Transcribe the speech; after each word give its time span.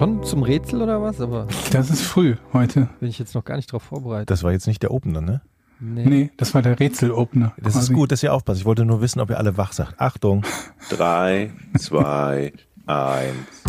Schon 0.00 0.24
zum 0.24 0.42
Rätsel 0.42 0.80
oder 0.80 1.02
was? 1.02 1.20
Aber 1.20 1.46
Das 1.72 1.90
ist 1.90 2.00
früh 2.00 2.36
heute. 2.54 2.88
bin 3.00 3.10
ich 3.10 3.18
jetzt 3.18 3.34
noch 3.34 3.44
gar 3.44 3.56
nicht 3.56 3.70
drauf 3.70 3.82
vorbereitet. 3.82 4.30
Das 4.30 4.42
war 4.42 4.50
jetzt 4.50 4.66
nicht 4.66 4.82
der 4.82 4.92
Opener, 4.92 5.20
ne? 5.20 5.42
Nee. 5.78 6.06
Nee, 6.06 6.30
das 6.38 6.54
war 6.54 6.62
der 6.62 6.80
Rätselopener. 6.80 7.52
Das 7.58 7.74
ist 7.74 7.80
quasi. 7.80 7.92
gut, 7.92 8.10
dass 8.10 8.22
ihr 8.22 8.32
aufpasst. 8.32 8.60
Ich 8.60 8.64
wollte 8.64 8.86
nur 8.86 9.02
wissen, 9.02 9.20
ob 9.20 9.28
ihr 9.28 9.36
alle 9.36 9.58
wach 9.58 9.72
sagt. 9.74 10.00
Achtung. 10.00 10.42
Drei, 10.88 11.52
zwei, 11.78 12.54
eins. 12.86 13.62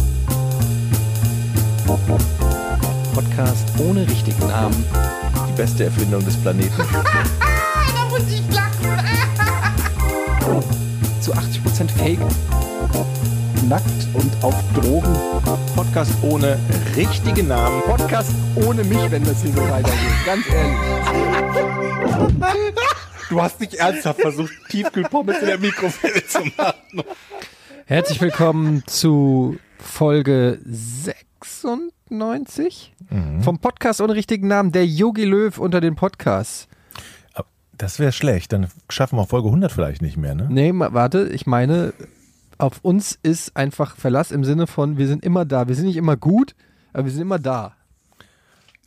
Podcast 3.14 3.68
ohne 3.80 4.08
richtigen 4.08 4.48
Namen. 4.48 4.86
Die 5.50 5.54
beste 5.58 5.84
Erfindung 5.84 6.24
des 6.24 6.38
Planeten. 6.38 6.72
Zu 11.20 11.34
80% 11.34 11.90
Fake. 11.90 12.20
Nackt 13.70 14.08
und 14.14 14.32
auf 14.44 14.56
Drogen. 14.74 15.16
Podcast 15.76 16.12
ohne 16.24 16.58
richtigen 16.96 17.48
Namen. 17.48 17.84
Podcast 17.84 18.32
ohne 18.56 18.84
mich, 18.84 19.12
wenn 19.12 19.24
das 19.24 19.44
hier 19.44 19.52
so 19.52 19.62
weitergeht. 19.62 20.26
Ganz 20.26 20.50
ehrlich. 20.50 20.78
Du 23.30 23.40
hast 23.42 23.60
nicht 23.60 23.76
ernsthaft 23.76 24.22
versucht, 24.22 24.52
Tiefkühlpommes 24.70 25.38
in 25.42 25.46
der 25.46 25.60
Mikrowelle 25.60 26.26
zu 26.26 26.40
machen. 26.58 27.04
Herzlich 27.86 28.20
willkommen 28.20 28.82
zu 28.88 29.60
Folge 29.78 30.58
96 30.66 32.94
vom 33.42 33.60
Podcast 33.60 34.02
ohne 34.02 34.16
richtigen 34.16 34.48
Namen, 34.48 34.72
der 34.72 34.88
Yogi 34.88 35.26
Löw 35.26 35.56
unter 35.60 35.82
den 35.82 35.94
Podcasts. 35.96 36.68
Das 37.78 38.00
wäre 38.00 38.12
schlecht. 38.12 38.54
Dann 38.54 38.68
schaffen 38.90 39.18
wir 39.18 39.28
Folge 39.28 39.50
100 39.50 39.72
vielleicht 39.72 40.02
nicht 40.02 40.18
mehr, 40.18 40.34
ne? 40.36 40.48
Nee, 40.50 40.72
warte, 40.74 41.28
ich 41.28 41.46
meine, 41.48 41.94
auf 42.62 42.80
uns 42.84 43.18
ist 43.24 43.56
einfach 43.58 43.96
Verlass 43.96 44.32
im 44.32 44.44
Sinne 44.44 44.68
von, 44.68 44.98
wir 44.98 45.08
sind 45.08 45.24
immer 45.26 45.46
da. 45.46 45.68
Wir 45.68 45.76
sind 45.76 45.86
nicht 45.86 45.98
immer 45.98 46.16
gut, 46.18 46.56
aber 46.94 47.06
wir 47.06 47.12
sind 47.12 47.22
immer 47.22 47.40
da. 47.40 47.76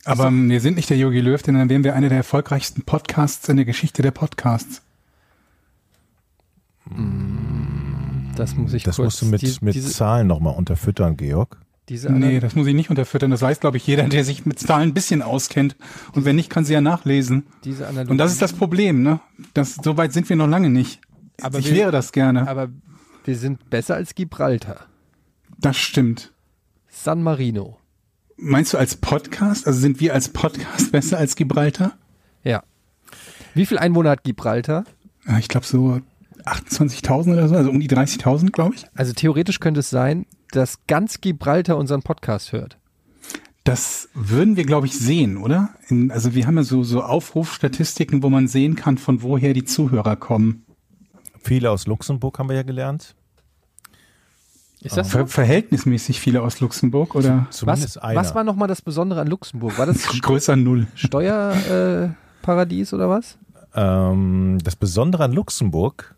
Aber 0.05 0.27
ähm, 0.27 0.49
wir 0.49 0.61
sind 0.61 0.75
nicht 0.75 0.89
der 0.89 0.97
Yogi 0.97 1.19
Löw, 1.19 1.41
denn 1.41 1.55
dann 1.55 1.69
wären 1.69 1.83
wir 1.83 1.95
einer 1.95 2.09
der 2.09 2.17
erfolgreichsten 2.19 2.83
Podcasts 2.83 3.47
in 3.49 3.55
der 3.57 3.65
Geschichte 3.65 4.01
der 4.01 4.11
Podcasts. 4.11 4.81
Das 8.35 8.55
muss 8.55 8.73
ich 8.73 8.83
Das 8.83 8.97
kurz. 8.97 9.05
musst 9.05 9.21
du 9.21 9.25
mit, 9.27 9.41
die, 9.41 9.55
mit 9.61 9.73
diese, 9.75 9.91
Zahlen 9.91 10.27
nochmal 10.27 10.55
unterfüttern, 10.55 11.17
Georg. 11.17 11.57
diese 11.89 12.11
Nee, 12.11 12.27
Ana- 12.31 12.39
das 12.41 12.55
muss 12.55 12.67
ich 12.67 12.75
nicht 12.75 12.89
unterfüttern. 12.89 13.31
Das 13.31 13.41
weiß, 13.41 13.59
glaube 13.59 13.77
ich, 13.77 13.87
jeder, 13.87 14.03
der 14.07 14.23
sich 14.23 14.45
mit 14.45 14.59
Zahlen 14.59 14.89
ein 14.89 14.93
bisschen 14.93 15.21
auskennt. 15.21 15.75
Und 16.13 16.25
wenn 16.25 16.35
nicht, 16.35 16.49
kann 16.49 16.65
sie 16.65 16.73
ja 16.73 16.81
nachlesen. 16.81 17.43
diese 17.63 17.87
Analogie. 17.87 18.11
Und 18.11 18.17
das 18.19 18.31
ist 18.31 18.41
das 18.41 18.53
Problem, 18.53 19.01
ne? 19.01 19.19
Das, 19.53 19.75
so 19.75 19.97
weit 19.97 20.13
sind 20.13 20.29
wir 20.29 20.35
noch 20.35 20.47
lange 20.47 20.69
nicht. 20.69 21.01
Aber 21.41 21.59
ich 21.59 21.69
wir- 21.69 21.75
wäre 21.77 21.91
das 21.91 22.11
gerne. 22.11 22.47
Aber 22.47 22.69
wir 23.25 23.37
sind 23.37 23.69
besser 23.69 23.95
als 23.95 24.15
Gibraltar. 24.15 24.85
Das 25.57 25.77
stimmt. 25.77 26.31
San 26.87 27.23
Marino. 27.23 27.79
Meinst 28.37 28.73
du 28.73 28.77
als 28.77 28.95
Podcast? 28.95 29.65
Also 29.65 29.79
sind 29.79 29.99
wir 29.99 30.13
als 30.13 30.29
Podcast 30.29 30.91
besser 30.91 31.17
als 31.17 31.35
Gibraltar? 31.35 31.93
Ja. 32.43 32.63
Wie 33.53 33.65
viel 33.65 33.77
Einwohner 33.77 34.11
hat 34.11 34.23
Gibraltar? 34.23 34.83
Ja, 35.27 35.39
ich 35.39 35.47
glaube 35.47 35.65
so 35.65 36.01
28.000 36.43 37.33
oder 37.33 37.47
so, 37.47 37.55
also 37.55 37.69
um 37.69 37.79
die 37.79 37.89
30.000, 37.89 38.51
glaube 38.51 38.75
ich. 38.75 38.85
Also 38.93 39.13
theoretisch 39.13 39.59
könnte 39.59 39.79
es 39.79 39.89
sein, 39.89 40.25
dass 40.51 40.85
ganz 40.87 41.21
Gibraltar 41.21 41.77
unseren 41.77 42.03
Podcast 42.03 42.51
hört. 42.51 42.77
Das 43.63 44.09
würden 44.13 44.57
wir, 44.57 44.65
glaube 44.65 44.85
ich, 44.85 44.93
sehen, 44.93 45.37
oder? 45.37 45.69
In, 45.87 46.11
also 46.11 46.35
wir 46.35 46.45
haben 46.45 46.57
ja 46.57 46.63
so, 46.63 46.83
so 46.83 47.01
Aufrufstatistiken, 47.01 48.21
wo 48.21 48.29
man 48.29 48.47
sehen 48.47 48.75
kann, 48.75 48.99
von 48.99 49.23
woher 49.23 49.53
die 49.53 49.65
Zuhörer 49.65 50.15
kommen. 50.15 50.64
Viele 51.45 51.69
aus 51.69 51.85
Luxemburg 51.85 52.39
haben 52.39 52.49
wir 52.49 52.55
ja 52.55 52.63
gelernt. 52.63 53.13
Ist 54.81 54.97
das 54.97 55.11
Ver 55.11 55.21
so? 55.21 55.27
verhältnismäßig 55.27 56.19
viele 56.19 56.41
aus 56.41 56.59
Luxemburg 56.59 57.13
oder 57.15 57.45
Zumindest 57.51 57.97
Was, 57.97 58.03
einer. 58.03 58.19
was 58.19 58.33
war 58.35 58.43
nochmal 58.43 58.67
das 58.67 58.81
Besondere 58.81 59.21
an 59.21 59.27
Luxemburg? 59.27 59.77
War 59.77 59.85
das 59.85 60.03
größer 60.21 60.55
Null. 60.55 60.87
Steuerparadies 60.95 62.91
äh, 62.91 62.95
oder 62.95 63.09
was? 63.09 63.37
Ähm, 63.75 64.57
das 64.63 64.75
Besondere 64.75 65.23
an 65.23 65.33
Luxemburg, 65.33 66.15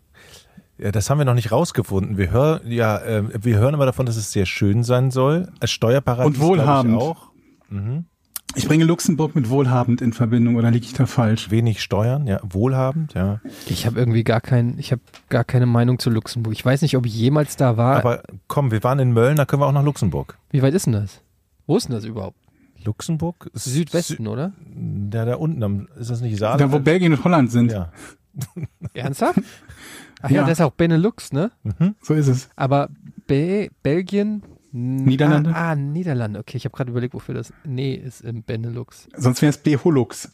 ja, 0.78 0.92
das 0.92 1.10
haben 1.10 1.18
wir 1.18 1.24
noch 1.26 1.34
nicht 1.34 1.52
rausgefunden. 1.52 2.16
Wir 2.16 2.30
hören 2.30 2.60
ja, 2.70 2.98
äh, 2.98 3.44
wir 3.44 3.58
hören 3.58 3.74
immer 3.74 3.86
davon, 3.86 4.06
dass 4.06 4.16
es 4.16 4.32
sehr 4.32 4.46
schön 4.46 4.82
sein 4.82 5.10
soll. 5.10 5.48
Als 5.60 5.70
Steuerparadies 5.72 6.38
Und 6.38 6.42
wohlhabend. 6.46 6.94
auch. 7.02 7.30
Ich 8.54 8.66
bringe 8.66 8.84
Luxemburg 8.84 9.34
mit 9.34 9.50
wohlhabend 9.50 10.00
in 10.00 10.12
Verbindung 10.12 10.56
oder 10.56 10.70
liege 10.70 10.84
ich 10.86 10.92
da 10.94 11.06
falsch? 11.06 11.50
Wenig 11.50 11.82
Steuern, 11.82 12.26
ja, 12.26 12.40
wohlhabend, 12.42 13.14
ja. 13.14 13.40
Ich 13.66 13.86
habe 13.86 13.98
irgendwie 13.98 14.24
gar 14.24 14.40
kein, 14.40 14.78
ich 14.78 14.90
habe 14.90 15.02
gar 15.28 15.44
keine 15.44 15.66
Meinung 15.66 15.98
zu 15.98 16.10
Luxemburg. 16.10 16.54
Ich 16.54 16.64
weiß 16.64 16.82
nicht, 16.82 16.96
ob 16.96 17.06
ich 17.06 17.14
jemals 17.14 17.56
da 17.56 17.76
war. 17.76 17.96
Aber 17.98 18.22
komm, 18.48 18.70
wir 18.70 18.82
waren 18.82 18.98
in 18.98 19.12
Mölln, 19.12 19.36
da 19.36 19.44
können 19.44 19.62
wir 19.62 19.66
auch 19.66 19.72
nach 19.72 19.84
Luxemburg. 19.84 20.38
Wie 20.50 20.62
weit 20.62 20.74
ist 20.74 20.86
denn 20.86 20.94
das? 20.94 21.20
Wo 21.66 21.76
ist 21.76 21.88
denn 21.88 21.94
das 21.94 22.04
überhaupt? 22.04 22.36
Luxemburg 22.84 23.50
Südwesten, 23.54 24.26
oder? 24.26 24.52
Sü 24.74 25.10
ja, 25.16 25.24
da 25.24 25.34
unten, 25.36 25.62
am- 25.62 25.88
ist 25.98 26.10
das 26.10 26.20
nicht 26.20 26.38
Saarland? 26.38 26.60
Da, 26.60 26.72
wo 26.72 26.78
Belgien 26.80 27.12
und 27.12 27.24
Holland 27.24 27.52
sind. 27.52 27.70
ja. 27.70 27.92
Ernsthaft? 28.94 29.40
Ach 30.22 30.30
ja, 30.30 30.36
Ja. 30.36 30.42
das 30.46 30.58
ist 30.58 30.64
auch 30.64 30.72
Benelux, 30.72 31.32
ne? 31.32 31.50
So 32.02 32.14
ist 32.14 32.28
es. 32.28 32.48
Aber 32.56 32.88
Be 33.26 33.68
Belgien, 33.82 34.42
Niederlande? 34.78 35.50
Ah, 35.54 35.70
ah 35.70 35.74
Niederlande. 35.74 36.38
Okay, 36.40 36.56
ich 36.56 36.64
habe 36.64 36.76
gerade 36.76 36.90
überlegt, 36.90 37.14
wofür 37.14 37.34
das. 37.34 37.52
Nee, 37.64 37.94
ist 37.94 38.20
im 38.22 38.42
Benelux. 38.42 39.08
Sonst 39.16 39.42
wäre 39.42 39.50
es 39.50 39.58
Beholux. 39.58 40.30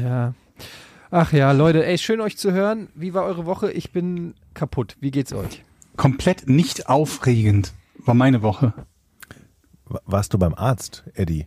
Ja. 0.00 0.34
Ach 1.10 1.32
ja, 1.32 1.52
Leute, 1.52 1.84
ey, 1.86 1.98
schön 1.98 2.20
euch 2.20 2.36
zu 2.36 2.52
hören. 2.52 2.88
Wie 2.94 3.14
war 3.14 3.24
eure 3.24 3.46
Woche? 3.46 3.70
Ich 3.70 3.92
bin 3.92 4.34
kaputt. 4.54 4.96
Wie 5.00 5.10
geht's 5.10 5.32
euch? 5.32 5.62
Komplett 5.96 6.48
nicht 6.48 6.88
aufregend 6.88 7.72
war 8.04 8.14
meine 8.14 8.42
Woche. 8.42 8.74
Wa- 9.86 10.00
Warst 10.04 10.34
du 10.34 10.38
beim 10.38 10.54
Arzt, 10.54 11.04
Eddie? 11.14 11.46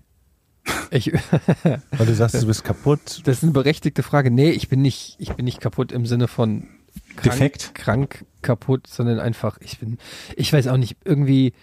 Ich, 0.91 1.11
Weil 1.63 2.05
du 2.05 2.15
sagst, 2.15 2.41
du 2.41 2.47
bist 2.47 2.63
kaputt. 2.63 3.21
das 3.25 3.37
ist 3.37 3.43
eine 3.43 3.51
berechtigte 3.51 4.01
Frage. 4.03 4.31
Nee, 4.31 4.51
ich 4.51 4.69
bin 4.69 4.81
nicht, 4.81 5.15
ich 5.19 5.33
bin 5.33 5.45
nicht 5.45 5.59
kaputt 5.61 5.91
im 5.91 6.05
Sinne 6.05 6.27
von 6.27 6.67
krank, 7.15 7.23
Defekt? 7.23 7.75
krank 7.75 8.25
kaputt, 8.41 8.87
sondern 8.87 9.19
einfach, 9.19 9.57
ich 9.61 9.79
bin, 9.79 9.97
ich 10.35 10.51
weiß 10.53 10.67
auch 10.67 10.77
nicht, 10.77 10.97
irgendwie, 11.03 11.53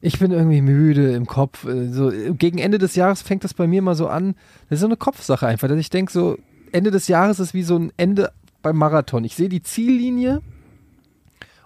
ich 0.00 0.18
bin 0.18 0.30
irgendwie 0.30 0.62
müde 0.62 1.12
im 1.14 1.26
Kopf. 1.26 1.64
äh, 1.66 1.88
So, 1.88 2.10
gegen 2.32 2.58
Ende 2.58 2.78
des 2.78 2.94
Jahres 2.96 3.22
fängt 3.22 3.44
das 3.44 3.54
bei 3.54 3.66
mir 3.66 3.82
mal 3.82 3.94
so 3.94 4.08
an. 4.08 4.34
Das 4.68 4.76
ist 4.76 4.80
so 4.80 4.86
eine 4.86 4.96
Kopfsache 4.96 5.46
einfach, 5.46 5.68
dass 5.68 5.78
ich 5.78 5.90
denke, 5.90 6.12
so, 6.12 6.38
Ende 6.72 6.90
des 6.90 7.08
Jahres 7.08 7.40
ist 7.40 7.54
wie 7.54 7.62
so 7.62 7.76
ein 7.76 7.92
Ende 7.96 8.32
beim 8.62 8.76
Marathon. 8.76 9.24
Ich 9.24 9.34
sehe 9.34 9.48
die 9.48 9.62
Ziellinie 9.62 10.40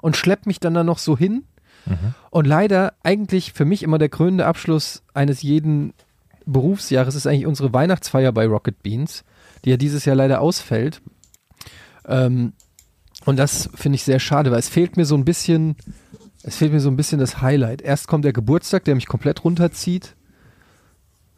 und 0.00 0.16
schlepp 0.16 0.46
mich 0.46 0.60
dann 0.60 0.74
da 0.74 0.84
noch 0.84 0.98
so 0.98 1.16
hin. 1.16 1.44
Und 2.30 2.46
leider 2.46 2.94
eigentlich 3.02 3.52
für 3.52 3.66
mich 3.66 3.82
immer 3.82 3.98
der 3.98 4.08
krönende 4.08 4.46
Abschluss 4.46 5.02
eines 5.12 5.42
jeden 5.42 5.92
Berufsjahres 6.46 7.14
ist 7.14 7.26
eigentlich 7.26 7.46
unsere 7.46 7.74
Weihnachtsfeier 7.74 8.32
bei 8.32 8.46
Rocket 8.46 8.82
Beans, 8.82 9.22
die 9.64 9.70
ja 9.70 9.76
dieses 9.76 10.06
Jahr 10.06 10.16
leider 10.16 10.40
ausfällt. 10.40 11.02
Ähm, 12.06 12.54
und 13.26 13.38
das 13.38 13.68
finde 13.74 13.96
ich 13.96 14.04
sehr 14.04 14.18
schade, 14.18 14.50
weil 14.50 14.58
es 14.60 14.70
fehlt 14.70 14.96
mir 14.96 15.04
so 15.04 15.14
ein 15.14 15.26
bisschen, 15.26 15.76
es 16.44 16.56
fehlt 16.56 16.72
mir 16.72 16.80
so 16.80 16.88
ein 16.90 16.96
bisschen 16.96 17.18
das 17.18 17.40
Highlight. 17.42 17.82
Erst 17.82 18.06
kommt 18.06 18.24
der 18.24 18.32
Geburtstag, 18.32 18.84
der 18.84 18.94
mich 18.94 19.06
komplett 19.06 19.44
runterzieht. 19.44 20.14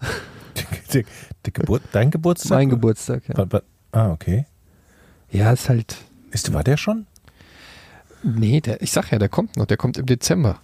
Der, 0.92 1.02
der 1.44 1.52
Geburt, 1.52 1.82
dein 1.92 2.10
Geburtstag? 2.10 2.50
Mein 2.58 2.68
Geburtstag, 2.70 3.22
ja. 3.28 3.36
Wa- 3.36 3.46
wa- 3.50 3.62
Ah, 3.92 4.10
okay. 4.12 4.46
Ja, 5.30 5.52
ist 5.52 5.68
halt, 5.68 5.96
Ist, 6.30 6.52
war 6.54 6.62
der 6.64 6.76
schon? 6.76 7.06
nee, 8.22 8.60
der, 8.60 8.80
ich 8.82 8.92
sag 8.92 9.10
ja, 9.10 9.18
der 9.18 9.28
kommt 9.28 9.56
noch, 9.56 9.66
der 9.66 9.76
kommt 9.76 9.98
im 9.98 10.06
Dezember. 10.06 10.60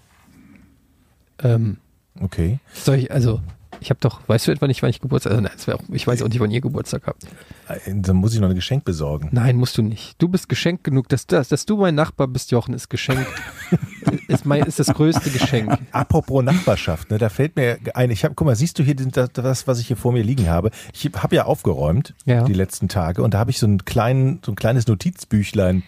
Ähm, 1.41 1.79
Okay. 2.21 2.61
soll 2.73 2.97
ich, 2.97 3.11
also, 3.13 3.41
ich 3.81 3.91
habe 3.91 3.99
doch, 4.01 4.21
weißt 4.29 4.47
du 4.47 4.53
etwa 4.53 4.67
nicht, 4.69 4.81
wann 4.83 4.91
ich 4.91 5.01
Geburtstag, 5.01 5.33
also 5.33 5.43
nein, 5.43 5.53
auch, 5.79 5.83
ich 5.93 6.07
weiß 6.07 6.23
auch 6.23 6.29
nicht, 6.29 6.41
wann 6.41 6.51
ihr 6.53 6.61
Geburtstag 6.61 7.07
habt. 7.07 7.25
Äh, 7.69 7.93
Dann 7.95 8.17
muss 8.17 8.33
ich 8.35 8.41
noch 8.41 8.49
ein 8.49 8.55
Geschenk 8.55 8.85
besorgen. 8.85 9.29
Nein, 9.33 9.57
musst 9.57 9.77
du 9.77 9.83
nicht. 9.83 10.15
Du 10.23 10.29
bist 10.29 10.49
geschenkt 10.49 10.85
genug, 10.85 11.09
dass, 11.09 11.27
dass, 11.27 11.49
dass 11.49 11.67
du 11.67 11.77
mein 11.77 11.95
Nachbar 11.97 12.29
bist, 12.29 12.51
Jochen, 12.53 12.75
ist 12.75 12.89
geschenkt. 12.89 13.27
ist, 14.29 14.47
mein, 14.47 14.63
ist 14.65 14.79
das 14.79 14.89
größte 14.89 15.31
Geschenk. 15.31 15.77
Apropos 15.93 16.43
Nachbarschaft, 16.45 17.11
ne, 17.11 17.19
da 17.19 17.29
fällt 17.29 17.57
mir 17.57 17.79
ein, 17.95 18.11
ich 18.11 18.25
habe, 18.25 18.35
guck 18.35 18.47
mal, 18.47 18.57
siehst 18.57 18.79
du 18.79 18.83
hier 18.83 18.95
das, 18.95 19.67
was 19.67 19.79
ich 19.81 19.87
hier 19.87 19.97
vor 19.97 20.13
mir 20.13 20.23
liegen 20.23 20.49
habe? 20.49 20.71
Ich 20.93 21.11
habe 21.17 21.37
ja 21.37 21.45
aufgeräumt 21.45 22.15
Ja. 22.25 22.45
die 22.45 22.53
letzten 22.53 22.89
Tage 22.89 23.23
und 23.23 23.35
da 23.35 23.39
habe 23.39 23.51
ich 23.51 23.59
so 23.59 23.67
ein, 23.67 23.85
kleinen, 23.85 24.41
so 24.45 24.53
ein 24.53 24.57
kleines 24.57 24.87
Notizbüchlein 24.87 25.83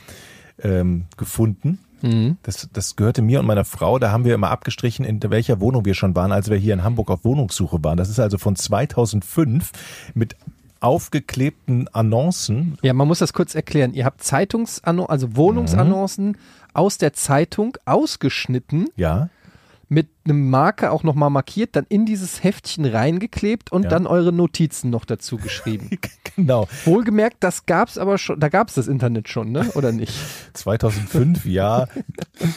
ähm, 0.63 1.07
gefunden. 1.17 1.79
Mhm. 2.03 2.37
Das, 2.43 2.69
das 2.73 2.97
gehörte 2.97 3.23
mir 3.23 3.41
und 3.41 3.47
meiner 3.47 3.65
Frau. 3.65 3.99
Da 3.99 4.11
haben 4.11 4.25
wir 4.25 4.35
immer 4.35 4.51
abgestrichen, 4.51 5.05
in 5.05 5.23
welcher 5.23 5.61
Wohnung 5.61 5.85
wir 5.87 5.95
schon 5.95 6.15
waren, 6.15 6.33
als 6.33 6.51
wir 6.51 6.59
hier 6.59 6.75
in 6.75 6.85
Hamburg 6.85 7.11
auf 7.11 7.25
Wohnungssuche 7.25 7.83
waren. 7.83 7.97
Das 7.97 8.11
ist 8.11 8.21
also 8.21 8.37
von 8.37 8.57
2005 8.57 9.73
mit 10.13 10.37
aufgeklebten 10.85 11.89
Annoncen. 11.93 12.77
Ja, 12.83 12.93
man 12.93 13.09
muss 13.09 13.19
das 13.19 13.33
kurz 13.33 13.55
erklären. 13.55 13.95
Ihr 13.95 14.05
habt 14.05 14.23
Zeitungs, 14.23 14.83
also 14.85 15.35
Wohnungsannoncen 15.37 16.37
aus 16.75 16.99
der 16.99 17.15
Zeitung 17.15 17.77
ausgeschnitten, 17.87 18.89
Ja, 18.97 19.31
mit 19.89 20.09
einem 20.25 20.49
Marker 20.51 20.93
auch 20.93 21.03
nochmal 21.03 21.31
markiert, 21.31 21.77
dann 21.77 21.85
in 21.89 22.07
dieses 22.07 22.43
Heftchen 22.43 22.85
reingeklebt 22.87 23.71
und 23.73 23.85
Ja. 23.85 23.91
dann 23.91 24.07
eure 24.07 24.33
Notizen 24.33 24.89
noch 24.91 25.05
dazu 25.05 25.37
geschrieben. 25.37 25.91
genau. 26.37 26.67
Wohlgemerkt, 26.85 27.37
das 27.41 27.67
gab's 27.67 27.99
aber 27.99 28.17
schon, 28.19 28.41
da 28.41 28.49
gab's 28.49 28.75
das 28.75 28.89
Internet 28.89 29.29
schon, 29.29 29.53
ne? 29.53 29.71
Oder 29.75 29.93
nicht? 29.93 30.15
2005, 30.55 31.45
ja. 31.45 31.87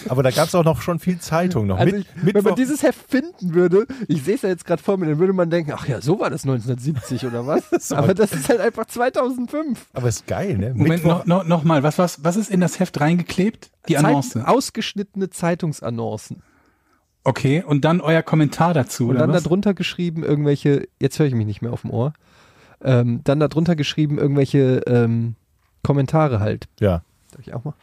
Aber 0.08 0.24
da 0.24 0.32
gab 0.32 0.48
es 0.48 0.56
auch 0.56 0.64
noch 0.64 0.82
schon 0.82 1.00
viel 1.00 1.20
Zeitung 1.20 1.68
noch. 1.68 1.78
Also 1.78 1.96
Mit, 1.98 2.08
ich, 2.26 2.36
wenn 2.36 2.44
man 2.44 2.56
dieses 2.56 2.84
Heft 2.84 3.10
finden 3.10 3.54
würde, 3.54 3.86
ich 4.08 4.24
sehe 4.24 4.36
es 4.36 4.42
ja 4.44 4.50
jetzt 4.50 4.66
gerade 4.66 4.82
vor 4.82 4.98
mir, 4.98 5.06
dann 5.08 5.20
würde 5.20 5.34
man 5.34 5.50
denken, 5.50 5.74
ach 5.76 5.88
ja, 5.88 6.02
so 6.02 6.20
war 6.20 6.30
das 6.30 6.44
1970 6.44 7.26
oder 7.26 7.46
was? 7.46 7.92
aber 7.92 8.14
das 8.14 8.32
ist 8.32 8.48
halt 8.50 8.62
einfach 8.62 8.86
2005. 8.86 9.88
aber 9.94 10.08
ist 10.08 10.26
geil, 10.28 10.58
ne? 10.58 10.74
Moment, 10.74 11.04
Mittwoch- 11.04 11.26
noch, 11.26 11.26
noch, 11.26 11.44
noch 11.46 11.64
mal, 11.64 11.84
was, 11.84 11.98
was, 11.98 12.24
was 12.24 12.38
ist 12.38 12.50
in 12.50 12.62
das 12.62 12.80
Heft 12.80 13.00
reingeklebt? 13.02 13.72
Die 13.90 13.96
Zeit- 13.96 14.06
Annonce. 14.06 14.38
Ausgeschnittene 14.38 15.30
Zeitungsannoncen. 15.30 16.42
Okay, 17.28 17.62
und 17.62 17.84
dann 17.84 18.00
euer 18.00 18.22
Kommentar 18.22 18.74
dazu, 18.74 19.04
Und 19.04 19.10
oder 19.10 19.20
dann 19.20 19.34
was? 19.34 19.44
darunter 19.44 19.74
geschrieben 19.74 20.24
irgendwelche, 20.24 20.88
jetzt 20.98 21.20
höre 21.20 21.26
ich 21.26 21.34
mich 21.36 21.46
nicht 21.46 21.62
mehr 21.62 21.74
auf 21.74 21.82
dem 21.82 21.92
Ohr, 21.92 22.14
ähm, 22.82 23.20
dann 23.26 23.42
darunter 23.42 23.76
geschrieben 23.76 24.18
irgendwelche 24.18 24.78
ähm, 24.88 25.36
Kommentare 25.84 26.40
halt. 26.40 26.70
Ja. 26.80 27.02
Darf 27.32 27.42
ich 27.42 27.54
auch 27.54 27.66
mal? 27.66 27.74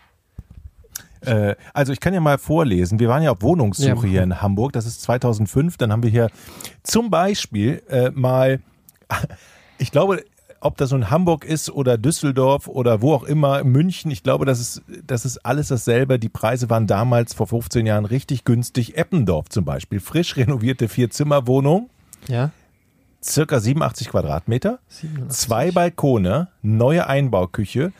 Äh, 1.21 1.57
also 1.75 1.93
ich 1.93 2.01
kann 2.01 2.15
ja 2.15 2.21
mal 2.21 2.39
vorlesen. 2.39 2.99
Wir 2.99 3.11
waren 3.11 3.23
ja 3.23 3.33
auf 3.33 3.43
Ja, 3.43 3.43
Wohnungssuche 3.43 3.95
mach 3.95 4.05
hier 4.05 4.23
in 4.23 4.41
Hamburg. 4.41 4.73
Das 4.73 4.87
ist 4.87 5.03
2005. 5.03 5.77
Dann 5.77 5.93
haben 5.93 6.03
wir 6.03 6.09
hier 6.11 6.31
zum 6.83 7.11
Beispiel 7.11 7.83
äh, 7.91 8.13
mal, 8.13 8.61
ich 9.79 9.91
glaube, 9.91 10.25
ob 10.65 10.77
das 10.77 10.93
in 10.93 11.11
Hamburg 11.11 11.45
ist 11.45 11.71
oder 11.71 11.99
Düsseldorf 11.99 12.67
oder 12.69 13.03
wo 13.03 13.13
auch 13.15 13.25
immer, 13.25 13.63
München, 13.65 14.11
ich 14.11 14.23
glaube, 14.23 14.47
das 14.47 14.61
ist, 14.61 14.83
das 15.07 15.25
ist 15.25 15.39
alles 15.45 15.69
dasselbe. 15.69 16.19
Die 16.19 16.29
Preise 16.29 16.71
waren 16.71 16.87
damals 16.87 17.35
vor 17.35 17.47
15 17.47 17.87
Jahren 17.87 18.05
richtig 18.05 18.45
günstig. 18.45 18.97
Eppendorf 18.97 19.49
zum 19.51 19.65
Beispiel, 19.65 20.01
frisch 20.01 20.37
renovierte 20.37 20.89
Vier-Zimmer-Wohnung, 20.89 21.91
Ja. 22.29 22.51
circa 23.23 23.61
87 23.61 24.09
Quadratmeter. 24.09 24.79
87. 24.89 25.29
Zwei 25.39 25.71
Balkone, 25.71 26.49
neue 26.63 27.07
Einbauküche, 27.07 27.93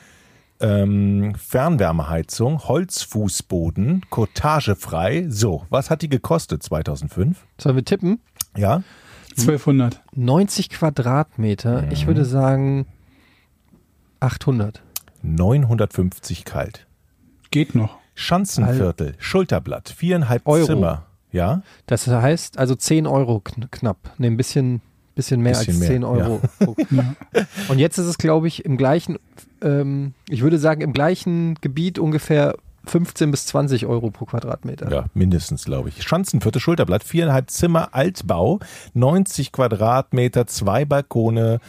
ähm, 0.59 1.35
Fernwärmeheizung, 1.35 2.59
Holzfußboden, 2.67 4.03
Cotagefrei. 4.09 5.25
So, 5.29 5.65
was 5.69 5.89
hat 5.89 6.01
die 6.01 6.09
gekostet 6.09 6.63
2005? 6.63 7.45
Sollen 7.59 7.75
wir 7.75 7.85
tippen? 7.85 8.19
Ja, 8.57 8.83
1200. 9.37 10.01
90 10.13 10.69
Quadratmeter. 10.69 11.83
Mhm. 11.83 11.91
Ich 11.91 12.07
würde 12.07 12.25
sagen 12.25 12.87
800. 14.19 14.81
950 15.21 16.45
kalt. 16.45 16.87
Geht 17.51 17.75
noch. 17.75 17.97
Schanzenviertel, 18.15 19.15
Schulterblatt, 19.17 19.89
viereinhalb 19.89 20.47
Euro. 20.47 20.65
Zimmer. 20.65 21.05
Ja, 21.31 21.63
Das 21.85 22.07
heißt 22.07 22.57
also 22.57 22.75
10 22.75 23.07
Euro 23.07 23.41
kn 23.41 23.69
knapp. 23.69 23.97
Ne, 24.17 24.27
ein 24.27 24.37
bisschen, 24.37 24.81
bisschen 25.15 25.41
mehr 25.41 25.51
Bisschen 25.51 25.73
als 25.73 25.79
mehr, 25.79 25.89
10 25.89 26.03
Euro. 26.05 26.41
Und 27.67 27.79
jetzt 27.79 27.97
ist 27.97 28.05
es, 28.05 28.17
glaube 28.17 28.47
ich, 28.47 28.63
im 28.63 28.77
gleichen, 28.77 29.17
ähm, 29.61 30.13
ich 30.29 30.43
würde 30.43 30.57
sagen, 30.57 30.79
im 30.79 30.93
gleichen 30.93 31.55
Gebiet 31.59 31.99
ungefähr 31.99 32.55
15 32.89 33.31
bis 33.31 33.45
20 33.47 33.85
Euro 33.85 34.11
pro 34.11 34.25
Quadratmeter. 34.25 34.91
ja, 34.91 35.05
mindestens, 35.13 35.65
glaube 35.65 35.89
ich. 35.89 36.03
Schanzenviertel, 36.03 36.61
Schulterblatt, 36.61 37.03
viereinhalb 37.03 37.49
Zimmer, 37.49 37.89
Altbau, 37.93 38.59
90 38.93 39.51
Quadratmeter, 39.51 40.47
zwei 40.47 40.85
Balkone, 40.85 41.59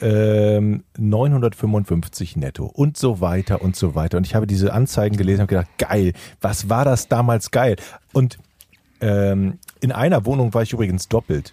ähm, 0.00 0.82
955 0.98 2.36
netto 2.36 2.66
und 2.66 2.96
so 2.96 3.20
weiter 3.20 3.62
und 3.62 3.76
so 3.76 3.94
weiter. 3.94 4.16
Und 4.18 4.26
ich 4.26 4.34
habe 4.34 4.46
diese 4.46 4.72
Anzeigen 4.72 5.16
gelesen 5.16 5.42
und 5.42 5.46
gedacht, 5.48 5.68
geil, 5.78 6.12
was 6.40 6.68
war 6.68 6.84
das 6.84 7.08
damals 7.08 7.50
geil? 7.50 7.76
Und 8.12 8.38
ähm, 9.00 9.58
in 9.80 9.92
einer 9.92 10.24
Wohnung 10.26 10.54
war 10.54 10.62
ich 10.62 10.72
übrigens 10.72 11.08
doppelt. 11.08 11.52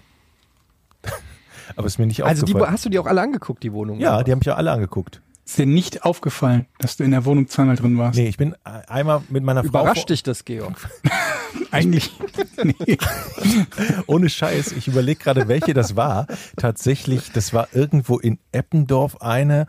Aber 1.76 1.86
ist 1.88 2.00
mir 2.00 2.08
nicht 2.08 2.24
Also 2.24 2.44
aufgefallen. 2.46 2.72
hast 2.74 2.86
du 2.86 2.90
die 2.90 2.98
auch 3.00 3.06
alle 3.06 3.22
angeguckt, 3.22 3.62
die 3.64 3.72
Wohnung? 3.74 4.00
ja, 4.00 4.24
die 4.24 4.32
haben 4.32 4.40
mich 4.40 4.48
ja 4.48 4.56
alle 4.56 4.72
angeguckt. 4.72 5.22
Ist 5.50 5.58
dir 5.58 5.66
nicht 5.66 6.04
aufgefallen, 6.06 6.68
dass 6.78 6.96
du 6.96 7.04
in 7.04 7.10
der 7.10 7.26
Wohnung 7.26 7.48
zweimal 7.48 7.76
drin 7.76 7.98
warst? 7.98 8.20
Nee, 8.20 8.28
ich 8.28 8.38
bin 8.38 8.56
einmal 8.64 9.24
mit 9.30 9.44
meiner 9.44 9.64
Frau. 9.64 9.82
Überrascht 9.82 10.08
dich 10.08 10.22
das, 10.22 10.46
Georg? 10.46 10.76
Eigentlich. 11.72 12.12
nee. 12.64 13.00
Ohne 14.06 14.30
Scheiß, 14.30 14.74
ich 14.74 14.88
überlege 14.88 15.20
gerade, 15.20 15.48
welche 15.48 15.74
das 15.74 15.96
war. 15.96 16.28
Tatsächlich, 16.56 17.32
das 17.32 17.52
war 17.52 17.70
irgendwo 17.72 18.20
in 18.20 18.38
Eppendorf 18.52 19.24
eine 19.24 19.66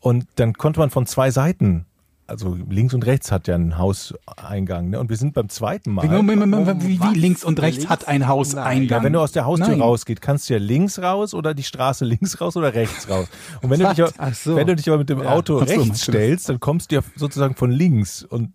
und 0.00 0.26
dann 0.34 0.54
konnte 0.54 0.80
man 0.80 0.90
von 0.90 1.06
zwei 1.06 1.30
Seiten, 1.30 1.86
also 2.26 2.56
links 2.68 2.94
und 2.94 3.04
rechts 3.04 3.30
hat 3.30 3.48
ja 3.48 3.54
ein 3.54 3.76
Hauseingang, 3.76 4.90
ne? 4.90 5.00
Und 5.00 5.10
wir 5.10 5.16
sind 5.16 5.34
beim 5.34 5.48
zweiten 5.48 5.92
Mal. 5.92 6.02
Wie, 6.04 6.08
Moment, 6.08 6.40
Moment, 6.40 6.66
Moment, 6.66 6.86
wie, 6.86 6.98
was? 7.00 7.14
wie 7.14 7.18
links 7.18 7.44
und 7.44 7.60
rechts 7.60 7.78
Links? 7.78 7.90
hat 7.90 8.08
ein 8.08 8.26
Haus 8.26 8.54
Nein. 8.54 8.64
Eingang? 8.64 8.98
Ja, 9.00 9.04
wenn 9.04 9.12
du 9.12 9.20
aus 9.20 9.32
der 9.32 9.44
Haustür 9.44 9.68
Nein. 9.68 9.80
rausgeht, 9.80 10.20
kannst 10.20 10.48
du 10.48 10.54
ja 10.54 10.58
links 10.60 10.98
raus 10.98 11.34
oder 11.34 11.54
dieStraße 11.54 12.04
links 12.06 12.40
raus 12.40 12.56
oder 12.56 12.74
rechts 12.74 13.08
raus. 13.08 13.28
Und 13.62 13.70
wenn 13.70 13.80
du 13.80 13.94
dich, 13.94 14.14
so. 14.34 14.56
wenn 14.56 14.66
du 14.66 14.76
dich 14.76 14.88
aber 14.88 14.98
mit 14.98 15.10
dem 15.10 15.22
Ja. 15.22 15.30
Auto 15.32 15.58
so, 15.58 15.64
rechts 15.64 15.88
das? 15.88 16.02
stellst, 16.02 16.48
dann 16.48 16.60
kommst 16.60 16.90
du 16.90 16.96
ja 16.96 17.02
sozusagen 17.16 17.54
von 17.56 17.70
links 17.70 18.22
und 18.22 18.52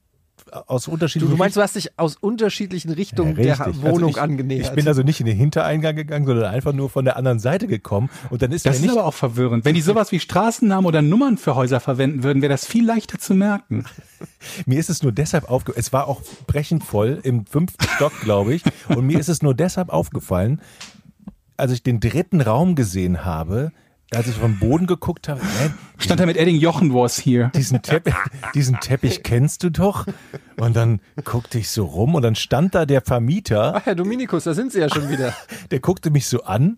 aus 0.51 0.85
Du, 0.85 0.91
unterschiedlichen 0.91 1.31
du 1.31 1.37
meinst, 1.37 1.57
du 1.57 1.61
hast 1.61 1.75
dich 1.75 1.97
aus 1.97 2.15
unterschiedlichen 2.15 2.91
Richtungen 2.91 3.35
Ja, 3.37 3.55
der 3.55 3.67
richtig. 3.67 3.81
Wohnung 3.81 3.93
also 3.95 4.07
ich, 4.09 4.21
angenähert. 4.21 4.65
Ich 4.67 4.71
bin 4.71 4.87
also 4.87 5.01
nicht 5.03 5.19
in 5.19 5.25
den 5.25 5.37
Hintereingang 5.37 5.95
gegangen, 5.95 6.25
sondern 6.25 6.45
einfach 6.45 6.73
nur 6.73 6.89
von 6.89 7.05
der 7.05 7.17
anderen 7.17 7.39
Seite 7.39 7.67
gekommen. 7.67 8.09
Und 8.29 8.41
dann 8.41 8.51
ist 8.51 8.65
Das 8.65 8.77
ist 8.77 8.81
nicht 8.81 8.91
aber 8.91 9.05
auch 9.05 9.13
verwirrend. 9.13 9.65
Wenn 9.65 9.75
die 9.75 9.81
sowas 9.81 10.11
wie 10.11 10.19
Straßennamen 10.19 10.85
oder 10.85 11.01
Nummern 11.01 11.37
für 11.37 11.55
Häuser 11.55 11.79
verwenden 11.79 12.23
würden, 12.23 12.41
wäre 12.41 12.51
das 12.51 12.65
viel 12.65 12.85
leichter 12.85 13.19
zu 13.19 13.33
merken. 13.33 13.85
Mir 14.65 14.79
ist 14.79 14.89
es 14.89 15.03
nur 15.03 15.11
deshalb 15.11 15.49
aufgefallen, 15.49 15.79
es 15.79 15.93
war 15.93 16.07
auch 16.07 16.21
brechend 16.47 16.83
voll 16.83 17.19
im 17.23 17.45
fünften 17.45 17.85
Stock, 17.95 18.13
glaube 18.21 18.53
ich. 18.53 18.63
Und 18.89 19.05
mir 19.05 19.19
ist 19.19 19.29
es 19.29 19.41
nur 19.41 19.53
deshalb 19.53 19.89
aufgefallen, 19.89 20.61
als 21.57 21.71
ich 21.71 21.83
den 21.83 21.99
dritten 21.99 22.41
Raum 22.41 22.75
gesehen 22.75 23.25
habe, 23.25 23.71
als 24.13 24.27
ich 24.27 24.35
vom 24.35 24.57
Boden 24.57 24.87
geguckt 24.87 25.27
habe, 25.27 25.41
hä, 25.41 25.69
Stand 25.97 26.19
da 26.19 26.25
mit 26.25 26.37
Edding 26.37 26.55
Jochen 26.55 26.93
was 26.93 27.19
hier. 27.19 27.51
diesen 27.55 27.81
Teppich, 27.81 28.15
diesen 28.55 28.79
Teppich 28.79 29.23
kennst 29.23 29.63
du 29.63 29.69
doch. 29.69 30.07
Und 30.57 30.75
dann 30.75 30.99
guckte 31.23 31.59
ich 31.59 31.69
so 31.69 31.85
rum 31.85 32.15
und 32.15 32.23
dann 32.23 32.35
stand 32.35 32.73
da 32.73 32.85
der 32.85 33.01
Vermieter, 33.01 33.75
Ach, 33.75 33.85
Herr 33.85 33.95
Dominikus, 33.95 34.45
da 34.45 34.53
sind 34.53 34.71
Sie 34.71 34.79
ja 34.79 34.89
schon 34.89 35.09
wieder. 35.09 35.35
der 35.71 35.79
guckte 35.79 36.09
mich 36.09 36.25
so 36.27 36.43
an 36.43 36.77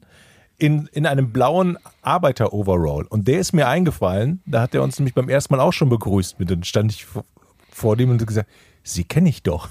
in, 0.58 0.88
in 0.92 1.06
einem 1.06 1.32
blauen 1.32 1.78
Arbeiter-Overall. 2.02 3.06
Und 3.06 3.28
der 3.28 3.40
ist 3.40 3.54
mir 3.54 3.68
eingefallen, 3.68 4.42
da 4.46 4.62
hat 4.62 4.76
er 4.76 4.84
uns 4.84 5.00
nämlich 5.00 5.16
beim 5.16 5.30
ersten 5.30 5.56
Mal 5.56 5.62
auch 5.62 5.74
schon 5.74 5.90
begrüßt. 5.90 6.40
Mit 6.40 6.52
dann 6.52 6.64
stand 6.64 6.92
ich 6.92 7.06
vor, 7.06 7.26
vor 7.72 7.96
dem 7.96 8.12
und 8.12 8.26
gesagt, 8.26 8.50
Sie 8.84 9.04
kenne 9.04 9.30
ich 9.30 9.44
doch. 9.44 9.70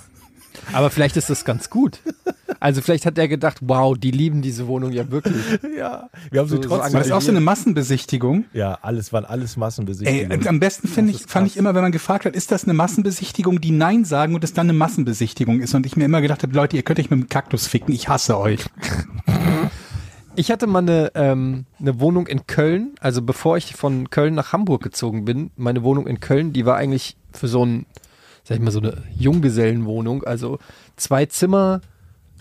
Aber 0.73 0.91
vielleicht 0.91 1.17
ist 1.17 1.31
das 1.31 1.45
ganz 1.45 1.71
gut. 1.71 2.01
Also 2.61 2.83
vielleicht 2.83 3.07
hat 3.07 3.17
er 3.19 3.27
gedacht, 3.27 3.59
wow, 3.63 3.97
die 3.97 4.11
lieben 4.11 4.43
diese 4.43 4.67
Wohnung 4.67 4.93
ja 4.93 5.11
wirklich. 5.11 5.35
Ja, 5.77 6.11
wir 6.31 6.41
haben 6.41 6.49
sie 6.49 6.57
So- 6.57 6.63
so 6.63 6.69
trotzdem. 6.69 6.93
War 6.93 7.01
das 7.01 7.11
auch 7.11 7.21
so 7.23 7.31
eine 7.31 7.41
Massenbesichtigung? 7.41 8.45
ja, 8.53 8.79
alles 8.83 9.13
waren 9.15 9.25
alles 9.25 9.55
Ey, 9.55 9.61
Massenbesichtigungen. 9.61 10.47
am 10.47 10.61
besten 10.61 10.87
finde 10.89 11.13
ich, 11.13 11.23
fand 11.27 11.47
ich 11.47 11.57
immer, 11.57 11.75
wenn 11.75 11.83
man 11.83 11.91
gefragt 11.93 12.27
hat, 12.27 12.35
ist 12.37 12.53
das 12.53 12.65
eine 12.65 12.75
Massenbesichtigung, 12.75 13.61
die 13.63 13.71
Nein 13.71 14.05
sagen 14.05 14.35
und 14.35 14.45
es 14.45 14.53
dann 14.53 14.67
eine 14.69 14.75
Massenbesichtigung 14.79 15.61
ist. 15.61 15.75
Und 15.75 15.87
ich 15.87 15.97
mir 15.97 16.05
immer 16.05 16.21
gedacht 16.21 16.43
habe, 16.43 16.55
Leute, 16.55 16.77
ihr 16.77 16.83
könnt 16.83 16.99
euch 17.01 17.09
mit 17.11 17.19
dem 17.19 17.29
Kaktus 17.31 17.67
ficken, 17.67 17.95
ich 17.95 18.09
hasse 18.09 18.39
euch. 18.39 18.67
Ich 20.37 20.51
hatte 20.51 20.67
mal 20.67 20.79
eine, 20.79 21.11
ähm, 21.15 21.65
eine 21.81 21.99
Wohnung 22.01 22.27
in 22.27 22.47
Köln, 22.47 22.95
also 23.01 23.21
bevor 23.23 23.57
ich 23.57 23.75
von 23.75 24.11
Köln 24.11 24.35
nach 24.35 24.53
Hamburg 24.53 24.83
gezogen 24.83 25.25
bin, 25.25 25.51
meine 25.57 25.83
Wohnung 25.83 26.07
in 26.07 26.21
Köln, 26.21 26.53
die 26.53 26.65
war 26.67 26.77
eigentlich 26.77 27.17
für 27.33 27.49
so 27.49 27.65
ein, 27.65 27.85
sag 28.45 28.57
ich 28.57 28.63
mal, 28.63 28.71
so 28.71 28.81
eine 28.81 28.99
Junggesellenwohnung, 29.17 30.25
also 30.25 30.59
zwei 30.97 31.27
Zimmer, 31.27 31.81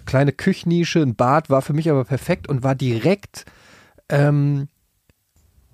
kleine 0.09 0.31
Küchennische, 0.31 1.01
ein 1.01 1.13
Bad, 1.13 1.51
war 1.51 1.61
für 1.61 1.73
mich 1.73 1.89
aber 1.89 2.03
perfekt 2.03 2.49
und 2.49 2.63
war 2.63 2.73
direkt 2.73 3.45
ähm, 4.09 4.67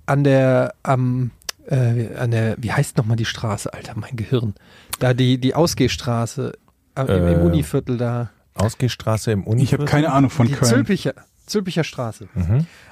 an 0.06 0.26
der, 0.26 0.74
am, 0.84 1.32
äh, 1.68 2.14
an 2.16 2.32
der, 2.32 2.56
wie 2.60 2.74
heißt 2.74 2.98
nochmal 2.98 3.16
die 3.16 3.26
Straße, 3.26 3.74
Alter, 3.74 3.94
mein 3.96 4.18
Gehirn, 4.18 4.54
da 5.00 5.14
die, 5.14 5.38
die 5.40 5.56
Ausgehstraße, 5.56 6.52
äh, 6.98 7.02
im, 7.02 7.28
im 7.28 7.40
Äh, 7.40 7.44
Univiertel 7.44 7.98
da. 7.98 8.30
Ausgehstraße 8.56 9.32
im 9.32 9.46
Uni. 9.46 9.64
Ich 9.64 9.74
habe 9.74 9.86
keine 9.86 10.12
Ahnung 10.12 10.30
von 10.30 10.48
die 10.48 10.54
Köln. 10.54 10.70
Zülpicher, 10.70 11.14
Zülpicher 11.46 11.84
Straße. 11.84 12.28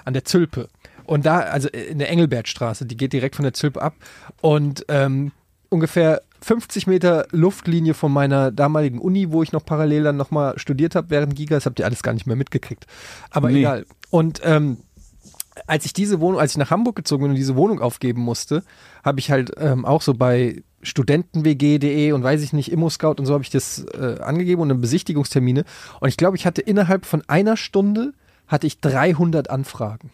An 0.05 0.13
der 0.13 0.23
Zülpe. 0.23 0.69
Und 1.05 1.25
da, 1.25 1.39
also 1.39 1.67
in 1.69 1.99
der 1.99 2.09
Engelbertstraße, 2.09 2.85
die 2.85 2.95
geht 2.95 3.11
direkt 3.11 3.35
von 3.35 3.43
der 3.43 3.53
Zülpe 3.53 3.81
ab. 3.81 3.95
Und 4.41 4.85
ähm, 4.87 5.31
ungefähr 5.73 6.21
50 6.41 6.87
Meter 6.87 7.25
Luftlinie 7.31 7.93
von 7.93 8.11
meiner 8.11 8.51
damaligen 8.51 8.99
Uni, 8.99 9.31
wo 9.31 9.43
ich 9.43 9.51
noch 9.51 9.65
parallel 9.65 10.03
dann 10.03 10.17
nochmal 10.17 10.57
studiert 10.59 10.95
habe 10.95 11.09
während 11.09 11.35
Giga. 11.35 11.55
Das 11.55 11.65
habt 11.65 11.79
ihr 11.79 11.85
alles 11.85 12.03
gar 12.03 12.13
nicht 12.13 12.27
mehr 12.27 12.35
mitgekriegt. 12.35 12.85
Aber 13.31 13.49
Nee. 13.49 13.59
egal. 13.59 13.85
Und 14.09 14.41
ähm, 14.43 14.77
als 15.67 15.85
ich 15.85 15.93
diese 15.93 16.19
Wohnung, 16.19 16.39
als 16.39 16.51
ich 16.51 16.57
nach 16.57 16.71
Hamburg 16.71 16.95
gezogen 16.95 17.23
bin 17.23 17.31
und 17.31 17.37
diese 17.37 17.55
Wohnung 17.55 17.79
aufgeben 17.79 18.21
musste, 18.21 18.63
habe 19.03 19.19
ich 19.19 19.31
halt 19.31 19.51
ähm, 19.57 19.85
auch 19.85 20.01
so 20.01 20.13
bei 20.13 20.63
studentenwg.de 20.81 22.11
und 22.11 22.23
weiß 22.23 22.41
ich 22.41 22.53
nicht, 22.53 22.71
Immo-Scout 22.71 23.15
und 23.19 23.25
so 23.25 23.33
habe 23.33 23.43
ich 23.43 23.49
das 23.49 23.85
äh, 23.93 24.19
angegeben 24.21 24.61
und 24.61 24.69
dann 24.69 24.81
Besichtigungstermine. 24.81 25.63
Und 25.99 26.09
ich 26.09 26.17
glaube, 26.17 26.35
ich 26.37 26.45
hatte 26.45 26.61
innerhalb 26.61 27.05
von 27.05 27.23
einer 27.27 27.55
Stunde 27.57 28.13
hatte 28.47 28.67
ich 28.67 28.81
300 28.81 29.49
Anfragen. 29.49 30.11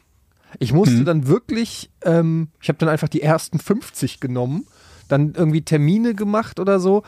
Ich 0.58 0.74
musste 0.74 1.04
dann 1.04 1.28
wirklich, 1.28 1.92
ähm, 2.04 2.50
ich 2.62 2.70
habe 2.70 2.80
dann 2.80 2.90
einfach 2.90 3.08
die 3.10 3.22
ersten 3.22 3.60
50 3.60 4.20
genommen, 4.20 4.66
dann 5.10 5.34
irgendwie 5.34 5.62
Termine 5.62 6.16
gemacht 6.16 6.60
oder 6.60 6.80
so, 6.80 7.04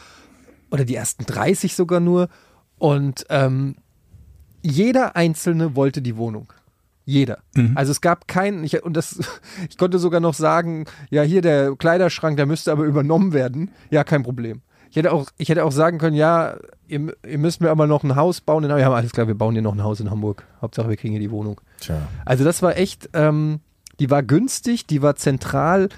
oder 0.72 0.86
die 0.86 0.96
ersten 0.96 1.26
30 1.26 1.76
sogar 1.76 2.00
nur. 2.00 2.28
Und 2.78 3.26
ähm, 3.30 3.76
jeder 4.62 5.16
Einzelne 5.16 5.76
wollte 5.76 6.02
die 6.02 6.18
Wohnung. 6.18 6.52
Jeder. 7.06 7.40
Mhm. 7.56 7.74
Also 7.76 7.92
es 7.92 8.02
gab 8.02 8.28
keinen, 8.28 8.64
ich, 8.64 8.84
und 8.84 8.96
das, 8.96 9.20
ich 9.70 9.78
konnte 9.78 10.00
sogar 10.00 10.20
noch 10.20 10.34
sagen, 10.34 10.86
ja, 11.10 11.24
hier 11.24 11.42
der 11.42 11.76
Kleiderschrank, 11.76 12.38
der 12.38 12.46
müsste 12.46 12.72
aber 12.72 12.86
übernommen 12.86 13.34
werden. 13.34 13.72
Ja, 13.90 14.04
kein 14.04 14.24
Problem. 14.24 14.62
Ich 14.90 14.98
hätte 14.98 15.14
auch, 15.14 15.30
ich 15.38 15.48
hätte 15.50 15.64
auch 15.64 15.72
sagen 15.72 16.00
können, 16.00 16.16
ja, 16.16 16.58
ihr, 16.88 17.16
ihr 17.26 17.38
müsst 17.38 17.62
mir 17.62 17.70
aber 17.70 17.88
noch 17.88 18.04
ein 18.04 18.16
Haus 18.18 18.42
bauen. 18.42 18.66
Ja, 18.66 18.92
alles 18.92 19.14
klar, 19.14 19.28
wir 19.28 19.36
bauen 19.36 19.54
hier 19.54 19.62
noch 19.62 19.74
ein 19.74 19.84
Haus 19.84 20.00
in 20.02 20.12
Hamburg. 20.12 20.46
Hauptsache, 20.62 20.90
wir 20.90 20.98
kriegen 20.98 21.14
hier 21.14 21.22
die 21.22 21.32
Wohnung. 21.32 21.62
Tja. 21.80 22.02
Also 22.26 22.44
das 22.44 22.62
war 22.62 22.78
echt, 22.78 23.10
ähm, 23.14 23.62
die 24.00 24.10
war 24.10 24.22
günstig, 24.22 24.88
die 24.88 25.02
war 25.02 25.16
zentral 25.16 25.90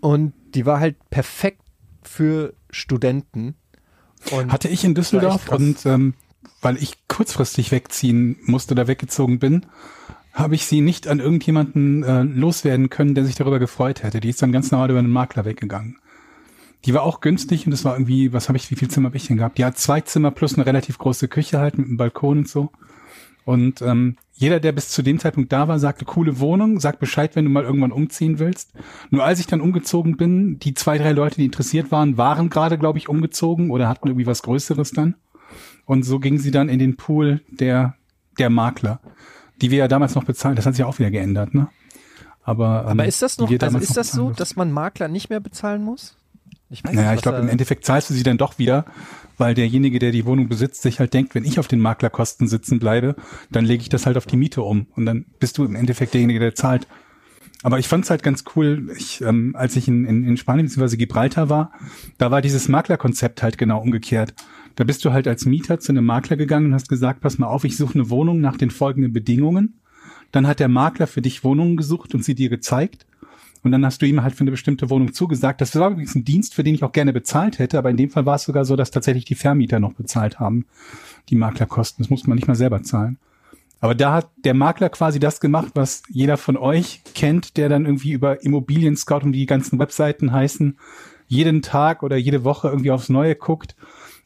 und 0.00 0.34
die 0.54 0.66
war 0.66 0.80
halt 0.80 0.96
perfekt 1.10 1.62
für 2.02 2.54
Studenten. 2.70 3.54
Und 4.30 4.52
Hatte 4.52 4.68
ich 4.68 4.84
in 4.84 4.94
Düsseldorf 4.94 5.48
und 5.50 5.84
ähm, 5.86 6.14
weil 6.60 6.76
ich 6.76 7.06
kurzfristig 7.08 7.70
wegziehen 7.72 8.36
musste 8.44 8.74
oder 8.74 8.88
weggezogen 8.88 9.38
bin, 9.38 9.66
habe 10.32 10.54
ich 10.54 10.66
sie 10.66 10.80
nicht 10.80 11.08
an 11.08 11.18
irgendjemanden 11.18 12.02
äh, 12.02 12.22
loswerden 12.22 12.90
können, 12.90 13.14
der 13.14 13.24
sich 13.24 13.36
darüber 13.36 13.58
gefreut 13.58 14.02
hätte. 14.02 14.20
Die 14.20 14.28
ist 14.28 14.42
dann 14.42 14.52
ganz 14.52 14.70
normal 14.70 14.90
über 14.90 14.98
einen 14.98 15.10
Makler 15.10 15.44
weggegangen. 15.44 15.98
Die 16.84 16.92
war 16.92 17.02
auch 17.02 17.20
günstig 17.20 17.66
und 17.66 17.70
das 17.70 17.84
war 17.84 17.94
irgendwie, 17.94 18.32
was 18.32 18.48
habe 18.48 18.58
ich, 18.58 18.70
wie 18.70 18.76
viel 18.76 18.88
Zimmer 18.88 19.08
habe 19.08 19.16
ich 19.16 19.26
denn 19.26 19.38
gehabt? 19.38 19.58
Die 19.58 19.64
hat 19.64 19.78
zwei 19.78 20.02
Zimmer 20.02 20.30
plus 20.30 20.54
eine 20.54 20.66
relativ 20.66 20.98
große 20.98 21.28
Küche 21.28 21.58
halt 21.58 21.78
mit 21.78 21.86
einem 21.86 21.96
Balkon 21.96 22.38
und 22.38 22.48
so. 22.48 22.70
Und 23.44 23.80
ähm, 23.80 24.16
jeder, 24.38 24.60
der 24.60 24.72
bis 24.72 24.90
zu 24.90 25.02
dem 25.02 25.18
Zeitpunkt 25.18 25.50
da 25.50 25.66
war, 25.66 25.78
sagte, 25.78 26.04
coole 26.04 26.38
Wohnung, 26.38 26.78
sag 26.78 26.98
Bescheid, 26.98 27.34
wenn 27.34 27.46
du 27.46 27.50
mal 27.50 27.64
irgendwann 27.64 27.90
umziehen 27.90 28.38
willst. 28.38 28.72
Nur 29.10 29.24
als 29.24 29.40
ich 29.40 29.46
dann 29.46 29.62
umgezogen 29.62 30.18
bin, 30.18 30.58
die 30.58 30.74
zwei, 30.74 30.98
drei 30.98 31.12
Leute, 31.12 31.36
die 31.36 31.46
interessiert 31.46 31.90
waren, 31.90 32.18
waren 32.18 32.50
gerade, 32.50 32.76
glaube 32.76 32.98
ich, 32.98 33.08
umgezogen 33.08 33.70
oder 33.70 33.88
hatten 33.88 34.08
irgendwie 34.08 34.26
was 34.26 34.42
Größeres 34.42 34.90
dann. 34.90 35.14
Und 35.86 36.02
so 36.02 36.18
ging 36.18 36.38
sie 36.38 36.50
dann 36.50 36.68
in 36.68 36.78
den 36.78 36.96
Pool 36.96 37.40
der, 37.48 37.94
der 38.38 38.50
Makler, 38.50 39.00
die 39.62 39.70
wir 39.70 39.78
ja 39.78 39.88
damals 39.88 40.14
noch 40.14 40.24
bezahlen. 40.24 40.54
Das 40.54 40.66
hat 40.66 40.74
sich 40.74 40.84
auch 40.84 40.98
wieder 40.98 41.10
geändert, 41.10 41.54
ne? 41.54 41.68
Aber, 42.44 42.82
ähm, 42.82 42.90
aber 42.90 43.06
ist 43.06 43.22
das 43.22 43.38
noch, 43.38 43.50
also 43.50 43.78
ist 43.78 43.88
noch 43.88 43.96
das 43.96 44.12
so, 44.12 44.30
dass 44.30 44.54
man 44.54 44.70
Makler 44.70 45.08
nicht 45.08 45.30
mehr 45.30 45.40
bezahlen 45.40 45.82
muss? 45.82 46.16
Ich 46.68 46.84
weiß 46.84 46.92
naja, 46.92 47.10
nicht, 47.10 47.18
ich 47.18 47.22
glaube, 47.22 47.38
im 47.38 47.48
Endeffekt 47.48 47.84
zahlst 47.86 48.10
du 48.10 48.14
sie 48.14 48.22
dann 48.22 48.38
doch 48.38 48.58
wieder, 48.58 48.84
weil 49.38 49.54
derjenige, 49.54 49.98
der 49.98 50.12
die 50.12 50.24
Wohnung 50.24 50.48
besitzt, 50.48 50.82
sich 50.82 51.00
halt 51.00 51.14
denkt, 51.14 51.34
wenn 51.34 51.44
ich 51.44 51.58
auf 51.58 51.68
den 51.68 51.80
Maklerkosten 51.80 52.48
sitzen 52.48 52.78
bleibe, 52.78 53.16
dann 53.50 53.64
lege 53.64 53.82
ich 53.82 53.88
das 53.88 54.06
halt 54.06 54.16
auf 54.16 54.26
die 54.26 54.36
Miete 54.36 54.62
um 54.62 54.86
und 54.94 55.06
dann 55.06 55.26
bist 55.38 55.58
du 55.58 55.64
im 55.64 55.76
Endeffekt 55.76 56.14
derjenige, 56.14 56.40
der 56.40 56.54
zahlt. 56.54 56.86
Aber 57.62 57.78
ich 57.78 57.88
fand 57.88 58.04
es 58.04 58.10
halt 58.10 58.22
ganz 58.22 58.44
cool, 58.54 58.92
ich, 58.96 59.22
ähm, 59.22 59.54
als 59.56 59.76
ich 59.76 59.88
in, 59.88 60.04
in, 60.04 60.24
in 60.24 60.36
Spanien 60.36 60.66
bzw. 60.66 60.96
Gibraltar 60.96 61.48
war, 61.48 61.72
da 62.18 62.30
war 62.30 62.42
dieses 62.42 62.68
Maklerkonzept 62.68 63.42
halt 63.42 63.58
genau 63.58 63.80
umgekehrt. 63.80 64.34
Da 64.76 64.84
bist 64.84 65.04
du 65.04 65.12
halt 65.12 65.26
als 65.26 65.46
Mieter 65.46 65.80
zu 65.80 65.92
einem 65.92 66.04
Makler 66.04 66.36
gegangen 66.36 66.66
und 66.66 66.74
hast 66.74 66.88
gesagt, 66.88 67.22
pass 67.22 67.38
mal 67.38 67.46
auf, 67.46 67.64
ich 67.64 67.76
suche 67.76 67.94
eine 67.94 68.10
Wohnung 68.10 68.40
nach 68.40 68.56
den 68.56 68.70
folgenden 68.70 69.12
Bedingungen. 69.12 69.80
Dann 70.32 70.46
hat 70.46 70.60
der 70.60 70.68
Makler 70.68 71.06
für 71.06 71.22
dich 71.22 71.44
Wohnungen 71.44 71.76
gesucht 71.76 72.14
und 72.14 72.24
sie 72.24 72.34
dir 72.34 72.50
gezeigt. 72.50 73.06
Und 73.66 73.72
dann 73.72 73.84
hast 73.84 74.00
du 74.00 74.06
ihm 74.06 74.22
halt 74.22 74.34
für 74.34 74.42
eine 74.42 74.52
bestimmte 74.52 74.90
Wohnung 74.90 75.12
zugesagt. 75.12 75.60
Das 75.60 75.74
war 75.74 75.90
übrigens 75.90 76.14
ein 76.14 76.24
Dienst, 76.24 76.54
für 76.54 76.62
den 76.62 76.76
ich 76.76 76.84
auch 76.84 76.92
gerne 76.92 77.12
bezahlt 77.12 77.58
hätte, 77.58 77.78
aber 77.78 77.90
in 77.90 77.96
dem 77.96 78.10
Fall 78.10 78.24
war 78.24 78.36
es 78.36 78.44
sogar 78.44 78.64
so, 78.64 78.76
dass 78.76 78.92
tatsächlich 78.92 79.24
die 79.24 79.34
Vermieter 79.34 79.80
noch 79.80 79.92
bezahlt 79.92 80.38
haben, 80.38 80.66
die 81.28 81.34
Maklerkosten. 81.34 82.02
Das 82.02 82.08
muss 82.10 82.26
man 82.28 82.36
nicht 82.36 82.46
mal 82.46 82.54
selber 82.54 82.82
zahlen. 82.84 83.18
Aber 83.80 83.96
da 83.96 84.14
hat 84.14 84.30
der 84.44 84.54
Makler 84.54 84.88
quasi 84.88 85.18
das 85.18 85.40
gemacht, 85.40 85.72
was 85.74 86.04
jeder 86.08 86.36
von 86.36 86.56
euch 86.56 87.02
kennt, 87.14 87.56
der 87.56 87.68
dann 87.68 87.84
irgendwie 87.84 88.12
über 88.12 88.42
Immobilien 88.44 88.96
Scout 88.96 89.24
und 89.24 89.32
die 89.32 89.46
ganzen 89.46 89.78
Webseiten 89.78 90.32
heißen, 90.32 90.78
jeden 91.26 91.60
Tag 91.60 92.04
oder 92.04 92.16
jede 92.16 92.44
Woche 92.44 92.68
irgendwie 92.68 92.92
aufs 92.92 93.08
Neue 93.08 93.34
guckt 93.34 93.74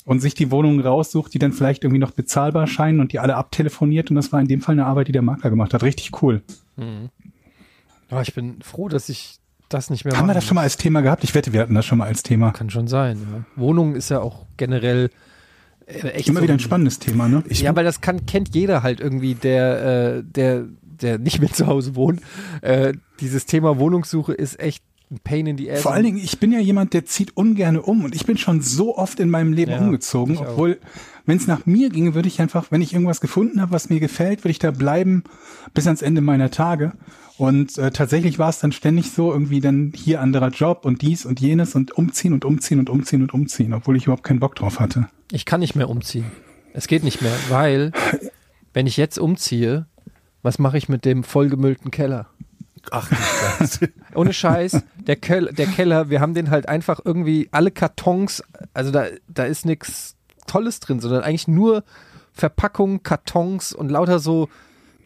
und 0.05 0.21
sich 0.21 0.35
die 0.35 0.51
Wohnungen 0.51 0.81
raussucht, 0.81 1.33
die 1.33 1.39
dann 1.39 1.53
vielleicht 1.53 1.83
irgendwie 1.85 1.99
noch 1.99 2.11
bezahlbar 2.11 2.67
scheinen 2.67 3.01
und 3.01 3.13
die 3.13 3.19
alle 3.19 3.37
abtelefoniert. 3.37 4.11
Und 4.11 4.17
das 4.17 4.33
war 4.33 4.41
in 4.41 4.49
dem 4.49 4.61
Fall 4.61 4.75
eine 4.75 4.85
Arbeit, 4.85 5.09
die 5.09 5.13
der 5.13 5.23
Makler 5.23 5.49
gemacht 5.49 5.73
hat. 5.73 5.83
Richtig 5.83 6.23
cool. 6.23 6.43
Ja, 8.11 8.23
ich 8.23 8.35
bin 8.35 8.61
froh, 8.63 8.89
dass 8.89 9.09
ich 9.09 9.39
das 9.69 9.89
nicht 9.89 10.05
mehr 10.05 10.17
Haben 10.17 10.27
wir 10.27 10.35
das 10.35 10.45
schon 10.45 10.57
mal 10.57 10.63
als 10.63 10.77
Thema 10.77 11.01
gehabt? 11.01 11.25
Ich 11.25 11.35
wette, 11.35 11.53
wir 11.53 11.61
hatten 11.61 11.75
das 11.75 11.87
schon 11.87 11.99
mal 11.99 12.07
als 12.07 12.23
Thema. 12.23 12.51
Kann 12.51 12.71
schon 12.71 12.89
sein. 12.89 13.19
Ja. 13.33 13.45
Wohnung 13.57 13.95
ist 13.95 14.11
ja 14.11 14.21
auch 14.21 14.47
generell 14.57 15.11
äh, 15.87 16.09
echt 16.09 16.29
Immer 16.29 16.41
so 16.41 16.45
wieder 16.45 16.55
ein 16.55 16.61
spannendes 16.61 16.99
Thema, 16.99 17.29
ne? 17.29 17.43
ja, 17.49 17.75
weil 17.75 17.85
das 17.85 18.01
kann, 18.01 18.27
kennt 18.27 18.55
jeder 18.55 18.83
halt 18.83 19.01
irgendwie, 19.01 19.35
der, 19.35 20.17
äh, 20.19 20.23
der, 20.25 20.67
der 20.83 21.19
nicht 21.19 21.41
mehr 21.41 21.53
zu 21.53 21.67
Hause 21.67 21.95
wohnt. 21.95 22.21
Äh, 22.63 22.95
dieses 23.21 23.47
Thema 23.47 23.79
Wohnungssuche 23.79 24.33
ist 24.33 24.59
echt 24.61 24.83
ein 25.11 25.19
Pain 25.25 25.47
in 25.47 25.59
the 25.59 25.71
ass. 25.71 25.83
Vor 25.83 25.93
allen 25.93 26.05
Dingen, 26.05 26.19
ich 26.19 26.39
bin 26.39 26.53
ja 26.53 26.61
jemand, 26.61 26.95
der 26.95 27.05
zieht 27.05 27.37
ungerne 27.37 27.83
um 27.83 28.05
und 28.05 28.15
ich 28.15 28.27
bin 28.27 28.39
schon 28.39 28.61
so 28.61 28.97
oft 28.97 29.19
in 29.19 29.29
meinem 29.29 29.53
Leben 29.53 29.73
Ja, 29.73 29.79
umgezogen, 29.81 30.39
obwohl, 30.39 30.79
wenn 31.27 31.37
es 31.37 31.47
nach 31.47 31.67
mir 31.67 31.91
ginge, 31.91 32.15
würde 32.15 32.29
ich 32.29 32.41
einfach, 32.41 32.71
wenn 32.71 32.81
ich 32.81 32.93
irgendwas 32.93 33.21
gefunden 33.21 33.61
habe, 33.61 33.73
was 33.73 33.91
mir 33.91 33.99
gefällt, 33.99 34.45
würde 34.45 34.53
ich 34.53 34.59
da 34.61 34.71
bleiben 34.71 35.25
bis 35.75 35.87
ans 35.87 36.03
Ende 36.03 36.21
meiner 36.21 36.51
Tage. 36.51 36.93
Und 37.39 37.79
äh, 37.79 37.91
tatsächlich 37.91 38.39
war 38.39 38.51
es 38.51 38.61
dann 38.61 38.71
ständig 38.71 39.11
so, 39.13 39.33
irgendwie 39.33 39.61
dann 39.61 39.93
hier 39.97 40.21
anderer 40.21 40.51
Job 40.51 40.85
und 40.85 41.03
dies 41.03 41.25
und 41.25 41.41
jenes 41.41 41.75
und 41.75 41.91
umziehen 41.93 42.35
und 42.35 42.45
umziehen 42.45 42.79
und 42.79 42.91
umziehen 42.91 43.23
und 43.23 43.35
umziehen, 43.35 43.73
obwohl 43.73 43.97
ich 43.97 44.05
überhaupt 44.05 44.25
keinen 44.25 44.41
Bock 44.41 44.55
drauf 44.55 44.79
hatte. 44.79 45.09
Ich 45.33 45.45
kann 45.45 45.61
nicht 45.61 45.75
mehr 45.75 45.89
umziehen. 45.89 46.27
Es 46.73 46.87
geht 46.87 47.03
nicht 47.03 47.23
mehr, 47.23 47.35
weil 47.49 47.93
wenn 48.73 48.87
ich 48.87 48.97
jetzt 48.97 49.19
umziehe, 49.19 49.87
was 50.43 50.59
mache 50.59 50.79
ich 50.79 50.89
mit 50.89 51.05
dem 51.05 51.25
vollgemüllten 51.25 51.91
Keller? 51.91 52.29
Ach. 52.91 53.11
Ohne 54.15 54.33
Scheiß, 54.33 54.83
der, 55.07 55.17
Kel 55.17 55.53
der 55.53 55.67
Keller, 55.67 56.11
wir 56.11 56.21
haben 56.21 56.35
den 56.35 56.51
halt 56.51 56.69
einfach 56.69 57.01
irgendwie 57.05 57.49
alle 57.53 57.71
Kartons, 57.71 58.43
also 58.73 58.91
da, 58.91 59.07
da 59.29 59.45
ist 59.45 59.67
nichts 59.67 60.17
Tolles 60.47 60.81
drin, 60.81 61.01
sondern 61.01 61.23
eigentlich 61.23 61.49
nur 61.49 61.85
Verpackungen, 62.33 63.03
Kartons 63.03 63.73
und 63.73 63.91
lauter 63.91 64.19
so 64.19 64.49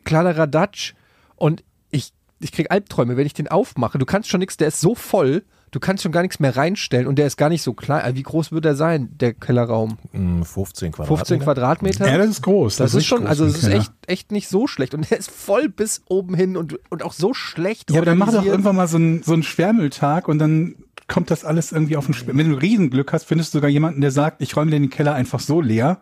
Kladderadatsch. 0.04 0.94
Und 1.36 1.64
ich, 1.90 2.12
ich 2.40 2.52
krieg 2.52 2.70
Albträume, 2.70 3.16
wenn 3.16 3.26
ich 3.26 3.34
den 3.34 3.48
aufmache. 3.48 3.98
Du 3.98 4.06
kannst 4.06 4.28
schon 4.28 4.40
nichts, 4.40 4.56
der 4.56 4.68
ist 4.68 4.80
so 4.80 4.94
voll, 4.94 5.44
du 5.74 5.80
kannst 5.80 6.04
schon 6.04 6.12
gar 6.12 6.22
nichts 6.22 6.38
mehr 6.38 6.56
reinstellen 6.56 7.08
und 7.08 7.16
der 7.16 7.26
ist 7.26 7.36
gar 7.36 7.48
nicht 7.48 7.62
so 7.62 7.74
klein. 7.74 8.02
Also 8.02 8.16
wie 8.16 8.22
groß 8.22 8.52
wird 8.52 8.64
er 8.64 8.76
sein, 8.76 9.08
der 9.18 9.34
Kellerraum? 9.34 9.98
Hm, 10.12 10.44
15 10.44 10.92
Quadratmeter. 10.92 11.16
15 11.16 11.40
Quadratmeter? 11.40 12.08
Ja, 12.08 12.18
das 12.18 12.28
ist 12.28 12.42
groß. 12.42 12.76
Das, 12.76 12.94
ist 12.94 13.04
schon, 13.04 13.20
groß, 13.20 13.28
also 13.28 13.44
es 13.44 13.58
ist 13.58 13.68
echt, 13.68 13.92
echt 14.06 14.30
nicht 14.30 14.48
so 14.48 14.68
schlecht. 14.68 14.94
Und 14.94 15.10
der 15.10 15.18
ist 15.18 15.32
voll 15.32 15.68
bis 15.68 16.02
oben 16.08 16.34
hin 16.34 16.56
und, 16.56 16.78
und 16.90 17.02
auch 17.02 17.12
so 17.12 17.34
schlecht. 17.34 17.90
Ja, 17.90 17.96
aber 17.96 18.06
dann 18.06 18.18
mach 18.18 18.32
doch 18.32 18.44
irgendwann 18.44 18.76
mal 18.76 18.86
so 18.86 18.98
einen 18.98 19.24
so 19.24 19.32
einen 19.32 19.42
Schwärmeltag 19.42 20.28
und 20.28 20.38
dann 20.38 20.76
kommt 21.08 21.32
das 21.32 21.44
alles 21.44 21.72
irgendwie 21.72 21.96
auf 21.96 22.04
den 22.04 22.14
Schwärmel. 22.14 22.44
Wenn 22.44 22.52
du 22.52 22.56
Riesenglück 22.56 23.12
hast, 23.12 23.24
findest 23.24 23.52
du 23.52 23.58
sogar 23.58 23.70
jemanden, 23.70 24.00
der 24.00 24.12
sagt, 24.12 24.42
ich 24.42 24.56
räume 24.56 24.70
den 24.70 24.90
Keller 24.90 25.14
einfach 25.14 25.40
so 25.40 25.60
leer 25.60 25.98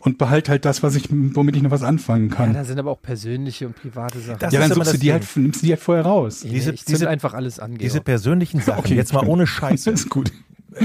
und 0.00 0.18
behalte 0.18 0.50
halt 0.52 0.64
das, 0.64 0.82
was 0.82 0.94
ich, 0.94 1.08
womit 1.10 1.56
ich 1.56 1.62
noch 1.62 1.70
was 1.70 1.82
anfangen 1.82 2.28
Ja, 2.30 2.34
kann. 2.36 2.54
da 2.54 2.64
sind 2.64 2.78
aber 2.78 2.90
auch 2.92 3.02
persönliche 3.02 3.66
und 3.66 3.76
private 3.76 4.18
Sachen. 4.20 4.38
Das 4.40 4.52
Ja, 4.52 4.60
dann 4.60 4.72
suchst 4.72 4.94
du 4.94 4.98
die 4.98 5.12
halt, 5.12 5.26
nimmst 5.36 5.62
du 5.62 5.66
die 5.66 5.72
halt 5.72 5.80
vorher 5.82 6.04
raus. 6.04 6.44
Nee, 6.44 6.50
diese- 6.50 6.72
ich 6.72 6.84
diese- 6.84 7.08
einfach 7.08 7.34
alles 7.34 7.58
an. 7.58 7.76
Diese 7.76 8.00
persönlichen 8.00 8.60
Sachen, 8.60 8.80
Okay, 8.80 8.94
jetzt 8.94 9.12
mal 9.12 9.26
ohne 9.26 9.42
Das 9.44 9.50
Scheiße. 9.50 9.90
ist 9.90 10.08
gut. 10.10 10.32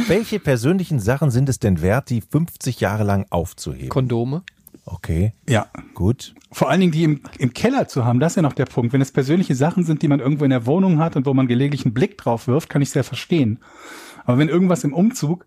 Welche 0.08 0.40
persönlichen 0.40 1.00
Sachen 1.00 1.30
sind 1.30 1.50
es 1.50 1.60
denn 1.60 1.82
wert, 1.82 2.10
die 2.10 2.22
50 2.22 2.80
Jahre 2.80 3.04
lang 3.04 3.26
aufzuheben? 3.30 3.90
Kondome. 3.90 4.42
Okay, 4.86 5.34
Ja. 5.48 5.68
gut. 5.94 6.34
Vor 6.52 6.70
allen 6.70 6.82
Dingen 6.82 6.92
die 6.92 7.04
im, 7.04 7.22
im 7.38 7.54
Keller 7.54 7.88
zu 7.88 8.04
haben, 8.04 8.20
das 8.20 8.34
ist 8.34 8.36
ja 8.38 8.42
noch 8.42 8.54
der 8.54 8.66
Punkt. 8.66 8.92
Wenn 8.94 9.02
es 9.02 9.12
persönliche 9.12 9.56
Sachen 9.56 9.84
sind, 9.86 10.02
die 10.02 10.08
man 10.08 10.20
irgendwo 10.20 10.44
in 10.44 10.50
der 10.50 10.66
Wohnung 10.66 11.00
hat 11.00 11.16
und 11.16 11.26
wo 11.26 11.34
man 11.34 11.48
gelegentlich 11.48 11.86
einen 11.86 11.94
Blick 11.94 12.18
drauf 12.18 12.48
wirft, 12.48 12.70
kann 12.70 12.82
ich 12.82 12.90
sehr 12.90 13.04
verstehen. 13.04 13.60
Aber 14.26 14.38
wenn 14.40 14.50
irgendwas 14.50 14.84
im 14.84 14.94
Umzug, 14.94 15.46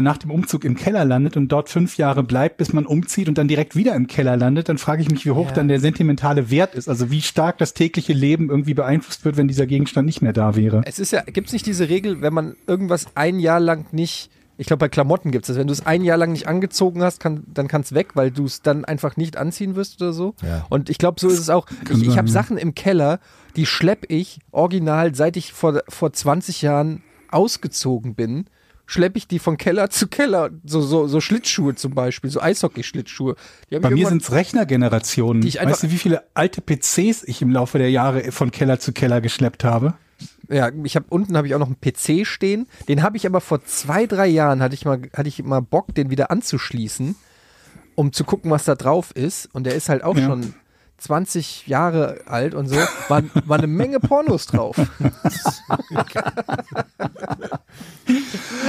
nach 0.00 0.16
dem 0.18 0.30
Umzug 0.30 0.64
im 0.64 0.76
Keller 0.76 1.04
landet 1.04 1.36
und 1.36 1.48
dort 1.48 1.68
fünf 1.68 1.96
Jahre 1.96 2.22
bleibt, 2.22 2.56
bis 2.56 2.72
man 2.72 2.86
umzieht 2.86 3.28
und 3.28 3.36
dann 3.36 3.48
direkt 3.48 3.74
wieder 3.74 3.94
im 3.96 4.06
Keller 4.06 4.36
landet, 4.36 4.68
dann 4.68 4.78
frage 4.78 5.02
ich 5.02 5.10
mich, 5.10 5.26
wie 5.26 5.32
hoch 5.32 5.48
Ja. 5.48 5.54
dann 5.54 5.68
der 5.68 5.80
sentimentale 5.80 6.50
Wert 6.50 6.74
ist. 6.76 6.88
Also 6.88 7.10
wie 7.10 7.20
stark 7.20 7.58
das 7.58 7.74
tägliche 7.74 8.12
Leben 8.12 8.48
irgendwie 8.48 8.74
beeinflusst 8.74 9.24
wird, 9.24 9.36
wenn 9.36 9.48
dieser 9.48 9.66
Gegenstand 9.66 10.06
nicht 10.06 10.22
mehr 10.22 10.32
da 10.32 10.54
wäre. 10.54 10.82
Es 10.86 10.98
ist 11.00 11.10
ja, 11.10 11.22
gibt 11.22 11.48
es 11.48 11.52
nicht 11.52 11.66
diese 11.66 11.88
Regel, 11.88 12.20
wenn 12.22 12.32
man 12.32 12.54
irgendwas 12.68 13.06
ein 13.16 13.40
Jahr 13.40 13.58
lang 13.58 13.86
nicht, 13.92 14.30
ich 14.56 14.68
glaube 14.68 14.78
bei 14.78 14.88
Klamotten 14.88 15.32
gibt 15.32 15.44
es 15.44 15.48
das, 15.48 15.56
wenn 15.56 15.66
du 15.66 15.72
es 15.72 15.84
ein 15.84 16.04
Jahr 16.04 16.16
lang 16.16 16.30
nicht 16.30 16.46
angezogen 16.46 17.02
hast, 17.02 17.18
kann, 17.18 17.42
dann 17.52 17.66
kann 17.66 17.80
es 17.80 17.92
weg, 17.92 18.10
weil 18.14 18.30
du 18.30 18.44
es 18.44 18.62
dann 18.62 18.84
einfach 18.84 19.16
nicht 19.16 19.36
anziehen 19.36 19.74
wirst 19.74 20.00
oder 20.00 20.12
so. 20.12 20.34
Ja. 20.42 20.64
Und 20.70 20.90
ich 20.90 20.98
glaube, 20.98 21.18
so 21.18 21.26
ist 21.28 21.40
es 21.40 21.50
auch. 21.50 21.66
Ich, 21.84 21.90
ich 21.90 22.06
sein, 22.06 22.18
habe. 22.18 22.28
Sachen 22.28 22.56
im 22.56 22.76
Keller, 22.76 23.18
die 23.56 23.66
schlepp 23.66 24.06
ich 24.08 24.38
original, 24.52 25.14
seit 25.16 25.36
ich 25.36 25.52
vor, 25.52 25.82
vor 25.88 26.12
20 26.12 26.62
Jahren 26.62 27.02
ausgezogen 27.32 28.14
bin. 28.14 28.46
Schleppe 28.92 29.16
ich 29.16 29.26
die 29.26 29.38
von 29.38 29.56
Keller 29.56 29.88
zu 29.88 30.06
Keller, 30.06 30.50
so, 30.66 30.82
so, 30.82 31.06
so 31.06 31.22
Schlittschuhe 31.22 31.74
zum 31.74 31.94
Beispiel, 31.94 32.28
so 32.28 32.42
Eishockey-Schlittschuhe. 32.42 33.36
Bei 33.80 33.88
mir 33.88 34.06
sind 34.06 34.20
es 34.20 34.32
Rechnergenerationen. 34.32 35.42
Weißt 35.42 35.84
du, 35.84 35.90
wie 35.90 35.96
viele 35.96 36.24
alte 36.34 36.60
PCs 36.60 37.24
ich 37.24 37.40
im 37.40 37.50
Laufe 37.50 37.78
der 37.78 37.90
Jahre 37.90 38.30
von 38.32 38.50
Keller 38.50 38.78
zu 38.80 38.92
Keller 38.92 39.22
geschleppt 39.22 39.64
habe? 39.64 39.94
Ja, 40.50 40.70
ich 40.84 40.94
habe 40.94 41.06
unten 41.08 41.38
habe 41.38 41.46
ich 41.46 41.54
auch 41.54 41.58
noch 41.58 41.68
einen 41.68 41.80
PC 41.80 42.26
stehen. 42.26 42.66
Den 42.86 43.02
habe 43.02 43.16
ich 43.16 43.24
aber 43.24 43.40
vor 43.40 43.64
zwei, 43.64 44.06
drei 44.06 44.26
Jahren 44.26 44.60
hatte 44.60 44.74
ich 44.74 44.84
mal 44.84 45.00
hatte 45.14 45.28
ich 45.28 45.42
mal 45.42 45.60
Bock, 45.62 45.94
den 45.94 46.10
wieder 46.10 46.30
anzuschließen, 46.30 47.14
um 47.94 48.12
zu 48.12 48.24
gucken, 48.24 48.50
was 48.50 48.64
da 48.64 48.74
drauf 48.74 49.12
ist. 49.16 49.48
Und 49.54 49.64
der 49.64 49.74
ist 49.74 49.88
halt 49.88 50.04
auch 50.04 50.16
Ja. 50.18 50.26
schon 50.26 50.52
20 51.02 51.66
Jahre 51.66 52.20
alt 52.26 52.54
und 52.54 52.68
so, 52.68 52.76
war, 53.08 53.22
war 53.46 53.58
eine 53.58 53.66
Menge 53.66 53.98
Pornos 54.00 54.46
drauf. 54.46 54.76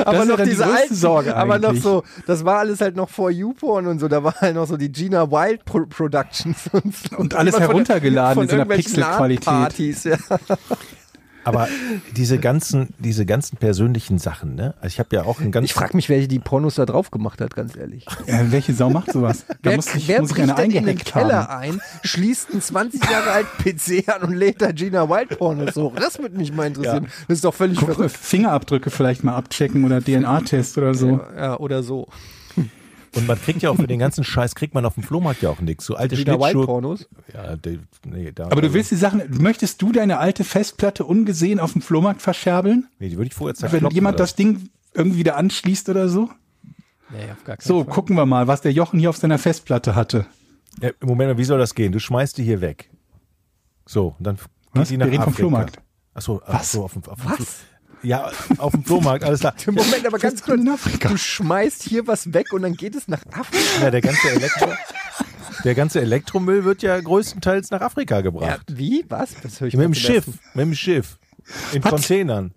aber 0.06 0.25
noch 0.25 0.38
die 0.38 0.44
diese 0.50 0.63
größte 0.63 0.82
alten, 0.82 0.96
Sorge 0.96 1.36
aber 1.36 1.60
noch 1.60 1.75
so, 1.75 2.04
das 2.28 2.44
war 2.46 2.60
alles 2.60 2.82
halt 2.82 2.96
noch 2.96 3.10
vor 3.10 3.30
YouPorn 3.32 3.88
und 3.88 4.00
so, 4.00 4.08
da 4.08 4.24
war 4.24 4.34
halt 4.42 4.56
noch 4.56 4.68
so 4.68 4.78
die 4.78 4.92
Gina 4.92 5.30
Wild 5.32 5.66
Pro 5.66 5.86
Productions 5.86 6.70
und 6.72 6.96
so. 6.96 7.18
Und 7.18 7.36
alles 7.36 7.54
Immer 7.56 7.66
von- 7.66 7.72
heruntergeladen 7.74 8.34
von 8.36 8.44
in 8.44 8.50
so 8.50 8.56
einer 8.56 8.66
Pixelqualität. 8.66 10.04
Ja. 10.04 10.18
Aber 11.44 11.68
diese 12.16 12.38
ganzen, 12.38 12.94
diese 13.00 13.26
ganzen 13.26 13.58
persönlichen 13.58 14.18
Sachen, 14.18 14.56
ne? 14.56 14.74
Also 14.82 14.94
ich 14.94 15.00
habe 15.00 15.16
ja 15.16 15.24
auch 15.24 15.40
ein 15.40 15.52
ganz 15.52 15.66
Ich 15.66 15.74
frage 15.74 15.96
mich, 15.96 16.10
wer 16.10 16.26
die 16.28 16.40
Pornos 16.40 16.76
da 16.76 16.86
drauf 16.86 17.12
gemacht 17.12 17.42
hat, 17.42 17.56
ganz 17.56 17.76
ehrlich. 17.76 18.06
Äh, 18.28 18.46
welche 18.50 18.74
Sau 18.74 18.90
macht 18.90 19.12
sowas? 19.12 19.46
Da 19.48 19.72
Wer, 19.72 19.76
muss 19.76 19.94
ich, 19.96 20.08
wer 20.08 20.22
muss 20.22 20.30
ich 20.32 20.36
bricht 20.38 20.50
eine 20.50 20.70
denn 20.70 20.72
in 20.72 20.86
den 20.86 20.98
Keller 20.98 21.48
haben. 21.48 21.62
ein, 21.62 21.82
schließt 22.04 22.52
einen 22.52 22.62
20 22.62 23.10
Jahre 23.10 23.32
alten 23.32 23.58
PC 23.64 24.10
an 24.10 24.24
und 24.24 24.34
lädt 24.34 24.62
da 24.62 24.72
Gina 24.72 25.10
Wild 25.10 25.38
Pornos 25.38 25.76
hoch? 25.76 25.94
Das 25.96 26.20
würde 26.20 26.38
mich 26.38 26.54
mal 26.54 26.68
interessieren. 26.68 27.08
Das 27.28 27.38
ist 27.38 27.46
doch 27.46 27.54
völlig 27.54 27.78
Guck, 27.80 27.94
verrückt. 27.94 28.18
Fingerabdrücke 28.18 28.90
vielleicht 28.90 29.24
mal 29.24 29.36
abchecken 29.36 29.84
oder 29.86 30.02
DNA-Test 30.02 30.78
oder 30.78 30.94
so. 30.94 31.20
Ja, 31.36 31.58
oder 31.58 31.84
so. 31.84 32.08
Und 33.15 33.27
man 33.27 33.39
kriegt 33.41 33.62
ja 33.62 33.70
auch 33.70 33.75
für 33.75 33.88
den 33.88 34.00
ganzen 34.00 34.24
Scheiß 34.24 34.55
kriegt 34.55 34.74
man 34.74 34.86
auf 34.86 34.96
dem 34.96 35.03
Flohmarkt 35.03 35.41
ja 35.41 35.50
auch 35.50 35.60
nichts. 35.62 35.86
So 35.86 35.96
alte. 35.96 36.15
Pornos? 36.65 37.08
Ja, 37.34 37.55
die, 37.55 37.79
nee, 38.05 38.32
da, 38.34 38.46
Aber 38.46 38.62
du 38.62 38.74
willst 38.74 38.91
die 38.91 38.96
Sachen, 38.96 39.22
möchtest 39.39 39.82
du 39.82 39.91
deine 39.91 40.17
alte 40.20 40.43
Festplatte 40.43 41.05
ungesehen 41.05 41.60
auf 41.60 41.74
dem 41.74 41.82
Flohmarkt 41.82 42.22
verscherbeln? 42.22 42.88
Nee, 43.00 43.10
die 43.10 43.17
würde 43.17 43.27
ich 43.27 43.34
vorher 43.34 43.53
Wenn 43.60 43.70
zerkloppen. 43.70 43.96
jemand 43.96 44.15
oder? 44.15 44.24
das 44.24 44.36
Ding 44.36 44.70
irgendwie 44.93 45.20
wieder 45.20 45.38
anschließt 45.38 45.89
oder 45.89 46.10
so? 46.10 46.29
Nee, 47.12 47.32
auf 47.32 47.43
gar 47.43 47.58
keinen 47.58 47.67
So, 47.67 47.84
Fall. 47.84 47.93
gucken 47.93 48.15
wir 48.15 48.25
mal, 48.25 48.48
was 48.48 48.62
der 48.62 48.72
Jochen 48.72 49.00
hier 49.00 49.10
auf 49.10 49.17
seiner 49.17 49.38
Festplatte 49.38 49.96
hatte. 49.96 50.25
Ja, 50.82 50.89
Moment 51.01 51.32
mal, 51.32 51.38
wie 51.38 51.43
soll 51.43 51.60
das 51.60 51.75
gehen? 51.75 51.91
Du 51.91 52.00
schmeißt 52.00 52.38
die 52.38 52.43
hier 52.43 52.62
weg. 52.62 52.89
So, 53.86 54.15
und 54.17 54.25
dann 54.25 54.36
geht 54.38 54.46
Was? 54.74 54.88
die 54.89 54.98
nach 54.98 55.05
Wir 55.05 55.12
reden 55.13 55.24
vom 55.24 55.34
Afrika. 55.34 55.48
Flohmarkt. 55.50 55.79
Achso, 56.15 56.41
Was? 56.48 56.72
so, 56.72 56.84
auf 56.84 56.93
dem, 56.93 57.03
auf 57.05 57.22
dem 57.22 57.29
Was? 57.32 57.58
Ja, 58.03 58.31
auf 58.57 58.72
dem 58.74 58.83
Flohmarkt, 58.83 59.24
alles 59.24 59.39
klar. 59.39 59.53
Moment, 59.67 60.05
aber 60.05 60.19
ganz 60.19 60.41
kurz. 60.43 60.60
in 60.60 60.69
Afrika. 60.69 61.10
Du 61.10 61.17
schmeißt 61.17 61.83
hier 61.83 62.05
was 62.05 62.33
weg 62.33 62.51
und 62.53 62.62
dann 62.63 62.74
geht 62.75 62.95
es 62.95 63.07
nach 63.07 63.22
Afrika. 63.31 63.81
Ja, 63.83 63.91
der 63.91 64.01
ganze 64.01 64.29
Elektro, 64.29 64.67
der 65.63 65.75
ganze 65.75 66.01
Elektromüll 66.01 66.63
wird 66.65 66.81
ja 66.83 67.00
größtenteils 67.00 67.72
nach 67.72 67.81
Afrika 67.81 68.15
Ja, 68.15 68.22
gebracht. 68.22 68.65
wie? 68.69 69.05
Was? 69.10 69.36
Das 69.41 69.62
höre 69.62 69.69
ich 69.69 69.75
mit 69.77 69.86
dem 69.86 69.93
Schiff, 69.93 70.25
mit 70.53 70.65
dem 70.65 70.75
Schiff. 70.75 71.17
In 71.74 71.81
Containern. 71.81 72.51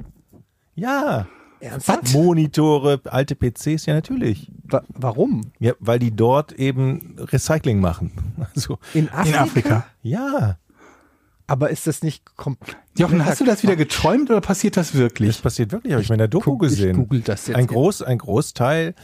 Ja. 0.75 1.27
Ernsthaft? 1.59 2.13
Monitore, 2.13 3.01
alte 3.05 3.35
PCs, 3.35 3.87
ja 3.87 3.95
natürlich. 3.95 4.51
Wa 4.65 4.83
warum? 4.89 5.53
Ja, 5.59 5.73
weil 5.81 5.99
die 5.99 6.15
dort 6.15 6.53
eben 6.53 7.17
Recycling 7.19 7.81
machen. 7.81 8.13
Also, 8.55 8.79
In 8.95 9.09
Afrika? 9.09 9.29
In 9.29 9.35
Afrika. 9.49 9.87
ja, 10.03 10.59
Aber 11.49 11.71
ist 11.71 11.87
das 11.87 12.03
nicht 12.03 12.25
komplett. 12.37 12.77
Jochen, 12.99 13.25
hast 13.25 13.41
du 13.41 13.45
das 13.45 13.63
wieder 13.63 13.77
geträumt 13.77 14.31
oder 14.31 14.41
passiert 14.41 14.77
das 14.77 14.91
das 14.93 14.99
wirklich? 14.99 15.41
passiert 15.43 15.71
wirklich, 15.71 15.93
habe 15.93 16.03
ich 16.03 16.09
mir 16.09 16.15
in 16.15 16.19
der 16.19 16.29
Doku 16.29 16.53
Guck- 16.57 16.65
ich 16.65 16.71
gesehen. 16.71 16.97
google 16.97 17.21
das 17.21 17.47
jetzt. 17.47 17.57
Ein, 17.57 17.67
Groß, 17.69 18.03
ein 18.03 18.19
Großteil 18.19 18.95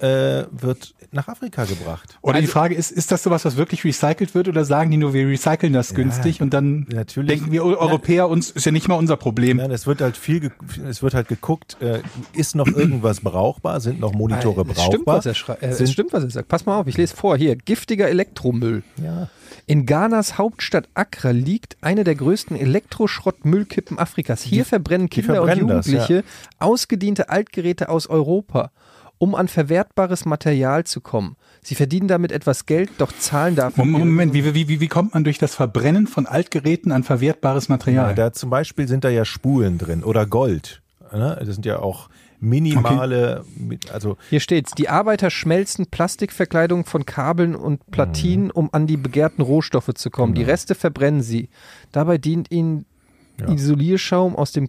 äh, 0.00 0.44
wird 0.50 0.94
nach 1.12 1.28
Afrika 1.28 1.64
gebracht. 1.64 2.18
Oder 2.22 2.36
Also 2.36 2.46
die 2.46 2.50
Frage 2.50 2.74
ist, 2.74 2.90
ist 2.90 3.12
das 3.12 3.22
sowas, 3.22 3.44
was 3.44 3.56
wirklich 3.56 3.84
recycelt 3.84 4.34
wird 4.34 4.48
oder 4.48 4.64
sagen 4.64 4.90
die 4.90 4.96
nur, 4.96 5.14
wir 5.14 5.28
recyceln 5.28 5.72
das 5.72 5.94
günstig 5.94 6.40
und 6.40 6.52
dann 6.52 6.86
natürlich. 6.92 7.28
denken 7.38 7.52
wir 7.52 7.64
Eu- 7.64 7.76
Europäer, 7.76 8.28
uns 8.28 8.50
ist 8.50 8.66
ja 8.66 8.72
nicht 8.72 8.88
mal 8.88 8.96
unser 8.96 9.16
Problem. 9.16 9.58
Nein, 9.58 9.70
es 9.70 9.86
wird 9.86 10.00
halt 10.00 10.16
viel, 10.16 10.50
es 10.88 11.02
wird 11.02 11.14
halt 11.14 11.28
geguckt, 11.28 11.76
äh, 11.80 12.00
ist 12.32 12.56
noch 12.56 12.66
irgendwas 12.66 13.20
brauchbar, 13.20 13.80
sind 13.80 14.00
noch 14.00 14.12
Monitore 14.14 14.64
Es 14.72 14.82
stimmt, 14.82 15.04
brauchbar? 15.04 15.18
was 15.24 15.26
er. 15.26 15.62
Äh, 15.62 15.66
es 15.68 15.78
Sind- 15.78 15.90
stimmt, 15.90 16.12
was 16.12 16.24
er 16.24 16.30
sagt. 16.30 16.48
Pass 16.48 16.66
mal 16.66 16.80
auf, 16.80 16.88
ich 16.88 16.96
lese 16.96 17.14
vor. 17.14 17.36
Hier, 17.36 17.54
giftiger 17.54 18.08
Elektromüll. 18.08 18.82
Ja. 19.00 19.28
In 19.66 19.86
Ghanas 19.86 20.36
Hauptstadt 20.36 20.88
Accra 20.92 21.30
liegt 21.30 21.78
eine 21.80 22.04
der 22.04 22.14
größten 22.14 22.56
Elektroschrottmüllkippen 22.56 23.98
Afrikas. 23.98 24.42
Hier 24.42 24.64
verbrennen 24.66 25.08
Kinder 25.08 25.36
verbrennen 25.36 25.64
und 25.64 25.68
das, 25.70 25.86
Jugendliche 25.86 26.24
ausgediente 26.58 27.30
Altgeräte 27.30 27.88
aus 27.88 28.06
Europa, 28.06 28.72
um 29.16 29.34
an 29.34 29.48
verwertbares 29.48 30.26
Material 30.26 30.84
zu 30.84 31.00
kommen. 31.00 31.36
Sie 31.62 31.74
verdienen 31.74 32.08
damit 32.08 32.30
etwas 32.30 32.66
Geld, 32.66 32.90
doch 32.98 33.10
zahlen 33.18 33.56
dafür. 33.56 33.86
Moment, 33.86 34.04
Moment 34.04 34.34
wie, 34.34 34.54
wie, 34.54 34.68
wie, 34.68 34.80
wie 34.80 34.88
kommt 34.88 35.14
man 35.14 35.24
durch 35.24 35.38
das 35.38 35.54
Verbrennen 35.54 36.06
von 36.06 36.26
Altgeräten 36.26 36.92
an 36.92 37.02
verwertbares 37.02 37.68
Ja, 37.68 37.72
Material? 37.72 38.14
da 38.14 38.34
zum 38.34 38.50
Beispiel 38.50 38.86
sind 38.86 39.02
da 39.04 39.08
ja 39.08 39.24
Spulen 39.24 39.78
drin 39.78 40.04
oder 40.04 40.26
Gold. 40.26 40.82
Ne? 41.10 41.36
Das 41.38 41.54
sind 41.54 41.64
ja 41.64 41.78
auch 41.78 42.10
minimale, 42.40 43.44
mit- 43.56 43.90
also 43.92 44.16
Hier 44.30 44.40
steht's. 44.40 44.72
Die 44.72 44.88
Arbeiter 44.88 45.30
schmelzen 45.30 45.86
Plastikverkleidung 45.86 46.84
von 46.84 47.06
Kabeln 47.06 47.54
und 47.54 47.90
Platinen, 47.90 48.50
um 48.50 48.68
an 48.72 48.86
die 48.86 48.96
begehrten 48.96 49.42
Rohstoffe 49.42 49.92
zu 49.94 50.10
kommen. 50.10 50.34
Die 50.34 50.42
Reste 50.42 50.74
verbrennen 50.74 51.22
sie. 51.22 51.48
Dabei 51.92 52.18
dient 52.18 52.50
ihnen 52.50 52.84
Ja. 53.40 53.48
Isolierschaum 53.48 54.36
aus 54.36 54.52
dem 54.52 54.68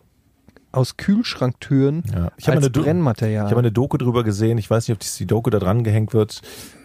aus 0.72 0.98
Kühlschranktüren 0.98 2.04
Ja. 2.14 2.32
Ich 2.36 2.48
habe 2.50 2.58
als 2.58 2.70
Brennmaterial. 2.70 3.46
ich 3.46 3.52
habe 3.52 3.60
eine 3.60 3.72
Doku 3.72 3.96
drüber 3.98 4.24
gesehen. 4.26 4.58
Ich 4.58 4.70
weiß 4.70 4.88
nicht, 4.88 4.96
ob 4.96 5.00
die- 5.00 5.26
Doku 5.26 5.50
da 5.50 5.60
dran 5.60 5.84
gehängt 5.86 6.14
wird 6.14 6.42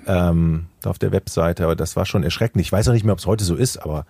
ähm, 0.06 0.66
auf 0.84 0.98
der 0.98 1.10
Webseite, 1.10 1.64
aber 1.64 1.74
das 1.74 1.96
war 1.96 2.06
schon 2.06 2.22
erschreckend. 2.22 2.60
Ich 2.60 2.70
weiß 2.70 2.88
auch 2.88 2.92
nicht 2.92 3.04
mehr, 3.04 3.12
ob 3.14 3.18
es 3.18 3.26
heute 3.26 3.42
so 3.44 3.54
ist, 3.56 3.78
aber 3.78 4.06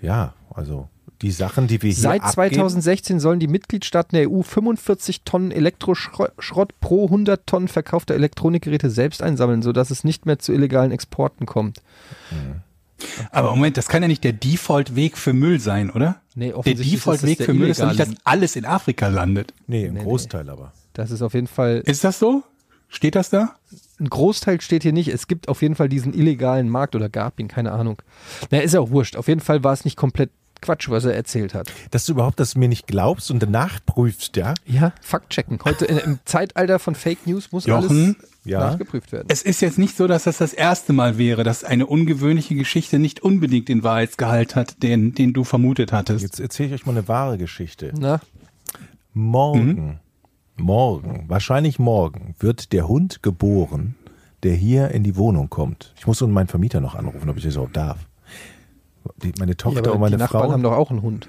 ja, 0.00 0.34
also 0.52 0.88
die 1.22 1.30
Sachen, 1.30 1.68
die 1.68 1.80
wir 1.82 1.90
hier 1.90 2.02
Seit 2.02 2.20
abgeben, 2.22 2.34
2016 2.34 3.20
sollen 3.20 3.40
die 3.40 3.46
Mitgliedstaaten 3.48 4.16
der 4.16 4.30
EU 4.30 4.42
45 4.42 5.22
Tonnen 5.22 5.52
Elektroschrott 5.52 6.80
pro 6.80 7.04
100 7.06 7.46
Tonnen 7.46 7.68
verkaufter 7.68 8.14
Elektronikgeräte 8.14 8.90
selbst 8.90 9.22
einsammeln, 9.22 9.62
sodass 9.62 9.90
es 9.90 10.04
nicht 10.04 10.26
mehr 10.26 10.38
zu 10.38 10.52
illegalen 10.52 10.90
Exporten 10.90 11.46
kommt. 11.46 11.80
Aber 13.30 13.50
Moment, 13.50 13.76
das 13.76 13.88
kann 13.88 14.02
ja 14.02 14.08
nicht 14.08 14.24
der 14.24 14.32
Default-Weg 14.32 15.16
für 15.16 15.32
Müll 15.32 15.60
sein, 15.60 15.90
oder? 15.90 16.20
Nee, 16.34 16.52
Der 16.64 16.74
Default-Weg 16.74 17.42
für 17.42 17.54
Müll 17.54 17.68
ist 17.68 17.80
doch 17.80 17.88
nicht, 17.88 18.00
dass 18.00 18.10
alles 18.24 18.56
in 18.56 18.64
Afrika 18.64 19.08
landet. 19.08 19.54
Nee, 19.66 19.86
im 19.86 19.94
Nee, 19.94 20.00
nee. 20.00 20.04
Großteil 20.04 20.48
aber. 20.50 20.72
Das 20.92 21.10
ist 21.10 21.22
auf 21.22 21.34
jeden 21.34 21.46
Fall 21.46 21.82
Ist 21.86 22.04
das 22.04 22.18
so? 22.18 22.42
Steht 22.88 23.14
das 23.14 23.30
da? 23.30 23.56
ein 24.02 24.10
Großteil 24.10 24.60
steht 24.60 24.82
hier 24.82 24.92
nicht. 24.92 25.08
Es 25.08 25.28
gibt 25.28 25.48
auf 25.48 25.62
jeden 25.62 25.74
Fall 25.76 25.88
diesen 25.88 26.12
illegalen 26.12 26.68
Markt 26.68 26.94
oder 26.94 27.08
gab 27.08 27.40
ihn, 27.40 27.48
keine 27.48 27.72
Ahnung. 27.72 28.02
Na, 28.50 28.58
ist 28.58 28.74
ja 28.74 28.80
auch 28.80 28.90
wurscht. 28.90 29.16
Auf 29.16 29.28
jeden 29.28 29.40
Fall 29.40 29.64
war 29.64 29.72
es 29.72 29.84
nicht 29.84 29.96
komplett 29.96 30.30
Quatsch, 30.62 30.88
was 30.88 31.04
er 31.04 31.14
erzählt 31.14 31.52
hat. 31.52 31.70
Dass 31.90 32.06
du 32.06 32.12
überhaupt 32.12 32.40
das 32.40 32.54
mir 32.56 32.68
nicht 32.68 32.86
glaubst 32.86 33.30
und 33.30 33.42
danach 33.42 33.80
prüfst, 33.84 34.36
ja? 34.36 34.54
Ja, 34.64 34.92
Fakt 35.02 35.30
checken. 35.30 35.58
Heute 35.64 35.84
in, 35.84 35.98
im 35.98 36.18
Zeitalter 36.24 36.78
von 36.78 36.94
Fake 36.94 37.26
News 37.26 37.52
muss 37.52 37.66
Jochen? 37.66 38.16
alles 38.16 38.28
Ja. 38.44 38.60
nachgeprüft 38.60 39.12
werden. 39.12 39.28
Es 39.30 39.42
ist 39.42 39.60
jetzt 39.60 39.78
nicht 39.78 39.96
so, 39.96 40.06
dass 40.06 40.24
das 40.24 40.38
das 40.38 40.52
erste 40.52 40.92
Mal 40.92 41.18
wäre, 41.18 41.44
dass 41.44 41.62
eine 41.64 41.86
ungewöhnliche 41.86 42.54
Geschichte 42.54 42.98
nicht 42.98 43.20
unbedingt 43.20 43.68
den 43.68 43.82
Wahrheitsgehalt 43.82 44.56
hat, 44.56 44.82
den, 44.82 45.14
den 45.14 45.32
du 45.32 45.44
vermutet 45.44 45.92
hattest. 45.92 46.22
Jetzt 46.22 46.40
erzähle 46.40 46.68
ich 46.68 46.74
euch 46.80 46.86
mal 46.86 46.92
eine 46.92 47.06
wahre 47.08 47.36
Geschichte. 47.38 47.92
Na, 47.98 48.20
Morgen, 49.14 50.00
morgen, 50.56 51.24
wahrscheinlich 51.28 51.78
morgen, 51.78 52.34
wird 52.38 52.72
der 52.72 52.88
Hund 52.88 53.22
geboren, 53.22 53.94
der 54.42 54.54
hier 54.54 54.90
in 54.90 55.02
die 55.04 55.16
Wohnung 55.16 55.50
kommt. 55.50 55.92
Ich 55.98 56.06
muss 56.06 56.20
nun 56.20 56.30
meinen 56.30 56.46
Vermieter 56.48 56.80
noch 56.80 56.94
anrufen, 56.94 57.28
ob 57.28 57.36
ich 57.36 57.44
das 57.44 57.54
überhaupt 57.54 57.76
darf. 57.76 57.98
Die, 59.22 59.32
meine 59.38 59.52
ja, 59.52 59.56
Tochter 59.56 59.80
aber 59.80 59.94
und 59.94 60.00
meine 60.00 60.16
die 60.16 60.20
Nachbarn 60.22 60.44
Frau. 60.46 60.52
haben 60.52 60.62
doch 60.62 60.72
auch 60.72 60.90
einen 60.90 61.02
Hund. 61.02 61.28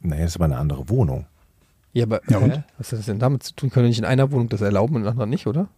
Naja, 0.00 0.22
das 0.22 0.32
ist 0.32 0.36
aber 0.36 0.44
eine 0.46 0.58
andere 0.58 0.88
Wohnung. 0.88 1.26
Ja, 1.92 2.04
aber 2.04 2.20
Ja, 2.28 2.38
und? 2.38 2.50
hä? 2.50 2.64
was 2.78 2.90
hat 2.92 2.98
das 2.98 3.06
denn 3.06 3.18
damit 3.18 3.42
zu 3.44 3.54
tun? 3.54 3.70
Können 3.70 3.84
wir 3.84 3.88
nicht 3.88 3.98
in 3.98 4.04
einer 4.04 4.30
Wohnung 4.32 4.48
das 4.48 4.60
erlauben 4.60 4.94
und 4.96 5.00
in 5.02 5.04
der 5.04 5.12
anderen 5.12 5.30
nicht, 5.30 5.46
oder? 5.46 5.68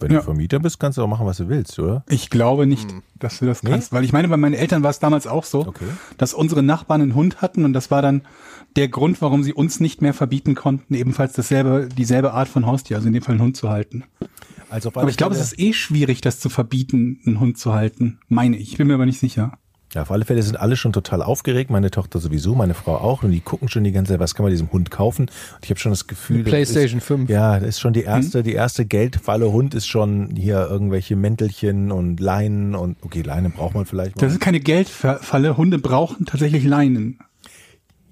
Wenn 0.00 0.10
Ja. 0.12 0.18
du 0.18 0.24
Vermieter 0.24 0.58
bist, 0.60 0.80
kannst 0.80 0.96
du 0.96 1.02
auch 1.02 1.08
machen, 1.08 1.26
was 1.26 1.36
du 1.36 1.48
willst, 1.48 1.78
oder? 1.78 2.02
Ich 2.08 2.30
glaube 2.30 2.66
nicht, 2.66 2.88
dass 3.18 3.38
du 3.38 3.46
das 3.46 3.62
Nee? 3.62 3.70
kannst, 3.70 3.92
weil 3.92 4.02
ich 4.04 4.12
meine, 4.12 4.28
bei 4.28 4.36
meinen 4.38 4.54
Eltern 4.54 4.82
war 4.82 4.90
es 4.90 4.98
damals 4.98 5.26
auch 5.26 5.44
so, 5.44 5.66
Okay. 5.66 5.84
dass 6.16 6.32
unsere 6.32 6.62
Nachbarn 6.62 7.02
einen 7.02 7.14
Hund 7.14 7.42
hatten 7.42 7.64
und 7.66 7.74
das 7.74 7.90
war 7.90 8.00
dann 8.00 8.22
der 8.76 8.88
Grund, 8.88 9.20
warum 9.20 9.42
sie 9.42 9.52
uns 9.52 9.78
nicht 9.80 10.00
mehr 10.00 10.14
verbieten 10.14 10.54
konnten, 10.54 10.94
ebenfalls 10.94 11.34
dasselbe, 11.34 11.88
dieselbe 11.96 12.32
Art 12.32 12.48
von 12.48 12.64
Haustier, 12.66 12.96
also 12.96 13.08
in 13.08 13.14
dem 13.14 13.22
Fall 13.22 13.34
einen 13.34 13.42
Hund 13.42 13.56
zu 13.56 13.68
halten. 13.68 14.04
Also 14.70 14.90
Aber 14.94 15.08
ich 15.08 15.16
glaube, 15.16 15.34
es 15.34 15.40
ist 15.40 15.58
eh 15.58 15.72
schwierig, 15.74 16.20
das 16.22 16.40
zu 16.40 16.48
verbieten, 16.48 17.20
einen 17.26 17.40
Hund 17.40 17.58
zu 17.58 17.74
halten, 17.74 18.20
meine 18.28 18.56
ich. 18.56 18.72
Ich 18.72 18.78
bin 18.78 18.86
mir 18.86 18.94
aber 18.94 19.06
nicht 19.06 19.18
sicher. 19.20 19.52
Ja, 19.94 20.02
auf 20.02 20.10
alle 20.10 20.26
Fälle 20.26 20.42
sind 20.42 20.56
alle 20.56 20.76
schon 20.76 20.92
total 20.92 21.22
aufgeregt, 21.22 21.70
meine 21.70 21.90
Tochter 21.90 22.18
sowieso, 22.18 22.54
meine 22.54 22.74
Frau 22.74 22.96
auch, 22.96 23.22
und 23.22 23.30
die 23.30 23.40
gucken 23.40 23.70
schon 23.70 23.84
die 23.84 23.92
ganze 23.92 24.12
Zeit, 24.12 24.20
was 24.20 24.34
kann 24.34 24.44
man 24.44 24.50
diesem 24.50 24.70
Hund 24.70 24.90
kaufen? 24.90 25.22
Und 25.22 25.64
ich 25.64 25.70
habe 25.70 25.80
schon 25.80 25.92
das 25.92 26.06
Gefühl, 26.06 26.42
das 26.42 26.50
PlayStation 26.50 26.98
ist, 26.98 27.06
5. 27.06 27.30
Ja, 27.30 27.58
das 27.58 27.70
ist 27.70 27.80
schon 27.80 27.94
die 27.94 28.02
erste, 28.02 28.42
die 28.42 28.52
erste 28.52 28.84
Geldfalle 28.84 29.50
Hund 29.50 29.74
ist 29.74 29.86
schon 29.86 30.36
hier 30.36 30.68
irgendwelche 30.68 31.16
Mäntelchen 31.16 31.90
und 31.90 32.20
Leinen 32.20 32.74
und 32.74 32.98
okay, 33.02 33.22
Leinen 33.22 33.52
braucht 33.52 33.74
man 33.74 33.86
vielleicht 33.86 34.16
mal. 34.16 34.20
Das 34.20 34.34
ist 34.34 34.40
keine 34.40 34.60
Geldfalle. 34.60 35.56
Hunde 35.56 35.78
brauchen 35.78 36.26
tatsächlich 36.26 36.64
Leinen. 36.64 37.18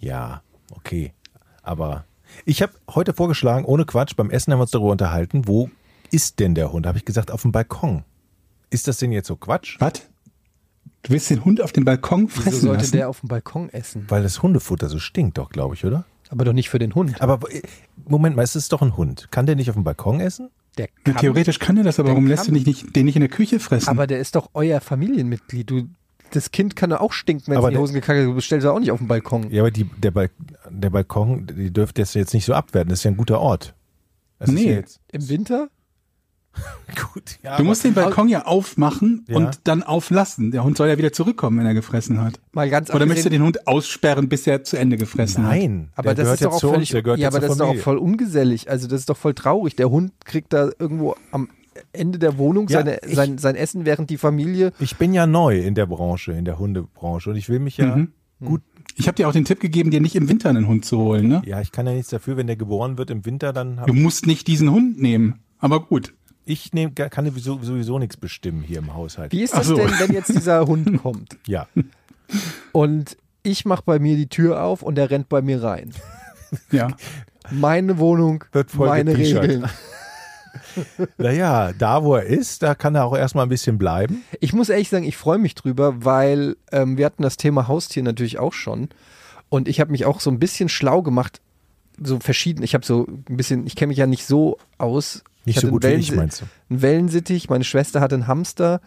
Ja, 0.01 0.41
okay. 0.71 1.13
Aber 1.63 2.07
ich 2.47 2.63
habe 2.63 2.73
heute 2.95 3.13
vorgeschlagen, 3.13 3.67
ohne 3.67 3.85
Quatsch, 3.85 4.17
beim 4.17 4.31
Essen 4.31 4.51
haben 4.51 4.61
wir 4.61 4.63
uns 4.63 4.71
darüber 4.71 4.93
unterhalten, 4.93 5.47
wo 5.47 5.69
ist 6.11 6.41
denn 6.41 6.55
der 6.55 6.73
Hund? 6.73 6.87
Habe 6.87 6.97
ich 6.97 7.05
gesagt, 7.05 7.31
auf 7.31 7.43
dem 7.43 7.53
Balkon. 7.53 8.05
Ist 8.71 8.89
das 8.89 8.97
denn 8.97 9.13
jetzt 9.13 9.29
so 9.29 9.37
Quatsch? 9.37 9.77
Was? 9.79 10.09
Du 11.03 11.13
willst 11.13 11.31
den 11.31 11.45
Hund 11.45 11.61
auf 11.63 11.73
dem 11.73 11.85
Balkon 11.85 12.29
Wieso 12.29 12.43
fressen 12.43 12.61
sollte 12.61 12.81
lassen? 12.83 12.93
der 12.97 13.09
auf 13.09 13.21
dem 13.21 13.29
Balkon 13.29 13.69
essen? 13.71 14.05
Weil 14.09 14.23
das 14.23 14.43
Hundefutter 14.43 14.89
so 14.89 14.99
stinkt 14.99 15.39
doch, 15.39 15.51
glaube 15.51 15.75
ich, 15.75 15.85
oder? 15.85 16.05
Aber 16.31 16.45
doch 16.45 16.53
nicht 16.53 16.69
für 16.69 16.79
den 16.81 16.95
Hund. 16.95 17.21
Aber 17.23 17.39
äh, 17.53 17.63
Moment 18.09 18.35
mal, 18.37 18.43
es 18.43 18.57
ist 18.57 18.73
doch 18.73 18.83
ein 18.83 18.97
Hund. 18.97 19.29
Kann 19.31 19.47
der 19.47 19.55
nicht 19.57 19.69
auf 19.71 19.77
dem 19.77 19.85
Balkon 19.85 20.19
essen? 20.21 20.51
Der 20.79 20.87
Ja, 21.07 21.13
kann, 21.13 21.21
theoretisch 21.21 21.59
kann 21.61 21.77
er 21.77 21.85
das, 21.85 21.99
aber 21.99 22.09
Der 22.09 22.15
warum 22.15 22.27
lässt 22.27 22.49
du 22.49 22.53
nicht, 22.53 22.67
nicht, 22.67 22.97
den 22.97 23.07
nicht 23.07 23.17
in 23.17 23.21
der 23.21 23.29
Küche 23.31 23.61
fressen? 23.61 23.89
aber 23.89 24.07
der 24.07 24.19
ist 24.19 24.35
doch 24.35 24.51
euer 24.55 24.81
Familienmitglied. 24.81 25.71
Du 25.71 25.83
das 26.33 26.51
Kind 26.51 26.75
kann 26.75 26.91
ja 26.91 27.01
auch 27.01 27.13
stinken, 27.13 27.47
wenn 27.47 27.53
es 27.55 27.59
Aber 27.59 27.69
in 27.69 27.71
die 27.71 27.75
der- 27.77 27.83
Hosen 27.83 27.95
gekackt 27.95 28.19
hat. 28.19 28.27
Du 28.27 28.41
stellst 28.41 28.65
ja 28.65 28.73
auch 28.73 28.81
nicht 28.81 28.91
auf 28.91 28.99
den 28.99 29.07
Balkon. 29.07 29.49
Ja, 29.53 29.63
aber 29.63 29.71
die, 29.71 29.85
der, 29.85 30.11
Bal 30.11 30.29
der 30.69 30.91
Balkon, 30.91 31.47
die 31.47 31.73
dürfte 31.73 32.03
das 32.03 32.15
jetzt 32.15 32.35
nicht 32.35 32.45
so 32.45 32.53
abwerten. 32.53 32.91
Das 32.91 32.99
ist 32.99 33.05
ja 33.05 33.13
ein 33.13 33.17
guter 33.17 33.39
Ort. 33.41 33.75
Das 34.41 34.49
ist 34.49 34.55
Nee. 34.57 34.65
ja 34.67 34.73
jetzt 34.73 35.01
Im 35.13 35.29
Winter? 35.29 35.69
gut. 37.13 37.39
Ja, 37.43 37.57
Du 37.57 37.65
musst 37.65 37.85
den 37.85 37.95
Balkon 37.95 38.29
ja 38.29 38.45
aufmachen 38.47 39.25
Ja. 39.29 39.37
und 39.37 39.61
dann 39.65 39.83
auflassen. 39.83 40.51
Der 40.51 40.65
Hund 40.65 40.77
soll 40.77 40.89
ja 40.89 40.99
wieder 40.99 41.13
zurückkommen, 41.13 41.59
wenn 41.59 41.67
er 41.67 41.75
gefressen 41.75 42.21
hat. 42.21 42.41
Mal 42.53 42.71
ganz 42.71 42.91
Oder 42.91 43.07
möchtest 43.07 43.27
du 43.27 43.31
den 43.31 43.43
Hund 43.43 43.67
aussperren, 43.67 44.29
bis 44.29 44.47
er 44.47 44.65
zu 44.65 44.77
Ende 44.79 44.97
gefressen 44.97 45.45
hat? 45.45 45.51
Nein, 45.53 45.91
Aber 45.95 46.15
das 46.15 46.29
ist 46.29 46.41
doch 46.45 46.51
ja 46.51 46.57
auch 46.57 46.61
zu 46.61 46.71
völlig, 46.71 46.91
ja, 46.91 47.01
aber 47.29 47.41
das 47.41 47.51
ist 47.53 47.61
doch 47.61 47.69
auch 47.69 47.77
voll 47.77 47.99
ungesellig. 47.99 48.71
Also 48.71 48.87
das 48.89 49.01
ist 49.01 49.11
doch 49.11 49.17
voll 49.17 49.35
traurig. 49.35 49.77
Der 49.77 49.91
Hund 49.91 50.13
kriegt 50.25 50.53
da 50.53 50.71
irgendwo 50.79 51.15
am 51.33 51.49
Ende 51.93 52.19
der 52.19 52.39
Wohnung 52.39 52.69
Ja, 52.69 52.79
seine, 52.79 52.99
ich- 53.07 53.15
sein, 53.15 53.37
sein 53.39 53.55
Essen, 53.55 53.85
während 53.85 54.09
die 54.11 54.17
Familie. 54.17 54.73
Ich 54.79 54.97
bin 54.97 55.13
ja 55.13 55.27
neu 55.27 55.59
in 55.61 55.75
der 55.75 55.87
Branche, 55.87 56.33
in 56.33 56.45
der 56.47 56.59
Hundebranche 56.59 57.31
und 57.31 57.37
ich 57.37 57.49
will 57.49 57.59
mich 57.59 57.77
ja 57.77 57.97
Mhm. 57.97 58.13
gut. 58.43 58.63
Ich 58.95 59.09
habe 59.09 59.15
dir 59.17 59.29
auch 59.29 59.33
den 59.33 59.45
Tipp 59.45 59.61
gegeben, 59.61 59.91
dir 59.91 60.01
nicht 60.01 60.17
im 60.17 60.27
Winter 60.29 60.49
einen 60.49 60.67
Hund 60.69 60.87
zu 60.87 60.97
holen. 60.99 61.29
Ne? 61.29 61.43
Ja, 61.45 61.61
ich 61.61 61.73
kann 61.73 61.87
ja 61.87 61.93
nichts 61.93 62.09
dafür, 62.09 62.39
wenn 62.39 62.47
der 62.47 62.57
geboren 62.57 62.97
wird 62.97 63.11
im 63.11 63.27
Winter, 63.27 63.53
dann 63.53 63.81
Du 63.87 63.93
musst 63.93 64.27
nicht 64.27 64.47
diesen 64.47 64.71
Hund 64.71 65.01
nehmen. 65.03 65.41
Aber 65.59 65.81
gut. 65.81 66.15
Ich 66.47 66.73
nehm, 66.73 66.95
kann 66.95 67.27
sowieso, 67.27 67.59
sowieso 67.61 67.99
nichts 67.99 68.17
bestimmen 68.17 68.63
hier 68.63 68.79
im 68.79 68.95
Haushalt. 68.95 69.33
Wie 69.33 69.43
ist 69.43 69.55
das 69.55 69.67
so. 69.67 69.77
denn, 69.77 69.91
wenn 69.99 70.13
jetzt 70.13 70.29
dieser 70.29 70.67
Hund 70.67 71.03
kommt 71.03 71.37
Ja, 71.47 71.67
und 72.73 73.17
ich 73.43 73.65
mache 73.65 73.83
bei 73.85 73.99
mir 73.99 74.17
die 74.17 74.29
Tür 74.29 74.63
auf 74.63 74.83
und 74.83 74.97
er 74.99 75.11
rennt 75.11 75.29
bei 75.29 75.43
mir 75.43 75.63
rein? 75.63 75.93
Ja. 76.71 76.89
Meine 77.51 77.99
Wohnung, 77.99 78.45
Wird 78.53 78.71
voll 78.71 78.89
meine. 78.89 79.17
Regeln. 79.17 79.69
naja, 81.19 81.73
da 81.73 82.03
wo 82.03 82.15
er 82.17 82.25
ist, 82.25 82.63
da 82.63 82.75
kann 82.75 82.95
er 82.95 83.05
auch 83.05 83.17
erstmal 83.17 83.47
ein 83.47 83.49
bisschen 83.49 83.79
bleiben. 83.79 84.23
Ich 84.41 84.53
muss 84.53 84.69
ehrlich 84.69 84.89
sagen, 84.89 85.05
ich 85.05 85.17
freue 85.17 85.39
mich 85.39 85.55
drüber, 85.55 86.05
weil 86.05 86.57
ähm, 86.73 86.97
wir 86.97 87.07
hatten 87.07 87.23
das 87.23 87.37
Thema 87.37 87.69
Haustier 87.69 88.03
natürlich 88.03 88.39
auch 88.39 88.53
schon. 88.53 88.89
Und 89.49 89.69
ich 89.69 89.81
habe 89.81 89.93
mich 89.93 90.07
auch 90.07 90.21
so 90.21 90.31
ein 90.31 90.39
bisschen 90.39 90.69
schlau 90.69 91.03
gemacht, 91.03 91.41
so 92.03 92.19
verschieden. 92.21 92.63
Ich 92.63 92.75
habe 92.75 92.85
so 92.85 93.07
ein 93.29 93.37
bisschen, 93.37 93.67
ich 93.67 93.77
kenne 93.77 93.89
mich 93.89 93.99
ja 93.99 94.07
nicht 94.07 94.27
so 94.27 94.59
aus. 94.79 95.23
Nicht 95.47 95.57
ich 95.57 95.63
so 95.63 95.69
gut 95.69 95.85
wie 95.85 95.89
ich, 95.89 96.13
meinst 96.13 96.43
du? 96.43 96.47
Einen 96.69 96.83
Wellensittich, 96.83 97.49
meine 97.49 97.65
Schwester 97.65 98.01
hatte 98.01 98.17
einen 98.17 98.27
Hamster 98.27 98.81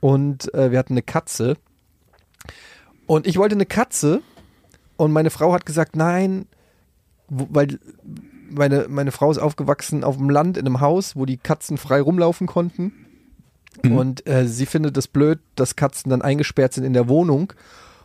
und 0.00 0.52
äh, 0.54 0.70
wir 0.70 0.78
hatten 0.78 0.92
eine 0.92 1.02
Katze. 1.02 1.56
Und 3.06 3.26
ich 3.26 3.38
wollte 3.38 3.54
eine 3.54 3.66
Katze 3.66 4.22
und 4.96 5.12
meine 5.12 5.30
Frau 5.30 5.52
hat 5.52 5.66
gesagt, 5.66 5.96
nein, 5.96 6.46
weil 7.28 7.78
meine, 8.50 8.86
meine 8.88 9.10
Frau 9.10 9.30
ist 9.30 9.38
aufgewachsen 9.38 10.04
auf 10.04 10.16
dem 10.16 10.30
Land 10.30 10.56
in 10.56 10.66
einem 10.66 10.80
Haus, 10.80 11.16
wo 11.16 11.24
die 11.24 11.38
Katzen 11.38 11.78
frei 11.78 12.00
rumlaufen 12.00 12.46
konnten. 12.46 12.92
Und 13.82 14.26
äh, 14.26 14.46
sie 14.46 14.64
findet 14.64 14.96
es 14.96 15.06
blöd, 15.06 15.38
dass 15.54 15.76
Katzen 15.76 16.10
dann 16.10 16.22
eingesperrt 16.22 16.72
sind 16.72 16.84
in 16.84 16.94
der 16.94 17.08
Wohnung 17.08 17.52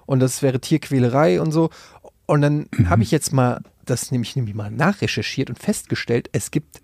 und 0.06 0.20
das 0.20 0.42
wäre 0.42 0.60
Tierquälerei 0.60 1.40
und 1.40 1.52
so. 1.52 1.70
Und 2.26 2.42
dann 2.42 2.68
habe 2.86 3.04
ich 3.04 3.12
jetzt 3.12 3.32
mal 3.32 3.62
das 3.86 4.12
nämlich, 4.12 4.36
nämlich 4.36 4.56
mal 4.56 4.72
nachrecherchiert 4.72 5.50
und 5.50 5.60
festgestellt, 5.60 6.30
es 6.34 6.52
gibt 6.52 6.82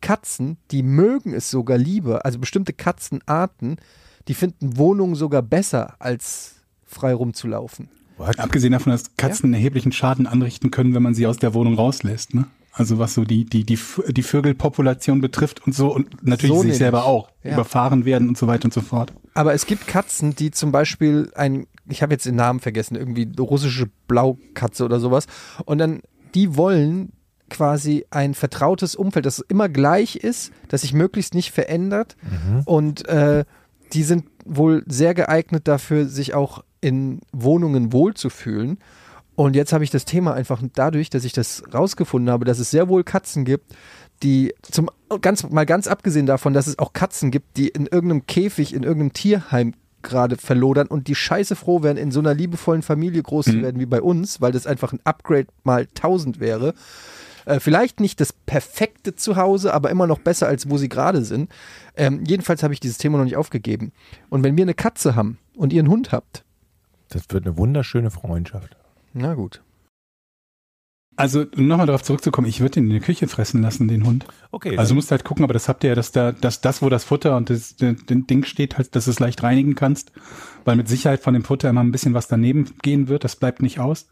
Katzen, 0.00 0.56
die 0.70 0.82
mögen 0.82 1.32
es 1.34 1.50
sogar 1.50 1.78
lieber, 1.78 2.24
also 2.24 2.38
bestimmte 2.38 2.72
Katzenarten, 2.72 3.76
die 4.28 4.34
finden 4.34 4.76
Wohnungen 4.76 5.14
sogar 5.14 5.42
besser, 5.42 5.94
als 5.98 6.56
frei 6.84 7.14
rumzulaufen. 7.14 7.88
Abgesehen 8.18 8.72
davon, 8.72 8.92
dass 8.92 9.16
Katzen 9.16 9.46
einen 9.46 9.54
erheblichen 9.54 9.92
Schaden 9.92 10.26
anrichten 10.26 10.70
können, 10.70 10.94
wenn 10.94 11.02
man 11.02 11.14
sie 11.14 11.26
aus 11.26 11.38
der 11.38 11.54
Wohnung 11.54 11.74
rauslässt. 11.74 12.34
Ne? 12.34 12.46
Also 12.72 12.98
was 12.98 13.14
so 13.14 13.24
die, 13.24 13.44
die, 13.46 13.64
die, 13.64 13.78
die 14.08 14.22
Vögelpopulation 14.22 15.20
betrifft 15.20 15.66
und 15.66 15.74
so 15.74 15.94
und 15.94 16.22
natürlich 16.26 16.54
So 16.56 16.62
sich 16.62 16.76
selber 16.76 17.04
auch 17.04 17.30
Ja. 17.42 17.54
überfahren 17.54 18.04
werden 18.04 18.28
und 18.28 18.36
so 18.36 18.46
weiter 18.46 18.66
und 18.66 18.74
so 18.74 18.82
fort. 18.82 19.12
Aber 19.34 19.54
es 19.54 19.64
gibt 19.66 19.86
Katzen, 19.86 20.34
die 20.36 20.50
zum 20.50 20.70
Beispiel 20.70 21.30
ein, 21.34 21.66
ich 21.88 22.02
habe 22.02 22.12
jetzt 22.12 22.26
den 22.26 22.36
Namen 22.36 22.60
vergessen, 22.60 22.94
irgendwie 22.96 23.26
russische 23.38 23.88
Blaukatze 24.06 24.84
oder 24.84 25.00
sowas. 25.00 25.26
Und 25.64 25.78
dann, 25.78 26.00
die 26.34 26.56
wollen 26.56 27.12
quasi 27.50 28.06
ein 28.10 28.34
vertrautes 28.34 28.94
Umfeld, 28.94 29.26
das 29.26 29.40
immer 29.40 29.68
gleich 29.68 30.16
ist, 30.16 30.52
das 30.68 30.82
sich 30.82 30.94
möglichst 30.94 31.34
nicht 31.34 31.50
verändert. 31.52 32.16
Und 32.64 33.06
äh, 33.08 33.44
die 33.92 34.02
sind 34.02 34.24
wohl 34.44 34.84
sehr 34.86 35.14
geeignet 35.14 35.68
dafür, 35.68 36.06
sich 36.06 36.34
auch 36.34 36.64
in 36.80 37.20
Wohnungen 37.32 37.92
wohlzufühlen. 37.92 38.78
Und 39.34 39.56
jetzt 39.56 39.72
habe 39.72 39.84
ich 39.84 39.90
das 39.90 40.04
Thema 40.04 40.34
einfach 40.34 40.62
dadurch, 40.74 41.10
dass 41.10 41.24
ich 41.24 41.32
das 41.32 41.62
rausgefunden 41.72 42.30
habe, 42.30 42.44
dass 42.44 42.58
es 42.58 42.70
sehr 42.70 42.88
wohl 42.88 43.04
Katzen 43.04 43.44
gibt, 43.44 43.74
die 44.22 44.54
zum 44.62 44.90
ganz 45.22 45.48
mal 45.48 45.66
ganz 45.66 45.86
abgesehen 45.86 46.26
davon, 46.26 46.52
dass 46.52 46.66
es 46.66 46.78
auch 46.78 46.92
Katzen 46.92 47.30
gibt, 47.30 47.56
die 47.56 47.68
in 47.68 47.86
irgendeinem 47.86 48.26
Käfig, 48.26 48.74
in 48.74 48.82
irgendeinem 48.82 49.12
Tierheim 49.12 49.74
gerade 50.02 50.36
verlodern 50.36 50.86
und 50.86 51.08
die 51.08 51.14
scheiße 51.14 51.56
froh 51.56 51.82
wären, 51.82 51.96
in 51.96 52.10
so 52.10 52.20
einer 52.20 52.34
liebevollen 52.34 52.82
Familie 52.82 53.22
groß 53.22 53.46
zu 53.46 53.62
werden 53.62 53.80
wie 53.80 53.86
bei 53.86 54.00
uns, 54.00 54.40
weil 54.40 54.52
das 54.52 54.66
einfach 54.66 54.92
ein 54.92 55.00
Upgrade 55.04 55.46
mal 55.64 55.88
1000 55.96 56.40
wäre. 56.40 56.74
Äh, 57.46 57.60
vielleicht 57.60 58.00
nicht 58.00 58.20
das 58.20 58.32
perfekte 58.32 59.14
Zuhause, 59.14 59.72
aber 59.74 59.90
immer 59.90 60.06
noch 60.06 60.18
besser, 60.18 60.46
als 60.48 60.68
wo 60.70 60.76
sie 60.78 60.88
gerade 60.88 61.24
sind. 61.24 61.50
Ähm, 61.96 62.24
jedenfalls 62.26 62.62
habe 62.62 62.74
ich 62.74 62.80
dieses 62.80 62.98
Thema 62.98 63.18
noch 63.18 63.24
nicht 63.24 63.36
aufgegeben. 63.36 63.92
Und 64.28 64.42
wenn 64.42 64.56
wir 64.56 64.64
eine 64.64 64.74
Katze 64.74 65.14
haben 65.16 65.38
und 65.56 65.72
ihr 65.72 65.80
einen 65.80 65.90
Hund 65.90 66.12
habt, 66.12 66.44
Das 67.08 67.24
wird 67.30 67.46
eine 67.46 67.56
wunderschöne 67.56 68.10
Freundschaft. 68.10 68.76
na 69.12 69.34
gut. 69.34 69.62
Also 71.16 71.44
um 71.54 71.66
nochmal 71.66 71.86
darauf 71.86 72.02
zurückzukommen, 72.02 72.46
ich 72.48 72.60
würde 72.60 72.74
den 72.74 72.84
in 72.84 72.90
der 72.92 73.00
Küche 73.00 73.28
fressen 73.28 73.60
lassen, 73.60 73.88
den 73.88 74.06
Hund. 74.06 74.24
Okay, 74.52 74.78
Also 74.78 74.90
du 74.90 74.94
musst 74.94 75.10
halt 75.10 75.22
gucken, 75.22 75.44
aber 75.44 75.52
das 75.52 75.68
habt 75.68 75.84
ihr 75.84 75.88
ja, 75.90 75.94
dass 75.94 76.12
da, 76.12 76.32
dass 76.32 76.62
das, 76.62 76.80
wo 76.80 76.88
das 76.88 77.04
Futter 77.04 77.36
und 77.36 77.50
das, 77.50 77.76
das, 77.76 77.96
das 78.06 78.16
Ding 78.26 78.44
steht, 78.44 78.78
halt, 78.78 78.96
dass 78.96 79.04
du 79.04 79.10
es 79.10 79.20
leicht 79.20 79.42
reinigen 79.42 79.74
kannst, 79.74 80.12
weil 80.64 80.76
mit 80.76 80.88
Sicherheit 80.88 81.20
von 81.20 81.34
dem 81.34 81.44
Futter 81.44 81.68
immer 81.68 81.82
ein 81.82 81.92
bisschen 81.92 82.14
was 82.14 82.28
daneben 82.28 82.66
gehen 82.82 83.08
wird, 83.08 83.24
das 83.24 83.36
bleibt 83.36 83.62
nicht 83.62 83.80
aus. 83.80 84.08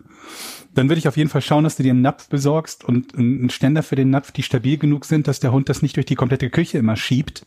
Dann 0.75 0.89
würde 0.89 0.99
ich 0.99 1.09
auf 1.09 1.17
jeden 1.17 1.31
Fall 1.31 1.43
schauen, 1.43 1.65
dass 1.65 1.77
du 1.77 1.83
dir 1.83 1.93
einen 1.93 2.03
Napf 2.03 2.29
besorgst 2.29 2.85
und 2.85 3.17
einen 3.17 3.51
Ständer 3.51 3.83
für 3.83 3.97
den 3.97 4.11
Napf, 4.11 4.33
die 4.33 4.43
stabil 4.43 4.79
genug 4.79 5.05
sind, 5.05 5.27
dass 5.27 5.41
der 5.41 5.53
Hund 5.53 5.69
das 5.69 5.83
nicht 5.83 5.97
durch 5.97 6.07
die 6.07 6.15
komplette 6.15 6.51
Küche 6.51 6.79
immer 6.79 6.97
schiebt. 6.97 7.47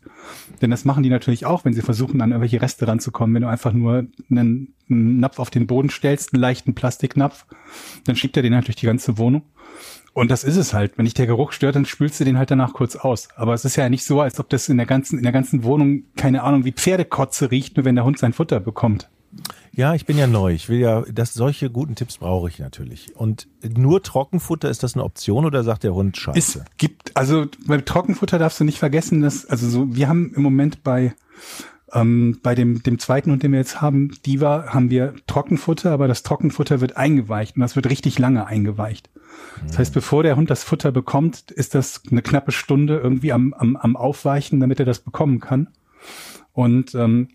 Denn 0.62 0.72
das 0.72 0.86
machen 0.86 1.04
die 1.04 1.10
natürlich 1.10 1.46
auch, 1.46 1.66
wenn 1.66 1.74
sie 1.74 1.82
versuchen, 1.82 2.22
an 2.22 2.32
irgendwelche 2.32 2.62
Reste 2.62 2.88
ranzukommen. 2.88 3.36
Wenn 3.36 3.44
du 3.44 3.50
einfach 3.50 3.74
nur 3.74 4.08
einen, 4.30 4.74
einen 4.90 5.20
Napf 5.20 5.40
auf 5.40 5.50
den 5.50 5.68
Boden 5.68 5.90
stellst, 5.90 6.34
einen 6.34 6.42
leichten 6.42 6.74
Plastiknapf, 6.74 7.46
dann 8.06 8.16
schiebt 8.16 8.38
er 8.38 8.44
den 8.44 8.56
halt 8.56 8.68
durch 8.68 8.76
die 8.76 8.86
ganze 8.86 9.18
Wohnung. 9.18 9.44
Und 10.14 10.30
das 10.30 10.44
ist 10.44 10.58
es 10.58 10.74
halt. 10.74 10.98
Wenn 10.98 11.06
dich 11.06 11.14
der 11.14 11.28
Geruch 11.28 11.54
stört, 11.54 11.76
dann 11.76 11.86
spülst 11.86 12.20
du 12.20 12.26
den 12.26 12.38
halt 12.38 12.52
danach 12.52 12.74
kurz 12.74 12.96
aus. 12.96 13.30
Aber 13.36 13.54
es 13.54 13.64
ist 13.64 13.78
ja 13.78 13.88
nicht 13.90 14.04
so, 14.04 14.20
als 14.20 14.40
ob 14.40 14.50
das 14.50 14.68
in 14.68 14.78
der 14.78 14.86
ganzen, 14.86 15.18
in 15.18 15.24
der 15.24 15.32
ganzen 15.32 15.64
Wohnung, 15.64 16.04
keine 16.18 16.44
Ahnung, 16.44 16.66
wie 16.66 16.74
Pferdekotze 16.74 17.50
riecht, 17.52 17.78
nur 17.78 17.86
wenn 17.86 17.96
der 17.96 18.04
Hund 18.04 18.20
sein 18.20 18.34
Futter 18.34 18.60
bekommt. 18.60 19.10
Ja, 19.74 19.94
ich 19.96 20.06
bin 20.06 20.18
ja 20.18 20.28
neu. 20.28 20.54
Ich 20.54 20.68
will 20.68 20.80
ja, 20.80 21.04
das, 21.10 21.34
solche 21.34 21.70
guten 21.70 21.96
Tipps 21.96 22.18
brauche 22.18 22.50
ich 22.50 22.60
natürlich. 22.60 23.16
Und 23.16 23.48
nur 23.64 24.04
Trockenfutter, 24.04 24.70
ist 24.70 24.84
das 24.84 24.96
eine 24.96 25.06
Option 25.06 25.46
oder 25.46 25.64
sagt 25.64 25.84
der 25.84 25.94
Hund 25.94 26.18
Es 26.18 26.24
Scheiße? 26.24 26.66
gibt, 26.78 27.16
also 27.16 27.46
bei 27.66 27.78
Trockenfutter 27.78 28.38
darfst 28.38 28.60
du 28.60 28.66
nicht 28.66 28.80
vergessen, 28.80 29.22
dass, 29.22 29.46
also 29.46 29.70
so, 29.70 29.96
wir 29.96 30.10
haben 30.10 30.34
im 30.36 30.42
Moment 30.42 30.84
bei, 30.84 31.14
ähm, 31.94 32.40
bei 32.42 32.56
dem, 32.56 32.84
dem 32.84 33.00
zweiten 33.00 33.32
Hund, 33.32 33.44
den 33.44 33.52
wir 33.52 33.60
jetzt 33.60 33.82
haben, 33.82 34.12
Diva, 34.26 34.66
haben 34.68 34.90
wir 34.90 35.14
Trockenfutter, 35.28 35.92
aber 35.92 36.08
das 36.08 36.24
Trockenfutter 36.24 36.82
wird 36.82 36.98
eingeweicht 36.98 37.56
und 37.56 37.62
das 37.62 37.76
wird 37.76 37.90
richtig 37.90 38.18
lange 38.20 38.46
eingeweicht. 38.46 39.10
Das 39.68 39.78
heißt, 39.80 39.94
bevor 39.94 40.24
der 40.24 40.36
Hund 40.36 40.50
das 40.50 40.64
Futter 40.64 40.92
bekommt, 40.92 41.52
ist 41.52 41.76
das 41.76 42.02
eine 42.10 42.22
knappe 42.22 42.52
Stunde 42.52 42.98
irgendwie 42.98 43.32
am, 43.34 43.54
am, 43.54 43.76
am 43.76 43.96
Aufweichen, 43.96 44.60
damit 44.60 44.80
er 44.80 44.86
das 44.86 45.00
bekommen 45.00 45.40
kann. 45.40 45.68
Und 46.54 46.96
ähm, 46.96 47.30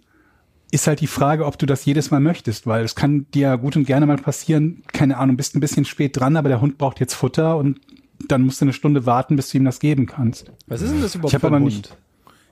ist 0.71 0.87
halt 0.87 1.01
die 1.01 1.07
Frage, 1.07 1.47
ob 1.47 1.59
du 1.59 1.66
das 1.66 1.85
jedes 1.85 2.11
Mal 2.11 2.21
möchtest, 2.21 2.66
weil 2.66 2.85
es 2.85 2.95
kann 2.95 3.27
dir 3.33 3.42
ja 3.42 3.57
gut 3.57 3.77
und 3.77 3.85
gerne 3.87 4.05
mal 4.07 4.16
passieren, 4.19 4.83
keine 4.92 5.16
Ahnung, 5.16 5.37
bist 5.37 5.55
ein 5.55 5.61
bisschen 5.61 5.85
spät 5.85 6.19
dran, 6.19 6.37
aber 6.37 6.49
der 6.49 6.61
Hund 6.61 6.77
braucht 6.79 6.99
jetzt 7.01 7.14
Futter 7.14 7.57
und 7.57 7.81
dann 8.29 8.42
musst 8.42 8.61
du 8.61 8.64
eine 8.64 8.73
Stunde 8.73 9.07
warten, 9.07 9.37
bis 9.37 9.51
du 9.51 9.59
ihm 9.59 9.64
das 9.64 9.79
geben 9.79 10.07
kannst. 10.07 10.51
Was 10.66 10.83
ist 10.83 10.92
denn 10.92 11.03
das 11.03 11.14
überhaupt 11.14 11.35
Ich 11.35 11.40
für 11.40 11.47
ein 11.47 11.55
aber 11.55 11.64
Hund? 11.64 11.75
nicht- 11.77 11.97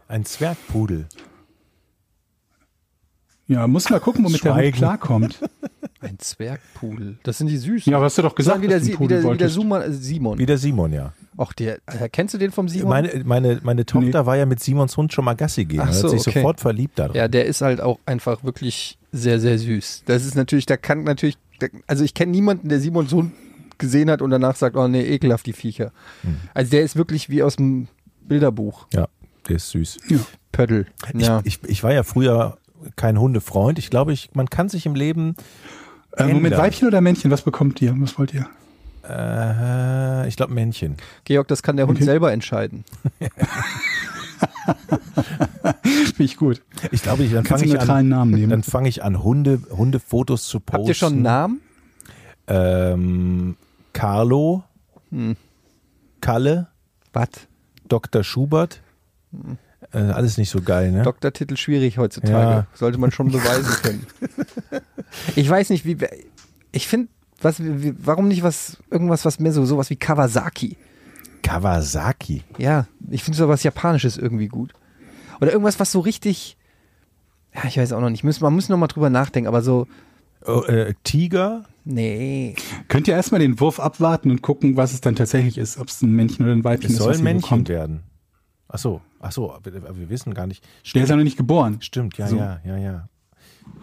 Ein 0.08 0.24
Zwergpudel. 0.24 1.06
Ja, 3.46 3.66
muss 3.66 3.90
mal 3.90 4.00
gucken, 4.00 4.24
womit 4.24 4.44
der 4.44 4.54
Hund 4.54 4.62
Schweigen. 4.62 4.76
klarkommt. 4.76 5.40
Ein 6.00 6.18
Zwergpudel. 6.18 7.18
Das 7.22 7.38
sind 7.38 7.46
die 7.46 7.56
süßen. 7.56 7.90
Ja, 7.90 7.96
aber 7.96 8.06
hast 8.06 8.18
du 8.18 8.22
doch 8.22 8.34
gesagt, 8.34 8.60
wie 8.60 8.68
der, 8.68 8.78
dass 8.78 8.86
du 8.88 8.92
einen 8.92 9.00
wie 9.00 9.06
der, 9.08 9.16
Pudel 9.16 9.18
wie 9.18 9.22
der 9.22 9.30
wolltest. 9.30 9.54
Suma- 9.54 9.82
äh, 9.82 9.92
Simon. 9.92 10.38
Wie 10.38 10.46
der 10.46 10.58
Simon, 10.58 10.92
ja. 10.92 11.12
Ach, 11.38 11.52
der, 11.54 11.78
äh, 11.86 12.08
kennst 12.10 12.34
du 12.34 12.38
den 12.38 12.52
vom 12.52 12.68
Simon? 12.68 12.90
Meine, 12.90 13.22
meine, 13.24 13.60
meine 13.62 13.86
Tochter 13.86 14.26
war 14.26 14.36
ja 14.36 14.44
mit 14.44 14.60
Simons 14.60 14.96
Hund 14.96 15.12
schon 15.12 15.24
mal 15.24 15.34
Gassi 15.34 15.64
gehen. 15.64 15.80
Ach 15.80 15.92
so, 15.92 16.04
hat 16.04 16.10
sich 16.10 16.20
okay. 16.28 16.38
sofort 16.40 16.60
verliebt 16.60 16.98
darin. 16.98 17.16
ja, 17.16 17.26
der 17.26 17.46
ist 17.46 17.62
halt 17.62 17.80
auch 17.80 17.98
einfach 18.06 18.44
wirklich 18.44 18.98
sehr, 19.12 19.40
sehr 19.40 19.58
süß. 19.58 20.02
Das 20.06 20.24
ist 20.26 20.34
natürlich, 20.34 20.66
da 20.66 20.76
kann 20.76 21.04
natürlich, 21.04 21.38
also 21.86 22.04
ich 22.04 22.12
kenne 22.12 22.32
niemanden, 22.32 22.68
der 22.68 22.80
Simons 22.80 23.12
Hund 23.12 23.32
gesehen 23.78 24.10
hat 24.10 24.20
und 24.22 24.30
danach 24.30 24.56
sagt, 24.56 24.76
oh 24.76 24.86
nee, 24.86 25.02
ekelhaft 25.02 25.46
die 25.46 25.52
Viecher. 25.52 25.92
Hm. 26.22 26.36
Also 26.52 26.70
der 26.70 26.82
ist 26.82 26.96
wirklich 26.96 27.30
wie 27.30 27.42
aus 27.42 27.56
dem 27.56 27.88
Bilderbuch. 28.22 28.86
Ja, 28.92 29.08
der 29.48 29.56
ist 29.56 29.70
süß. 29.70 29.98
Pöttl. 30.52 30.86
Ja. 31.14 31.40
Ich, 31.44 31.60
ich, 31.62 31.70
ich 31.70 31.82
war 31.82 31.92
ja 31.92 32.02
früher 32.02 32.58
kein 32.96 33.18
Hundefreund. 33.18 33.78
Ich 33.78 33.90
glaube, 33.90 34.12
ich, 34.12 34.30
man 34.34 34.48
kann 34.50 34.68
sich 34.68 34.86
im 34.86 34.94
Leben. 34.94 35.34
Äh, 36.16 36.26
Moment. 36.32 36.56
Weibchen 36.56 36.86
oder 36.88 37.00
Männchen? 37.00 37.30
Was 37.30 37.42
bekommt 37.42 37.80
ihr? 37.82 37.94
Was 37.98 38.18
wollt 38.18 38.32
ihr? 38.34 38.46
Äh, 39.08 40.28
ich 40.28 40.36
glaube 40.36 40.54
Männchen. 40.54 40.96
Georg, 41.24 41.48
das 41.48 41.62
kann 41.62 41.76
der 41.76 41.86
Hund 41.86 41.98
Okay. 41.98 42.04
selber 42.04 42.32
entscheiden. 42.32 42.84
Finde 45.82 46.22
ich 46.24 46.36
gut. 46.36 46.62
Ich 46.90 47.02
glaube, 47.02 47.24
ich, 47.24 47.32
dann 47.32 47.44
fange 47.44 47.64
ich 47.64 47.78
an, 47.80 48.08
Namen 48.08 48.30
nehmen. 48.32 48.50
dann 48.50 48.62
fange 48.62 48.88
ich 48.88 49.02
an, 49.02 49.22
Hunde, 49.22 49.60
Hundefotos 49.70 50.46
zu 50.46 50.60
posten. 50.60 50.78
Habt 50.80 50.88
ihr 50.88 50.94
schon 50.94 51.12
einen 51.14 51.22
Namen? 51.22 51.60
Ähm, 52.46 53.56
Carlo, 53.92 54.64
Hm. 55.10 55.36
Kalle, 56.20 56.68
Was? 57.12 57.28
Dr. 57.88 58.24
Schubert. 58.24 58.80
Äh, 59.92 59.98
alles 59.98 60.38
nicht 60.38 60.50
so 60.50 60.60
geil, 60.60 60.92
ne? 60.92 61.02
Doktortitel 61.02 61.56
schwierig 61.56 61.98
heutzutage. 61.98 62.32
Ja. 62.32 62.66
Sollte 62.74 62.98
man 62.98 63.10
schon 63.10 63.30
beweisen 63.30 63.74
können. 63.82 64.06
ich 65.36 65.48
weiß 65.48 65.70
nicht, 65.70 65.84
wie. 65.84 65.96
Ich 66.72 66.88
finde, 66.88 67.08
was, 67.40 67.62
wie, 67.62 67.94
warum 67.98 68.28
nicht 68.28 68.42
was, 68.42 68.78
irgendwas, 68.90 69.24
was 69.24 69.38
mehr 69.38 69.52
so, 69.52 69.64
sowas 69.64 69.90
wie 69.90 69.96
Kawasaki? 69.96 70.76
Kawasaki. 71.42 72.42
Ja, 72.58 72.86
ich 73.10 73.22
finde 73.22 73.36
sowas 73.36 73.62
Japanisches 73.62 74.16
irgendwie 74.16 74.48
gut. 74.48 74.72
Oder 75.40 75.52
irgendwas, 75.52 75.78
was 75.78 75.92
so 75.92 76.00
richtig. 76.00 76.56
Ja, 77.54 77.64
ich 77.66 77.76
weiß 77.76 77.92
auch 77.92 78.00
noch 78.00 78.10
nicht. 78.10 78.24
Muss, 78.24 78.40
man 78.40 78.54
muss 78.54 78.68
noch 78.68 78.78
mal 78.78 78.86
drüber 78.86 79.10
nachdenken, 79.10 79.46
aber 79.48 79.62
so. 79.62 79.86
Oh, 80.46 80.62
äh, 80.62 80.94
Tiger. 81.04 81.64
Nee. 81.84 82.54
Könnt 82.88 83.08
ihr 83.08 83.14
erstmal 83.14 83.40
den 83.40 83.60
Wurf 83.60 83.78
abwarten 83.78 84.30
und 84.30 84.42
gucken, 84.42 84.76
was 84.76 84.92
es 84.92 85.00
dann 85.00 85.16
tatsächlich 85.16 85.58
ist, 85.58 85.78
ob 85.78 85.88
es 85.88 86.02
ein 86.02 86.12
Männchen 86.12 86.44
oder 86.44 86.54
ein 86.54 86.64
Weibchen 86.64 86.86
Es 86.90 86.94
ist, 86.94 86.98
soll 87.02 87.10
was 87.10 87.18
ein 87.18 87.24
Männchen 87.24 87.42
bekommt. 87.42 87.68
werden. 87.68 88.02
Ach 88.68 88.78
so, 88.78 89.02
ach 89.24 89.32
so, 89.32 89.54
wir 89.64 90.08
wissen 90.10 90.34
gar 90.34 90.46
nicht. 90.46 90.64
Der 90.94 91.02
ist 91.02 91.08
ja 91.08 91.16
noch 91.16 91.24
nicht 91.24 91.36
geboren. 91.36 91.78
Stimmt, 91.80 92.16
ja, 92.18 92.26
So. 92.28 92.36
ja, 92.36 92.60
ja, 92.64 92.76
ja. 92.76 93.08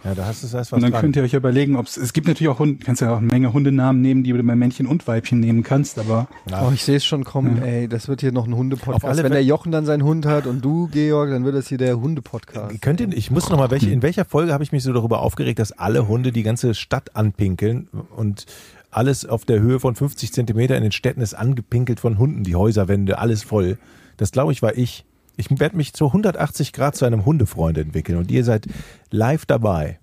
Ja, 0.04 0.14
da 0.16 0.26
hast 0.28 0.44
du 0.44 0.48
das 0.48 0.54
was 0.54 0.74
Und 0.74 0.82
dann 0.84 0.92
dran. 0.92 1.02
könnt 1.02 1.16
ihr 1.16 1.24
euch 1.24 1.34
überlegen, 1.34 1.76
ob 1.76 1.88
es, 1.88 1.98
es 1.98 2.14
gibt 2.14 2.28
natürlich 2.28 2.50
auch 2.50 2.60
Hunde, 2.60 2.84
kannst 2.84 3.02
ja 3.02 3.12
auch 3.14 3.18
eine 3.18 3.26
Menge 3.28 3.52
Hundenamen 3.54 4.00
nehmen, 4.02 4.24
die 4.24 4.32
du 4.32 4.42
bei 4.44 4.56
Männchen 4.56 4.86
und 4.86 5.08
Weibchen 5.08 5.40
nehmen 5.40 5.64
kannst, 5.64 5.98
aber 6.00 6.28
Ja. 6.50 6.68
Oh, 6.68 6.72
ich 6.72 6.84
sehe 6.84 6.98
es 6.98 7.06
schon 7.06 7.24
kommen, 7.24 7.62
ey. 7.64 7.88
Das 7.88 8.08
wird 8.08 8.22
hier 8.22 8.32
noch 8.32 8.46
ein 8.48 8.56
Hundepodcast. 8.56 9.24
Wenn 9.24 9.32
der 9.32 9.44
Jochen 9.44 9.72
dann 9.72 9.86
seinen 9.86 10.04
Hund 10.04 10.26
hat 10.28 10.46
und 10.46 10.64
du, 10.64 10.88
Georg, 10.88 11.30
dann 11.32 11.46
wird 11.46 11.56
das 11.56 11.68
hier 11.68 11.78
der 11.80 12.00
Hundepodcast. 12.00 12.80
Könnt 12.82 13.00
ihr, 13.02 13.12
ich 13.12 13.32
muss 13.32 13.50
noch 13.50 13.58
mal 13.58 13.72
welche, 13.72 13.90
in 13.90 14.02
welcher 14.04 14.26
Folge 14.26 14.54
habe 14.54 14.64
ich 14.64 14.72
mich 14.72 14.84
so 14.84 14.94
darüber 14.94 15.22
aufgeregt, 15.22 15.58
dass 15.60 15.72
alle 15.72 16.08
Hunde 16.08 16.32
die 16.32 16.44
ganze 16.44 16.74
Stadt 16.76 17.16
anpinkeln 17.16 17.88
und 18.16 18.46
alles 18.92 19.26
auf 19.26 19.46
der 19.46 19.62
Höhe 19.62 19.80
von 19.80 19.96
50 19.96 20.32
Zentimeter 20.32 20.76
in 20.78 20.84
den 20.84 20.92
Städten 20.92 21.22
ist 21.22 21.34
angepinkelt 21.34 22.00
von 22.00 22.18
Hunden, 22.18 22.44
die 22.44 22.56
Häuserwände, 22.56 23.18
alles 23.20 23.44
voll. 23.44 23.78
Das 24.18 24.32
glaube 24.32 24.52
ich 24.52 24.62
war 24.62 24.78
ich. 24.78 25.06
Ich 25.42 25.60
werde 25.60 25.78
mich 25.78 25.94
zu 25.94 26.08
180 26.08 26.74
Grad 26.74 26.96
zu 26.96 27.06
einem 27.06 27.26
Hundefreund 27.26 27.78
entwickeln 27.78 28.18
und 28.18 28.32
ihr 28.32 28.44
seid 28.44 28.68
live 29.10 29.46
dabei. 29.46 30.00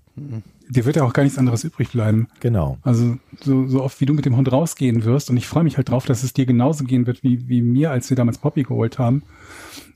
dir 0.68 0.84
wird 0.84 0.96
ja 0.96 1.04
auch 1.04 1.12
gar 1.12 1.22
nichts 1.22 1.38
anderes 1.38 1.64
übrig 1.64 1.90
bleiben. 1.90 2.28
Genau. 2.40 2.78
Also 2.82 3.16
so, 3.40 3.66
so 3.66 3.82
oft 3.82 4.00
wie 4.00 4.06
du 4.06 4.14
mit 4.14 4.24
dem 4.24 4.36
Hund 4.36 4.50
rausgehen 4.50 5.04
wirst 5.04 5.30
und 5.30 5.36
ich 5.36 5.46
freue 5.46 5.64
mich 5.64 5.76
halt 5.76 5.88
drauf, 5.88 6.06
dass 6.06 6.22
es 6.22 6.32
dir 6.32 6.46
genauso 6.46 6.84
gehen 6.84 7.06
wird 7.06 7.22
wie, 7.22 7.48
wie 7.48 7.62
mir, 7.62 7.90
als 7.90 8.10
wir 8.10 8.16
damals 8.16 8.38
Poppy 8.38 8.64
geholt 8.64 8.98
haben 8.98 9.22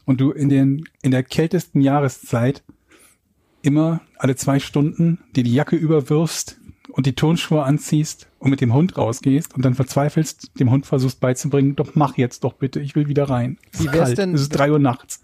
und 0.05 0.21
du 0.21 0.31
in 0.31 0.49
den 0.49 0.85
in 1.03 1.11
der 1.11 1.23
kältesten 1.23 1.81
Jahreszeit 1.81 2.63
immer 3.63 4.01
alle 4.17 4.37
zwei 4.37 4.59
Stunden 4.59 5.19
dir 5.37 5.45
die 5.45 5.55
Jacke 5.55 5.77
überwirfst 5.77 6.59
und 6.91 7.07
die 7.07 7.15
Turnschuhe 7.15 7.63
anziehst 7.63 8.29
und 8.43 8.51
mit 8.51 8.61
dem 8.61 8.75
Hund 8.75 8.99
rausgehst 8.99 9.55
und 9.55 9.65
dann 9.65 9.75
verzweifelst, 9.75 10.59
dem 10.59 10.69
Hund 10.71 10.85
versuchst 10.85 11.21
beizubringen, 11.21 11.77
doch 11.77 11.95
mach 11.95 12.17
jetzt 12.17 12.43
doch 12.43 12.55
bitte, 12.55 12.81
ich 12.81 12.97
will 12.97 13.07
wieder 13.07 13.31
rein. 13.31 13.57
Es 13.73 13.81
Wie 13.81 13.87
ist 13.87 13.93
wär's 13.93 14.05
kalt, 14.09 14.19
denn- 14.19 14.35
Es 14.35 14.41
ist 14.43 14.49
drei 14.51 14.73
Uhr 14.73 14.81
nachts. 14.81 15.21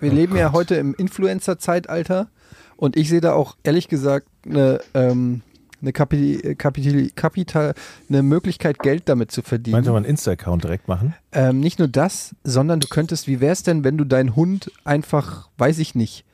Wir 0.00 0.12
leben 0.12 0.36
ja 0.36 0.52
heute 0.52 0.76
im 0.76 0.94
Influencer-Zeitalter 0.94 2.28
und 2.76 2.96
ich 2.96 3.08
sehe 3.08 3.20
da 3.20 3.32
auch 3.32 3.56
ehrlich 3.64 3.88
gesagt 3.88 4.28
eine, 4.46 4.80
ähm, 4.94 5.42
eine, 5.82 5.92
Kapi 5.92 6.54
Kapital, 6.56 7.08
Kapital, 7.16 7.74
eine 8.08 8.22
Möglichkeit, 8.22 8.78
Geld 8.78 9.08
damit 9.08 9.32
zu 9.32 9.42
verdienen. 9.42 9.72
Meint 9.72 9.86
ihr 9.86 9.90
mal 9.90 9.96
einen 9.96 10.06
Insta-Account 10.06 10.62
direkt 10.62 10.86
machen? 10.86 11.14
Ähm, 11.32 11.58
nicht 11.58 11.80
nur 11.80 11.88
das, 11.88 12.36
sondern 12.44 12.78
du 12.78 12.86
könntest, 12.86 13.26
wie 13.26 13.40
wär's 13.40 13.64
denn, 13.64 13.82
wenn 13.82 13.98
du 13.98 14.04
deinen 14.04 14.36
Hund 14.36 14.70
einfach, 14.84 15.48
weiß 15.58 15.78
ich 15.80 15.96
nicht, 15.96 16.24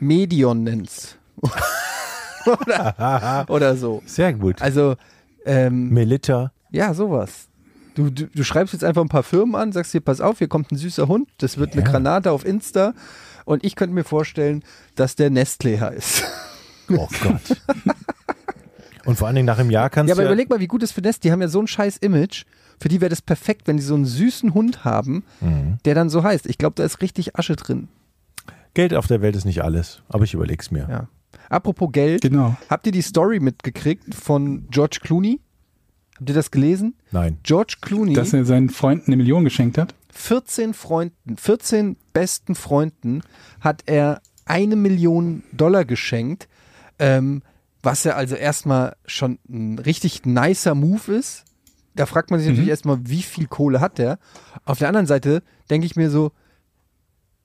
Medion 0.00 0.64
nennst? 0.64 1.18
oder, 2.46 3.44
oder 3.48 3.76
so. 3.76 4.02
Sehr 4.06 4.32
gut. 4.32 4.60
Also, 4.60 4.96
ähm, 5.44 5.90
Melita. 5.90 6.52
ja, 6.70 6.94
sowas. 6.94 7.48
Du, 7.94 8.10
du, 8.10 8.26
du 8.26 8.42
schreibst 8.42 8.72
jetzt 8.72 8.82
einfach 8.84 9.02
ein 9.02 9.08
paar 9.08 9.22
Firmen 9.22 9.54
an, 9.54 9.70
sagst 9.70 9.92
hier, 9.92 10.00
pass 10.00 10.20
auf, 10.20 10.38
hier 10.38 10.48
kommt 10.48 10.72
ein 10.72 10.76
süßer 10.76 11.06
Hund, 11.06 11.28
das 11.38 11.58
wird 11.58 11.74
eine 11.74 11.82
Ja. 11.84 11.90
Granate 11.90 12.32
auf 12.32 12.44
Insta 12.44 12.92
und 13.44 13.64
ich 13.64 13.76
könnte 13.76 13.94
mir 13.94 14.02
vorstellen, 14.04 14.64
dass 14.96 15.14
der 15.14 15.30
Nestlé 15.30 15.78
heißt. 15.80 16.24
Oh 16.90 17.08
Gott. 17.22 17.56
Und 19.04 19.16
vor 19.16 19.26
allen 19.26 19.36
Dingen 19.36 19.46
nach 19.46 19.58
einem 19.58 19.70
Jahr 19.70 19.90
kannst 19.90 20.08
Ja, 20.08 20.14
du 20.14 20.22
aber 20.22 20.30
überleg 20.30 20.48
mal, 20.48 20.60
wie 20.60 20.66
gut 20.66 20.82
das 20.82 20.90
für 20.92 21.02
Nestlé, 21.02 21.20
die 21.24 21.32
haben 21.32 21.42
ja 21.42 21.48
so 21.48 21.60
ein 21.60 21.66
scheiß 21.66 21.98
Image, 21.98 22.44
für 22.80 22.88
die 22.88 23.00
wäre 23.02 23.10
das 23.10 23.20
perfekt, 23.20 23.66
wenn 23.66 23.76
die 23.76 23.82
so 23.82 23.94
einen 23.94 24.06
süßen 24.06 24.54
Hund 24.54 24.84
haben, 24.84 25.24
Mhm. 25.42 25.76
der 25.84 25.94
dann 25.94 26.08
so 26.08 26.22
heißt. 26.22 26.46
Ich 26.46 26.56
glaube, 26.58 26.74
da 26.76 26.84
ist 26.84 27.02
richtig 27.02 27.36
Asche 27.38 27.54
drin. 27.56 27.88
Geld 28.72 28.94
auf 28.94 29.06
der 29.06 29.20
Welt 29.20 29.36
ist 29.36 29.44
nicht 29.44 29.62
alles, 29.62 30.02
aber 30.08 30.24
ich 30.24 30.32
überleg's 30.34 30.70
mir. 30.70 30.86
Ja. 30.90 31.08
Apropos 31.48 31.90
Geld, 31.92 32.22
Genau. 32.22 32.56
habt 32.68 32.86
ihr 32.86 32.92
die 32.92 33.02
Story 33.02 33.40
mitgekriegt 33.40 34.14
von 34.14 34.66
George 34.70 34.98
Clooney? 35.02 35.40
Habt 36.16 36.28
ihr 36.28 36.34
das 36.34 36.50
gelesen? 36.50 36.94
Nein. 37.10 37.38
George 37.42 37.76
Clooney, 37.80 38.14
Dass 38.14 38.32
er 38.32 38.44
seinen 38.44 38.68
Freunden 38.70 39.06
eine 39.08 39.16
Million 39.16 39.44
geschenkt 39.44 39.78
hat. 39.78 39.94
14 40.12 40.74
Freunden, 40.74 41.36
14 41.36 41.96
besten 42.12 42.54
Freunden 42.54 43.22
hat 43.60 43.82
er 43.86 44.20
eine 44.44 44.76
Million 44.76 45.42
Dollar 45.52 45.84
geschenkt, 45.84 46.48
ähm, 46.98 47.42
was 47.82 48.04
ja 48.04 48.14
also 48.14 48.36
erstmal 48.36 48.94
schon 49.06 49.38
ein 49.48 49.78
richtig 49.78 50.24
nicer 50.24 50.74
Move 50.74 51.12
ist. 51.14 51.44
Da 51.96 52.06
fragt 52.06 52.30
man 52.30 52.40
sich 52.40 52.48
natürlich 52.48 52.70
erstmal, 52.70 52.98
wie 53.04 53.22
viel 53.22 53.46
Kohle 53.46 53.80
hat 53.80 53.98
der? 53.98 54.18
Auf 54.64 54.78
der 54.78 54.88
anderen 54.88 55.06
Seite 55.06 55.42
denke 55.70 55.86
ich 55.86 55.96
mir 55.96 56.10
so, 56.10 56.32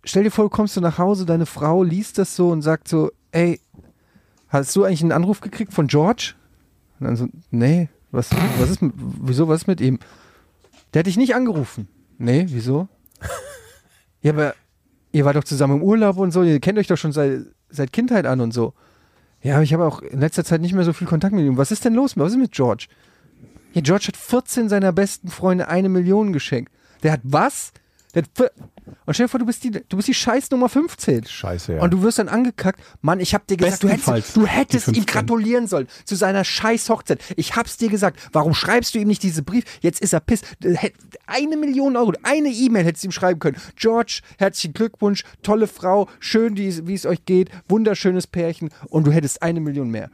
stell 0.03 0.23
dir 0.23 0.31
vor, 0.31 0.45
du 0.45 0.49
kommst 0.49 0.73
so 0.75 0.81
nach 0.81 0.97
Hause, 0.97 1.25
deine 1.25 1.45
Frau 1.45 1.83
liest 1.83 2.17
das 2.17 2.35
so 2.35 2.49
und 2.49 2.61
sagt 2.61 2.87
so, 2.87 3.11
ey, 3.31 3.59
hast 4.49 4.75
du 4.75 4.83
eigentlich 4.83 5.01
einen 5.01 5.11
Anruf 5.11 5.41
gekriegt 5.41 5.73
von 5.73 5.87
George? 5.87 6.33
Und 6.99 7.07
dann 7.07 7.15
so, 7.15 7.27
nee, 7.51 7.89
was, 8.11 8.29
was 8.59 8.69
ist 8.69 8.81
mit, 8.81 8.93
wieso, 8.95 9.47
was 9.47 9.61
ist 9.61 9.67
mit 9.67 9.81
ihm? 9.81 9.99
Der 10.93 10.99
hat 10.99 11.07
dich 11.07 11.17
nicht 11.17 11.35
angerufen. 11.35 11.87
Nee, 12.17 12.45
wieso? 12.49 12.87
ja, 14.21 14.33
aber 14.33 14.55
ihr 15.11 15.25
wart 15.25 15.35
doch 15.35 15.43
zusammen 15.43 15.77
im 15.77 15.83
Urlaub 15.83 16.17
und 16.17 16.31
so, 16.31 16.43
ihr 16.43 16.59
kennt 16.59 16.77
euch 16.77 16.87
doch 16.87 16.97
schon 16.97 17.11
seit, 17.11 17.41
seit 17.69 17.93
Kindheit 17.93 18.25
an 18.25 18.41
und 18.41 18.53
so. 18.53 18.73
Ja, 19.41 19.55
aber 19.55 19.63
ich 19.63 19.73
habe 19.73 19.85
auch 19.85 20.01
in 20.01 20.19
letzter 20.19 20.43
Zeit 20.43 20.61
nicht 20.61 20.73
mehr 20.73 20.83
so 20.83 20.93
viel 20.93 21.07
Kontakt 21.07 21.33
mit 21.33 21.45
ihm. 21.45 21.57
Was 21.57 21.71
ist 21.71 21.85
denn 21.85 21.93
los? 21.93 22.17
Was 22.17 22.33
ist 22.33 22.37
mit 22.37 22.51
George? 22.51 22.87
Ja, 23.73 23.81
George 23.81 24.07
hat 24.07 24.17
14 24.17 24.67
seiner 24.67 24.91
besten 24.91 25.29
Freunde 25.29 25.67
eine 25.67 25.89
Million 25.89 26.33
geschenkt. 26.33 26.71
Der 27.03 27.13
hat 27.13 27.21
was? 27.23 27.71
Und 29.05 29.13
stell 29.13 29.25
dir 29.25 29.29
vor, 29.29 29.39
du 29.39 29.45
bist 29.45 29.63
die, 29.63 29.69
du 29.71 29.97
bist 29.97 30.07
die 30.07 30.13
Scheiß 30.15 30.49
Nummer 30.49 30.67
15. 30.67 31.25
Scheiße, 31.25 31.75
ja. 31.75 31.81
Und 31.81 31.91
du 31.91 32.01
wirst 32.01 32.17
dann 32.17 32.27
angekackt. 32.27 32.81
Mann, 33.01 33.19
ich 33.19 33.35
hab 33.35 33.45
dir 33.45 33.55
gesagt, 33.57 33.83
du 33.83 33.87
hättest, 33.89 34.35
du 34.35 34.45
hättest 34.47 34.87
ihm 34.87 34.93
15. 34.95 35.05
gratulieren 35.05 35.67
sollen 35.67 35.87
zu 36.05 36.15
seiner 36.15 36.43
scheiß 36.43 36.89
Hochzeit. 36.89 37.21
Ich 37.35 37.55
hab's 37.55 37.77
dir 37.77 37.89
gesagt. 37.89 38.19
Warum 38.31 38.53
schreibst 38.55 38.95
du 38.95 38.99
ihm 38.99 39.07
nicht 39.07 39.21
diese 39.21 39.43
Brief? 39.43 39.63
Jetzt 39.81 40.01
ist 40.01 40.13
er 40.13 40.21
piss. 40.21 40.41
Hätt- 40.63 40.93
Eine 41.27 41.55
Million 41.57 41.95
Euro, 41.97 42.13
eine 42.23 42.49
E-Mail 42.49 42.83
hättest 42.85 43.03
du 43.03 43.09
ihm 43.09 43.11
schreiben 43.11 43.39
können. 43.39 43.57
George, 43.75 44.21
herzlichen 44.39 44.73
Glückwunsch, 44.73 45.23
tolle 45.43 45.67
Frau, 45.67 46.07
schön, 46.19 46.57
wie, 46.57 46.87
wie 46.87 46.95
es 46.95 47.05
euch 47.05 47.25
geht, 47.25 47.49
wunderschönes 47.67 48.25
Pärchen 48.25 48.69
und 48.89 49.05
du 49.05 49.11
hättest 49.11 49.43
eine 49.43 49.59
Million 49.59 49.89
mehr. 49.91 50.09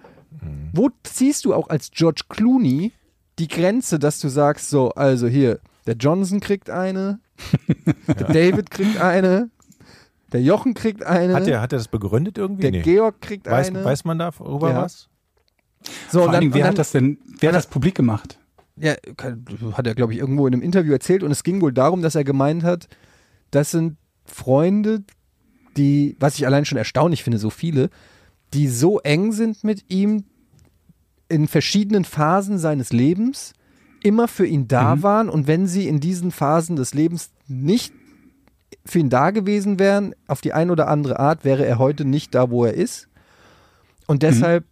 Wo 0.73 0.89
ziehst 1.03 1.45
du 1.45 1.53
auch 1.53 1.69
als 1.69 1.91
George 1.91 2.23
Clooney 2.27 2.91
die 3.39 3.47
Grenze, 3.47 3.99
dass 3.99 4.19
du 4.19 4.27
sagst, 4.27 4.69
so, 4.69 4.89
also 4.91 5.27
hier, 5.27 5.59
der 5.87 5.95
Johnson 5.95 6.39
kriegt 6.39 6.69
eine, 6.69 7.19
der 8.07 8.27
David 8.27 8.69
kriegt 8.71 8.97
eine, 8.99 9.49
der 10.31 10.41
Jochen 10.41 10.73
kriegt 10.73 11.03
eine, 11.05 11.33
hat, 11.35 11.47
er, 11.47 11.61
hat 11.61 11.71
er 11.73 11.77
das 11.79 11.87
begründet 11.87 12.37
irgendwie? 12.37 12.63
der 12.63 12.71
Nee. 12.71 12.81
Georg 12.81 13.21
kriegt 13.21 13.45
Weiß, 13.49 13.67
eine. 13.69 13.83
weiß 13.83 14.05
man 14.05 14.19
darüber 14.19 14.71
Ja. 14.71 14.81
was? 14.83 15.09
so, 16.11 16.19
Vor 16.19 16.27
und 16.27 16.33
allen 16.33 16.41
Dingen, 16.41 16.53
und 16.53 16.59
wer 16.59 16.67
hat 16.67 16.77
das 16.77 16.91
denn, 16.91 17.19
wer 17.39 17.49
hat 17.49 17.55
das 17.55 17.67
publik 17.67 17.95
gemacht? 17.95 18.39
Ja, 18.77 18.95
hat 19.73 19.87
er, 19.87 19.95
glaube 19.95 20.13
ich, 20.13 20.19
irgendwo 20.19 20.47
in 20.47 20.53
einem 20.53 20.63
Interview 20.63 20.91
erzählt 20.91 21.23
und 21.23 21.31
es 21.31 21.43
ging 21.43 21.61
wohl 21.61 21.71
darum, 21.71 22.01
dass 22.01 22.15
er 22.15 22.23
gemeint 22.25 22.63
hat, 22.63 22.87
das 23.51 23.71
sind 23.71 23.95
Freunde, 24.25 25.03
die, 25.77 26.17
was 26.19 26.35
ich 26.37 26.45
allein 26.45 26.65
schon 26.65 26.77
erstaunlich 26.77 27.23
finde, 27.23 27.37
so 27.37 27.49
viele, 27.49 27.89
die 28.53 28.67
so 28.67 28.99
eng 28.99 29.31
sind 29.31 29.63
mit 29.63 29.85
ihm 29.89 30.23
in 31.29 31.47
verschiedenen 31.47 32.03
Phasen 32.03 32.57
seines 32.57 32.91
Lebens, 32.91 33.53
immer 34.05 34.27
für 34.27 34.45
ihn 34.45 34.67
da 34.67 35.01
waren 35.01 35.29
und 35.29 35.47
wenn 35.47 35.67
sie 35.67 35.87
in 35.87 35.99
diesen 35.99 36.31
Phasen 36.31 36.75
des 36.75 36.93
Lebens 36.93 37.31
nicht 37.47 37.93
für 38.85 38.99
ihn 38.99 39.09
da 39.09 39.31
gewesen 39.31 39.79
wären, 39.79 40.13
auf 40.27 40.41
die 40.41 40.53
eine 40.53 40.71
oder 40.71 40.87
andere 40.87 41.19
Art, 41.19 41.43
wäre 41.43 41.65
er 41.65 41.79
heute 41.79 42.05
nicht 42.05 42.35
da, 42.35 42.49
wo 42.51 42.65
er 42.65 42.73
ist. 42.75 43.07
Und 44.07 44.21
deshalb 44.21 44.65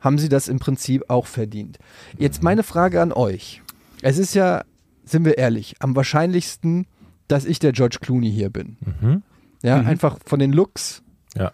haben 0.00 0.18
sie 0.18 0.28
das 0.28 0.48
im 0.48 0.58
Prinzip 0.58 1.04
auch 1.08 1.26
verdient. 1.26 1.78
Jetzt 2.18 2.42
meine 2.42 2.64
Frage 2.64 3.00
an 3.00 3.12
euch. 3.12 3.62
Es 4.02 4.18
ist 4.18 4.34
ja, 4.34 4.64
sind 5.04 5.24
wir 5.24 5.38
ehrlich, 5.38 5.76
am 5.78 5.94
wahrscheinlichsten, 5.94 6.86
dass 7.28 7.44
ich 7.44 7.60
der 7.60 7.70
George 7.72 7.98
Clooney 8.00 8.30
hier 8.32 8.50
bin. 8.50 8.76
Mhm. 9.00 9.22
Ja, 9.62 9.78
Mhm. 9.80 9.86
einfach 9.86 10.18
von 10.26 10.40
den 10.40 10.52
Looks. 10.52 11.02
Ja, 11.36 11.52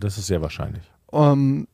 das 0.00 0.18
ist 0.18 0.28
sehr 0.28 0.40
wahrscheinlich. 0.40 0.84
Ähm, 1.12 1.66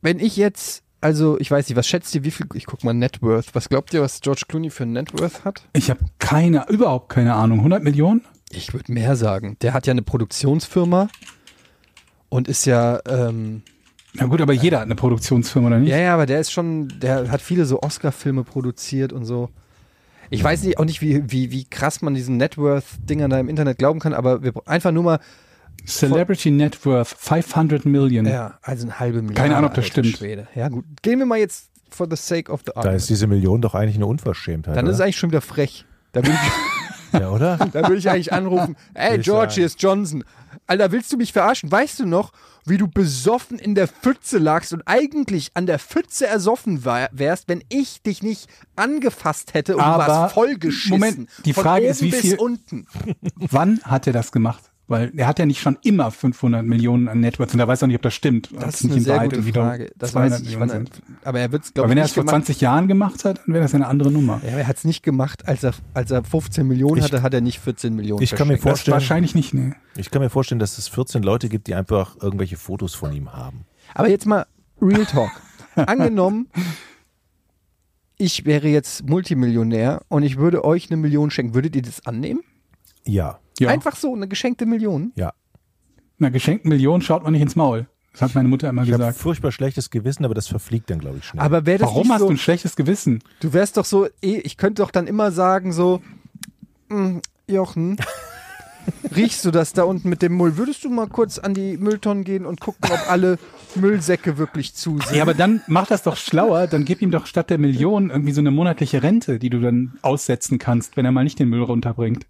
wenn 0.00 0.20
ich 0.20 0.38
jetzt, 0.38 0.82
also 1.00 1.38
ich 1.38 1.50
weiß 1.50 1.68
nicht, 1.68 1.76
was 1.76 1.86
schätzt 1.86 2.14
ihr, 2.14 2.24
wie 2.24 2.30
viel, 2.30 2.46
ich 2.54 2.66
guck 2.66 2.84
mal 2.84 2.94
Net 2.94 3.22
Worth, 3.22 3.54
was 3.54 3.68
glaubt 3.68 3.92
ihr, 3.94 4.02
was 4.02 4.20
George 4.20 4.42
Clooney 4.48 4.70
für 4.70 4.84
ein 4.84 4.92
Net 4.92 5.18
Worth 5.18 5.44
hat? 5.44 5.62
Ich 5.72 5.90
habe 5.90 6.00
keine, 6.18 6.66
überhaupt 6.68 7.08
keine 7.10 7.34
Ahnung. 7.34 7.58
100 7.58 7.82
Millionen? 7.82 8.22
Ich 8.50 8.72
würde 8.72 8.92
mehr 8.92 9.16
sagen. 9.16 9.56
Der 9.60 9.74
hat 9.74 9.86
ja 9.86 9.90
eine 9.90 10.02
Produktionsfirma 10.02 11.08
und 12.28 12.48
ist 12.48 12.64
ja, 12.64 13.00
ähm, 13.08 13.62
Na 14.14 14.26
gut, 14.26 14.40
aber 14.40 14.52
jeder 14.52 14.78
hat 14.78 14.86
eine 14.86 14.94
Produktionsfirma, 14.94 15.68
oder 15.68 15.78
nicht? 15.78 15.90
ja, 15.90 15.98
ja, 15.98 16.14
aber 16.14 16.26
der 16.26 16.40
ist 16.40 16.52
schon, 16.52 16.88
der 17.00 17.30
hat 17.30 17.42
viele 17.42 17.66
so 17.66 17.80
Oscar-Filme 17.82 18.44
produziert 18.44 19.12
und 19.12 19.24
so. 19.24 19.50
Ich 20.30 20.42
weiß 20.42 20.64
nicht, 20.64 20.78
auch 20.78 20.84
nicht, 20.84 21.02
wie, 21.02 21.30
wie, 21.30 21.52
wie 21.52 21.64
krass 21.64 22.02
man 22.02 22.14
diesen 22.14 22.36
Networth-Dingern 22.36 23.30
da 23.30 23.38
im 23.38 23.48
Internet 23.48 23.78
glauben 23.78 24.00
kann, 24.00 24.12
aber 24.12 24.42
wir, 24.42 24.52
einfach 24.66 24.90
nur 24.90 25.04
mal, 25.04 25.20
Celebrity 25.84 26.50
Net 26.50 26.84
Worth 26.86 27.08
500 27.18 27.84
Million. 27.84 28.26
ja, 28.26 28.58
also 28.62 28.84
eine 28.86 28.98
halbe 28.98 29.22
Milliarde. 29.22 29.34
Keine 29.40 29.56
Ahnung, 29.56 29.70
ob 29.70 29.74
das 29.74 29.86
stimmt. 29.86 30.16
Schwede. 30.16 30.48
Ja, 30.54 30.68
gut. 30.68 30.84
Gehen 31.02 31.18
wir 31.18 31.26
mal 31.26 31.38
jetzt 31.38 31.70
for 31.90 32.06
the 32.10 32.16
sake 32.16 32.50
of 32.50 32.60
the 32.60 32.72
Da 32.74 32.80
argument. 32.80 33.00
ist 33.00 33.08
diese 33.10 33.26
Million 33.26 33.60
doch 33.60 33.74
eigentlich 33.74 33.96
eine 33.96 34.06
Unverschämtheit. 34.06 34.76
Dann 34.76 34.86
ist 34.86 34.92
es 34.92 34.96
oder? 34.98 35.04
eigentlich 35.04 35.16
schon 35.18 35.30
wieder 35.30 35.40
frech. 35.40 35.84
Da 36.12 36.22
würde 36.24 36.32
ich, 37.12 37.12
ja, 37.20 37.30
oder? 37.30 37.56
da 37.72 37.82
würde 37.82 37.96
ich 37.96 38.08
eigentlich 38.10 38.32
anrufen, 38.32 38.76
ey 38.94 39.18
George, 39.18 39.54
hier 39.54 39.66
ist 39.66 39.80
Johnson. 39.80 40.24
Alter, 40.66 40.90
willst 40.90 41.12
du 41.12 41.16
mich 41.16 41.32
verarschen? 41.32 41.70
Weißt 41.70 42.00
du 42.00 42.06
noch, 42.06 42.32
wie 42.64 42.76
du 42.78 42.88
besoffen 42.88 43.58
in 43.60 43.76
der 43.76 43.86
Pfütze 43.86 44.38
lagst 44.38 44.72
und 44.72 44.82
eigentlich 44.86 45.50
an 45.54 45.66
der 45.66 45.78
Pfütze 45.78 46.26
ersoffen 46.26 46.84
war, 46.84 47.08
wärst, 47.12 47.46
wenn 47.48 47.62
ich 47.68 48.02
dich 48.02 48.24
nicht 48.24 48.48
angefasst 48.74 49.54
hätte 49.54 49.76
und 49.76 49.82
du 49.82 49.86
Aber, 49.86 50.08
warst 50.08 50.34
vollgeschissen. 50.34 50.90
Moment, 50.90 51.28
die 51.44 51.52
Von 51.52 51.62
Frage 51.62 51.82
oben 51.84 51.90
ist, 51.92 52.02
wie 52.02 52.10
bis 52.10 52.20
viel- 52.22 52.36
unten. 52.36 52.86
Wann 53.36 53.80
hat 53.84 54.08
er 54.08 54.12
das 54.12 54.32
gemacht? 54.32 54.72
Weil 54.88 55.10
er 55.16 55.26
hat 55.26 55.40
ja 55.40 55.46
nicht 55.46 55.60
schon 55.60 55.76
immer 55.82 56.12
500 56.12 56.64
Millionen 56.64 57.08
an 57.08 57.18
Networth 57.18 57.52
und 57.52 57.58
er 57.58 57.66
weiß 57.66 57.82
auch 57.82 57.88
nicht, 57.88 57.96
ob 57.96 58.02
das 58.02 58.14
stimmt. 58.14 58.50
Das 58.56 58.76
ist 58.76 58.84
nicht 58.84 58.92
eine 58.92 58.98
in 58.98 59.04
sehr 59.04 59.18
gute 59.40 59.42
Frage. 59.42 59.90
Das 59.96 60.12
200 60.12 60.30
weiß 60.32 60.40
ich 60.42 60.46
nicht, 60.46 60.60
wann 60.60 60.70
er, 60.70 60.84
aber 61.24 61.40
er 61.40 61.50
wird 61.50 61.64
es, 61.64 61.74
glaube 61.74 61.86
Aber 61.86 61.92
ich, 61.92 61.96
wenn 61.96 61.98
er 61.98 62.04
es 62.04 62.12
vor 62.12 62.22
gemacht. 62.22 62.44
20 62.46 62.60
Jahren 62.60 62.86
gemacht 62.86 63.24
hat, 63.24 63.38
dann 63.44 63.52
wäre 63.54 63.64
das 63.64 63.74
eine 63.74 63.88
andere 63.88 64.12
Nummer. 64.12 64.40
Ja, 64.44 64.50
aber 64.50 64.60
er 64.60 64.68
hat 64.68 64.76
es 64.76 64.84
nicht 64.84 65.02
gemacht, 65.02 65.48
als 65.48 65.64
er, 65.64 65.72
als 65.92 66.12
er 66.12 66.22
15 66.22 66.68
Millionen 66.68 66.98
Ich- 66.98 67.04
hatte, 67.04 67.22
hat 67.22 67.34
er 67.34 67.40
nicht 67.40 67.58
14 67.58 67.96
Millionen 67.96 68.22
Ich 68.22 68.30
kann 68.30 68.46
mir 68.46 68.58
vorstellen, 68.58 68.92
wahrscheinlich 68.92 69.34
nicht, 69.34 69.54
ne. 69.54 69.74
ich 69.96 70.10
kann 70.12 70.22
mir 70.22 70.30
vorstellen, 70.30 70.60
dass 70.60 70.78
es 70.78 70.86
14 70.86 71.20
Leute 71.24 71.48
gibt, 71.48 71.66
die 71.66 71.74
einfach 71.74 72.16
irgendwelche 72.22 72.56
Fotos 72.56 72.94
von 72.94 73.12
ihm 73.12 73.32
haben. 73.32 73.64
Aber 73.94 74.08
jetzt 74.08 74.24
mal 74.26 74.46
Real 74.80 75.04
Talk. 75.04 75.30
Angenommen, 75.74 76.46
ich 78.18 78.44
wäre 78.44 78.68
jetzt 78.68 79.08
Multimillionär 79.08 80.02
und 80.08 80.22
ich 80.22 80.36
würde 80.38 80.64
euch 80.64 80.90
eine 80.90 80.96
Million 80.96 81.30
schenken. 81.30 81.54
Würdet 81.54 81.76
ihr 81.76 81.82
das 81.82 82.06
annehmen? 82.06 82.40
Ja, 83.04 83.38
Ja. 83.58 83.68
Einfach 83.70 83.96
so, 83.96 84.14
eine 84.14 84.28
geschenkte 84.28 84.66
Million? 84.66 85.12
ja. 85.16 85.32
Einer 86.18 86.30
geschenkten 86.30 86.70
Million 86.70 87.02
schaut 87.02 87.24
man 87.24 87.32
nicht 87.32 87.42
ins 87.42 87.56
Maul. 87.56 87.86
Das 88.12 88.22
hat 88.22 88.34
meine 88.34 88.48
Mutter 88.48 88.70
immer 88.70 88.82
Ich 88.84 88.88
habe 88.90 89.02
gesagt. 89.02 89.18
furchtbar 89.18 89.52
schlechtes 89.52 89.90
Gewissen, 89.90 90.24
aber 90.24 90.32
das 90.32 90.46
verfliegt 90.48 90.88
dann, 90.88 90.98
glaube 90.98 91.18
ich, 91.18 91.24
schnell. 91.26 91.42
Aber 91.44 91.66
wäre 91.66 91.76
das 91.80 91.88
Warum 91.90 92.10
hast 92.10 92.20
so, 92.20 92.26
du 92.28 92.32
ein 92.32 92.38
schlechtes 92.38 92.74
Gewissen? 92.74 93.22
du 93.40 93.52
wärst 93.52 93.76
doch 93.76 93.84
so, 93.84 94.06
eh, 94.22 94.38
ich 94.38 94.56
könnte 94.56 94.80
doch 94.80 94.90
dann 94.90 95.06
immer 95.06 95.30
sagen 95.30 95.72
so, 95.74 96.00
"Mm, 96.88 97.18
Jochen, 97.46 97.98
riechst 99.14 99.44
du 99.44 99.50
das 99.50 99.74
da 99.74 99.82
unten 99.82 100.08
mit 100.08 100.22
dem 100.22 100.36
Müll? 100.38 100.56
Würdest 100.56 100.84
du 100.84 100.88
mal 100.88 101.06
kurz 101.08 101.38
an 101.38 101.52
die 101.52 101.76
Mülltonnen 101.76 102.24
gehen 102.24 102.46
und 102.46 102.60
gucken, 102.62 102.90
ob 102.90 103.10
alle 103.10 103.38
Müllsäcke 103.74 104.38
wirklich 104.38 104.74
zu 104.74 104.98
sind? 104.98 105.16
Ja, 105.16 105.22
aber 105.22 105.34
dann 105.34 105.60
mach 105.66 105.86
das 105.86 106.02
doch 106.02 106.16
schlauer. 106.16 106.66
Dann 106.66 106.86
gib 106.86 107.02
ihm 107.02 107.10
doch 107.10 107.26
statt 107.26 107.50
der 107.50 107.58
Million 107.58 108.08
irgendwie 108.08 108.32
so 108.32 108.40
eine 108.40 108.50
monatliche 108.50 109.02
Rente, 109.02 109.38
die 109.38 109.50
du 109.50 109.60
dann 109.60 109.98
aussetzen 110.00 110.58
kannst, 110.58 110.96
wenn 110.96 111.04
er 111.04 111.12
mal 111.12 111.24
nicht 111.24 111.38
den 111.38 111.48
Müll 111.50 111.62
runterbringt. 111.62 112.26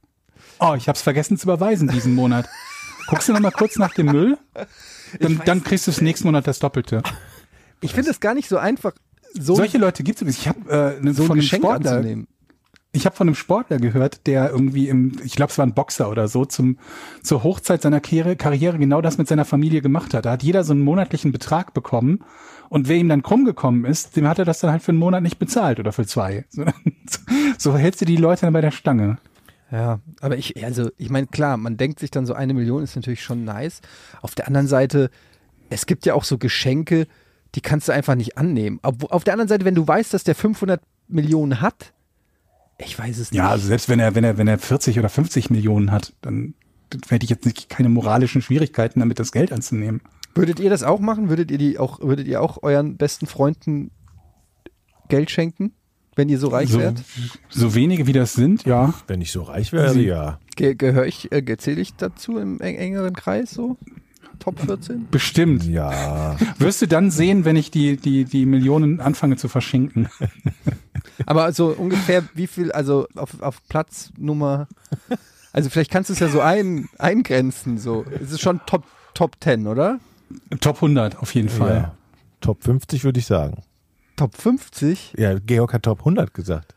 Oh, 0.58 0.74
ich 0.76 0.88
hab's 0.88 1.02
vergessen 1.02 1.36
zu 1.36 1.44
überweisen 1.46 1.88
diesen 1.88 2.14
Monat. 2.14 2.48
Guckst 3.08 3.28
du 3.28 3.32
noch 3.32 3.40
mal 3.40 3.50
kurz 3.52 3.76
nach 3.76 3.94
dem 3.94 4.06
Müll? 4.06 4.38
Dann, 5.20 5.40
dann 5.44 5.62
kriegst 5.64 5.86
du 5.86 5.90
das 5.92 6.00
nächsten 6.00 6.26
Monat 6.26 6.46
das 6.46 6.58
Doppelte. 6.58 7.02
ich 7.80 7.94
finde 7.94 8.10
es 8.10 8.20
gar 8.20 8.34
nicht 8.34 8.48
so 8.48 8.58
einfach, 8.58 8.92
so, 9.38 9.54
Solche 9.54 9.78
Leute 9.78 10.02
gibt's 10.02 10.22
übrigens. 10.22 10.40
Ich 10.40 10.48
habe 10.48 10.96
äh, 10.98 11.04
ne- 11.04 11.12
so 11.12 11.22
ein 11.24 11.26
von 11.26 11.38
einem 11.38 11.42
Sportler, 11.46 11.90
anzunehmen. 11.96 12.26
ich 12.92 13.04
habe 13.04 13.14
von 13.14 13.28
einem 13.28 13.34
Sportler 13.34 13.76
gehört, 13.78 14.26
der 14.26 14.50
irgendwie 14.50 14.88
im, 14.88 15.20
ich 15.22 15.36
glaube, 15.36 15.52
es 15.52 15.58
war 15.58 15.66
ein 15.66 15.74
Boxer 15.74 16.08
oder 16.10 16.26
so, 16.26 16.46
zum 16.46 16.78
zur 17.22 17.42
Hochzeit 17.42 17.82
seiner 17.82 18.00
Karriere, 18.00 18.36
Karriere 18.36 18.78
genau 18.78 19.02
das 19.02 19.18
mit 19.18 19.28
seiner 19.28 19.44
Familie 19.44 19.82
gemacht 19.82 20.14
hat. 20.14 20.24
Da 20.24 20.32
hat 20.32 20.42
jeder 20.42 20.64
so 20.64 20.72
einen 20.72 20.80
monatlichen 20.82 21.32
Betrag 21.32 21.74
bekommen 21.74 22.24
und 22.70 22.88
wer 22.88 22.96
ihm 22.96 23.08
dann 23.10 23.22
krumm 23.22 23.44
gekommen 23.44 23.84
ist, 23.84 24.16
dem 24.16 24.26
hat 24.26 24.38
er 24.38 24.46
das 24.46 24.60
dann 24.60 24.70
halt 24.70 24.82
für 24.82 24.92
einen 24.92 24.98
Monat 24.98 25.22
nicht 25.22 25.38
bezahlt 25.38 25.78
oder 25.78 25.92
für 25.92 26.06
zwei. 26.06 26.46
So, 27.58 27.72
so 27.72 27.76
hältst 27.78 28.00
du 28.00 28.04
die 28.06 28.16
Leute 28.16 28.42
dann 28.42 28.52
bei 28.54 28.60
der 28.62 28.70
Stange. 28.72 29.18
Ja, 29.70 30.00
aber 30.20 30.36
ich, 30.36 30.64
also 30.64 30.90
ich 30.96 31.10
meine, 31.10 31.26
klar, 31.26 31.56
man 31.56 31.76
denkt 31.76 31.98
sich 31.98 32.10
dann 32.10 32.26
so 32.26 32.34
eine 32.34 32.54
Million 32.54 32.82
ist 32.82 32.94
natürlich 32.94 33.22
schon 33.22 33.44
nice. 33.44 33.80
Auf 34.22 34.34
der 34.34 34.46
anderen 34.46 34.68
Seite, 34.68 35.10
es 35.70 35.86
gibt 35.86 36.06
ja 36.06 36.14
auch 36.14 36.24
so 36.24 36.38
Geschenke, 36.38 37.06
die 37.54 37.60
kannst 37.60 37.88
du 37.88 37.92
einfach 37.92 38.14
nicht 38.14 38.38
annehmen. 38.38 38.78
Auf, 38.82 39.02
auf 39.10 39.24
der 39.24 39.34
anderen 39.34 39.48
Seite, 39.48 39.64
wenn 39.64 39.74
du 39.74 39.86
weißt, 39.86 40.14
dass 40.14 40.24
der 40.24 40.34
500 40.34 40.80
Millionen 41.08 41.60
hat, 41.60 41.92
ich 42.78 42.98
weiß 42.98 43.18
es 43.18 43.32
nicht. 43.32 43.38
Ja, 43.38 43.48
also 43.48 43.66
selbst 43.66 43.88
wenn 43.88 44.00
er, 44.00 44.14
wenn 44.14 44.24
er, 44.24 44.36
wenn 44.38 44.48
er 44.48 44.58
40 44.58 44.98
oder 44.98 45.08
50 45.08 45.50
Millionen 45.50 45.90
hat, 45.90 46.12
dann 46.20 46.54
hätte 47.08 47.24
ich 47.24 47.30
jetzt 47.30 47.46
nicht 47.46 47.68
keine 47.68 47.88
moralischen 47.88 48.42
Schwierigkeiten, 48.42 49.00
damit 49.00 49.18
das 49.18 49.32
Geld 49.32 49.52
anzunehmen. 49.52 50.02
Würdet 50.34 50.60
ihr 50.60 50.68
das 50.68 50.82
auch 50.82 51.00
machen? 51.00 51.28
Würdet 51.30 51.50
ihr 51.50 51.58
die 51.58 51.78
auch, 51.78 52.00
würdet 52.00 52.26
ihr 52.26 52.42
auch 52.42 52.62
euren 52.62 52.96
besten 52.96 53.26
Freunden 53.26 53.90
Geld 55.08 55.30
schenken, 55.30 55.72
wenn 56.16 56.28
ihr 56.28 56.38
so 56.38 56.48
reich 56.48 56.70
So, 56.70 56.78
wärt? 56.80 57.02
so 57.48 57.74
wenige 57.74 58.06
wie 58.06 58.12
das 58.12 58.32
sind, 58.32 58.64
ja. 58.64 58.92
Wenn 59.06 59.20
ich 59.20 59.30
so 59.32 59.42
reich 59.42 59.72
wäre, 59.72 59.92
Sie- 59.92 60.06
ja. 60.06 60.38
Ge 60.56 60.74
gehöre 60.74 61.06
ich, 61.06 61.30
äh, 61.32 61.56
zähle 61.58 61.80
ich 61.80 61.94
dazu 61.94 62.38
im 62.38 62.60
eng 62.60 62.76
engeren 62.76 63.12
Kreis 63.14 63.50
so? 63.52 63.76
Top 64.38 64.58
14? 64.60 65.08
Bestimmt. 65.10 65.64
Ja, 65.64 66.36
Wirst 66.58 66.82
du 66.82 66.86
dann 66.88 67.10
sehen, 67.10 67.44
wenn 67.46 67.56
ich 67.56 67.70
die, 67.70 67.96
die, 67.96 68.24
die 68.24 68.44
Millionen 68.44 69.00
anfange 69.00 69.36
zu 69.36 69.48
verschenken. 69.48 70.08
Aber 71.26 71.52
so 71.52 71.68
ungefähr 71.68 72.22
wie 72.34 72.46
viel, 72.46 72.70
also 72.72 73.06
auf, 73.14 73.40
auf 73.40 73.66
Platz 73.68 74.12
Nummer, 74.18 74.68
also 75.52 75.70
vielleicht 75.70 75.90
kannst 75.90 76.10
du 76.10 76.14
es 76.14 76.18
ja 76.20 76.28
so 76.28 76.40
ein, 76.40 76.88
eingrenzen, 76.98 77.78
so. 77.78 78.04
Es 78.22 78.30
ist 78.32 78.40
schon 78.42 78.60
Top, 78.66 78.84
Top 79.14 79.36
10, 79.40 79.66
oder? 79.66 80.00
Top 80.60 80.76
100 80.76 81.18
auf 81.18 81.34
jeden 81.34 81.48
Fall. 81.48 81.74
ja. 81.74 81.94
Top 82.42 82.62
50 82.62 83.04
würde 83.04 83.18
ich 83.20 83.26
sagen. 83.26 83.62
Top 84.16 84.34
50? 84.36 85.14
Ja, 85.18 85.38
Georg 85.38 85.72
hat 85.72 85.82
Top 85.84 86.00
100 86.00 86.32
gesagt. 86.34 86.74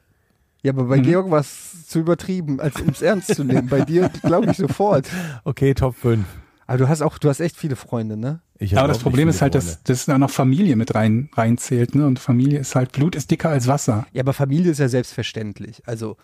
Ja, 0.61 0.73
aber 0.73 0.83
bei 0.85 0.97
Mhm. 0.97 1.03
Georg 1.03 1.31
war 1.31 1.39
es 1.39 1.87
zu 1.87 1.99
übertrieben, 1.99 2.59
als 2.59 2.79
um 2.81 2.89
es 2.89 3.01
ernst 3.01 3.33
zu 3.35 3.43
nehmen. 3.45 3.67
Bei 3.69 3.81
dir 3.81 4.09
glaube 4.23 4.51
ich 4.51 4.57
sofort. 4.57 5.07
Okay, 5.45 5.73
Top 5.73 5.95
5. 5.95 6.25
Aber 6.67 6.77
du 6.77 6.87
hast 6.89 7.01
auch, 7.01 7.17
du 7.17 7.29
hast 7.29 7.39
echt 7.39 7.55
viele 7.57 7.75
Freunde, 7.75 8.15
ne? 8.17 8.41
Ich 8.59 8.77
Aber 8.77 8.87
das 8.89 8.99
Problem 8.99 9.27
ist 9.29 9.41
halt, 9.41 9.53
Freunde. 9.53 9.67
dass, 9.67 9.83
dass 9.83 10.05
da 10.05 10.17
noch 10.19 10.29
Familie 10.29 10.75
mit 10.75 10.93
rein, 10.93 11.29
reinzählt, 11.33 11.95
ne? 11.95 12.05
Und 12.05 12.19
Familie 12.19 12.59
ist 12.59 12.75
halt, 12.75 12.91
Blut 12.91 13.15
ist 13.15 13.31
dicker 13.31 13.49
als 13.49 13.67
Wasser. 13.67 14.05
Ja, 14.11 14.21
aber 14.21 14.33
Familie 14.33 14.71
ist 14.71 14.79
ja 14.79 14.89
selbstverständlich. 14.89 15.81
Also, 15.87 16.17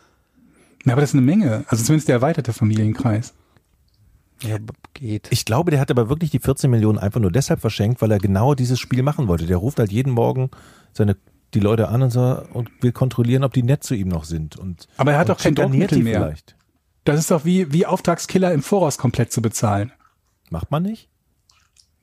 Ja, 0.85 0.91
aber 0.93 1.01
das 1.01 1.11
ist 1.11 1.15
eine 1.15 1.23
Menge. 1.23 1.63
Also 1.69 1.83
zumindest 1.83 2.09
der 2.09 2.15
erweiterte 2.17 2.53
Familienkreis. 2.53 3.33
Ja, 4.41 4.57
geht. 4.93 5.27
Ich 5.31 5.45
glaube, 5.45 5.71
der 5.71 5.79
hat 5.79 5.91
aber 5.91 6.09
wirklich 6.09 6.31
die 6.31 6.39
14 6.39 6.69
Millionen 6.69 6.97
einfach 6.97 7.19
nur 7.19 7.31
deshalb 7.31 7.61
verschenkt, 7.61 8.01
weil 8.01 8.11
er 8.11 8.19
genau 8.19 8.53
dieses 8.53 8.79
Spiel 8.79 9.03
machen 9.03 9.27
wollte. 9.27 9.45
Der 9.45 9.57
ruft 9.57 9.79
halt 9.79 9.91
jeden 9.91 10.11
Morgen 10.11 10.49
seine 10.93 11.15
die 11.53 11.59
Leute 11.59 11.87
an 11.87 12.01
und, 12.01 12.09
so, 12.09 12.43
und 12.53 12.69
will 12.81 12.91
kontrollieren, 12.91 13.43
ob 13.43 13.53
die 13.53 13.63
nett 13.63 13.83
zu 13.83 13.95
ihm 13.95 14.09
noch 14.09 14.25
sind. 14.25 14.57
Und, 14.57 14.87
Aber 14.97 15.13
er 15.13 15.19
hat 15.19 15.29
doch 15.29 15.37
kein 15.37 15.55
Druckmittel 15.55 15.99
mehr. 15.99 16.19
Vielleicht. 16.19 16.55
Das 17.05 17.19
ist 17.19 17.31
doch 17.31 17.45
wie, 17.45 17.71
wie 17.71 17.85
Auftragskiller 17.85 18.51
im 18.51 18.61
Voraus 18.61 18.97
komplett 18.97 19.31
zu 19.31 19.41
bezahlen. 19.41 19.91
Macht 20.49 20.71
man 20.71 20.83
nicht? 20.83 21.09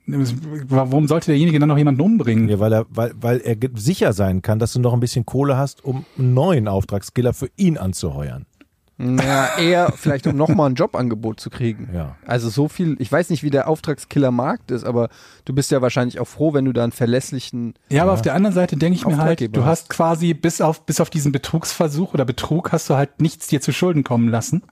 Warum 0.05 1.07
sollte 1.07 1.27
derjenige 1.27 1.59
dann 1.59 1.69
noch 1.69 1.77
jemanden 1.77 2.01
umbringen? 2.01 2.49
Ja, 2.49 2.59
weil 2.59 2.73
er, 2.73 2.85
weil, 2.89 3.13
weil 3.15 3.39
er 3.39 3.55
sicher 3.75 4.11
sein 4.11 4.41
kann, 4.41 4.59
dass 4.59 4.73
du 4.73 4.79
noch 4.79 4.93
ein 4.93 4.99
bisschen 4.99 5.25
Kohle 5.25 5.55
hast, 5.55 5.85
um 5.85 6.05
einen 6.17 6.33
neuen 6.33 6.67
Auftragskiller 6.67 7.33
für 7.33 7.49
ihn 7.55 7.77
anzuheuern. 7.77 8.45
Ja, 9.03 9.57
eher 9.57 9.91
vielleicht, 9.95 10.27
um 10.27 10.35
nochmal 10.35 10.69
ein 10.69 10.75
Jobangebot 10.75 11.39
zu 11.39 11.49
kriegen. 11.49 11.89
Ja. 11.93 12.15
Also 12.25 12.49
so 12.49 12.67
viel, 12.67 12.95
ich 12.99 13.11
weiß 13.11 13.29
nicht, 13.29 13.43
wie 13.43 13.49
der 13.49 13.67
Auftragskiller-Markt 13.67 14.71
ist, 14.71 14.83
aber 14.83 15.09
du 15.45 15.53
bist 15.53 15.71
ja 15.71 15.81
wahrscheinlich 15.81 16.19
auch 16.19 16.27
froh, 16.27 16.53
wenn 16.53 16.65
du 16.65 16.73
da 16.73 16.83
einen 16.83 16.91
verlässlichen. 16.91 17.73
Ja, 17.89 18.03
aber 18.03 18.13
auf 18.13 18.21
der 18.21 18.35
anderen 18.35 18.53
Seite 18.53 18.77
denke 18.77 18.97
ich 18.97 19.05
mir 19.05 19.17
halt, 19.17 19.55
du 19.55 19.65
hast. 19.65 19.89
quasi 19.89 20.33
bis 20.33 20.61
auf, 20.61 20.85
bis 20.85 21.01
auf 21.01 21.09
diesen 21.09 21.31
Betrugsversuch 21.31 22.13
oder 22.13 22.25
Betrug 22.25 22.71
hast 22.71 22.89
du 22.89 22.95
halt 22.95 23.21
nichts 23.21 23.47
dir 23.47 23.61
zu 23.61 23.71
Schulden 23.71 24.03
kommen 24.03 24.29
lassen 24.29 24.63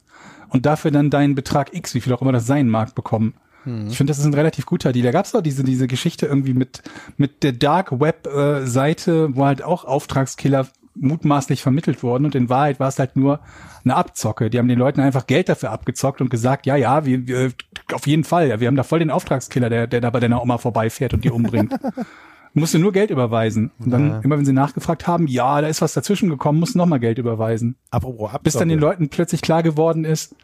und 0.50 0.66
dafür 0.66 0.92
dann 0.92 1.10
deinen 1.10 1.36
Betrag 1.36 1.74
X, 1.74 1.94
wie 1.94 2.02
viel 2.02 2.14
auch 2.14 2.22
immer 2.22 2.32
das 2.32 2.46
sein 2.46 2.68
mag, 2.68 2.96
bekommen. 2.96 3.34
Ich 3.64 3.98
finde, 3.98 4.10
das 4.10 4.18
ist 4.18 4.26
ein 4.26 4.34
relativ 4.34 4.66
guter 4.66 4.92
Deal. 4.92 5.04
Da 5.04 5.12
gab 5.12 5.26
es 5.26 5.34
doch 5.34 5.42
diese, 5.42 5.64
diese 5.64 5.88
Geschichte 5.88 6.26
irgendwie 6.26 6.56
mit, 6.56 6.82
mit 7.18 7.44
der 7.44 7.52
Dark 7.52 8.00
Web 8.00 8.26
äh, 8.26 8.66
Seite, 8.66 9.36
wo 9.36 9.46
halt 9.46 9.62
auch 9.62 9.86
Auftragskiller 9.86 10.68
mutmaßlich 10.96 11.62
vermittelt 11.62 12.04
wurden 12.04 12.26
und 12.26 12.36
in 12.36 12.50
Wahrheit 12.50 12.80
war 12.80 12.88
es 12.88 13.00
halt 13.00 13.16
nur 13.16 13.40
eine 13.84 13.96
Abzocke. 13.96 14.50
Die 14.50 14.60
haben 14.60 14.68
den 14.68 14.78
Leuten 14.80 15.00
einfach 15.02 15.26
Geld 15.28 15.50
dafür 15.50 15.72
abgezockt 15.72 16.22
und 16.22 16.30
gesagt, 16.30 16.66
ja, 16.66 16.76
ja, 16.76 17.06
wir, 17.06 17.28
wir 17.28 17.52
auf 17.94 18.08
jeden 18.08 18.24
Fall, 18.24 18.50
ja, 18.50 18.60
wir 18.60 18.68
haben 18.68 18.76
da 18.76 18.84
voll 18.84 19.00
den 19.00 19.10
Auftragskiller, 19.12 19.70
der, 19.70 19.88
der 19.88 20.02
da 20.02 20.10
bei 20.10 20.20
deiner 20.20 20.42
Oma 20.42 20.58
vorbeifährt 20.58 21.14
und 21.14 21.24
die 21.24 21.32
umbringt. 21.32 21.74
musst 22.54 22.74
du 22.74 22.80
nur 22.80 22.92
Geld 22.92 23.12
überweisen. 23.12 23.72
Und 23.80 23.92
dann, 23.92 24.10
Ja. 24.10 24.20
immer 24.20 24.38
wenn 24.38 24.46
sie 24.46 24.54
nachgefragt 24.54 25.08
haben, 25.08 25.28
ja, 25.28 25.62
da 25.62 25.68
ist 25.68 25.82
was 25.82 25.94
dazwischen 25.94 26.30
gekommen, 26.30 26.60
musst 26.60 26.76
du 26.76 26.80
nochmal 26.80 27.00
Geld 27.00 27.18
überweisen. 27.18 27.78
Apropos 27.90 28.28
Abzocke. 28.30 28.44
Bis 28.44 28.54
dann 28.54 28.70
den 28.70 28.80
Leuten 28.80 29.10
plötzlich 29.10 29.42
klar 29.42 29.64
geworden 29.64 30.04
ist, 30.04 30.36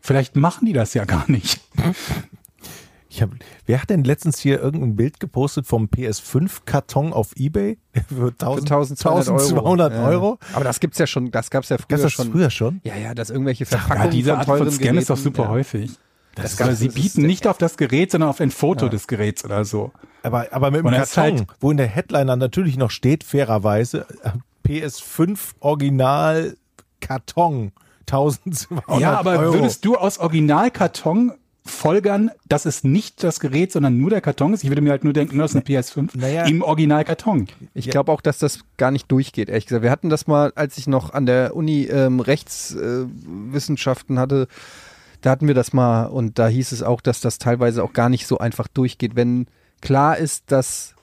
vielleicht 0.00 0.36
machen 0.36 0.66
die 0.66 0.72
das 0.72 0.94
ja 0.94 1.04
gar 1.04 1.30
nicht. 1.30 1.60
Ich 3.12 3.20
hab, 3.22 3.30
wer 3.66 3.82
hat 3.82 3.90
denn 3.90 4.04
letztens 4.04 4.38
hier 4.38 4.60
irgendein 4.60 4.94
Bild 4.94 5.18
gepostet 5.18 5.66
vom 5.66 5.86
PS5-Karton 5.88 7.12
auf 7.12 7.32
Ebay 7.36 7.76
für 8.08 8.28
1000, 8.28 8.68
Für 8.68 8.76
1200 9.10 9.28
Euro. 9.28 9.32
1200 9.32 9.92
Ja. 9.92 10.06
Euro? 10.08 10.38
Aber 10.54 10.64
das 10.64 10.78
gibt's 10.78 10.98
ja 10.98 11.08
schon, 11.08 11.32
das 11.32 11.50
gab's 11.50 11.70
ja 11.70 11.76
früher 11.78 11.86
Gab's 11.88 12.02
das 12.02 12.12
schon. 12.12 12.30
früher 12.30 12.50
schon? 12.50 12.80
Ja, 12.84 12.94
ja, 12.96 13.12
dass 13.14 13.30
irgendwelche 13.30 13.64
Ja, 13.64 13.70
Verpackungen 13.78 14.10
diese 14.12 14.30
von 14.30 14.38
Art 14.38 14.46
von 14.46 14.58
teuren 14.58 14.70
Scam 14.72 14.96
ist 14.98 15.10
doch 15.10 15.16
super 15.16 15.42
ja. 15.44 15.48
häufig. 15.48 15.90
Das 16.36 16.52
ist 16.52 16.60
Oder 16.60 16.68
ganz- 16.68 16.78
sie 16.78 16.86
das 16.86 16.94
ist 16.96 17.02
bieten 17.02 17.20
der- 17.22 17.26
nicht 17.28 17.46
auf 17.48 17.58
das 17.58 17.76
Gerät, 17.76 18.12
sondern 18.12 18.30
auf 18.30 18.40
ein 18.40 18.52
Foto 18.52 18.88
des 18.88 19.08
Geräts 19.08 19.44
oder 19.44 19.64
so. 19.64 19.90
Aber, 20.22 20.46
aber 20.52 20.70
mit 20.70 20.84
dem 20.84 20.90
Karton, 20.92 21.22
halt- 21.22 21.46
wo 21.58 21.72
in 21.72 21.78
der 21.78 21.88
Headliner 21.88 22.36
natürlich 22.36 22.76
noch 22.76 22.92
steht, 22.92 23.24
fairerweise, 23.24 24.06
äh, 24.22 24.30
PS5 24.68 25.54
Original 25.58 26.56
Karton. 27.00 27.72
1200 28.06 29.00
ja, 29.00 29.18
aber 29.18 29.38
Euro. 29.38 29.54
würdest 29.54 29.84
du 29.84 29.96
aus 29.96 30.18
Originalkarton 30.18 31.32
folgern, 31.70 32.30
dass 32.48 32.66
es 32.66 32.84
nicht 32.84 33.22
das 33.24 33.40
Gerät, 33.40 33.72
sondern 33.72 33.98
nur 33.98 34.10
der 34.10 34.20
Karton 34.20 34.52
ist? 34.52 34.62
Ich 34.64 34.70
würde 34.70 34.82
mir 34.82 34.90
halt 34.90 35.04
nur 35.04 35.12
denken, 35.12 35.38
das 35.38 35.52
ist 35.52 35.56
eine 35.56 35.64
PS5 35.64 36.10
Naja. 36.14 36.44
im 36.44 36.62
Originalkarton. 36.62 37.48
Ich 37.74 37.88
glaube 37.88 38.12
auch, 38.12 38.20
dass 38.20 38.38
das 38.38 38.60
gar 38.76 38.90
nicht 38.90 39.10
durchgeht, 39.10 39.48
ehrlich 39.48 39.66
gesagt. 39.66 39.82
Wir 39.82 39.90
hatten 39.90 40.10
das 40.10 40.26
mal, 40.26 40.52
als 40.54 40.76
ich 40.78 40.86
noch 40.86 41.14
an 41.14 41.26
der 41.26 41.56
Uni 41.56 41.84
ähm, 41.84 42.20
Rechtswissenschaften 42.20 44.16
äh, 44.16 44.20
hatte, 44.20 44.48
da 45.20 45.30
hatten 45.30 45.46
wir 45.46 45.54
das 45.54 45.72
mal 45.72 46.04
und 46.06 46.38
da 46.38 46.48
hieß 46.48 46.72
es 46.72 46.82
auch, 46.82 47.00
dass 47.00 47.20
das 47.20 47.38
teilweise 47.38 47.84
auch 47.84 47.92
gar 47.92 48.08
nicht 48.08 48.26
so 48.26 48.38
einfach 48.38 48.68
durchgeht, 48.68 49.16
wenn 49.16 49.46
klar 49.80 50.16
ist, 50.16 50.50
dass 50.50 50.94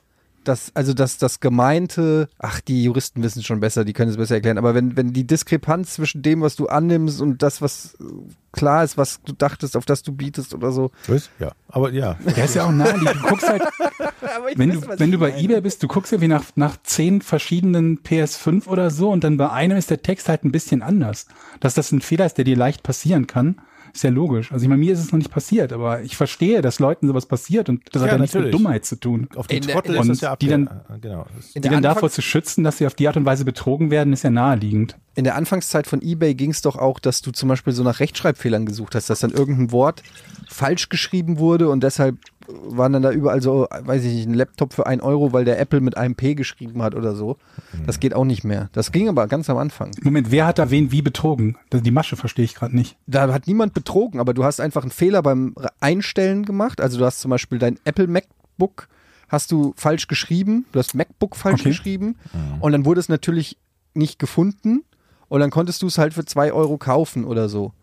das, 0.47 0.71
also 0.73 0.93
dass 0.93 1.17
das 1.17 1.39
gemeinte, 1.39 2.29
ach, 2.39 2.61
die 2.61 2.83
Juristen 2.83 3.23
wissen 3.23 3.43
schon 3.43 3.59
besser, 3.59 3.85
die 3.85 3.93
können 3.93 4.11
es 4.11 4.17
besser 4.17 4.35
erklären, 4.35 4.57
aber 4.57 4.73
wenn, 4.73 4.95
wenn 4.95 5.13
die 5.13 5.27
Diskrepanz 5.27 5.93
zwischen 5.93 6.21
dem, 6.21 6.41
was 6.41 6.55
du 6.55 6.67
annimmst 6.67 7.21
und 7.21 7.43
das, 7.43 7.61
was 7.61 7.95
äh, 7.99 8.03
klar 8.51 8.83
ist, 8.83 8.97
was 8.97 9.21
du 9.23 9.33
dachtest, 9.33 9.75
auf 9.77 9.85
das 9.85 10.03
du 10.03 10.11
bietest 10.13 10.53
oder 10.53 10.71
so. 10.71 10.91
Was? 11.07 11.29
Ja, 11.39 11.51
aber 11.67 11.91
ja. 11.91 12.17
Der 12.35 12.45
ist 12.45 12.55
ja 12.55 12.65
auch 12.65 12.71
naheliegend. 12.71 13.23
Du 13.23 13.27
guckst 13.27 13.49
halt, 13.49 13.61
wenn 14.55 14.73
weiß, 14.73 14.81
du, 14.81 14.99
wenn 14.99 15.11
du 15.11 15.17
bei 15.17 15.29
meine. 15.29 15.41
eBay 15.41 15.61
bist, 15.61 15.83
du 15.83 15.87
guckst 15.87 16.11
irgendwie 16.11 16.29
nach, 16.29 16.43
nach 16.55 16.77
zehn 16.83 17.21
verschiedenen 17.21 17.99
PS5 17.99 18.67
oder 18.67 18.89
so 18.89 19.11
und 19.11 19.23
dann 19.23 19.37
bei 19.37 19.49
einem 19.51 19.77
ist 19.77 19.89
der 19.89 20.01
Text 20.01 20.29
halt 20.29 20.43
ein 20.43 20.51
bisschen 20.51 20.81
anders. 20.81 21.27
Dass 21.59 21.73
das 21.73 21.91
ein 21.91 22.01
Fehler 22.01 22.25
ist, 22.25 22.37
der 22.37 22.45
dir 22.45 22.57
leicht 22.57 22.83
passieren 22.83 23.27
kann, 23.27 23.61
ist 23.97 24.03
ja 24.03 24.09
logisch. 24.09 24.51
Also 24.51 24.63
ich 24.63 24.69
meine, 24.69 24.79
mir 24.79 24.93
ist 24.93 24.99
es 24.99 25.11
noch 25.11 25.17
nicht 25.17 25.31
passiert, 25.31 25.73
aber 25.73 26.01
ich 26.01 26.15
verstehe, 26.15 26.61
dass 26.61 26.79
Leuten 26.79 27.07
sowas 27.07 27.25
passiert 27.25 27.67
und 27.69 27.81
das 27.91 28.01
Ja, 28.01 28.07
hat 28.07 28.11
ja 28.13 28.17
nichts 28.19 28.35
mit. 28.35 28.53
Dummheit 28.53 28.85
zu 28.85 28.95
tun. 28.99 29.27
Auf 29.35 29.47
die 29.47 29.57
In 29.57 29.63
der- 29.63 29.73
Trottel 29.75 29.95
in 29.95 30.01
ist 30.01 30.07
der- 30.07 30.13
das 30.13 30.21
ja 30.21 30.31
ab. 30.33 30.39
die 30.39 30.47
dann- 30.47 30.69
genau. 31.01 31.25
Das- 31.35 31.47
In 31.47 31.51
Die 31.55 31.59
der 31.61 31.71
dann 31.71 31.83
davor 31.83 31.97
Anfangs- 32.03 32.13
zu 32.13 32.21
schützen, 32.21 32.63
dass 32.63 32.77
sie 32.77 32.85
auf 32.87 32.93
die 32.95 33.07
Art 33.07 33.17
und 33.17 33.25
Weise 33.25 33.43
betrogen 33.45 33.91
werden, 33.91 34.13
ist 34.13 34.23
ja 34.23 34.29
naheliegend. 34.29 34.95
in 35.15 35.23
der 35.23 35.33
Anfangszeit 35.35 35.87
von 35.87 35.99
eBay 36.03 36.35
ging 36.35 36.51
es 36.51 36.61
doch 36.61 36.75
auch, 36.75 36.99
dass 36.99 37.23
du 37.23 37.31
zum 37.31 37.49
Beispiel 37.49 37.73
so 37.73 37.81
nach 37.81 37.99
Rechtschreibfehlern 37.99 38.67
gesucht 38.67 38.93
hast, 38.93 39.09
dass 39.09 39.19
dann 39.21 39.31
irgendein 39.31 39.71
Wort 39.71 40.03
falsch 40.47 40.89
geschrieben 40.89 41.39
wurde 41.39 41.69
und 41.69 41.81
deshalb 41.81 42.17
waren 42.47 42.93
dann 42.93 43.01
da 43.01 43.11
überall 43.11 43.41
so, 43.41 43.67
weiß 43.69 44.03
ich 44.05 44.13
nicht, 44.13 44.27
ein 44.27 44.33
Laptop 44.33 44.73
für 44.73 44.85
ein 44.87 45.01
Euro, 45.01 45.33
weil 45.33 45.45
der 45.45 45.59
Apple 45.59 45.81
mit 45.81 45.97
einem 45.97 46.15
P 46.15 46.33
geschrieben 46.35 46.81
hat 46.81 46.95
oder 46.95 47.15
so. 47.15 47.37
Das 47.85 47.99
geht 47.99 48.13
auch 48.13 48.23
nicht 48.25 48.43
mehr. 48.43 48.69
Das 48.71 48.91
ging 48.91 49.09
aber 49.09 49.27
ganz 49.27 49.49
am 49.49 49.57
Anfang. 49.57 49.91
Moment, 50.03 50.31
wer 50.31 50.45
hat 50.47 50.59
da 50.59 50.69
wen 50.71 50.91
wie 50.91 51.01
betrogen? 51.01 51.57
Das- 51.69 51.81
Die 51.81 51.91
Masche 51.91 52.15
verstehe 52.15 52.45
ich 52.45 52.55
gerade 52.55 52.75
nicht. 52.75 52.97
Da 53.07 53.31
hat 53.33 53.47
niemand 53.47 53.73
betrogen, 53.73 54.19
aber 54.19 54.33
du 54.33 54.43
hast 54.43 54.59
einfach 54.61 54.81
einen 54.83 54.91
Fehler 54.91 55.21
beim 55.21 55.55
Einstellen 55.79 56.45
gemacht. 56.45 56.79
Also 56.81 56.97
du 56.97 57.05
hast 57.05 57.19
zum 57.19 57.29
Beispiel 57.31 57.59
dein 57.59 57.79
Apple 57.85 58.07
MacBook 58.07 58.87
hast 59.29 59.51
du 59.51 59.73
falsch 59.75 60.07
geschrieben, 60.07 60.65
du 60.71 60.79
hast 60.79 60.95
MacBook 60.95 61.35
falsch 61.35 61.59
Okay. 61.61 61.69
geschrieben 61.71 62.15
und 62.61 62.71
dann 62.71 62.85
wurde 62.85 63.01
es 63.01 63.09
natürlich 63.09 63.57
nicht 63.93 64.19
gefunden 64.19 64.83
und 65.27 65.41
dann 65.41 65.49
konntest 65.49 65.81
du 65.81 65.87
es 65.87 65.97
halt 65.97 66.13
für 66.13 66.23
zwei 66.23 66.53
Euro 66.53 66.77
kaufen 66.77 67.25
oder 67.25 67.49
so. 67.49 67.73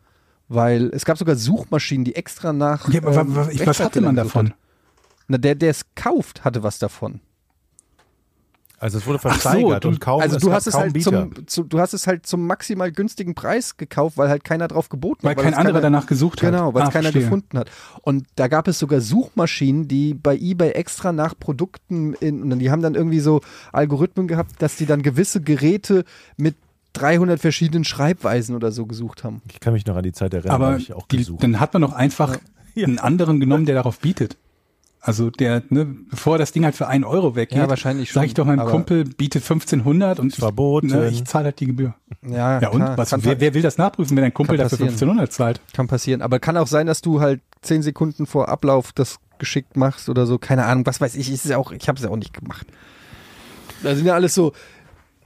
Weil 0.49 0.91
es 0.93 1.05
gab 1.05 1.17
sogar 1.19 1.37
Suchmaschinen, 1.37 2.05
die 2.05 2.15
extra 2.17 2.53
nach. 2.53 2.89
Ja, 2.91 3.01
aber 3.03 3.17
ähm, 3.17 3.35
wa- 3.35 3.47
wa- 3.47 3.51
ich- 3.51 3.67
was 3.67 3.81
hatte 3.81 4.01
man 4.01 4.15
davon? 4.17 4.51
hat. 4.51 4.57
Na, 5.29 5.39
der, 5.39 5.55
der 5.55 5.71
es 5.71 5.87
kauft, 5.95 6.45
hatte 6.45 6.63
was 6.63 6.79
davon. 6.79 7.21
Also 8.79 8.99
es 8.99 9.07
wurde 9.07 9.19
Ach 9.19 9.23
so, 9.23 9.29
versteigert 9.31 9.85
du- 9.85 9.89
und 9.89 10.01
kaum 10.01 10.21
also 10.21 10.37
du 10.39 10.53
hast 10.53 10.67
es 10.67 10.75
kaum 10.75 10.83
halt 10.83 11.03
zum, 11.03 11.47
zu, 11.47 11.63
du 11.63 11.79
hast 11.79 11.95
es 11.95 12.07
halt 12.07 12.27
zum 12.27 12.47
maximal 12.47 12.93
günstigen 12.93 13.35
Preis 13.35 13.79
gekauft, 13.79 14.19
weil 14.19 14.29
halt 14.29 14.45
keiner 14.45 14.69
drauf 14.69 14.91
geboten 14.91 15.23
Weil 15.23 15.37
hat. 15.37 15.43
kein 15.43 15.53
es 15.55 15.59
anderer 15.59 15.81
danach 15.81 16.07
gesucht 16.07 16.43
hat. 16.43 16.51
Genau, 16.51 16.75
weil 16.75 16.83
es 16.83 16.89
Ah, 16.89 16.93
keiner 16.93 17.05
verstehe. 17.05 17.23
gefunden 17.23 17.57
hat. 17.57 17.71
Und 18.03 18.27
da 18.35 18.49
gab 18.49 18.69
es 18.69 18.79
sogar 18.79 19.01
Suchmaschinen, 19.01 19.89
die 19.89 20.13
bei 20.13 20.37
eBay 20.37 20.73
extra 20.73 21.13
nach 21.13 21.39
Produkten 21.39 22.13
in, 22.15 22.53
und 22.53 22.59
die 22.59 22.71
haben 22.71 22.83
dann 22.83 22.95
irgendwie 22.95 23.21
so 23.21 23.41
Algorithmen 23.73 24.29
gehabt, 24.29 24.61
dass 24.61 24.77
die 24.77 24.87
dann 24.87 25.01
gewisse 25.03 25.41
Geräte 25.41 26.05
mit 26.37 26.57
300 26.95 27.39
verschiedenen 27.41 27.85
Schreibweisen 27.85 28.57
oder 28.57 28.73
so 28.73 28.87
gesucht 28.87 29.23
haben. 29.25 29.43
Ich 29.53 29.61
kann 29.61 29.73
mich 29.75 29.85
noch 29.87 29.97
an 29.97 30.03
die 30.03 30.13
Zeit 30.13 30.33
erinnern, 30.35 30.55
Aber 30.55 30.67
habe 30.73 30.79
ich 30.81 30.93
auch 30.93 31.07
die, 31.09 31.19
gesucht. 31.19 31.43
dann 31.43 31.61
hat 31.61 31.73
man 31.75 31.83
doch 31.83 31.93
einfach 31.93 32.39
einen 32.77 32.99
anderen 32.99 33.39
genommen, 33.41 33.67
der 33.67 33.75
darauf 33.75 33.99
bietet. 34.01 34.37
Also 35.01 35.29
der, 35.29 35.63
ne, 35.69 35.85
bevor 36.11 36.39
das 36.39 36.53
Ding 36.53 36.65
halt 36.65 36.75
für 36.75 36.89
einen 36.89 37.05
Euro 37.05 37.37
weggeht, 37.37 37.59
Ja, 37.59 37.69
wahrscheinlich 37.69 38.11
schon, 38.11 38.23
sag 38.23 38.27
ich 38.27 38.33
doch 38.33 38.47
meinem 38.47 38.65
Kumpel, 38.67 39.05
bietet 39.05 39.43
1500 39.43 40.19
und 40.19 40.29
ich, 40.29 40.37
Verboten. 40.37 40.87
ne, 40.87 41.09
ich 41.11 41.25
zahle 41.27 41.45
halt 41.47 41.61
die 41.61 41.67
Gebühr. 41.67 41.95
Ja, 42.27 42.59
Ja 42.63 42.69
und? 42.71 42.79
klar, 42.81 42.97
Was, 42.97 43.13
wer, 43.23 43.39
wer 43.39 43.53
will 43.53 43.61
das 43.61 43.77
nachprüfen, 43.77 44.17
wenn 44.17 44.25
ein 44.25 44.33
Kumpel 44.33 44.57
dafür 44.57 44.79
passieren. 44.79 44.89
1500 44.95 45.31
zahlt? 45.33 45.61
kann 45.75 45.89
passieren. 45.89 46.23
Aber 46.23 46.39
kann 46.39 46.57
auch 46.57 46.67
sein, 46.69 46.87
dass 46.87 47.03
du 47.03 47.21
halt 47.21 47.43
10 47.61 47.83
Sekunden 47.83 48.25
vor 48.25 48.49
Ablauf 48.49 48.93
das 48.95 49.19
geschickt 49.39 49.77
machst 49.77 50.09
oder 50.09 50.25
so. 50.25 50.39
Keine 50.39 50.65
Ahnung, 50.65 50.87
was 50.87 51.03
weiß 51.03 51.17
ich. 51.17 51.31
Ist 51.31 51.45
ja 51.45 51.59
auch, 51.59 51.71
ich 51.73 51.87
habe 51.87 51.97
es 51.99 52.03
ja 52.05 52.09
auch 52.11 52.17
nicht 52.17 52.33
gemacht. 52.33 52.67
Da 53.83 53.95
sind 53.95 54.07
ja 54.07 54.15
alles 54.15 54.35
so 54.35 54.53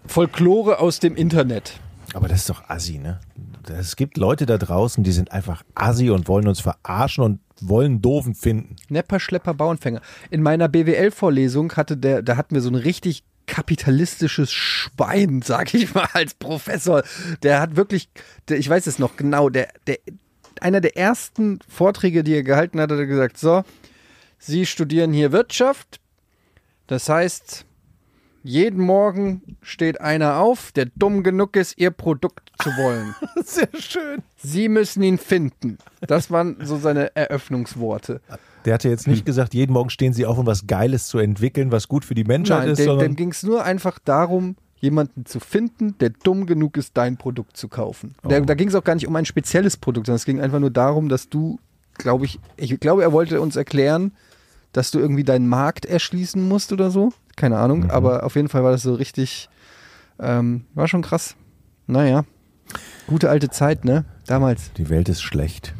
Folklore 0.09 0.81
aus 0.81 1.01
dem 1.01 1.15
Internet. 1.17 1.79
Aber 2.15 2.29
das 2.29 2.41
ist 2.41 2.51
doch 2.51 2.69
assi, 2.69 2.99
ne? 2.99 3.21
Es 3.69 3.97
gibt 3.97 4.17
Leute 4.17 4.47
da 4.47 4.57
draußen, 4.57 5.05
die 5.05 5.13
sind 5.13 5.33
einfach 5.33 5.63
assi 5.75 6.11
und 6.11 6.27
wollen 6.27 6.49
uns 6.49 6.61
verarschen 6.61 7.23
und 7.23 7.41
wollen 7.61 8.01
doofen 8.01 8.35
finden. 8.35 8.77
Nepper, 8.89 9.21
Schlepper, 9.21 9.53
Bauernfänger. 9.53 10.01
In 10.31 10.43
meiner 10.43 10.69
BWL-Vorlesung 10.69 11.73
hatte 11.75 11.97
der, 11.97 12.23
da 12.23 12.37
hatten 12.37 12.55
wir 12.55 12.63
so 12.63 12.71
ein 12.71 12.77
richtig 12.77 13.25
kapitalistisches 13.47 14.53
Schwein, 14.53 15.43
sag 15.45 15.75
ich 15.75 15.95
mal, 15.95 16.09
als 16.13 16.35
Professor. 16.35 17.03
Der 17.43 17.61
hat 17.61 17.77
wirklich, 17.77 18.09
der, 18.49 18.59
ich 18.59 18.69
weiß 18.69 18.87
es 18.87 18.99
noch 18.99 19.17
genau, 19.17 19.51
der, 19.51 19.69
der, 19.87 19.99
einer 20.61 20.81
der 20.81 20.97
ersten 20.97 21.59
Vorträge, 21.69 22.25
die 22.25 22.35
er 22.35 22.43
gehalten 22.43 22.81
hat, 22.81 22.91
hat 22.91 22.99
er 22.99 23.07
gesagt, 23.07 23.39
so, 23.39 23.65
Sie 24.39 24.67
studieren 24.67 25.13
hier 25.13 25.33
Wirtschaft. 25.33 26.01
Das 26.87 27.09
heißt, 27.09 27.65
jeden 28.43 28.85
Morgen 28.85 29.43
steht 29.63 30.01
einer 30.01 30.39
auf, 30.39 30.73
der 30.73 30.87
dumm 30.97 31.23
genug 31.23 31.57
ist, 31.57 31.79
ihr 31.79 31.91
Produkt 31.91 32.51
zu 32.63 32.71
wollen. 32.71 33.15
Sehr 33.45 33.69
schön. 33.79 34.23
Sie 34.37 34.69
müssen 34.69 35.03
ihn 35.03 35.19
finden. 35.19 35.79
Das 36.01 36.31
waren 36.31 36.57
so 36.63 36.79
seine 36.79 37.15
Eröffnungsworte. 37.17 38.21
Der 38.65 38.75
hatte 38.75 38.89
jetzt 38.89 39.07
nicht 39.07 39.25
gesagt, 39.25 39.55
jeden 39.55 39.73
Morgen 39.73 39.91
stehen 39.91 40.13
sie 40.13 40.27
auf, 40.27 40.39
um 40.39 40.47
was 40.47 40.67
Geiles 40.67 41.09
zu 41.09 41.19
entwickeln, 41.19 41.73
was 41.73 41.89
gut 41.89 42.05
für 42.05 42.15
die 42.15 42.25
Menschheit 42.25 42.61
Nein, 42.61 42.69
ist, 42.71 42.85
dem, 42.85 42.99
dem 42.99 43.17
ging 43.17 43.31
es 43.31 43.43
nur 43.43 43.65
einfach 43.65 43.99
darum, 43.99 44.57
jemanden 44.81 45.27
zu 45.27 45.41
finden, 45.41 45.97
der 45.99 46.11
dumm 46.11 46.47
genug 46.47 46.77
ist, 46.77 46.97
dein 46.97 47.17
Produkt 47.17 47.57
zu 47.57 47.69
kaufen. 47.69 48.15
Der, 48.29 48.43
Oh. 48.43 48.45
Da 48.45 48.55
ging 48.55 48.69
es 48.69 48.75
auch 48.75 48.85
gar 48.85 48.95
nicht 48.95 49.07
um 49.07 49.17
ein 49.17 49.25
spezielles 49.25 49.77
Produkt, 49.77 50.07
sondern 50.07 50.17
es 50.17 50.25
ging 50.25 50.41
einfach 50.41 50.61
nur 50.61 50.71
darum, 50.71 51.09
dass 51.09 51.29
du, 51.29 51.59
glaube 51.95 52.25
ich, 52.25 52.39
ich 52.57 52.79
glaube, 52.79 53.03
er 53.03 53.13
wollte 53.13 53.41
uns 53.41 53.57
erklären, 53.57 54.13
dass 54.73 54.91
du 54.91 54.99
irgendwie 54.99 55.25
deinen 55.25 55.49
Markt 55.49 55.87
erschließen 55.87 56.47
musst 56.47 56.73
oder 56.73 56.91
so. 56.91 57.13
Keine 57.37 57.59
Ahnung, 57.59 57.85
Mhm. 57.85 57.91
aber 57.91 58.25
auf 58.25 58.35
jeden 58.37 58.49
Fall 58.49 58.65
war 58.65 58.73
das 58.73 58.83
so 58.83 58.95
richtig, 58.95 59.49
ähm, 60.19 60.65
war 60.75 60.89
schon 60.89 61.03
krass. 61.03 61.37
Naja, 61.87 62.25
gute 63.07 63.31
alte 63.31 63.49
Zeit, 63.51 63.85
ne? 63.85 64.05
Damals. 64.27 64.73
die 64.75 64.89
Welt 64.91 65.09
ist 65.09 65.23
schlecht. 65.23 65.75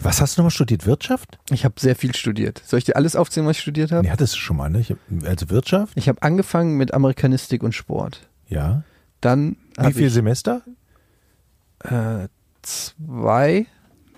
Was 0.00 0.20
hast 0.22 0.36
du 0.36 0.40
nochmal 0.40 0.50
studiert? 0.50 0.86
Wirtschaft? 0.86 1.38
Ich 1.50 1.64
habe 1.66 1.74
sehr 1.78 1.94
viel 1.94 2.14
studiert. 2.14 2.62
Soll 2.64 2.78
ich 2.78 2.84
dir 2.86 2.96
alles 2.96 3.14
aufzählen, 3.16 3.46
was 3.46 3.56
ich 3.58 3.62
studiert 3.62 3.92
habe? 3.92 4.02
Nee, 4.02 4.10
hattest 4.10 4.34
du 4.34 4.38
schon 4.38 4.56
mal, 4.56 4.70
ne? 4.70 4.80
Ich, 4.80 4.90
hab- 4.90 4.98
also 5.26 5.50
Wirtschaft? 5.50 5.92
Ich 5.96 6.08
habe 6.08 6.22
angefangen 6.22 6.76
mit 6.78 6.94
Amerikanistik 6.94 7.62
und 7.62 7.74
Sport. 7.74 8.26
Ja. 8.48 8.82
Dann 9.20 9.56
Wie 9.78 9.92
viele 9.92 10.10
Semester? 10.10 10.62
äh, 11.80 12.28
zwei. 12.62 13.66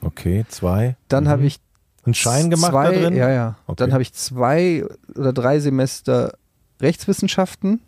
Okay, 0.03 0.45
zwei. 0.49 0.97
Dann 1.09 1.25
Mhm. 1.25 1.29
habe 1.29 1.47
ich 1.47 1.59
einen 2.07 2.15
Schein 2.15 2.51
gemacht 2.51 2.73
zwei, 2.73 2.93
da 2.93 3.01
drin? 3.01 3.17
Ja, 3.17 3.31
ja. 3.31 3.57
Okay. 3.67 3.77
Dann 3.77 3.93
habe 3.93 4.03
ich 4.03 4.13
zwei 4.13 4.85
oder 5.15 5.33
drei 5.33 5.61
Semester 5.61 6.35
Rechtswissenschaften. 6.81 7.81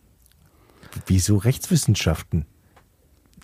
Wieso 1.06 1.36
Rechtswissenschaften? 1.36 2.46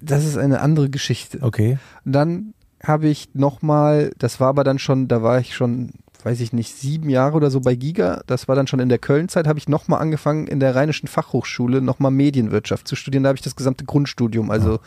Das 0.02 0.24
ist 0.24 0.36
eine 0.36 0.60
andere 0.60 0.90
Geschichte. 0.90 1.38
Okay. 1.40 1.78
Dann 2.04 2.54
habe 2.82 3.08
ich 3.08 3.34
nochmal, 3.34 4.12
das 4.18 4.40
war 4.40 4.48
aber 4.48 4.64
dann 4.64 4.78
schon, 4.78 5.08
da 5.08 5.22
war 5.22 5.38
ich 5.38 5.54
schon, 5.54 5.92
weiß 6.22 6.40
ich 6.40 6.52
nicht, 6.52 6.76
sieben 6.76 7.08
Jahre 7.08 7.36
oder 7.36 7.50
so 7.50 7.60
bei 7.60 7.74
Giga. 7.74 8.22
Das 8.26 8.48
war 8.48 8.56
dann 8.56 8.66
schon 8.66 8.80
in 8.80 8.88
der 8.88 8.98
Köln-Zeit, 8.98 9.46
habe 9.46 9.58
ich 9.58 9.68
nochmal 9.68 10.00
angefangen, 10.00 10.46
in 10.46 10.60
der 10.60 10.74
Rheinischen 10.74 11.06
Fachhochschule 11.06 11.80
nochmal 11.80 12.10
Medienwirtschaft 12.10 12.86
zu 12.86 12.96
studieren. 12.96 13.24
Da 13.24 13.28
habe 13.28 13.36
ich 13.36 13.42
das 13.42 13.56
gesamte 13.56 13.84
Grundstudium, 13.84 14.50
also 14.50 14.80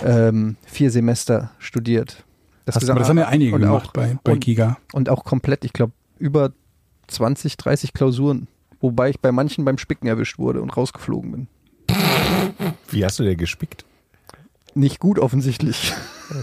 ähm, 0.00 0.56
vier 0.66 0.90
Semester 0.90 1.50
studiert. 1.58 2.24
Das, 2.68 2.76
Hast, 2.76 2.90
aber 2.90 3.00
das 3.00 3.08
haben 3.08 3.16
ja 3.16 3.28
einige 3.28 3.54
und 3.54 3.62
gemacht 3.62 3.88
auch, 3.88 3.92
bei, 3.94 4.18
bei 4.22 4.32
und, 4.32 4.40
Giga. 4.40 4.76
und 4.92 5.08
auch 5.08 5.24
komplett, 5.24 5.64
ich 5.64 5.72
glaube, 5.72 5.94
über 6.18 6.52
20, 7.06 7.56
30 7.56 7.94
Klausuren. 7.94 8.46
Wobei 8.82 9.08
ich 9.08 9.20
bei 9.20 9.32
manchen 9.32 9.64
beim 9.64 9.78
Spicken 9.78 10.06
erwischt 10.06 10.38
wurde 10.38 10.60
und 10.60 10.76
rausgeflogen 10.76 11.32
bin. 11.32 11.48
Wie 12.90 13.02
hast 13.06 13.18
du 13.18 13.24
denn 13.24 13.38
gespickt? 13.38 13.86
Nicht 14.74 15.00
gut 15.00 15.18
offensichtlich. 15.18 15.94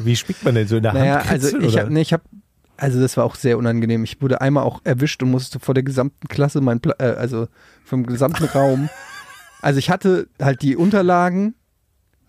Wie 0.04 0.16
spickt 0.16 0.44
man 0.44 0.56
denn 0.56 0.68
so 0.68 0.78
in 0.78 0.82
der 0.84 0.94
Naja, 0.94 1.20
Hand? 1.20 1.30
also 1.30 1.50
Kritzel, 1.52 1.64
ich 1.64 1.74
oder? 1.74 1.84
habe, 1.84 1.94
nee, 1.94 2.02
ich 2.02 2.12
habe, 2.12 2.24
also 2.76 3.00
das 3.00 3.16
war 3.18 3.24
auch 3.24 3.36
sehr 3.36 3.60
unangenehm. 3.60 4.04
Ich 4.04 4.20
wurde 4.20 4.42
einmal 4.42 4.64
auch 4.64 4.82
erwischt 4.84 5.22
und 5.22 5.30
musste 5.30 5.60
vor 5.60 5.76
der 5.76 5.84
gesamten 5.84 6.28
Klasse, 6.28 6.60
mein, 6.60 6.80
Pla 6.80 6.96
äh, 6.98 7.04
also 7.18 7.48
vom 7.84 8.04
gesamten 8.04 8.46
Raum. 8.46 8.90
Also 9.62 9.78
ich 9.78 9.92
hatte 9.92 10.28
halt 10.42 10.64
die 10.64 10.76
Unterlagen 10.76 11.54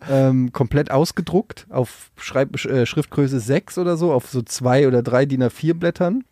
ähm, 0.08 0.52
komplett 0.52 0.90
ausgedruckt 0.90 1.66
auf 1.70 2.10
Schreib 2.16 2.62
äh, 2.64 2.86
Schriftgröße 2.86 3.40
6 3.40 3.78
oder 3.78 3.96
so, 3.96 4.12
auf 4.12 4.28
so 4.28 4.42
zwei 4.42 4.86
oder 4.86 5.02
drei 5.02 5.26
DIN 5.26 5.42
A4 5.42 5.74
Blättern. 5.74 6.24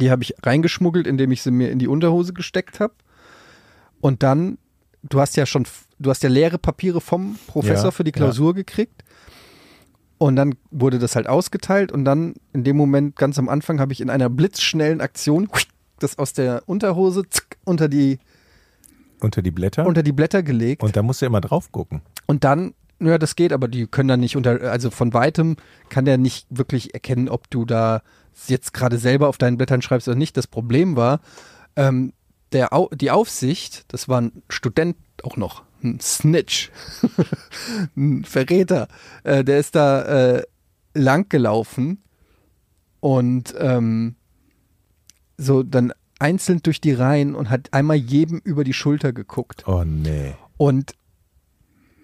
Die 0.00 0.10
habe 0.10 0.22
ich 0.22 0.34
reingeschmuggelt, 0.42 1.06
indem 1.06 1.32
ich 1.32 1.42
sie 1.42 1.50
mir 1.50 1.70
in 1.70 1.78
die 1.78 1.88
Unterhose 1.88 2.32
gesteckt 2.32 2.80
habe. 2.80 2.94
Und 4.00 4.22
dann, 4.22 4.58
du 5.02 5.20
hast 5.20 5.36
ja 5.36 5.44
schon, 5.46 5.66
du 5.98 6.10
hast 6.10 6.22
ja 6.22 6.28
leere 6.30 6.58
Papiere 6.58 7.00
vom 7.00 7.38
Professor 7.46 7.86
Ja, 7.86 7.90
für 7.90 8.04
die 8.04 8.12
Klausur 8.12 8.54
gekriegt. 8.54 9.04
Und 10.18 10.36
dann 10.36 10.54
wurde 10.70 10.98
das 11.00 11.16
halt 11.16 11.26
ausgeteilt 11.28 11.90
und 11.90 12.04
dann 12.04 12.34
in 12.52 12.62
dem 12.62 12.76
Moment, 12.76 13.16
ganz 13.16 13.38
am 13.40 13.48
Anfang, 13.48 13.80
habe 13.80 13.92
ich 13.92 14.00
in 14.00 14.08
einer 14.08 14.30
blitzschnellen 14.30 15.00
Aktion 15.00 15.48
das 15.98 16.16
aus 16.18 16.32
der 16.32 16.62
Unterhose 16.66 17.24
zick, 17.28 17.58
unter 17.64 17.88
die, 17.88 18.18
Unter 19.20 19.42
die 19.42 19.50
Blätter. 19.50 19.84
unter 19.86 20.02
die 20.04 20.12
Blätter 20.12 20.42
gelegt. 20.42 20.82
und 20.82 20.96
da 20.96 21.02
musst 21.02 21.22
du 21.22 21.26
immer 21.26 21.40
drauf 21.40 21.70
gucken. 21.72 22.02
Und 22.26 22.44
dann, 22.44 22.72
ja, 23.06 23.18
das 23.18 23.36
geht, 23.36 23.52
aber 23.52 23.68
die 23.68 23.86
können 23.86 24.08
dann 24.08 24.20
nicht 24.20 24.36
unter, 24.36 24.70
also 24.70 24.90
von 24.90 25.12
weitem 25.12 25.56
kann 25.88 26.04
der 26.04 26.18
nicht 26.18 26.46
wirklich 26.50 26.94
erkennen, 26.94 27.28
ob 27.28 27.50
du 27.50 27.64
da 27.64 28.02
jetzt 28.46 28.72
gerade 28.72 28.98
selber 28.98 29.28
auf 29.28 29.38
deinen 29.38 29.56
Blättern 29.56 29.82
schreibst 29.82 30.08
oder 30.08 30.16
nicht. 30.16 30.36
Das 30.36 30.46
Problem 30.46 30.96
war, 30.96 31.20
ähm, 31.76 32.12
der, 32.52 32.70
die 32.92 33.10
Aufsicht, 33.10 33.84
das 33.88 34.08
war 34.08 34.20
ein 34.20 34.42
Student 34.48 34.96
auch 35.22 35.36
noch, 35.36 35.62
ein 35.82 36.00
Snitch, 36.00 36.70
ein 37.96 38.24
Verräter, 38.24 38.88
äh, 39.24 39.44
der 39.44 39.58
ist 39.58 39.74
da 39.74 40.36
äh, 40.36 40.42
lang 40.94 41.28
gelaufen 41.28 42.02
und 43.00 43.54
ähm, 43.58 44.16
so 45.36 45.62
dann 45.62 45.92
einzeln 46.18 46.60
durch 46.62 46.80
die 46.80 46.92
Reihen 46.92 47.34
und 47.34 47.50
hat 47.50 47.72
einmal 47.72 47.96
jedem 47.96 48.38
über 48.38 48.64
die 48.64 48.72
Schulter 48.72 49.12
geguckt. 49.12 49.64
Oh 49.66 49.82
nee. 49.84 50.34
Und 50.56 50.94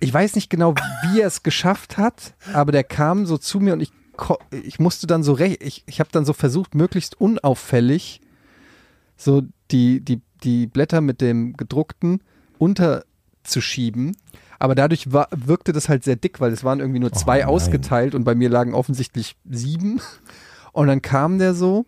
ich 0.01 0.12
weiß 0.12 0.34
nicht 0.34 0.51
genau, 0.51 0.74
wie 1.03 1.20
er 1.20 1.26
es 1.26 1.42
geschafft 1.42 1.96
hat, 1.96 2.34
aber 2.53 2.72
der 2.72 2.84
kam 2.84 3.26
so 3.26 3.38
zu 3.38 3.61
mir 3.61 3.72
und 3.72 3.80
ich, 3.80 3.92
ich 4.51 4.78
musste 4.78 5.07
dann 5.07 5.22
so 5.22 5.32
recht, 5.32 5.62
ich, 5.62 5.84
ich 5.86 6.01
habe 6.01 6.11
dann 6.12 6.24
so 6.24 6.32
versucht, 6.32 6.74
möglichst 6.74 7.20
unauffällig 7.20 8.20
so 9.16 9.42
die, 9.70 10.01
die, 10.01 10.20
die 10.44 10.66
Blätter 10.66 11.01
mit 11.01 11.20
dem 11.20 11.57
gedruckten 11.57 12.22
unterzuschieben. 12.59 14.16
Aber 14.61 14.74
dadurch 14.74 15.12
war, 15.12 15.28
wirkte 15.30 15.72
das 15.72 15.88
halt 15.88 16.05
sehr 16.05 16.16
dick, 16.16 16.40
weil 16.40 16.53
es 16.53 16.64
waren 16.64 16.80
irgendwie 16.80 17.01
nur 17.01 17.12
zwei 17.12 17.40
nein. 17.40 17.49
ausgeteilt 17.49 18.14
und 18.14 18.24
bei 18.24 18.34
mir 18.34 18.49
lagen 18.49 18.74
offensichtlich 18.74 19.36
sieben. 19.49 20.01
Und 20.72 20.88
dann 20.88 21.03
kam 21.03 21.38
der 21.38 21.55
so, 21.55 21.86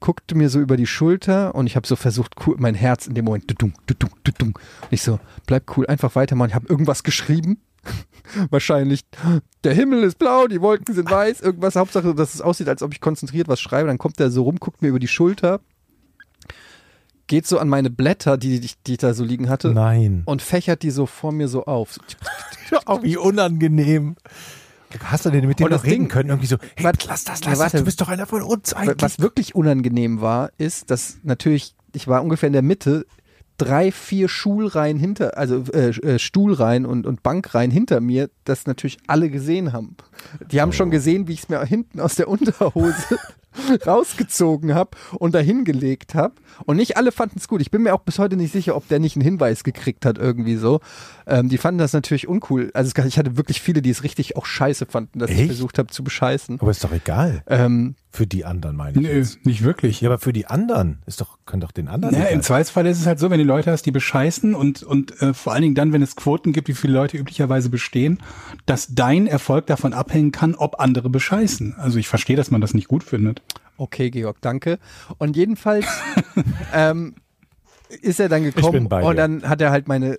guckte 0.00 0.34
mir 0.34 0.48
so 0.48 0.60
über 0.60 0.76
die 0.76 0.86
Schulter 0.86 1.54
und 1.54 1.66
ich 1.66 1.76
habe 1.76 1.86
so 1.86 1.96
versucht, 1.96 2.34
cool, 2.46 2.56
mein 2.58 2.74
Herz 2.74 3.06
in 3.06 3.14
dem 3.14 3.24
Moment, 3.24 3.50
dudung, 3.50 3.72
dudung, 3.86 4.10
dudung. 4.24 4.58
Und 4.82 4.92
ich 4.92 5.02
so, 5.02 5.18
bleib 5.46 5.76
cool, 5.76 5.86
einfach 5.86 6.14
weitermachen. 6.14 6.50
Ich 6.50 6.54
habe 6.54 6.68
irgendwas 6.68 7.02
geschrieben. 7.02 7.60
Wahrscheinlich, 8.50 9.02
der 9.64 9.74
Himmel 9.74 10.02
ist 10.02 10.18
blau, 10.18 10.46
die 10.46 10.60
Wolken 10.60 10.94
sind 10.94 11.10
weiß, 11.10 11.40
irgendwas. 11.40 11.76
Hauptsache, 11.76 12.14
dass 12.14 12.34
es 12.34 12.40
aussieht, 12.40 12.68
als 12.68 12.82
ob 12.82 12.92
ich 12.92 13.00
konzentriert 13.00 13.48
was 13.48 13.60
schreibe. 13.60 13.88
Dann 13.88 13.98
kommt 13.98 14.18
der 14.18 14.30
so 14.30 14.42
rum, 14.42 14.56
guckt 14.56 14.82
mir 14.82 14.88
über 14.88 14.98
die 14.98 15.08
Schulter, 15.08 15.60
geht 17.26 17.46
so 17.46 17.58
an 17.58 17.68
meine 17.68 17.90
Blätter, 17.90 18.36
die, 18.36 18.60
die, 18.60 18.70
die 18.86 18.92
ich 18.92 18.98
da 18.98 19.14
so 19.14 19.24
liegen 19.24 19.48
hatte, 19.48 19.72
Nein. 19.72 20.22
und 20.26 20.42
fächert 20.42 20.82
die 20.82 20.90
so 20.90 21.06
vor 21.06 21.32
mir 21.32 21.48
so 21.48 21.64
auf. 21.64 21.98
Wie 23.02 23.16
unangenehm. 23.16 24.16
Hast 25.04 25.26
du 25.26 25.30
denn 25.30 25.46
mit 25.46 25.60
dem 25.60 25.68
das 25.68 25.78
noch 25.80 25.84
reden 25.84 26.04
Ding- 26.04 26.08
können? 26.08 26.28
Irgendwie 26.30 26.46
so, 26.46 26.56
hey, 26.76 26.84
Warte, 26.84 27.06
lass 27.08 27.24
das, 27.24 27.40
lass 27.44 27.50
das, 27.50 27.58
warte. 27.58 27.76
du 27.78 27.84
bist 27.84 28.00
doch 28.00 28.08
einer 28.08 28.26
von 28.26 28.42
uns 28.42 28.72
eigentlich. 28.74 28.96
Was 29.00 29.18
wirklich 29.18 29.54
unangenehm 29.54 30.20
war, 30.20 30.50
ist, 30.58 30.90
dass 30.90 31.18
natürlich, 31.22 31.74
ich 31.94 32.08
war 32.08 32.22
ungefähr 32.22 32.46
in 32.46 32.52
der 32.54 32.62
Mitte, 32.62 33.04
drei, 33.58 33.90
vier 33.90 34.28
Schulreihen 34.28 34.98
hinter, 34.98 35.36
also 35.36 35.64
äh, 35.72 35.88
äh, 35.88 36.18
Stuhlreihen 36.18 36.86
und, 36.86 37.06
und 37.06 37.22
Bankreihen 37.24 37.70
hinter 37.72 38.00
mir, 38.00 38.30
das 38.44 38.66
natürlich 38.66 38.98
alle 39.08 39.30
gesehen 39.30 39.72
haben. 39.72 39.96
Die 40.52 40.60
haben 40.60 40.72
schon 40.72 40.90
gesehen, 40.90 41.26
wie 41.28 41.32
ich 41.32 41.40
es 41.42 41.48
mir 41.48 41.62
hinten 41.64 42.00
aus 42.00 42.14
der 42.14 42.28
Unterhose 42.28 43.18
rausgezogen 43.86 44.74
habe 44.74 44.90
und 45.18 45.34
dahin 45.34 45.64
gelegt 45.64 46.14
habe. 46.14 46.34
Und 46.64 46.76
nicht 46.76 46.96
alle 46.96 47.12
fanden 47.12 47.38
es 47.38 47.48
gut. 47.48 47.60
Ich 47.60 47.70
bin 47.70 47.82
mir 47.82 47.94
auch 47.94 48.00
bis 48.00 48.18
heute 48.18 48.36
nicht 48.36 48.52
sicher, 48.52 48.76
ob 48.76 48.88
der 48.88 48.98
nicht 48.98 49.16
einen 49.16 49.24
Hinweis 49.24 49.64
gekriegt 49.64 50.04
hat, 50.04 50.18
irgendwie 50.18 50.56
so. 50.56 50.80
Ähm, 51.26 51.48
die 51.48 51.58
fanden 51.58 51.78
das 51.78 51.92
natürlich 51.92 52.28
uncool. 52.28 52.70
Also 52.74 52.92
ich 53.06 53.18
hatte 53.18 53.36
wirklich 53.36 53.60
viele, 53.60 53.82
die 53.82 53.90
es 53.90 54.02
richtig 54.02 54.36
auch 54.36 54.46
scheiße 54.46 54.86
fanden, 54.86 55.18
dass 55.18 55.30
ich 55.30 55.38
Echt? 55.38 55.46
versucht 55.48 55.78
habe 55.78 55.88
zu 55.88 56.02
bescheißen. 56.02 56.60
Aber 56.60 56.70
ist 56.70 56.84
doch 56.84 56.92
egal. 56.92 57.42
Ähm, 57.46 57.94
Für 58.18 58.26
die 58.26 58.44
anderen 58.44 58.74
meine 58.74 58.98
ich 58.98 59.06
Nö, 59.06 59.16
jetzt. 59.16 59.46
nicht 59.46 59.62
wirklich. 59.62 60.00
Ja, 60.00 60.08
aber 60.08 60.18
für 60.18 60.32
die 60.32 60.48
anderen 60.48 60.98
ist 61.06 61.20
doch, 61.20 61.38
kann 61.46 61.60
doch 61.60 61.70
den 61.70 61.86
anderen 61.86 62.16
Ja, 62.16 62.22
egal 62.22 62.32
Im 62.32 62.42
Zweifelsfall 62.42 62.84
ist 62.86 62.98
es 62.98 63.06
halt 63.06 63.20
so, 63.20 63.30
wenn 63.30 63.38
du 63.38 63.44
Leute 63.44 63.70
hast, 63.70 63.86
die 63.86 63.92
bescheißen 63.92 64.56
und, 64.56 64.82
und 64.82 65.22
äh, 65.22 65.32
vor 65.32 65.52
allen 65.52 65.62
Dingen 65.62 65.76
dann, 65.76 65.92
wenn 65.92 66.02
es 66.02 66.16
Quoten 66.16 66.52
gibt, 66.52 66.66
wie 66.66 66.74
viele 66.74 66.94
Leute 66.94 67.16
üblicherweise 67.16 67.70
bestehen, 67.70 68.18
dass 68.66 68.92
dein 68.92 69.28
Erfolg 69.28 69.66
davon 69.66 69.92
abhängen 69.92 70.32
kann, 70.32 70.56
ob 70.56 70.80
andere 70.80 71.10
bescheißen. 71.10 71.76
Also 71.76 72.00
ich 72.00 72.08
verstehe, 72.08 72.34
dass 72.34 72.50
man 72.50 72.60
das 72.60 72.74
nicht 72.74 72.88
gut 72.88 73.04
findet. 73.04 73.40
Okay, 73.76 74.10
Georg, 74.10 74.38
danke. 74.40 74.80
Und 75.18 75.36
jedenfalls 75.36 75.86
ähm, 76.74 77.14
ist 78.00 78.18
er 78.18 78.28
dann 78.28 78.42
gekommen 78.42 78.72
bin 78.72 78.88
bei 78.88 79.04
und 79.04 79.14
dann 79.14 79.48
hat 79.48 79.60
er 79.60 79.70
halt 79.70 79.86
meine, 79.86 80.18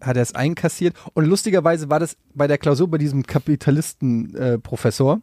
hat 0.00 0.16
er 0.16 0.22
es 0.22 0.34
einkassiert. 0.34 0.94
Und 1.14 1.26
lustigerweise 1.26 1.88
war 1.90 2.00
das 2.00 2.16
bei 2.34 2.46
der 2.46 2.58
Klausur 2.58 2.88
bei 2.90 2.98
diesem 2.98 3.24
Kapitalisten-Professor, 3.24 5.20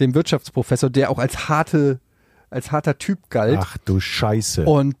dem 0.00 0.14
Wirtschaftsprofessor, 0.14 0.90
der 0.90 1.10
auch 1.10 1.18
als 1.18 1.48
harte, 1.48 2.00
als 2.50 2.72
harter 2.72 2.98
Typ 2.98 3.30
galt. 3.30 3.58
Ach 3.60 3.78
du 3.78 4.00
Scheiße. 4.00 4.64
Und 4.64 4.96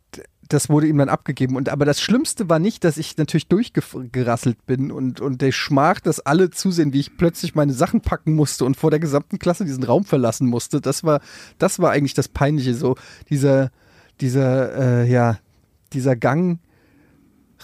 das 0.52 0.68
wurde 0.68 0.86
ihm 0.86 0.98
dann 0.98 1.08
abgegeben. 1.08 1.56
Und 1.56 1.68
aber 1.68 1.84
das 1.84 2.00
Schlimmste 2.00 2.48
war 2.48 2.58
nicht, 2.58 2.84
dass 2.84 2.98
ich 2.98 3.16
natürlich 3.16 3.48
durchgerasselt 3.48 4.66
bin 4.66 4.90
und, 4.90 5.20
und 5.20 5.40
der 5.40 5.52
Schmach, 5.52 6.00
dass 6.00 6.20
alle 6.20 6.50
zusehen, 6.50 6.92
wie 6.92 7.00
ich 7.00 7.16
plötzlich 7.16 7.54
meine 7.54 7.72
Sachen 7.72 8.00
packen 8.00 8.34
musste 8.34 8.64
und 8.64 8.76
vor 8.76 8.90
der 8.90 9.00
gesamten 9.00 9.38
Klasse 9.38 9.64
diesen 9.64 9.84
Raum 9.84 10.04
verlassen 10.04 10.46
musste. 10.48 10.80
Das 10.80 11.04
war, 11.04 11.20
das 11.58 11.78
war 11.78 11.90
eigentlich 11.90 12.14
das 12.14 12.28
Peinliche, 12.28 12.74
so 12.74 12.96
dieser, 13.30 13.70
dieser, 14.20 15.02
äh, 15.02 15.10
ja, 15.10 15.38
dieser 15.92 16.16
Gang 16.16 16.58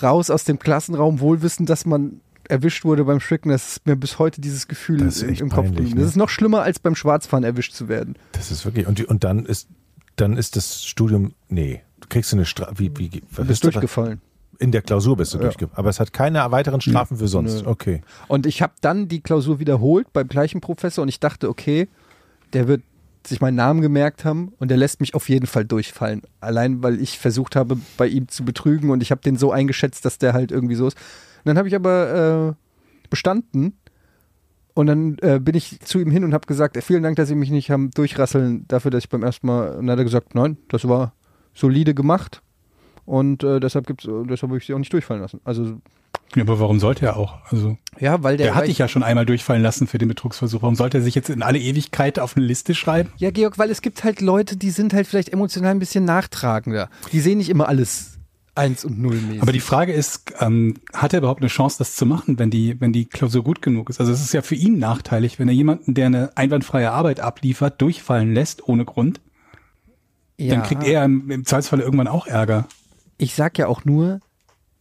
raus 0.03 0.31
aus 0.31 0.45
dem 0.45 0.59
Klassenraum, 0.59 1.21
wohlwissend, 1.21 1.69
dass 1.71 1.87
man 1.87 2.21
erwischt 2.49 2.85
wurde 2.85 3.05
beim 3.05 3.21
Schricken. 3.21 3.51
Das 3.51 3.73
ist 3.73 3.87
mir 3.87 3.97
bis 3.97 4.19
heute 4.19 4.41
dieses 4.41 4.69
Gefühl 4.69 5.01
im, 5.03 5.09
im 5.35 5.49
Kopf 5.51 5.67
peinlich, 5.67 5.95
ne? 5.95 6.01
Das 6.01 6.11
ist 6.11 6.17
noch 6.17 6.29
schlimmer, 6.31 6.63
als 6.63 6.79
beim 6.79 6.95
Schwarzfahren 6.95 7.45
erwischt 7.45 7.75
zu 7.75 7.89
werden. 7.89 8.17
Das 8.33 8.51
ist 8.51 8.65
wirklich, 8.65 8.87
und, 8.87 9.05
und 9.07 9.25
dann 9.25 9.45
ist, 9.45 9.69
dann 10.17 10.37
ist 10.37 10.57
das 10.57 10.85
Studium, 10.85 11.35
nee, 11.49 11.83
du 12.01 12.09
kriegst 12.09 12.33
du 12.33 12.37
eine 12.37 12.47
Strafe, 12.47 12.79
wie, 12.79 12.91
wie, 12.97 13.09
Du 13.11 13.21
was 13.33 13.47
bist 13.47 13.65
durchgefallen. 13.65 14.21
In 14.61 14.73
der 14.73 14.83
Klausur 14.83 15.17
bist 15.17 15.35
du 15.35 15.39
Ja. 15.39 15.45
durchgefallen. 15.45 15.77
Aber 15.79 15.89
es 15.91 16.01
hat 16.01 16.13
keine 16.13 16.51
weiteren 16.51 16.81
Strafen 16.81 17.19
für 17.19 17.29
sonst. 17.29 17.63
Nö. 17.63 17.69
Okay. 17.71 18.01
Und 18.27 18.45
ich 18.47 18.61
habe 18.61 18.73
dann 18.81 19.07
die 19.07 19.21
Klausur 19.21 19.61
wiederholt 19.61 20.13
beim 20.13 20.27
gleichen 20.27 20.61
Professor 20.61 21.03
und 21.03 21.09
ich 21.09 21.21
dachte, 21.21 21.49
okay, 21.49 21.87
der 22.55 22.67
wird 22.67 22.83
sich 23.29 23.41
meinen 23.41 23.57
Namen 23.57 23.81
gemerkt 23.81 24.25
haben 24.25 24.53
und 24.59 24.69
der 24.69 24.77
lässt 24.77 25.01
mich 25.01 25.15
auf 25.15 25.29
jeden 25.29 25.47
Fall 25.47 25.65
durchfallen. 25.65 26.23
Allein, 26.41 26.83
weil 26.83 27.01
ich 27.01 27.19
versucht 27.19 27.57
habe, 27.57 27.79
bei 27.97 28.07
ihm 28.07 28.29
zu 28.29 28.45
betrügen 28.45 28.91
und 28.91 29.03
ich 29.03 29.11
habe 29.11 29.21
den 29.21 29.37
so 29.37 29.53
eingeschätzt, 29.53 30.05
dass 30.05 30.19
der 30.19 30.33
halt 30.33 30.53
irgendwie 30.53 30.75
so 30.75 30.87
ist. 30.87 30.97
Und 31.39 31.47
dann 31.47 31.59
habe 31.59 31.69
ich 31.69 31.75
aber 31.75 32.57
äh, 32.57 33.09
bestanden 33.11 33.75
und 34.75 34.87
dann 34.87 35.19
äh, 35.23 35.41
bin 35.41 35.57
ich 35.57 35.81
zu 35.81 35.99
ihm 35.99 36.11
hin 36.11 36.25
und 36.25 36.33
habe 36.33 36.47
gesagt, 36.47 36.77
äh, 36.77 36.83
vielen 36.83 37.03
Dank, 37.03 37.17
dass 37.17 37.29
Sie 37.29 37.35
mich 37.35 37.51
nicht 37.51 37.71
haben 37.71 37.91
durchrasseln 37.91 38.65
dafür, 38.69 38.91
dass 38.91 39.05
ich 39.05 39.11
beim 39.11 39.23
ersten 39.23 39.47
Mal, 39.47 39.71
und 39.71 39.87
dann 39.87 39.93
hat 39.93 39.99
er 39.99 40.05
gesagt, 40.05 40.35
nein, 40.35 40.57
das 40.69 40.87
war 40.89 41.15
solide 41.55 41.95
gemacht 41.95 42.43
und 43.05 43.43
äh, 43.43 43.59
deshalb 43.59 43.87
deshalb 43.87 44.43
habe 44.43 44.59
ich 44.59 44.67
Sie 44.67 44.75
auch 44.75 44.79
nicht 44.79 44.93
durchfallen 44.93 45.23
lassen. 45.23 45.41
Also 45.45 45.81
Ja, 46.35 46.43
aber 46.43 46.61
warum 46.61 46.79
sollte 46.79 47.07
er 47.07 47.17
auch? 47.17 47.39
Also 47.51 47.79
ja, 47.99 48.23
weil 48.23 48.37
der, 48.37 48.49
der, 48.49 48.55
hat 48.55 48.67
dich 48.67 48.79
ja 48.79 48.89
schon 48.89 49.03
einmal 49.03 49.27
durchfallen 49.27 49.63
lassen 49.63 49.87
für 49.87 49.99
den 49.99 50.09
Betrugsversuch. 50.09 50.63
Warum 50.63 50.75
sollte 50.75 50.99
er 50.99 51.03
sich 51.03 51.15
jetzt 51.15 51.31
in 51.31 51.43
alle 51.43 51.59
Ewigkeit 51.59 52.19
auf 52.19 52.37
eine 52.37 52.45
Liste 52.45 52.75
schreiben? 52.75 53.11
Ja, 53.17 53.31
Georg, 53.31 53.59
weil 53.59 53.71
es 53.71 53.83
gibt 53.83 54.05
halt 54.05 54.21
Leute, 54.21 54.57
die 54.57 54.71
sind 54.71 54.93
halt 54.93 55.07
vielleicht 55.07 55.31
emotional 55.31 55.71
ein 55.71 55.79
bisschen 55.79 56.05
nachtragender. 56.05 56.91
Die 57.13 57.21
sehen 57.21 57.39
nicht 57.39 57.49
immer 57.49 57.69
alles 57.69 58.19
eins 58.55 58.85
und 58.85 58.99
null 58.99 59.17
mäßig. 59.17 59.43
Aber 59.43 59.53
die 59.53 59.61
Frage 59.61 59.93
ist, 59.93 60.35
ähm, 60.41 60.75
hat 60.93 61.13
er 61.13 61.21
überhaupt 61.21 61.41
eine 61.41 61.49
Chance, 61.49 61.79
das 61.79 61.97
zu 61.97 62.05
machen, 62.05 62.39
wenn 62.39 62.51
die, 62.51 62.79
wenn 62.81 62.93
die 62.93 63.07
Klausur 63.07 63.43
gut 63.43 63.63
genug 63.63 63.89
ist? 63.89 64.01
Also 64.01 64.13
es 64.13 64.21
ist 64.21 64.35
ja 64.35 64.43
für 64.43 64.57
ihn 64.57 64.79
nachteilig, 64.79 65.39
wenn 65.39 65.49
er 65.49 65.55
jemanden, 65.55 65.95
der 65.95 66.07
eine 66.07 66.37
einwandfreie 66.37 66.91
Arbeit 66.91 67.21
abliefert, 67.21 67.81
durchfallen 67.81 68.35
lässt 68.35 68.69
ohne 68.69 68.85
Grund, 68.85 69.21
ja, 70.37 70.55
dann 70.55 70.63
kriegt 70.63 70.85
er 70.85 71.05
im, 71.05 71.31
im 71.31 71.45
Zweifelsfall 71.45 71.81
irgendwann 71.81 72.09
auch 72.09 72.27
Ärger. 72.27 72.67
Ich 73.17 73.35
sag 73.35 73.59
ja 73.59 73.67
auch 73.67 73.85
nur, 73.85 74.21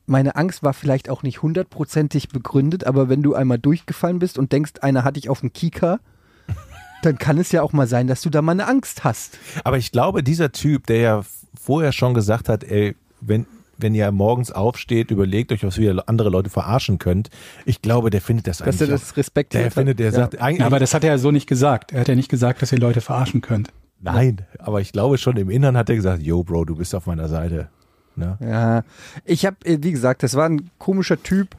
meine 0.08 0.36
Angst 0.36 0.64
war 0.64 0.74
vielleicht 0.74 1.10
auch 1.10 1.22
nicht 1.22 1.42
hundertprozentig 1.42 2.30
begründet, 2.30 2.86
aber 2.86 3.10
wenn 3.10 3.22
du 3.22 3.36
einmal 3.36 3.60
durchgefallen 3.60 4.20
bist 4.20 4.38
und 4.40 4.52
denkst, 4.52 4.74
einer 4.82 5.04
hat 5.04 5.16
dich 5.18 5.30
auf 5.30 5.42
dem 5.42 5.54
Kieker, 5.54 6.00
dann 7.04 7.18
kann 7.18 7.38
es 7.38 7.52
ja 7.52 7.62
auch 7.62 7.74
mal 7.74 7.88
sein, 7.88 8.08
dass 8.08 8.22
du 8.22 8.30
da 8.30 8.42
mal 8.42 8.54
eine 8.54 8.68
Angst 8.68 9.04
hast. 9.04 9.38
Aber 9.64 9.78
ich 9.78 9.92
glaube, 9.92 10.24
dieser 10.24 10.52
Typ, 10.52 10.88
der 10.88 10.98
ja 10.98 11.22
vorher 11.60 11.92
schon 11.92 12.14
gesagt 12.14 12.50
hat, 12.50 12.64
ey, 12.64 12.96
wenn, 13.22 13.46
wenn 13.78 13.94
ihr 13.94 14.12
morgens 14.12 14.52
aufsteht, 14.52 15.12
überlegt 15.12 15.52
euch, 15.52 15.64
was 15.64 15.78
ihr 15.78 16.02
andere 16.08 16.30
Leute 16.30 16.50
verarschen 16.50 16.98
könnt. 17.00 17.30
Ich 17.66 17.82
glaube, 17.82 18.10
der 18.10 18.22
findet 18.22 18.48
das 18.48 18.60
Dass 18.60 18.68
eigentlich. 18.68 18.82
er 18.90 18.96
auch- 18.96 19.00
das 19.00 19.18
respektiert 19.18 19.62
der 19.62 19.66
hat. 19.68 19.74
findet, 19.74 20.00
der 20.00 20.06
Ja. 20.08 20.12
sagt 20.14 20.42
eigentlich. 20.42 20.66
Aber 20.66 20.80
das 20.80 20.94
hat 20.94 21.04
er 21.04 21.12
ja 21.12 21.18
so 21.18 21.32
nicht 21.32 21.48
gesagt. 21.48 21.92
Er 21.92 22.00
hat 22.02 22.08
ja 22.08 22.16
nicht 22.16 22.30
gesagt, 22.30 22.62
dass 22.62 22.72
ihr 22.72 22.80
Leute 22.80 23.02
verarschen 23.02 23.42
könnt. 23.42 23.70
nein, 24.00 24.46
aber 24.60 24.80
ich 24.82 24.92
glaube 24.94 25.18
schon 25.18 25.36
im 25.38 25.50
Inneren 25.50 25.76
hat 25.78 25.90
er 25.90 25.96
gesagt, 25.96 26.22
yo, 26.22 26.44
Bro, 26.44 26.66
du 26.66 26.76
bist 26.76 26.96
auf 26.96 27.06
meiner 27.08 27.28
Seite. 27.28 27.70
Ne? 28.18 28.38
Ja, 28.42 28.84
ich 29.26 29.46
habe, 29.46 29.58
wie 29.64 29.92
gesagt, 29.92 30.24
das 30.24 30.36
war 30.36 30.48
ein 30.50 30.70
komischer 30.80 31.22
Typ, 31.22 31.56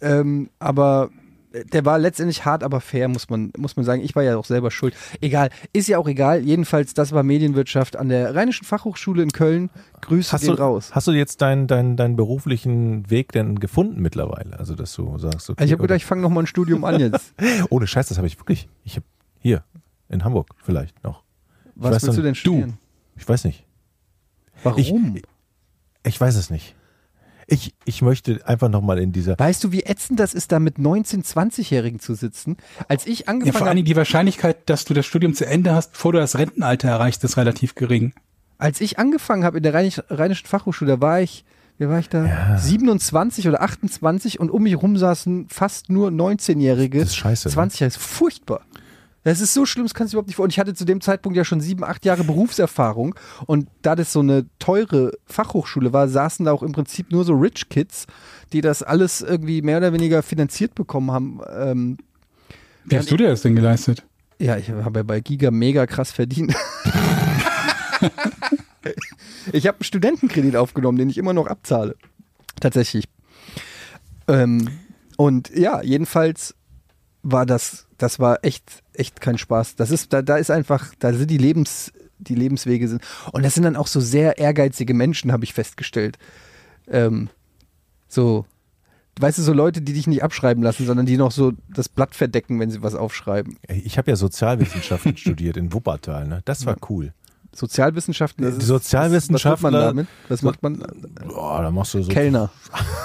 ähm, 0.00 0.50
aber 0.58 1.10
der 1.72 1.84
war 1.84 1.98
letztendlich 1.98 2.46
hart, 2.46 2.62
aber 2.64 2.80
fair, 2.80 3.08
muss 3.08 3.28
man, 3.28 3.52
muss 3.58 3.76
man 3.76 3.84
sagen. 3.84 4.00
Ich 4.02 4.16
war 4.16 4.22
ja 4.22 4.38
auch 4.38 4.46
selber 4.46 4.70
schuld. 4.70 4.94
Egal, 5.20 5.50
ist 5.74 5.86
ja 5.86 5.98
auch 5.98 6.08
egal. 6.08 6.40
Jedenfalls, 6.40 6.94
das 6.94 7.12
war 7.12 7.22
Medienwirtschaft 7.22 7.96
an 7.96 8.08
der 8.08 8.34
Rheinischen 8.34 8.64
Fachhochschule 8.64 9.22
in 9.22 9.32
Köln. 9.32 9.68
Grüße 10.00 10.32
Hast 10.32 10.46
du, 10.48 10.52
raus. 10.52 10.90
hast 10.94 11.08
du 11.08 11.12
jetzt 11.12 11.42
deinen 11.42 11.66
deinen 11.66 11.98
deinen 11.98 12.16
beruflichen 12.16 13.10
Weg 13.10 13.32
denn 13.32 13.58
gefunden 13.60 14.00
mittlerweile? 14.00 14.58
Also, 14.58 14.74
dass 14.74 14.94
du 14.94 15.18
sagst, 15.18 15.50
okay, 15.50 15.60
Also 15.60 15.66
ich 15.66 15.72
habe 15.72 15.82
gedacht, 15.82 15.98
ich 15.98 16.06
fange 16.06 16.22
nochmal 16.22 16.44
ein 16.44 16.46
Studium 16.46 16.84
an 16.84 16.98
jetzt. 16.98 17.34
ohne 17.68 17.86
Scheiß, 17.86 18.08
das 18.08 18.16
habe 18.16 18.26
ich 18.26 18.38
wirklich. 18.40 18.68
Ich 18.84 18.96
habe 18.96 19.04
hier 19.38 19.62
in 20.08 20.24
Hamburg 20.24 20.48
vielleicht 20.62 21.04
noch. 21.04 21.22
Was 21.74 21.92
willst 21.92 22.06
du 22.06 22.12
dann- 22.12 22.24
denn 22.24 22.34
studieren? 22.34 22.78
Ich 23.16 23.28
weiß 23.28 23.44
nicht. 23.44 23.66
Warum? 24.62 25.16
Ich, 25.16 25.22
ich 26.04 26.20
weiß 26.20 26.36
es 26.36 26.50
nicht. 26.50 26.74
Ich, 27.48 27.74
ich 27.84 28.02
möchte 28.02 28.40
einfach 28.46 28.68
nochmal 28.68 28.98
in 28.98 29.12
dieser. 29.12 29.38
weißt 29.38 29.62
du, 29.64 29.72
wie 29.72 29.82
ätzend 29.82 30.20
das 30.20 30.32
ist, 30.32 30.52
da 30.52 30.58
mit 30.58 30.76
19-, 30.78 31.24
20-Jährigen 31.26 31.98
zu 31.98 32.14
sitzen? 32.14 32.56
Als 32.88 33.06
ich 33.06 33.20
Ja, 33.20 33.26
angefangen 33.26 33.52
vor 33.52 33.60
allen 33.62 33.68
habe, 33.68 33.76
Dingen 33.76 33.86
die 33.86 33.96
Wahrscheinlichkeit, 33.96 34.70
dass 34.70 34.84
du 34.84 34.94
das 34.94 35.04
Studium 35.06 35.34
zu 35.34 35.44
Ende 35.44 35.74
hast, 35.74 35.92
bevor 35.92 36.12
du 36.12 36.18
das 36.18 36.38
Rentenalter 36.38 36.88
erreichst, 36.88 37.24
ist 37.24 37.36
relativ 37.36 37.74
gering. 37.74 38.12
als 38.58 38.80
ich 38.80 38.98
angefangen 38.98 39.44
habe 39.44 39.56
in 39.58 39.64
der 39.64 39.74
Rheinisch, 39.74 40.00
Rheinischen 40.08 40.46
Fachhochschule, 40.46 40.92
da 40.92 41.00
war 41.00 41.20
ich, 41.20 41.44
wie 41.78 41.88
war 41.88 41.98
ich 41.98 42.08
da? 42.08 42.56
27 42.58 43.48
oder 43.48 43.60
28 43.60 44.38
und 44.38 44.50
um 44.50 44.62
mich 44.62 44.80
rum 44.80 44.96
saßen 44.96 45.46
fast 45.48 45.90
nur 45.90 46.10
19-Jährige. 46.10 47.00
Das 47.00 47.08
ist 47.08 47.16
scheiße, 47.16 47.48
ne? 47.48 47.54
20 47.54 47.80
Jahre, 47.80 47.88
das 47.92 47.96
ist 48.00 48.06
furchtbar. 48.06 48.60
Das 49.24 49.40
ist 49.40 49.54
so 49.54 49.66
schlimm, 49.66 49.84
das 49.84 49.94
kannst 49.94 50.12
du 50.12 50.16
überhaupt 50.16 50.28
nicht 50.28 50.36
vor. 50.36 50.44
Und 50.44 50.50
ich 50.50 50.58
hatte 50.58 50.74
zu 50.74 50.84
dem 50.84 51.00
Zeitpunkt 51.00 51.36
ja 51.36 51.44
schon 51.44 51.60
sieben, 51.60 51.84
acht 51.84 52.04
Jahre 52.04 52.24
Berufserfahrung. 52.24 53.14
Und 53.46 53.68
da 53.82 53.94
das 53.94 54.12
so 54.12 54.20
eine 54.20 54.46
teure 54.58 55.12
Fachhochschule 55.26 55.92
war, 55.92 56.08
saßen 56.08 56.46
da 56.46 56.52
auch 56.52 56.62
im 56.62 56.72
Prinzip 56.72 57.12
nur 57.12 57.24
so 57.24 57.34
Rich 57.34 57.68
Kids, 57.68 58.06
die 58.52 58.60
das 58.60 58.82
alles 58.82 59.20
irgendwie 59.20 59.62
mehr 59.62 59.78
oder 59.78 59.92
weniger 59.92 60.22
finanziert 60.22 60.74
bekommen 60.74 61.10
haben. 61.12 61.40
Ähm, 61.54 61.98
Wie 62.84 62.96
hast 62.96 63.10
du 63.10 63.16
dir 63.16 63.28
das 63.28 63.42
denn 63.42 63.54
geleistet? 63.54 64.04
ja, 64.42 64.56
ich 64.56 64.70
habe 64.70 64.98
ja 64.98 65.02
bei 65.04 65.20
Giga 65.20 65.52
mega 65.52 65.86
krass 65.86 66.10
verdient. 66.10 66.52
ich 69.52 69.68
habe 69.68 69.76
einen 69.78 69.84
Studentenkredit 69.84 70.56
aufgenommen, 70.56 70.98
den 70.98 71.08
ich 71.08 71.16
immer 71.16 71.32
noch 71.32 71.46
abzahle. 71.46 71.94
Tatsächlich. 72.60 73.04
Ähm, 74.26 74.68
und 75.16 75.50
ja, 75.56 75.80
jedenfalls 75.82 76.56
war 77.22 77.46
das, 77.46 77.86
das 78.02 78.18
war 78.18 78.38
echt, 78.42 78.82
echt 78.94 79.20
kein 79.20 79.38
Spaß. 79.38 79.76
Das 79.76 79.90
ist, 79.90 80.12
da, 80.12 80.22
da 80.22 80.36
ist 80.36 80.50
einfach, 80.50 80.92
da 80.98 81.12
sind 81.12 81.30
die 81.30 81.38
Lebens, 81.38 81.92
die 82.18 82.34
Lebenswege 82.34 82.88
sind. 82.88 83.02
Und 83.32 83.44
das 83.44 83.54
sind 83.54 83.62
dann 83.62 83.76
auch 83.76 83.86
so 83.86 84.00
sehr 84.00 84.38
ehrgeizige 84.38 84.94
Menschen, 84.94 85.32
habe 85.32 85.44
ich 85.44 85.54
festgestellt. 85.54 86.18
Ähm, 86.88 87.28
so, 88.08 88.44
weißt 89.20 89.38
du, 89.38 89.42
so 89.42 89.52
Leute, 89.52 89.80
die 89.82 89.92
dich 89.92 90.06
nicht 90.06 90.22
abschreiben 90.22 90.62
lassen, 90.62 90.84
sondern 90.86 91.06
die 91.06 91.16
noch 91.16 91.32
so 91.32 91.52
das 91.68 91.88
Blatt 91.88 92.14
verdecken, 92.14 92.58
wenn 92.60 92.70
sie 92.70 92.82
was 92.82 92.94
aufschreiben. 92.94 93.56
Ich 93.68 93.98
habe 93.98 94.10
ja 94.10 94.16
Sozialwissenschaften 94.16 95.16
studiert 95.16 95.56
in 95.56 95.72
Wuppertal. 95.72 96.26
Ne? 96.26 96.42
Das 96.44 96.66
war 96.66 96.76
cool. 96.90 97.12
Sozialwissenschaften. 97.54 98.44
das 98.44 98.56
ist- 98.56 98.66
Sozialwissenschaftler- 98.66 99.52
Was 99.52 99.62
macht 99.62 99.72
man 99.72 99.72
damit? 99.82 100.06
Was 100.28 100.42
macht 100.42 100.62
man? 100.62 100.82
Boah, 101.28 101.62
da 101.62 101.70
machst 101.70 101.94
du 101.94 102.02
so. 102.02 102.10
Kellner. 102.10 102.50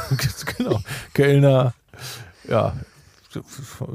genau. 0.58 0.80
Kellner. 1.14 1.74
Ja. 2.48 2.74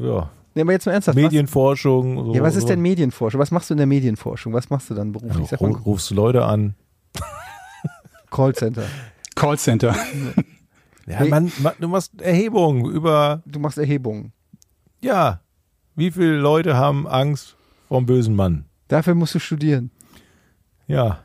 ja. 0.01 0.31
Nehmen 0.55 0.69
wir 0.69 0.75
jetzt 0.75 0.87
mal 0.87 0.93
ernsthaft. 0.93 1.17
Medienforschung. 1.17 2.17
So, 2.17 2.29
Was, 2.31 2.37
ja, 2.37 2.43
was 2.43 2.57
ist 2.57 2.69
denn 2.69 2.81
Medienforschung? 2.81 3.41
Was 3.41 3.51
machst 3.51 3.71
du 3.71 3.75
in 3.75 3.79
der 3.79 3.87
Medienforschung? 3.87 4.53
Was 4.53 4.69
machst 4.71 4.91
du 4.91 4.95
dann 4.95 5.13
beruflich? 5.13 5.39
Ja, 5.39 5.47
Sag 5.47 5.61
ru- 5.61 5.73
mal, 5.73 5.79
rufst 5.81 6.11
du 6.11 6.15
Leute 6.15 6.45
an. 6.45 6.75
Callcenter. 8.31 8.85
Callcenter. 9.35 9.95
Ja, 11.07 11.23
Nee. 11.23 11.29
man, 11.31 11.53
man, 11.63 11.73
du 11.81 11.89
machst 11.89 12.21
Erhebungen 12.23 12.85
über, 12.87 13.43
Du 13.47 13.59
machst 13.59 13.77
Erhebungen. 13.79 14.33
ja, 15.01 15.41
wie 15.97 16.11
viele 16.11 16.39
Leute 16.39 16.77
haben 16.77 17.07
Angst 17.09 17.57
vom 17.89 18.07
bösen 18.07 18.35
Mann? 18.37 18.65
Dafür 18.89 19.15
musst 19.15 19.35
du 19.35 19.39
studieren. 19.39 19.91
Ja. 20.87 21.19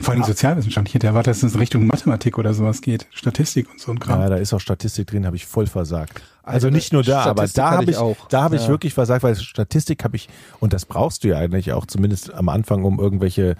Vor 0.00 0.12
allem 0.12 0.24
Sozialwissenschaften. 0.24 0.88
Ich 0.88 0.94
hätte 0.94 1.06
erwartet, 1.06 1.30
dass 1.36 1.42
es 1.44 1.54
in 1.54 1.60
Richtung 1.60 1.86
Mathematik 1.86 2.36
oder 2.36 2.52
sowas 2.52 2.80
geht. 2.80 3.06
Statistik 3.12 3.70
und 3.70 3.80
so 3.80 3.92
ein 3.92 4.00
Kram. 4.00 4.20
Ja, 4.20 4.28
da 4.28 4.36
ist 4.36 4.52
auch 4.52 4.58
Statistik 4.60 5.06
drin, 5.06 5.24
habe 5.24 5.36
ich 5.36 5.46
voll 5.46 5.66
versagt. 5.68 6.20
Also 6.42 6.66
Also 6.66 6.70
nicht 6.70 6.92
nur 6.92 7.02
da, 7.04 7.20
aber 7.24 7.46
Statistik 7.46 7.56
da 7.56 7.64
hatte 7.66 7.74
habe 7.76 7.84
ich 7.84 7.90
ich, 7.90 7.96
auch. 7.98 8.28
da 8.28 8.42
habe 8.42 8.56
ich 8.56 8.62
Ja. 8.62 8.68
wirklich 8.68 8.92
versagt, 8.92 9.22
weil 9.22 9.36
Statistik 9.36 10.02
habe 10.04 10.16
ich, 10.16 10.28
und 10.60 10.72
das 10.72 10.84
brauchst 10.84 11.22
du 11.24 11.28
ja 11.28 11.38
eigentlich 11.38 11.72
auch 11.72 11.86
zumindest 11.86 12.34
am 12.34 12.48
Anfang, 12.48 12.82
um 12.84 12.98
irgendwelche 12.98 13.54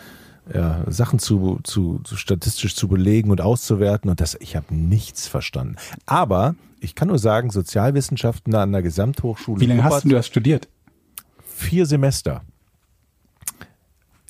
ja, 0.52 0.84
Sachen 0.88 1.18
zu, 1.20 1.60
zu, 1.62 2.00
zu 2.04 2.16
statistisch 2.16 2.74
zu 2.74 2.88
belegen 2.88 3.30
und 3.30 3.40
auszuwerten. 3.40 4.10
Und 4.10 4.20
das, 4.20 4.36
ich 4.40 4.56
habe 4.56 4.74
nichts 4.74 5.26
verstanden. 5.28 5.76
Aber 6.04 6.56
ich 6.80 6.94
kann 6.94 7.08
nur 7.08 7.18
sagen, 7.18 7.50
Sozialwissenschaften 7.50 8.54
an 8.54 8.72
der 8.72 8.82
Gesamthochschule. 8.82 9.60
Wie 9.60 9.66
lange 9.66 9.84
hast 9.84 10.04
Wuppertal- 10.04 10.08
du 10.08 10.14
das 10.16 10.26
studiert? 10.26 10.68
Vier 11.46 11.86
Semester. 11.86 12.42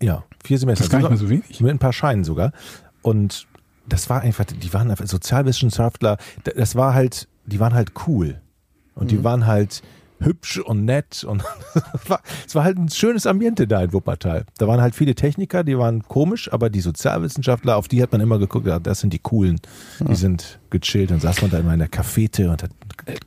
Ja, 0.04 0.24
vier 0.44 0.58
Semester. 0.58 0.84
Das 0.84 0.86
ist 0.86 0.92
gar 0.92 0.98
nicht 0.98 1.10
mal 1.10 1.16
so 1.16 1.30
wenig. 1.30 1.60
Mit 1.60 1.70
ein 1.70 1.78
paar 1.78 1.94
Scheinen 1.94 2.24
sogar. 2.24 2.52
Und 3.00 3.46
das 3.88 4.10
war 4.10 4.20
einfach, 4.20 4.44
die 4.44 4.72
waren 4.74 4.90
einfach 4.90 5.06
Sozialwissenschaftler, 5.06 6.18
das 6.44 6.76
war 6.76 6.94
halt, 6.94 7.28
die 7.46 7.58
waren 7.58 7.72
halt 7.74 7.92
cool. 8.06 8.40
Und 8.94 9.10
die 9.10 9.24
waren 9.24 9.46
halt 9.46 9.82
hübsch 10.20 10.58
und 10.58 10.84
nett 10.84 11.24
und 11.24 11.42
es 11.74 12.08
war, 12.08 12.20
war 12.52 12.64
halt 12.64 12.78
ein 12.78 12.88
schönes 12.88 13.26
Ambiente 13.26 13.66
da 13.66 13.82
in 13.82 13.92
Wuppertal. 13.92 14.44
Da 14.58 14.68
waren 14.68 14.80
halt 14.80 14.94
viele 14.94 15.14
Techniker, 15.14 15.64
die 15.64 15.76
waren 15.76 16.02
komisch, 16.02 16.52
aber 16.52 16.70
die 16.70 16.80
Sozialwissenschaftler, 16.80 17.76
auf 17.76 17.88
die 17.88 18.02
hat 18.02 18.12
man 18.12 18.20
immer 18.20 18.38
geguckt, 18.38 18.68
das 18.82 19.00
sind 19.00 19.12
die 19.12 19.18
coolen, 19.18 19.60
die 20.00 20.14
sind 20.14 20.60
gechillt. 20.70 21.10
Dann 21.10 21.20
saß 21.20 21.42
man 21.42 21.50
da 21.50 21.58
immer 21.58 21.72
in 21.72 21.80
der 21.80 21.88
Cafete 21.88 22.50
und 22.50 22.62
hat 22.62 22.70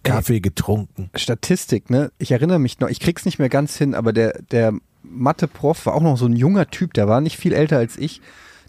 Kaffee 0.04 0.40
getrunken. 0.40 1.10
Statistik, 1.16 1.90
ne? 1.90 2.12
Ich 2.18 2.32
erinnere 2.32 2.60
mich 2.60 2.80
noch, 2.80 2.90
ich 2.90 3.00
krieg's 3.00 3.26
nicht 3.26 3.40
mehr 3.40 3.50
ganz 3.50 3.76
hin, 3.76 3.94
aber 3.94 4.14
der, 4.14 4.42
der 4.52 4.74
Mathe-Prof 5.10 5.86
war 5.86 5.96
auch 5.96 6.02
noch 6.02 6.18
so 6.18 6.26
ein 6.26 6.36
junger 6.36 6.68
Typ, 6.68 6.94
der 6.94 7.08
war 7.08 7.22
nicht 7.22 7.38
viel 7.38 7.54
älter 7.54 7.78
als 7.78 7.98
ich. 7.98 8.22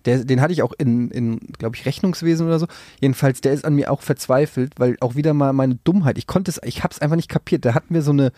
Der, 0.04 0.24
den 0.24 0.40
hatte 0.40 0.52
ich 0.52 0.62
auch 0.62 0.72
in, 0.78 1.10
in 1.10 1.38
glaube 1.58 1.76
ich, 1.76 1.84
Rechnungswesen 1.84 2.46
oder 2.46 2.58
so. 2.58 2.66
Jedenfalls, 3.00 3.40
der 3.40 3.52
ist 3.52 3.64
an 3.64 3.74
mir 3.74 3.90
auch 3.90 4.02
verzweifelt, 4.02 4.74
weil 4.78 4.96
auch 5.00 5.16
wieder 5.16 5.34
mal 5.34 5.52
meine 5.52 5.74
Dummheit, 5.76 6.18
ich 6.18 6.26
konnte 6.26 6.50
es, 6.50 6.60
ich 6.62 6.84
hab's 6.84 7.00
einfach 7.00 7.16
nicht 7.16 7.28
kapiert. 7.28 7.64
Da 7.64 7.74
hatten 7.74 7.92
wir 7.92 8.02
so 8.02 8.12
eine 8.12 8.32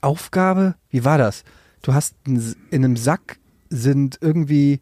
Aufgabe, 0.00 0.76
wie 0.90 1.04
war 1.04 1.18
das? 1.18 1.44
Du 1.82 1.92
hast 1.94 2.14
in 2.24 2.54
einem 2.70 2.96
Sack 2.96 3.38
sind 3.68 4.18
irgendwie, 4.20 4.80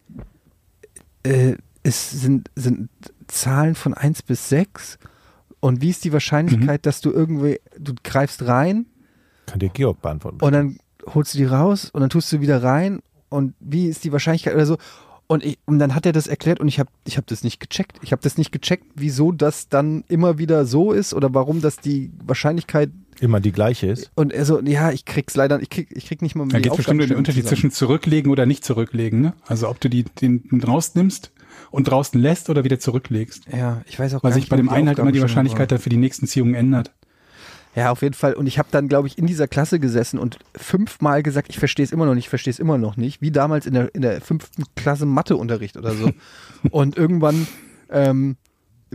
äh, 1.22 1.54
es 1.82 2.10
sind, 2.10 2.50
sind 2.54 2.90
Zahlen 3.26 3.74
von 3.74 3.94
1 3.94 4.22
bis 4.22 4.48
6 4.50 4.98
und 5.60 5.80
wie 5.80 5.90
ist 5.90 6.04
die 6.04 6.12
Wahrscheinlichkeit, 6.12 6.86
dass 6.86 7.00
du 7.00 7.10
irgendwie, 7.10 7.60
du 7.78 7.94
greifst 8.02 8.46
rein 8.46 8.86
Kann 9.46 9.58
dir 9.58 9.70
Georg 9.70 10.00
beantworten. 10.02 10.42
und 10.42 10.52
dann 10.52 10.78
holst 11.06 11.34
du 11.34 11.38
die 11.38 11.44
raus 11.44 11.90
und 11.92 12.00
dann 12.00 12.10
tust 12.10 12.32
du 12.32 12.40
wieder 12.40 12.62
rein 12.62 13.00
und 13.28 13.54
wie 13.60 13.86
ist 13.86 14.04
die 14.04 14.12
Wahrscheinlichkeit 14.12 14.54
oder 14.54 14.66
so. 14.66 14.76
Und, 15.26 15.42
ich, 15.42 15.58
und 15.64 15.78
dann 15.78 15.94
hat 15.94 16.04
er 16.04 16.12
das 16.12 16.26
erklärt 16.26 16.60
und 16.60 16.68
ich 16.68 16.78
habe 16.78 16.90
ich 17.06 17.16
hab 17.16 17.26
das 17.26 17.42
nicht 17.44 17.58
gecheckt. 17.58 17.98
Ich 18.02 18.12
habe 18.12 18.20
das 18.22 18.36
nicht 18.36 18.52
gecheckt, 18.52 18.84
wieso 18.94 19.32
das 19.32 19.68
dann 19.70 20.04
immer 20.08 20.36
wieder 20.38 20.66
so 20.66 20.92
ist 20.92 21.14
oder 21.14 21.32
warum 21.32 21.62
das 21.62 21.76
die 21.78 22.10
Wahrscheinlichkeit 22.24 22.90
Immer 23.20 23.40
die 23.40 23.52
gleiche 23.52 23.86
ist. 23.86 24.10
und 24.16 24.32
er 24.32 24.44
so, 24.44 24.60
ja, 24.60 24.90
ich 24.90 25.04
krieg's 25.04 25.34
leider, 25.36 25.62
ich 25.62 25.70
krieg, 25.70 25.88
ich 25.96 26.06
krieg 26.06 26.20
nicht 26.20 26.34
mal 26.34 26.46
Da 26.48 26.58
die 26.58 26.64
geht 26.68 26.76
bestimmt 26.76 27.00
um 27.00 27.08
den 27.08 27.16
Unterschied 27.16 27.44
zusammen. 27.44 27.56
zwischen 27.60 27.70
zurücklegen 27.70 28.30
oder 28.30 28.44
nicht 28.44 28.64
zurücklegen. 28.64 29.20
Ne? 29.22 29.34
Also 29.46 29.68
ob 29.68 29.80
du 29.80 29.88
die, 29.88 30.02
den 30.02 30.42
rausnimmst 30.66 31.30
und 31.70 31.84
draußen 31.88 32.20
lässt 32.20 32.50
oder 32.50 32.64
wieder 32.64 32.78
zurücklegst. 32.78 33.44
Ja, 33.56 33.80
ich 33.86 33.98
weiß 33.98 34.14
auch 34.14 34.22
Weil 34.24 34.32
gar 34.32 34.40
sich 34.40 34.48
bei 34.48 34.56
dem 34.56 34.68
einen 34.68 34.88
halt 34.88 34.98
immer 34.98 35.12
die 35.12 35.20
Wahrscheinlichkeit 35.22 35.70
war. 35.70 35.78
dann 35.78 35.78
für 35.78 35.90
die 35.90 35.96
nächsten 35.96 36.26
Ziehungen 36.26 36.54
ändert. 36.54 36.92
Ja, 37.74 37.90
auf 37.90 38.02
jeden 38.02 38.14
Fall. 38.14 38.34
Und 38.34 38.46
ich 38.46 38.58
habe 38.58 38.68
dann, 38.70 38.88
glaube 38.88 39.08
ich, 39.08 39.18
in 39.18 39.26
dieser 39.26 39.48
Klasse 39.48 39.80
gesessen 39.80 40.18
und 40.18 40.38
fünfmal 40.54 41.22
gesagt, 41.22 41.48
ich 41.50 41.58
verstehe 41.58 41.84
es 41.84 41.92
immer 41.92 42.06
noch 42.06 42.14
nicht, 42.14 42.24
ich 42.24 42.28
verstehe 42.28 42.52
es 42.52 42.60
immer 42.60 42.78
noch 42.78 42.96
nicht. 42.96 43.20
Wie 43.20 43.32
damals 43.32 43.66
in 43.66 43.74
der, 43.74 43.94
in 43.94 44.02
der 44.02 44.20
fünften 44.20 44.64
Klasse 44.76 45.06
Matheunterricht 45.06 45.76
oder 45.76 45.92
so. 45.94 46.12
und 46.70 46.96
irgendwann 46.96 47.48
ähm, 47.90 48.36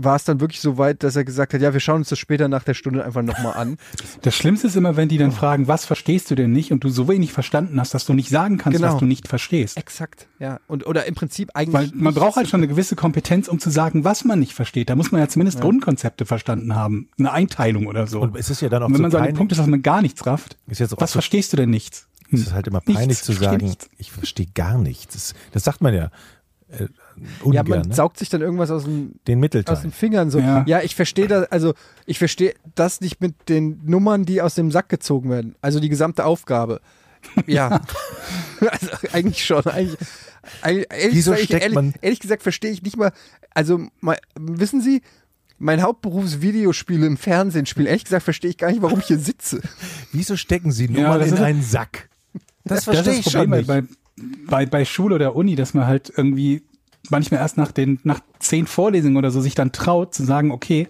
war 0.03 0.15
es 0.15 0.23
dann 0.23 0.39
wirklich 0.39 0.61
so 0.61 0.77
weit, 0.77 1.03
dass 1.03 1.15
er 1.15 1.23
gesagt 1.23 1.53
hat, 1.53 1.61
ja, 1.61 1.73
wir 1.73 1.79
schauen 1.79 1.97
uns 1.97 2.09
das 2.09 2.19
später 2.19 2.47
nach 2.47 2.63
der 2.63 2.73
Stunde 2.73 3.03
einfach 3.05 3.21
nochmal 3.21 3.53
an. 3.53 3.77
Das 4.21 4.35
Schlimmste 4.35 4.67
ist 4.67 4.75
immer, 4.75 4.95
wenn 4.97 5.07
die 5.09 5.17
dann 5.17 5.31
fragen, 5.31 5.67
was 5.67 5.85
verstehst 5.85 6.29
du 6.31 6.35
denn 6.35 6.51
nicht 6.51 6.71
und 6.71 6.83
du 6.83 6.89
so 6.89 7.07
wenig 7.07 7.31
verstanden 7.33 7.79
hast, 7.79 7.93
dass 7.93 8.05
du 8.05 8.13
nicht 8.13 8.29
sagen 8.29 8.57
kannst, 8.57 8.77
Genau. 8.79 8.93
was 8.93 8.99
du 8.99 9.05
nicht 9.05 9.27
verstehst. 9.27 9.77
Exakt, 9.77 10.27
ja. 10.39 10.59
Und, 10.67 10.85
oder 10.87 11.05
im 11.05 11.15
Prinzip 11.15 11.51
eigentlich. 11.53 11.73
Weil 11.73 11.87
man 11.93 12.13
nichts. 12.13 12.19
braucht 12.19 12.35
halt 12.37 12.49
schon 12.49 12.59
eine 12.59 12.67
gewisse 12.67 12.95
Kompetenz, 12.95 13.47
um 13.47 13.59
zu 13.59 13.69
sagen, 13.69 14.03
was 14.03 14.25
man 14.25 14.39
nicht 14.39 14.53
versteht. 14.53 14.89
Da 14.89 14.95
muss 14.95 15.11
man 15.11 15.21
ja 15.21 15.27
zumindest 15.27 15.61
Grundkonzepte 15.61 16.25
verstanden 16.25 16.75
haben. 16.75 17.09
Eine 17.17 17.31
Einteilung 17.31 17.87
oder 17.87 18.07
so. 18.07 18.19
Und 18.21 18.35
es 18.35 18.49
ist 18.49 18.61
ja 18.61 18.69
dann 18.69 18.83
auch 18.83 18.87
Und 18.87 18.93
wenn 18.95 19.01
man 19.01 19.11
so 19.11 19.17
an 19.17 19.25
dem 19.25 19.35
Punkt 19.35 19.51
ist, 19.51 19.57
dass 19.59 19.67
man 19.67 19.81
gar 19.81 20.01
nichts 20.01 20.25
rafft, 20.25 20.57
Ist 20.67 20.79
jetzt 20.79 20.93
auch 20.93 21.01
was 21.01 21.11
so- 21.11 21.13
verstehst 21.13 21.53
du 21.53 21.57
denn 21.57 21.69
nichts? 21.69 22.07
Es 22.31 22.41
ist 22.41 22.53
halt 22.53 22.67
immer 22.67 22.81
Nichts, 22.85 22.93
peinlich 22.99 23.21
zu 23.23 23.31
ich 23.31 23.37
verstehe 23.39 23.57
sagen, 23.59 23.65
nichts. 23.65 23.89
ich 23.97 24.11
verstehe 24.11 24.47
gar 24.53 24.77
nichts. 24.77 25.13
Das, 25.13 25.33
das 25.51 25.63
sagt 25.63 25.81
man 25.81 25.93
ja 25.95 26.11
äh, 27.21 27.27
Ja, 27.53 27.61
ungern, 27.61 27.67
man 27.67 27.81
ne? 27.89 27.93
saugt 27.93 28.17
sich 28.17 28.29
dann 28.29 28.41
irgendwas 28.41 28.71
aus 28.71 28.83
dem 28.83 29.13
Den 29.27 29.37
aus 29.37 29.41
Mittelteil. 29.41 29.81
den 29.81 29.91
Fingern 29.91 30.29
so. 30.31 30.39
Ja, 30.39 30.63
Ja. 30.67 30.81
ich 30.81 30.95
verstehe 30.95 31.27
das, 31.27 31.51
also 31.51 31.73
ich 32.05 32.17
verstehe 32.19 32.53
das 32.75 33.01
nicht 33.01 33.21
mit 33.21 33.35
den 33.49 33.79
Nummern, 33.85 34.25
die 34.25 34.41
aus 34.41 34.55
dem 34.55 34.71
Sack 34.71 34.89
gezogen 34.89 35.29
werden. 35.29 35.55
Also 35.61 35.79
die 35.79 35.89
gesamte 35.89 36.25
Aufgabe. 36.25 36.81
Ja. 37.47 37.81
also 38.61 38.87
eigentlich 39.13 39.45
schon. 39.45 39.65
Eigentlich, 39.65 39.97
eigentlich, 40.61 40.87
ehrlich, 40.89 41.15
Wieso 41.15 41.31
gesagt, 41.31 41.45
steckt 41.47 41.63
ehrlich, 41.63 41.75
man- 41.75 41.93
ehrlich 42.01 42.19
gesagt 42.19 42.43
verstehe 42.43 42.71
ich 42.71 42.81
nicht 42.83 42.97
mal. 42.97 43.11
Also 43.53 43.87
mal, 43.99 44.17
wissen 44.39 44.81
Sie, 44.81 45.01
mein 45.57 45.81
Hauptberuf 45.81 46.23
ist 46.23 46.41
Videospiele 46.41 47.05
im 47.05 47.17
Fernsehen 47.17 47.65
spielen. 47.65 47.87
Ehrlich 47.87 48.05
gesagt 48.05 48.23
verstehe 48.23 48.49
ich 48.51 48.57
gar 48.57 48.69
nicht, 48.71 48.81
warum 48.81 48.99
ich 48.99 49.07
hier 49.07 49.19
sitze. 49.19 49.61
Wieso 50.13 50.37
stecken 50.37 50.71
Sie 50.71 50.87
nur 50.87 51.01
Ja, 51.01 51.09
mal 51.09 51.19
das 51.19 51.31
in 51.31 51.37
einen 51.39 51.61
Sack? 51.63 52.07
Das 52.63 52.77
Das 52.77 52.83
verstehe 52.85 53.13
ist 53.13 53.19
ich 53.19 53.23
das 53.25 53.33
schon 53.33 53.41
Problem 53.51 53.57
nicht. 53.59 53.67
bei, 53.67 53.83
bei, 54.47 54.65
bei 54.65 54.85
Schule 54.85 55.15
oder 55.15 55.35
Uni, 55.35 55.55
dass 55.55 55.73
man 55.73 55.87
halt 55.87 56.11
irgendwie 56.15 56.63
manchmal 57.11 57.41
erst 57.41 57.57
nach 57.57 57.71
den 57.71 57.99
nach 58.03 58.19
zehn 58.39 58.67
Vorlesungen 58.67 59.17
oder 59.17 59.31
so 59.31 59.41
sich 59.41 59.55
dann 59.55 59.71
traut 59.71 60.13
zu 60.13 60.23
sagen, 60.23 60.51
okay, 60.51 60.87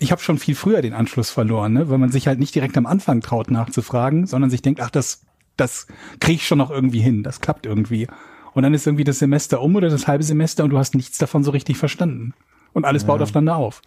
ich 0.00 0.12
habe 0.12 0.22
schon 0.22 0.38
viel 0.38 0.54
früher 0.54 0.80
den 0.80 0.94
Anschluss 0.94 1.30
verloren, 1.30 1.74
ne? 1.74 1.90
weil 1.90 1.98
man 1.98 2.10
sich 2.10 2.26
halt 2.26 2.38
nicht 2.38 2.54
direkt 2.54 2.76
am 2.78 2.86
Anfang 2.86 3.20
traut 3.20 3.50
nachzufragen, 3.50 4.26
sondern 4.26 4.50
sich 4.50 4.62
denkt, 4.62 4.80
ach, 4.80 4.90
das, 4.90 5.22
das 5.56 5.86
kriege 6.20 6.36
ich 6.36 6.46
schon 6.46 6.58
noch 6.58 6.70
irgendwie 6.70 7.00
hin, 7.00 7.22
das 7.22 7.40
klappt 7.40 7.66
irgendwie. 7.66 8.08
Und 8.54 8.62
dann 8.62 8.72
ist 8.72 8.86
irgendwie 8.86 9.04
das 9.04 9.18
Semester 9.18 9.60
um 9.60 9.76
oder 9.76 9.90
das 9.90 10.08
halbe 10.08 10.24
Semester 10.24 10.64
und 10.64 10.70
du 10.70 10.78
hast 10.78 10.94
nichts 10.94 11.18
davon 11.18 11.44
so 11.44 11.50
richtig 11.50 11.76
verstanden. 11.76 12.32
Und 12.72 12.84
alles 12.84 13.04
baut 13.04 13.20
aufeinander 13.20 13.56
auf. 13.56 13.82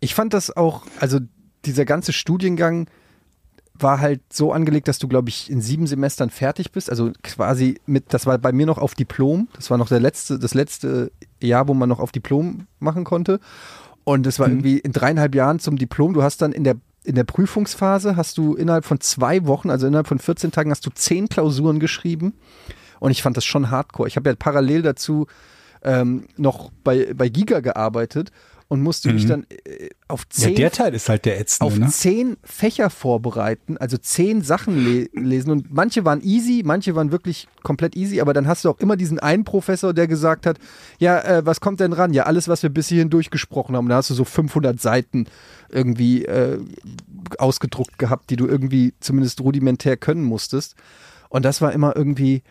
Ich 0.00 0.14
fand 0.14 0.34
das 0.34 0.54
auch, 0.54 0.82
also 1.00 1.18
dieser 1.64 1.84
ganze 1.84 2.12
Studiengang 2.12 2.88
war 3.74 4.00
halt 4.00 4.20
so 4.32 4.52
angelegt, 4.52 4.88
dass 4.88 4.98
du, 4.98 5.08
glaube 5.08 5.28
ich, 5.28 5.50
in 5.50 5.60
sieben 5.60 5.86
Semestern 5.86 6.30
fertig 6.30 6.72
bist. 6.72 6.90
Also 6.90 7.10
quasi 7.22 7.80
mit, 7.86 8.12
das 8.12 8.26
war 8.26 8.38
bei 8.38 8.52
mir 8.52 8.66
noch 8.66 8.78
auf 8.78 8.94
Diplom. 8.94 9.48
Das 9.54 9.70
war 9.70 9.78
noch 9.78 9.88
der 9.88 10.00
letzte, 10.00 10.38
das 10.38 10.54
letzte 10.54 11.10
Jahr, 11.40 11.68
wo 11.68 11.74
man 11.74 11.88
noch 11.88 12.00
auf 12.00 12.12
Diplom 12.12 12.66
machen 12.78 13.04
konnte. 13.04 13.40
Und 14.04 14.26
es 14.26 14.38
war 14.38 14.48
irgendwie 14.48 14.78
in 14.78 14.92
dreieinhalb 14.92 15.34
Jahren 15.34 15.58
zum 15.58 15.76
Diplom. 15.76 16.12
Du 16.14 16.22
hast 16.22 16.42
dann 16.42 16.52
in 16.52 16.64
der 16.64 16.76
in 17.04 17.16
der 17.16 17.24
Prüfungsphase 17.24 18.14
hast 18.14 18.38
du 18.38 18.54
innerhalb 18.54 18.84
von 18.84 19.00
zwei 19.00 19.44
Wochen, 19.46 19.70
also 19.70 19.88
innerhalb 19.88 20.06
von 20.06 20.20
14 20.20 20.52
Tagen, 20.52 20.70
hast 20.70 20.86
du 20.86 20.90
zehn 20.90 21.28
Klausuren 21.28 21.80
geschrieben. 21.80 22.34
Und 23.00 23.10
ich 23.10 23.22
fand 23.22 23.36
das 23.36 23.44
schon 23.44 23.72
hardcore. 23.72 24.06
Ich 24.06 24.14
habe 24.14 24.30
ja 24.30 24.36
parallel 24.36 24.82
dazu 24.82 25.26
ähm, 25.82 26.26
noch 26.36 26.70
bei, 26.84 27.12
bei 27.14 27.28
Giga 27.28 27.58
gearbeitet 27.58 28.30
und 28.72 28.80
musste 28.80 29.12
mich 29.12 29.26
dann 29.26 29.44
äh, 29.50 29.90
auf 30.08 30.22
Ja, 30.32 30.46
zehn 30.46 30.54
der 30.54 30.72
Teil 30.72 30.94
ist 30.94 31.10
halt 31.10 31.26
der 31.26 31.38
ätzende, 31.38 31.66
auf 31.66 31.78
ne? 31.78 31.88
zehn 31.88 32.38
Fächer 32.42 32.88
vorbereiten, 32.88 33.76
also 33.76 33.98
zehn 33.98 34.40
Sachen 34.40 34.82
le 34.82 35.10
lesen. 35.12 35.50
Und 35.50 35.70
manche 35.70 36.06
waren 36.06 36.22
easy, 36.22 36.62
manche 36.64 36.94
waren 36.94 37.12
wirklich 37.12 37.48
komplett 37.62 37.94
easy, 37.96 38.22
aber 38.22 38.32
dann 38.32 38.48
hast 38.48 38.64
du 38.64 38.70
auch 38.70 38.78
immer 38.78 38.96
diesen 38.96 39.18
einen 39.18 39.44
Professor, 39.44 39.92
der 39.92 40.08
gesagt 40.08 40.46
hat, 40.46 40.56
ja, 40.98 41.18
äh, 41.20 41.44
was 41.44 41.60
kommt 41.60 41.80
denn 41.80 41.92
ran? 41.92 42.14
Ja, 42.14 42.22
alles, 42.22 42.48
was 42.48 42.62
wir 42.62 42.70
bis 42.70 42.88
hierhin 42.88 43.10
durchgesprochen 43.10 43.76
haben. 43.76 43.90
Da 43.90 43.96
hast 43.96 44.08
du 44.08 44.14
so 44.14 44.24
500 44.24 44.80
Seiten 44.80 45.26
irgendwie 45.68 46.24
äh, 46.24 46.58
ausgedruckt 47.36 47.98
gehabt, 47.98 48.30
die 48.30 48.36
du 48.36 48.46
irgendwie 48.46 48.94
zumindest 49.00 49.42
rudimentär 49.42 49.98
können 49.98 50.24
musstest. 50.24 50.76
Und 51.28 51.44
das 51.44 51.60
war 51.60 51.72
immer 51.72 51.94
irgendwie, 51.94 52.42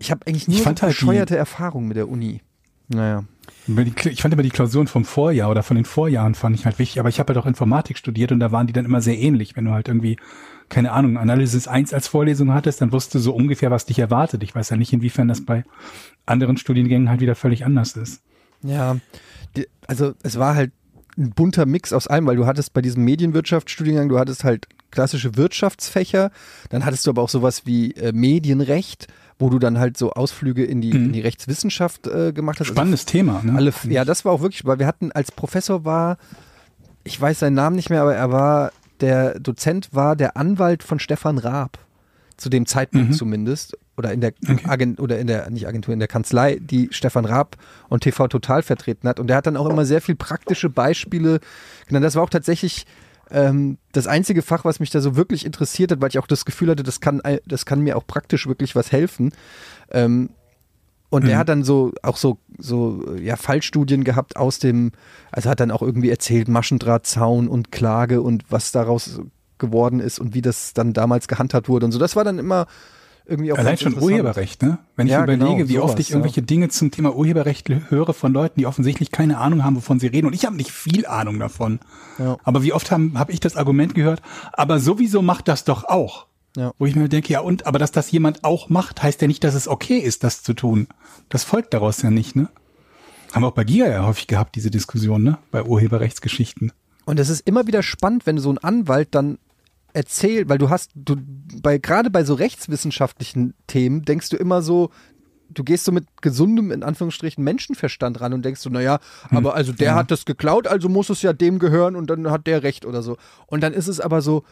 ich 0.00 0.10
habe 0.10 0.26
eigentlich 0.26 0.48
Ich 0.48 0.62
fand 0.62 0.80
so 0.80 0.86
halt 0.86 0.96
bescheuerte 0.96 1.36
Erfahrungen 1.36 1.86
mit 1.86 1.96
der 1.96 2.08
Uni. 2.08 2.42
Naja. 2.88 3.22
Ich 3.66 4.22
fand 4.22 4.32
immer 4.32 4.42
die 4.42 4.50
Klausuren 4.50 4.86
vom 4.86 5.04
Vorjahr 5.04 5.50
oder 5.50 5.62
von 5.62 5.76
den 5.76 5.84
Vorjahren 5.84 6.34
fand 6.34 6.56
ich 6.56 6.64
halt 6.64 6.78
wichtig, 6.78 7.00
aber 7.00 7.08
ich 7.08 7.18
habe 7.18 7.34
halt 7.34 7.42
auch 7.42 7.46
Informatik 7.46 7.98
studiert 7.98 8.32
und 8.32 8.40
da 8.40 8.52
waren 8.52 8.66
die 8.66 8.72
dann 8.72 8.84
immer 8.84 9.00
sehr 9.00 9.18
ähnlich. 9.18 9.56
Wenn 9.56 9.66
du 9.66 9.72
halt 9.72 9.88
irgendwie, 9.88 10.16
keine 10.68 10.92
Ahnung, 10.92 11.18
Analysis 11.18 11.68
1 11.68 11.92
als 11.92 12.08
Vorlesung 12.08 12.52
hattest, 12.54 12.80
dann 12.80 12.92
wusstest 12.92 13.14
du 13.16 13.18
so 13.18 13.34
ungefähr, 13.34 13.70
was 13.70 13.86
dich 13.86 13.98
erwartet. 13.98 14.42
Ich 14.42 14.54
weiß 14.54 14.70
ja 14.70 14.76
nicht, 14.76 14.92
inwiefern 14.92 15.28
das 15.28 15.44
bei 15.44 15.64
anderen 16.26 16.56
Studiengängen 16.56 17.10
halt 17.10 17.20
wieder 17.20 17.34
völlig 17.34 17.64
anders 17.64 17.92
ist. 17.92 18.22
Ja, 18.62 18.96
die, 19.56 19.68
also 19.86 20.14
es 20.22 20.38
war 20.38 20.54
halt 20.54 20.72
ein 21.16 21.30
bunter 21.30 21.66
Mix 21.66 21.92
aus 21.92 22.06
allem, 22.06 22.26
weil 22.26 22.36
du 22.36 22.46
hattest 22.46 22.72
bei 22.72 22.80
diesem 22.80 23.04
Medienwirtschaftsstudiengang, 23.04 24.08
du 24.08 24.18
hattest 24.18 24.44
halt 24.44 24.68
klassische 24.90 25.36
Wirtschaftsfächer, 25.36 26.30
dann 26.70 26.84
hattest 26.84 27.06
du 27.06 27.10
aber 27.10 27.22
auch 27.22 27.28
sowas 27.28 27.66
wie 27.66 27.92
äh, 27.92 28.12
Medienrecht, 28.12 29.08
wo 29.38 29.48
du 29.50 29.58
dann 29.58 29.78
halt 29.78 29.96
so 29.96 30.12
Ausflüge 30.12 30.64
in 30.64 30.80
die, 30.80 30.90
in 30.90 31.12
die 31.12 31.20
Rechtswissenschaft 31.20 32.06
äh, 32.06 32.32
gemacht 32.32 32.56
hast. 32.60 32.68
Also 32.68 32.74
Spannendes 32.74 33.04
Thema, 33.04 33.40
ne? 33.44 33.54
alle, 33.56 33.72
ja, 33.88 34.04
das 34.04 34.24
war 34.24 34.32
auch 34.32 34.40
wirklich, 34.40 34.64
weil 34.64 34.78
wir 34.78 34.86
hatten 34.86 35.12
als 35.12 35.30
Professor 35.30 35.84
war, 35.84 36.18
ich 37.04 37.20
weiß 37.20 37.38
seinen 37.38 37.54
Namen 37.54 37.76
nicht 37.76 37.88
mehr, 37.90 38.02
aber 38.02 38.14
er 38.14 38.32
war, 38.32 38.72
der 39.00 39.38
Dozent 39.38 39.90
war 39.92 40.16
der 40.16 40.36
Anwalt 40.36 40.82
von 40.82 40.98
Stefan 40.98 41.38
Raab. 41.38 41.78
Zu 42.36 42.50
dem 42.50 42.66
Zeitpunkt 42.66 43.08
Mhm. 43.10 43.12
zumindest. 43.14 43.76
Oder 43.96 44.12
in 44.12 44.20
der 44.20 44.32
Okay. 44.48 44.60
Agent, 44.68 45.00
oder 45.00 45.18
in 45.18 45.26
der, 45.26 45.50
nicht 45.50 45.66
Agentur, 45.66 45.92
in 45.92 45.98
der 45.98 46.06
Kanzlei, 46.06 46.58
die 46.60 46.88
Stefan 46.92 47.24
Raab 47.24 47.56
und 47.88 48.04
TV 48.04 48.28
Total 48.28 48.62
vertreten 48.62 49.08
hat. 49.08 49.18
Und 49.18 49.26
der 49.26 49.36
hat 49.36 49.46
dann 49.48 49.56
auch 49.56 49.68
immer 49.68 49.84
sehr 49.84 50.00
viel 50.00 50.14
praktische 50.14 50.70
Beispiele 50.70 51.40
genannt. 51.88 52.04
Das 52.04 52.14
war 52.14 52.22
auch 52.22 52.30
tatsächlich 52.30 52.86
ähm, 53.30 53.78
das 53.92 54.06
einzige 54.06 54.42
Fach, 54.42 54.64
was 54.64 54.80
mich 54.80 54.90
da 54.90 55.00
so 55.00 55.16
wirklich 55.16 55.44
interessiert 55.44 55.90
hat, 55.92 56.00
weil 56.00 56.08
ich 56.08 56.18
auch 56.18 56.26
das 56.26 56.44
Gefühl 56.44 56.70
hatte, 56.70 56.82
das 56.82 57.00
kann, 57.00 57.20
äh, 57.20 57.40
das 57.46 57.66
kann 57.66 57.80
mir 57.80 57.96
auch 57.96 58.06
praktisch 58.06 58.46
wirklich 58.46 58.74
was 58.74 58.92
helfen. 58.92 59.32
Ähm, 59.90 60.30
und 61.10 61.24
Mhm. 61.24 61.36
hat 61.38 61.48
dann 61.48 61.64
so 61.64 61.92
auch 62.02 62.18
so 62.18 62.38
so 62.58 63.16
ja 63.16 63.36
Fallstudien 63.36 64.04
gehabt 64.04 64.36
aus 64.36 64.58
dem, 64.58 64.92
also 65.32 65.48
hat 65.48 65.60
dann 65.60 65.70
auch 65.70 65.80
irgendwie 65.80 66.10
erzählt 66.10 66.48
Maschendrahtzaun 66.48 67.48
und 67.48 67.72
Klage 67.72 68.20
und 68.20 68.44
was 68.50 68.72
daraus 68.72 69.20
geworden 69.56 70.00
ist 70.00 70.18
und 70.18 70.34
wie 70.34 70.42
das 70.42 70.74
dann 70.74 70.92
damals 70.92 71.26
gehandhabt 71.26 71.68
wurde 71.70 71.86
und 71.86 71.92
so. 71.92 71.98
Das 71.98 72.14
war 72.14 72.24
dann 72.24 72.38
immer 72.38 72.66
irgendwie 73.28 73.52
auch 73.52 73.58
Allein 73.58 73.76
schon. 73.76 73.94
Urheberrecht, 73.98 74.62
ne? 74.62 74.78
Wenn 74.96 75.06
ich 75.06 75.12
Ja, 75.12 75.22
überlege, 75.22 75.56
genau, 75.56 75.68
wie 75.68 75.78
oft 75.78 75.92
sowas, 75.92 76.00
ich 76.00 76.10
irgendwelche 76.10 76.42
Dinge 76.42 76.68
zum 76.68 76.90
Thema 76.90 77.14
Urheberrecht 77.14 77.68
höre 77.90 78.14
von 78.14 78.32
Leuten, 78.32 78.58
die 78.60 78.66
offensichtlich 78.66 79.10
keine 79.10 79.38
Ahnung 79.38 79.64
haben, 79.64 79.76
wovon 79.76 80.00
sie 80.00 80.06
reden. 80.06 80.26
Und 80.26 80.32
ich 80.32 80.46
habe 80.46 80.56
nicht 80.56 80.70
viel 80.70 81.06
Ahnung 81.06 81.38
davon. 81.38 81.80
Ja. 82.18 82.38
Aber 82.42 82.62
wie 82.62 82.72
oft 82.72 82.90
habe 82.90 83.12
hab 83.14 83.30
ich 83.30 83.40
das 83.40 83.56
Argument 83.56 83.94
gehört, 83.94 84.22
aber 84.52 84.80
sowieso 84.80 85.22
macht 85.22 85.48
das 85.48 85.64
doch 85.64 85.84
auch. 85.84 86.26
Ja. 86.56 86.72
Wo 86.78 86.86
ich 86.86 86.96
mir 86.96 87.08
denke, 87.08 87.32
ja 87.32 87.40
und, 87.40 87.66
aber 87.66 87.78
dass 87.78 87.92
das 87.92 88.10
jemand 88.10 88.42
auch 88.44 88.68
macht, 88.68 89.02
heißt 89.02 89.20
ja 89.20 89.28
nicht, 89.28 89.44
dass 89.44 89.54
es 89.54 89.68
okay 89.68 89.98
ist, 89.98 90.24
das 90.24 90.42
zu 90.42 90.54
tun. 90.54 90.88
Das 91.28 91.44
folgt 91.44 91.74
daraus 91.74 92.02
ja 92.02 92.10
nicht, 92.10 92.34
ne? 92.34 92.48
Haben 93.32 93.42
wir 93.42 93.48
auch 93.48 93.52
bei 93.52 93.64
Giga 93.64 93.86
ja 93.86 94.06
häufig 94.06 94.26
gehabt, 94.26 94.56
diese 94.56 94.70
Diskussion, 94.70 95.22
ne? 95.22 95.38
Bei 95.50 95.62
Urheberrechtsgeschichten. 95.62 96.72
Und 97.04 97.20
es 97.20 97.28
ist 97.28 97.46
immer 97.46 97.66
wieder 97.66 97.82
spannend, 97.82 98.26
wenn 98.26 98.38
so 98.38 98.50
ein 98.50 98.58
Anwalt 98.58 99.08
dann 99.12 99.38
erzählt, 99.98 100.48
weil 100.48 100.58
du 100.58 100.70
hast, 100.70 100.92
du 100.94 101.16
bei 101.60 101.78
gerade 101.78 102.08
bei 102.08 102.22
so 102.22 102.34
rechtswissenschaftlichen 102.34 103.54
Themen 103.66 104.02
denkst 104.02 104.28
du 104.28 104.36
immer 104.36 104.62
so, 104.62 104.90
du 105.50 105.64
gehst 105.64 105.84
so 105.84 105.92
mit 105.92 106.06
gesundem, 106.22 106.70
in 106.70 106.84
Anführungsstrichen, 106.84 107.42
Menschenverstand 107.42 108.20
ran 108.20 108.32
und 108.32 108.44
denkst 108.44 108.60
so, 108.60 108.70
naja, 108.70 109.00
aber 109.30 109.54
also 109.54 109.72
der 109.72 109.96
hat 109.96 110.10
das 110.12 110.24
geklaut, 110.24 110.68
also 110.68 110.88
muss 110.88 111.10
es 111.10 111.22
ja 111.22 111.32
dem 111.32 111.58
gehören 111.58 111.96
und 111.96 112.08
dann 112.08 112.30
hat 112.30 112.46
der 112.46 112.62
Recht 112.62 112.86
oder 112.86 113.02
so. 113.02 113.16
Und 113.46 113.62
dann 113.62 113.72
ist 113.72 113.88
es 113.88 113.98
aber 113.98 114.22
so, 114.22 114.44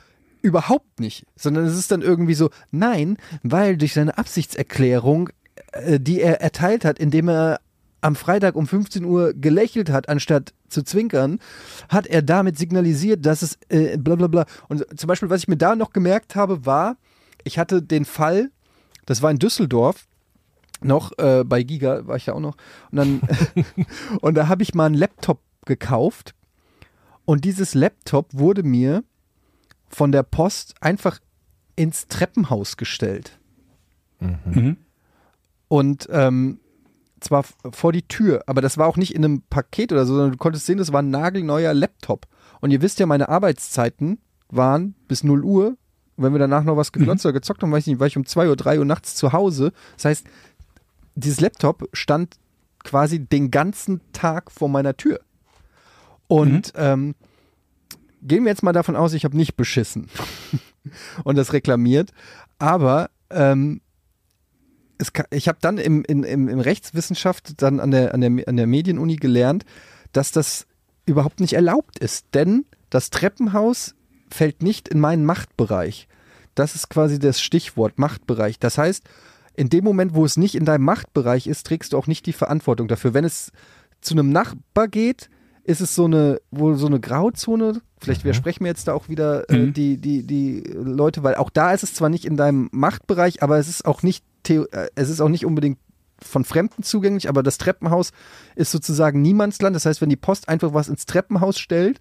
überhaupt 0.43 1.01
nicht, 1.01 1.27
sondern 1.37 1.65
es 1.65 1.77
ist 1.77 1.91
dann 1.91 2.03
irgendwie 2.03 2.35
so, 2.35 2.51
nein, 2.71 3.17
weil 3.43 3.77
durch 3.77 3.95
seine 3.95 4.19
Absichtserklärung, 4.19 5.31
äh, 5.73 5.99
die 5.99 6.21
er 6.21 6.41
erteilt 6.41 6.85
hat, 6.85 6.99
indem 6.99 7.29
er 7.29 7.61
am 8.07 8.15
Freitag 8.15 8.55
um 8.55 8.69
15 8.69 9.05
Uhr 9.05 9.35
gelächelt 9.35 9.91
hat, 9.91 10.09
anstatt 10.09 10.55
zu 10.69 10.85
zwinkern, 10.85 11.41
hat 11.89 12.07
er 12.07 12.23
damit 12.23 12.57
signalisiert, 12.57 13.27
dass 13.27 13.43
es 13.43 13.59
äh, 13.69 13.99
bla 13.99 14.15
bla 14.15 14.29
bla. 14.29 14.47
Und 14.69 14.87
zum 14.97 15.09
Beispiel, 15.09 15.29
was 15.29 15.41
ich 15.41 15.49
mir 15.49 15.57
da 15.57 15.75
noch 15.75 15.93
gemerkt 15.93 16.37
habe, 16.37 16.65
war, 16.65 16.99
ich 17.43 17.59
hatte 17.59 17.83
den 17.83 18.05
Fall, 18.05 18.53
das 19.07 19.23
war 19.23 19.33
in 19.33 19.41
Düsseldorf, 19.41 20.07
noch 20.81 21.19
äh, 21.19 21.43
bei 21.45 21.65
Giga 21.65 22.07
war 22.07 22.15
ich 22.15 22.27
ja 22.27 22.35
auch 22.35 22.41
noch, 22.41 22.57
und 22.93 22.97
dann 22.97 23.21
und 24.21 24.37
da 24.37 24.47
habe 24.47 24.63
ich 24.63 24.73
mal 24.73 24.87
einen 24.87 24.95
Laptop 24.95 25.41
gekauft 25.65 26.37
und 27.25 27.45
dieses 27.45 27.75
Laptop 27.75 28.29
wurde 28.33 28.63
mir 28.63 29.03
von 29.89 30.13
der 30.13 30.23
Post 30.23 30.77
einfach 30.81 31.19
ins 31.75 32.07
Treppenhaus 32.07 32.77
gestellt. 32.77 33.41
Mhm. 34.21 34.77
Und 35.67 36.09
ähm, 36.13 36.61
zwar 37.21 37.45
vor 37.71 37.93
die 37.93 38.07
Tür, 38.07 38.43
aber 38.47 38.61
das 38.61 38.79
war 38.79 38.87
auch 38.87 38.97
nicht 38.97 39.15
in 39.15 39.25
einem 39.25 39.43
Paket 39.43 39.93
oder 39.93 40.07
so, 40.07 40.15
sondern 40.15 40.33
du 40.33 40.39
konntest 40.39 40.67
sehen, 40.67 40.79
das 40.79 40.93
war 40.93 41.03
ein 41.03 41.11
nagelneuer 41.11 41.75
Laptop. 41.75 42.27
Und 42.61 42.71
ihr 42.71 42.83
wisst 42.83 42.99
ja, 42.99 43.07
meine 43.07 43.29
Arbeitszeiten 43.29 44.19
waren 44.49 44.95
bis 45.09 45.25
0 45.25 45.45
Uhr. 45.45 45.77
Und 46.17 46.25
wenn 46.25 46.33
wir 46.33 46.39
danach 46.39 46.65
noch 46.65 46.77
was 46.77 46.93
geglotzt 46.93 47.27
oder 47.27 47.35
gezockt 47.35 47.63
haben, 47.63 47.73
weiß 47.73 47.83
ich 47.85 47.89
nicht, 47.89 48.01
war 48.01 48.07
ich 48.07 48.17
um 48.17 48.27
2 48.27 48.49
Uhr, 48.49 48.57
3 48.57 48.79
Uhr 48.79 48.85
nachts 48.85 49.15
zu 49.15 49.33
Hause. 49.33 49.73
Das 49.97 50.07
heißt, 50.07 50.27
dieses 51.15 51.41
Laptop 51.41 51.89
stand 51.93 52.37
quasi 52.85 53.19
den 53.19 53.51
ganzen 53.51 54.01
Tag 54.13 54.51
vor 54.51 54.69
meiner 54.69 54.97
Tür. 54.97 55.21
Und 56.29 56.73
ähm, 56.77 57.15
gehen 58.23 58.45
wir 58.45 58.51
jetzt 58.51 58.63
mal 58.63 58.73
davon 58.73 58.97
aus, 58.97 59.13
ich 59.13 59.25
habe 59.25 59.37
nicht 59.37 59.57
beschissen 59.57 60.09
und 61.25 61.37
das 61.37 61.53
reklamiert, 61.53 62.13
aber 62.59 63.11
ähm, 63.31 63.81
es 64.99 65.13
ka- 65.13 65.27
ich 65.31 65.49
habe 65.49 65.59
dann 65.61 65.79
im, 65.79 66.05
in, 66.05 66.23
im, 66.23 66.49
im 66.49 66.61
Rechtswissenschaft 66.61 67.63
dann 67.63 67.81
an 67.81 67.91
der, 67.91 68.15
an, 68.15 68.21
der, 68.21 68.49
an 68.49 68.57
der 68.57 68.67
Medienuni 68.67 69.17
gelernt, 69.17 69.65
dass 70.13 70.33
das 70.33 70.67
überhaupt 71.05 71.41
nicht 71.41 71.53
erlaubt 71.53 71.99
ist, 71.99 72.27
denn 72.35 72.65
das 72.91 73.11
Treppenhaus 73.11 73.95
fällt 74.31 74.63
nicht 74.63 74.89
in 74.89 75.01
meinen 75.01 75.25
Machtbereich. 75.25 76.09
Das 76.55 76.75
ist 76.75 76.89
quasi 76.89 77.19
das 77.19 77.41
Stichwort 77.41 77.99
Machtbereich. 77.99 78.59
Das 78.59 78.79
heißt, 78.79 79.05
in 79.55 79.69
dem 79.69 79.85
Moment, 79.85 80.15
wo 80.15 80.25
es 80.25 80.37
nicht 80.37 80.55
in 80.55 80.65
deinem 80.65 80.85
Machtbereich 80.85 81.47
ist, 81.47 81.67
trägst 81.67 81.93
du 81.93 81.99
auch 81.99 82.07
nicht 82.07 82.27
die 82.27 82.33
Verantwortung 82.33 82.89
dafür. 82.89 83.15
Wenn 83.15 83.25
es 83.25 83.53
zu 84.01 84.15
einem 84.15 84.31
Nachbar 84.31 84.89
geht, 84.89 85.31
ist 85.65 85.81
es 85.81 85.95
so 85.95 86.05
eine, 86.05 86.41
wohl 86.51 86.77
so 86.77 86.87
eine 86.87 87.01
Grauzone. 87.01 87.81
Vielleicht 88.07 88.25
widersprechen 88.25 88.63
mir 88.63 88.69
jetzt 88.71 88.89
da 88.89 88.95
auch 88.95 89.09
wieder 89.09 89.49
äh, 89.51 89.57
Mhm. 89.59 89.73
die, 89.75 89.97
die, 89.99 90.23
die 90.27 90.61
Leute, 90.75 91.23
weil 91.23 91.35
auch 91.37 91.51
da 91.51 91.73
ist 91.73 91.83
es 91.83 91.95
zwar 91.95 92.09
nicht 92.09 92.25
in 92.25 92.37
deinem 92.37 92.69
Machtbereich, 92.73 93.43
aber 93.43 93.59
es 93.59 93.69
ist 93.69 93.85
auch 93.85 94.03
nicht, 94.03 94.25
theo- 94.45 94.67
äh, 94.73 94.89
es 94.95 95.09
ist 95.11 95.21
auch 95.21 95.29
nicht 95.29 95.45
unbedingt 95.45 95.79
von 96.23 96.45
Fremden 96.45 96.83
zugänglich, 96.83 97.29
aber 97.29 97.43
das 97.43 97.59
Treppenhaus 97.59 98.13
ist 98.55 98.71
sozusagen 98.73 99.21
Niemandsland. 99.21 99.77
Das 99.77 99.85
heißt, 99.85 100.01
wenn 100.01 100.09
die 100.09 100.17
Post 100.17 100.49
einfach 100.49 100.73
was 100.73 100.89
ins 100.89 101.05
Treppenhaus 101.07 101.59
stellt 101.59 101.99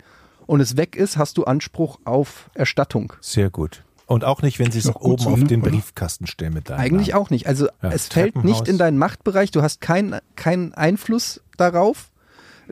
und 0.48 0.62
es 0.62 0.78
weg 0.78 0.96
ist, 0.96 1.18
hast 1.18 1.38
du 1.38 1.44
Anspruch 1.44 2.00
auf 2.06 2.50
Erstattung. 2.54 3.12
Sehr 3.20 3.50
gut. 3.50 3.84
Und 4.08 4.24
auch 4.24 4.42
nicht, 4.44 4.60
wenn 4.60 4.72
sie 4.72 4.80
es 4.80 4.96
oben 4.96 5.18
so, 5.24 5.32
auf 5.32 5.40
ne? 5.40 5.46
den 5.48 5.62
Oder? 5.64 5.72
Briefkasten 5.72 6.28
stellen 6.28 6.54
mit 6.54 6.70
deinem 6.70 6.80
Eigentlich 6.80 7.10
Namen. 7.10 7.22
auch 7.26 7.30
nicht. 7.32 7.48
Also 7.48 7.66
Ja, 7.82 7.90
es 7.92 8.08
fällt 8.08 8.44
nicht 8.46 8.68
in 8.68 8.78
deinen 8.78 9.00
Machtbereich, 9.00 9.50
du 9.52 9.64
hast 9.64 9.82
keinen 9.82 10.20
keinen 10.36 10.74
Einfluss 10.76 11.42
darauf. 11.58 12.12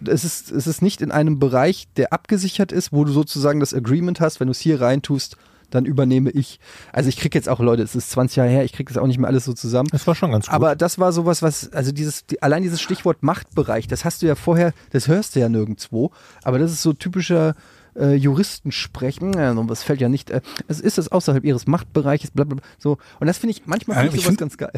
Es 0.05 0.23
ist, 0.23 0.51
es 0.51 0.67
ist 0.67 0.81
nicht 0.81 1.01
in 1.01 1.11
einem 1.11 1.39
Bereich, 1.39 1.87
der 1.97 2.13
abgesichert 2.13 2.71
ist, 2.71 2.91
wo 2.91 3.03
du 3.05 3.11
sozusagen 3.11 3.59
das 3.59 3.73
Agreement 3.73 4.19
hast, 4.19 4.39
wenn 4.39 4.47
du 4.47 4.51
es 4.51 4.59
hier 4.59 4.81
reintust, 4.81 5.37
dann 5.73 5.85
übernehme 5.85 6.29
ich. 6.29 6.59
Also 6.91 7.09
ich 7.09 7.17
kriege 7.17 7.37
jetzt 7.37 7.49
auch, 7.49 7.59
Leute, 7.59 7.81
es 7.83 7.95
ist 7.95 8.11
20 8.11 8.37
Jahre 8.37 8.49
her, 8.49 8.63
ich 8.63 8.73
kriege 8.73 8.91
das 8.93 9.01
auch 9.01 9.07
nicht 9.07 9.17
mehr 9.17 9.27
alles 9.27 9.45
so 9.45 9.53
zusammen. 9.53 9.89
Das 9.91 10.05
war 10.05 10.15
schon 10.15 10.31
ganz 10.31 10.45
gut. 10.45 10.53
Aber 10.53 10.75
das 10.75 10.99
war 10.99 11.11
sowas, 11.11 11.41
was, 11.41 11.71
also 11.73 11.91
dieses, 11.91 12.25
die, 12.25 12.41
allein 12.41 12.63
dieses 12.63 12.81
Stichwort 12.81 13.23
Machtbereich, 13.23 13.87
das 13.87 14.05
hast 14.05 14.21
du 14.21 14.27
ja 14.27 14.35
vorher, 14.35 14.73
das 14.91 15.07
hörst 15.07 15.35
du 15.35 15.39
ja 15.39 15.49
nirgendwo, 15.49 16.11
aber 16.43 16.59
das 16.59 16.71
ist 16.71 16.81
so 16.83 16.93
typischer 16.93 17.55
äh, 17.95 18.15
Juristensprechen, 18.15 19.33
ja, 19.33 19.51
und 19.51 19.69
was 19.69 19.83
fällt 19.83 20.01
ja 20.01 20.09
nicht, 20.09 20.29
äh, 20.29 20.41
es 20.67 20.79
ist 20.79 20.97
das 20.97 21.11
außerhalb 21.11 21.43
ihres 21.43 21.67
Machtbereiches, 21.67 22.31
bla, 22.31 22.43
bla, 22.43 22.55
bla, 22.55 22.65
so. 22.77 22.97
Und 23.19 23.27
das 23.27 23.37
finde 23.37 23.51
ich, 23.51 23.65
manchmal 23.65 23.97
finde 23.97 24.15
ich 24.15 24.21
ich 24.21 24.25
sowas 24.25 24.37
ganz 24.37 24.57
geil. 24.57 24.73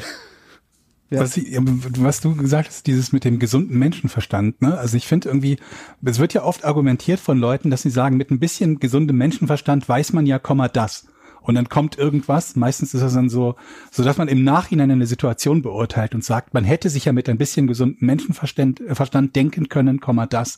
Ja. 1.12 1.20
Was, 1.20 1.38
ich, 1.38 1.56
was 1.56 2.22
du 2.22 2.36
gesagt 2.36 2.68
hast, 2.68 2.88
dieses 2.88 3.12
mit 3.12 3.26
dem 3.26 3.38
gesunden 3.38 3.78
Menschenverstand, 3.78 4.62
ne? 4.62 4.76
Also 4.76 4.98
ich 4.98 5.06
finde 5.06 5.30
irgendwie, 5.30 5.58
es 6.04 6.18
wird 6.18 6.34
ja 6.34 6.44
oft 6.44 6.66
argumentiert 6.66 7.20
von 7.20 7.38
Leuten, 7.38 7.70
dass 7.70 7.84
sie 7.84 7.92
sagen, 7.92 8.18
mit 8.18 8.32
ein 8.32 8.40
bisschen 8.40 8.80
gesundem 8.80 9.18
Menschenverstand 9.18 9.88
weiß 9.88 10.14
man 10.14 10.26
ja, 10.26 10.40
Komma 10.40 10.68
das. 10.68 11.06
Und 11.46 11.54
dann 11.54 11.70
kommt 11.70 11.98
irgendwas, 12.00 12.56
meistens 12.56 12.96
ist 12.96 13.02
das 13.02 13.14
dann 13.14 13.30
so, 13.30 13.56
so 13.92 14.04
dass 14.04 14.18
man 14.18 14.28
im 14.28 14.44
Nachhinein 14.44 14.90
eine 14.90 15.06
Situation 15.06 15.62
beurteilt 15.62 16.16
und 16.16 16.24
sagt, 16.24 16.56
man 16.56 16.64
hätte 16.64 16.90
sich 16.90 17.06
ja 17.06 17.14
mit 17.14 17.30
ein 17.30 17.38
bisschen 17.38 17.68
gesundem 17.68 18.08
Menschenverstand 18.08 18.82
äh, 18.82 18.96
Verstand 18.96 19.36
denken 19.36 19.70
können, 19.70 20.00
Komma 20.00 20.26
das. 20.26 20.58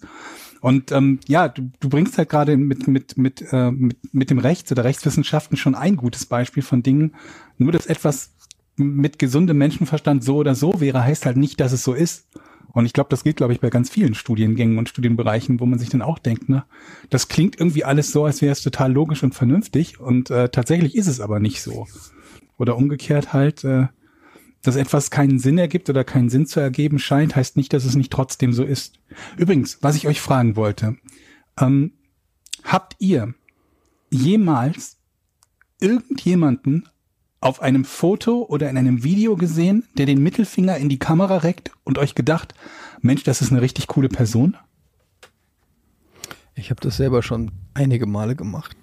Und 0.62 0.94
ähm, 0.94 1.20
ja, 1.28 1.50
du, 1.50 1.70
du 1.82 1.90
bringst 1.90 2.18
halt 2.18 2.30
gerade 2.30 2.56
mit, 2.56 2.88
mit, 2.88 3.18
mit, 3.18 3.44
äh, 3.52 3.70
mit, 3.70 3.98
mit 4.14 4.30
dem 4.30 4.40
Rechts 4.40 4.72
oder 4.72 4.86
Rechtswissenschaften 4.86 5.58
schon 5.58 5.76
ein 5.76 5.98
gutes 5.98 6.26
Beispiel 6.26 6.64
von 6.64 6.84
Dingen, 6.84 7.16
nur 7.58 7.74
dass 7.74 7.86
etwas 7.86 8.37
mit 8.78 9.20
gesundem 9.20 9.58
Menschenverstand 9.58 10.24
so 10.24 10.38
oder 10.38 10.56
so 10.56 10.80
wäre, 10.80 11.04
heißt 11.04 11.26
halt 11.26 11.38
nicht, 11.38 11.60
dass 11.60 11.72
es 11.72 11.84
so 11.84 11.94
ist. 11.94 12.28
Und 12.74 12.86
ich 12.86 12.94
glaube, 12.94 13.10
das 13.10 13.24
gilt, 13.24 13.38
glaube 13.38 13.54
ich, 13.54 13.60
bei 13.60 13.70
ganz 13.70 13.90
vielen 13.90 14.14
Studiengängen 14.14 14.78
und 14.78 14.88
Studienbereichen, 14.90 15.60
wo 15.60 15.66
man 15.66 15.80
sich 15.80 15.90
dann 15.90 16.04
auch 16.04 16.20
denkt, 16.20 16.48
ne, 16.48 16.64
das 17.10 17.28
klingt 17.28 17.60
irgendwie 17.60 17.84
alles 17.84 18.12
so, 18.12 18.26
als 18.26 18.42
wäre 18.42 18.52
es 18.52 18.62
total 18.62 18.94
logisch 18.94 19.24
und 19.24 19.34
vernünftig 19.34 20.00
und 20.00 20.30
äh, 20.30 20.50
tatsächlich 20.50 20.96
ist 20.96 21.08
es 21.08 21.20
aber 21.20 21.40
nicht 21.40 21.62
so. 21.62 21.88
Oder 22.58 22.78
umgekehrt 22.78 23.34
halt, 23.34 23.64
äh, 23.64 23.88
dass 24.62 24.76
etwas 24.76 25.10
keinen 25.12 25.40
Sinn 25.40 25.58
ergibt 25.58 25.90
oder 25.90 26.04
keinen 26.04 26.30
Sinn 26.30 26.46
zu 26.46 26.60
ergeben 26.60 27.00
scheint, 27.00 27.36
heißt 27.36 27.58
nicht, 27.58 27.74
dass 27.74 27.86
es 27.86 27.96
nicht 27.96 28.12
trotzdem 28.12 28.54
so 28.54 28.64
ist. 28.64 29.00
Übrigens, 29.38 29.80
was 29.82 29.96
ich 29.96 30.08
euch 30.08 30.22
fragen 30.22 30.56
wollte, 30.56 30.98
ähm, 31.60 31.94
habt 32.64 32.96
ihr 33.00 33.34
jemals 34.10 34.98
irgendjemanden 35.80 36.90
auf 37.48 37.62
einem 37.62 37.86
Foto 37.86 38.46
oder 38.50 38.70
in 38.70 38.78
einem 38.78 39.06
Video 39.06 39.38
gesehen, 39.38 39.88
der 39.98 40.06
den 40.06 40.22
Mittelfinger 40.22 40.76
in 40.76 40.90
die 40.90 41.00
Kamera 41.00 41.38
reckt 41.38 41.72
und 41.86 41.98
euch 41.98 42.14
gedacht, 42.14 42.54
Mensch, 43.00 43.24
das 43.24 43.42
ist 43.42 43.52
eine 43.52 43.62
richtig 43.62 43.88
coole 43.88 44.10
Person? 44.10 44.58
Ich 46.56 46.72
habe 46.72 46.82
das 46.82 46.98
selber 46.98 47.24
schon 47.24 47.52
einige 47.74 48.06
Male 48.06 48.36
gemacht. 48.36 48.76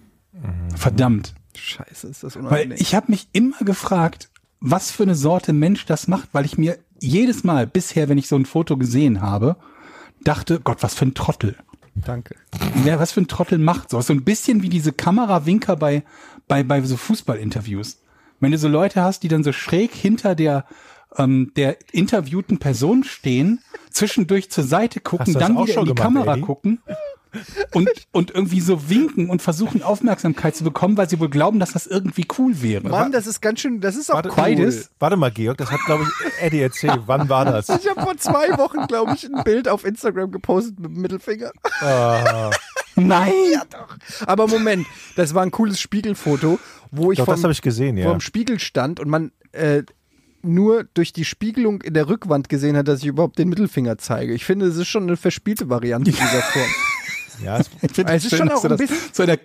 Verdammt. 0.74 1.34
Scheiße, 1.54 2.08
ist 2.08 2.22
das 2.22 2.36
Weil 2.36 2.44
unangenehm. 2.44 2.78
ich 2.80 2.94
habe 2.94 3.10
mich 3.10 3.28
immer 3.32 3.58
gefragt, 3.58 4.30
was 4.60 4.90
für 4.90 5.02
eine 5.02 5.14
Sorte 5.14 5.52
Mensch 5.52 5.84
das 5.84 6.08
macht, 6.08 6.30
weil 6.32 6.46
ich 6.46 6.56
mir 6.56 6.78
jedes 7.00 7.44
Mal 7.44 7.66
bisher, 7.66 8.08
wenn 8.08 8.16
ich 8.16 8.28
so 8.28 8.36
ein 8.36 8.46
Foto 8.46 8.78
gesehen 8.78 9.20
habe, 9.20 9.56
dachte, 10.22 10.58
Gott, 10.60 10.82
was 10.82 10.94
für 10.94 11.04
ein 11.04 11.14
Trottel. 11.14 11.54
Danke. 11.94 12.34
Wer 12.82 12.98
was 12.98 13.12
für 13.12 13.20
ein 13.20 13.28
Trottel 13.28 13.58
macht 13.58 13.90
so. 13.90 14.00
So 14.00 14.14
ein 14.14 14.24
bisschen 14.24 14.62
wie 14.62 14.70
diese 14.70 14.92
Kamerawinker 14.92 15.76
bei, 15.76 16.02
bei, 16.48 16.62
bei 16.62 16.80
so 16.80 16.96
Fußballinterviews. 16.96 17.98
Wenn 18.40 18.52
du 18.52 18.58
so 18.58 18.68
Leute 18.68 19.02
hast, 19.02 19.22
die 19.22 19.28
dann 19.28 19.44
so 19.44 19.52
schräg 19.52 19.94
hinter 19.94 20.34
der, 20.34 20.64
ähm, 21.16 21.52
der 21.56 21.76
interviewten 21.92 22.58
Person 22.58 23.04
stehen, 23.04 23.60
zwischendurch 23.90 24.50
zur 24.50 24.64
Seite 24.64 25.00
gucken, 25.00 25.34
dann 25.34 25.52
wieder 25.52 25.68
in 25.68 25.72
schon 25.72 25.84
die 25.86 25.94
gemacht, 25.94 26.02
Kamera 26.02 26.32
Eddie? 26.34 26.42
gucken 26.42 26.80
und, 27.72 27.88
und 28.12 28.30
irgendwie 28.30 28.60
so 28.60 28.88
winken 28.88 29.30
und 29.30 29.42
versuchen 29.42 29.82
Aufmerksamkeit 29.82 30.56
zu 30.56 30.64
bekommen, 30.64 30.96
weil 30.96 31.08
sie 31.08 31.20
wohl 31.20 31.28
glauben, 31.30 31.58
dass 31.58 31.72
das 31.72 31.86
irgendwie 31.86 32.26
cool 32.38 32.62
wäre. 32.62 32.88
Mann, 32.88 33.12
das 33.12 33.26
ist 33.26 33.40
ganz 33.40 33.60
schön, 33.60 33.80
das 33.80 33.96
ist 33.96 34.10
auch 34.10 34.16
Warte, 34.16 34.30
cool. 34.30 34.36
beides. 34.36 34.90
Warte 34.98 35.16
mal, 35.16 35.30
Georg, 35.30 35.58
das 35.58 35.70
hat, 35.70 35.80
glaube 35.86 36.04
ich, 36.04 36.42
Eddie 36.42 36.60
erzählt. 36.60 37.00
Wann 37.06 37.28
war 37.28 37.44
das? 37.44 37.68
Ich 37.68 37.88
habe 37.88 38.02
vor 38.02 38.16
zwei 38.16 38.56
Wochen, 38.58 38.86
glaube 38.86 39.14
ich, 39.14 39.24
ein 39.24 39.42
Bild 39.44 39.68
auf 39.68 39.84
Instagram 39.84 40.30
gepostet 40.30 40.78
mit 40.78 40.90
dem 40.90 41.02
Mittelfinger. 41.02 41.52
Ah, 41.80 42.50
Nein! 43.06 43.32
Aber 44.26 44.46
Moment, 44.46 44.86
das 45.16 45.34
war 45.34 45.42
ein 45.42 45.50
cooles 45.50 45.80
Spiegelfoto, 45.80 46.58
wo 46.90 47.12
ich 47.12 47.18
doch, 47.18 47.24
vom, 47.24 47.50
ich 47.50 47.62
gesehen, 47.62 47.96
ja. 47.96 48.04
vor 48.04 48.12
dem 48.14 48.20
Spiegel 48.20 48.58
stand 48.58 49.00
und 49.00 49.08
man 49.08 49.32
äh, 49.52 49.82
nur 50.42 50.84
durch 50.94 51.12
die 51.12 51.24
Spiegelung 51.24 51.80
in 51.82 51.94
der 51.94 52.08
Rückwand 52.08 52.48
gesehen 52.48 52.76
hat, 52.76 52.88
dass 52.88 53.00
ich 53.00 53.06
überhaupt 53.06 53.38
den 53.38 53.48
Mittelfinger 53.48 53.98
zeige. 53.98 54.34
Ich 54.34 54.44
finde, 54.44 54.66
es 54.66 54.76
ist 54.76 54.88
schon 54.88 55.04
eine 55.04 55.16
verspielte 55.16 55.68
Variante 55.68 56.10
dieser 56.10 56.42
Form. 56.42 56.64
Ja, 57.42 57.58
es, 57.58 57.68
Ich 57.82 57.90
finde 57.90 58.12
Es 58.12 58.24
ist 58.24 58.36
schon 58.36 58.48
auch 58.48 58.64
ein 58.64 58.76
bisschen- 58.76 59.12
zu 59.12 59.26
der, 59.26 59.40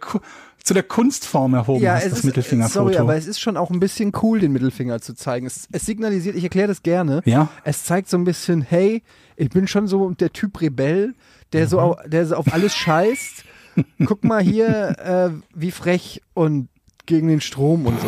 zu 0.63 0.83
Kunstform 0.83 1.55
erhoben 1.55 1.83
ja, 1.83 1.95
hast, 1.95 2.03
es 2.03 2.09
das 2.09 2.19
ist, 2.19 2.25
Mittelfingerfoto. 2.25 2.85
sorry, 2.85 2.97
aber 2.97 3.15
es 3.15 3.25
ist 3.25 3.39
schon 3.39 3.57
auch 3.57 3.71
ein 3.71 3.79
bisschen 3.79 4.11
cool, 4.21 4.39
den 4.39 4.51
Mittelfinger 4.51 5.01
zu 5.01 5.15
zeigen. 5.15 5.47
Es, 5.47 5.67
es 5.71 5.85
signalisiert, 5.85 6.35
ich 6.35 6.43
erkläre 6.43 6.67
das 6.67 6.83
gerne. 6.83 7.21
Ja. 7.25 7.49
Es 7.63 7.85
zeigt 7.85 8.09
so 8.09 8.17
ein 8.17 8.25
bisschen, 8.25 8.61
hey, 8.61 9.01
ich 9.37 9.49
bin 9.49 9.67
schon 9.67 9.87
so 9.87 10.11
der 10.11 10.31
Typ 10.33 10.61
Rebell, 10.61 11.15
der 11.53 11.67
so, 11.67 11.79
au- 11.79 11.97
der 12.05 12.25
so 12.25 12.35
auf 12.35 12.51
alles 12.53 12.75
scheißt. 12.75 13.43
Guck 14.05 14.23
mal 14.23 14.41
hier, 14.41 14.95
äh, 14.99 15.29
wie 15.55 15.71
frech 15.71 16.21
und 16.33 16.69
gegen 17.05 17.27
den 17.27 17.41
Strom 17.41 17.85
und 17.85 17.99
so. 18.01 18.07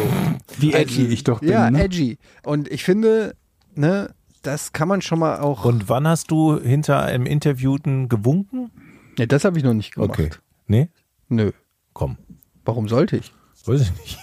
Wie 0.60 0.74
edgy 0.74 1.08
ich 1.08 1.24
doch 1.24 1.40
bin. 1.40 1.50
Ja, 1.50 1.70
ne? 1.72 1.84
edgy. 1.84 2.18
Und 2.44 2.68
ich 2.72 2.84
finde, 2.84 3.36
ne, 3.74 4.14
das 4.44 4.74
kann 4.74 4.88
man 4.88 5.02
schon 5.02 5.20
mal 5.20 5.40
auch. 5.40 5.66
und 5.66 5.88
wann 5.90 6.08
hast 6.08 6.30
du 6.32 6.60
hinter 6.60 7.04
einem 7.04 7.26
Interviewten 7.26 8.10
gewunken? 8.10 8.72
ja, 9.18 9.26
das 9.26 9.44
habe 9.46 9.58
ich 9.58 9.64
noch 9.64 9.74
nicht 9.74 9.94
gemacht. 9.96 10.10
Okay. 10.10 10.30
Nee? 10.68 10.90
Nö. 11.30 11.52
Komm. 11.94 12.18
Warum 12.66 12.88
sollte 12.88 13.18
ich? 13.18 13.34
Weiß 13.66 13.82
ich 13.82 13.92
nicht. 14.00 14.20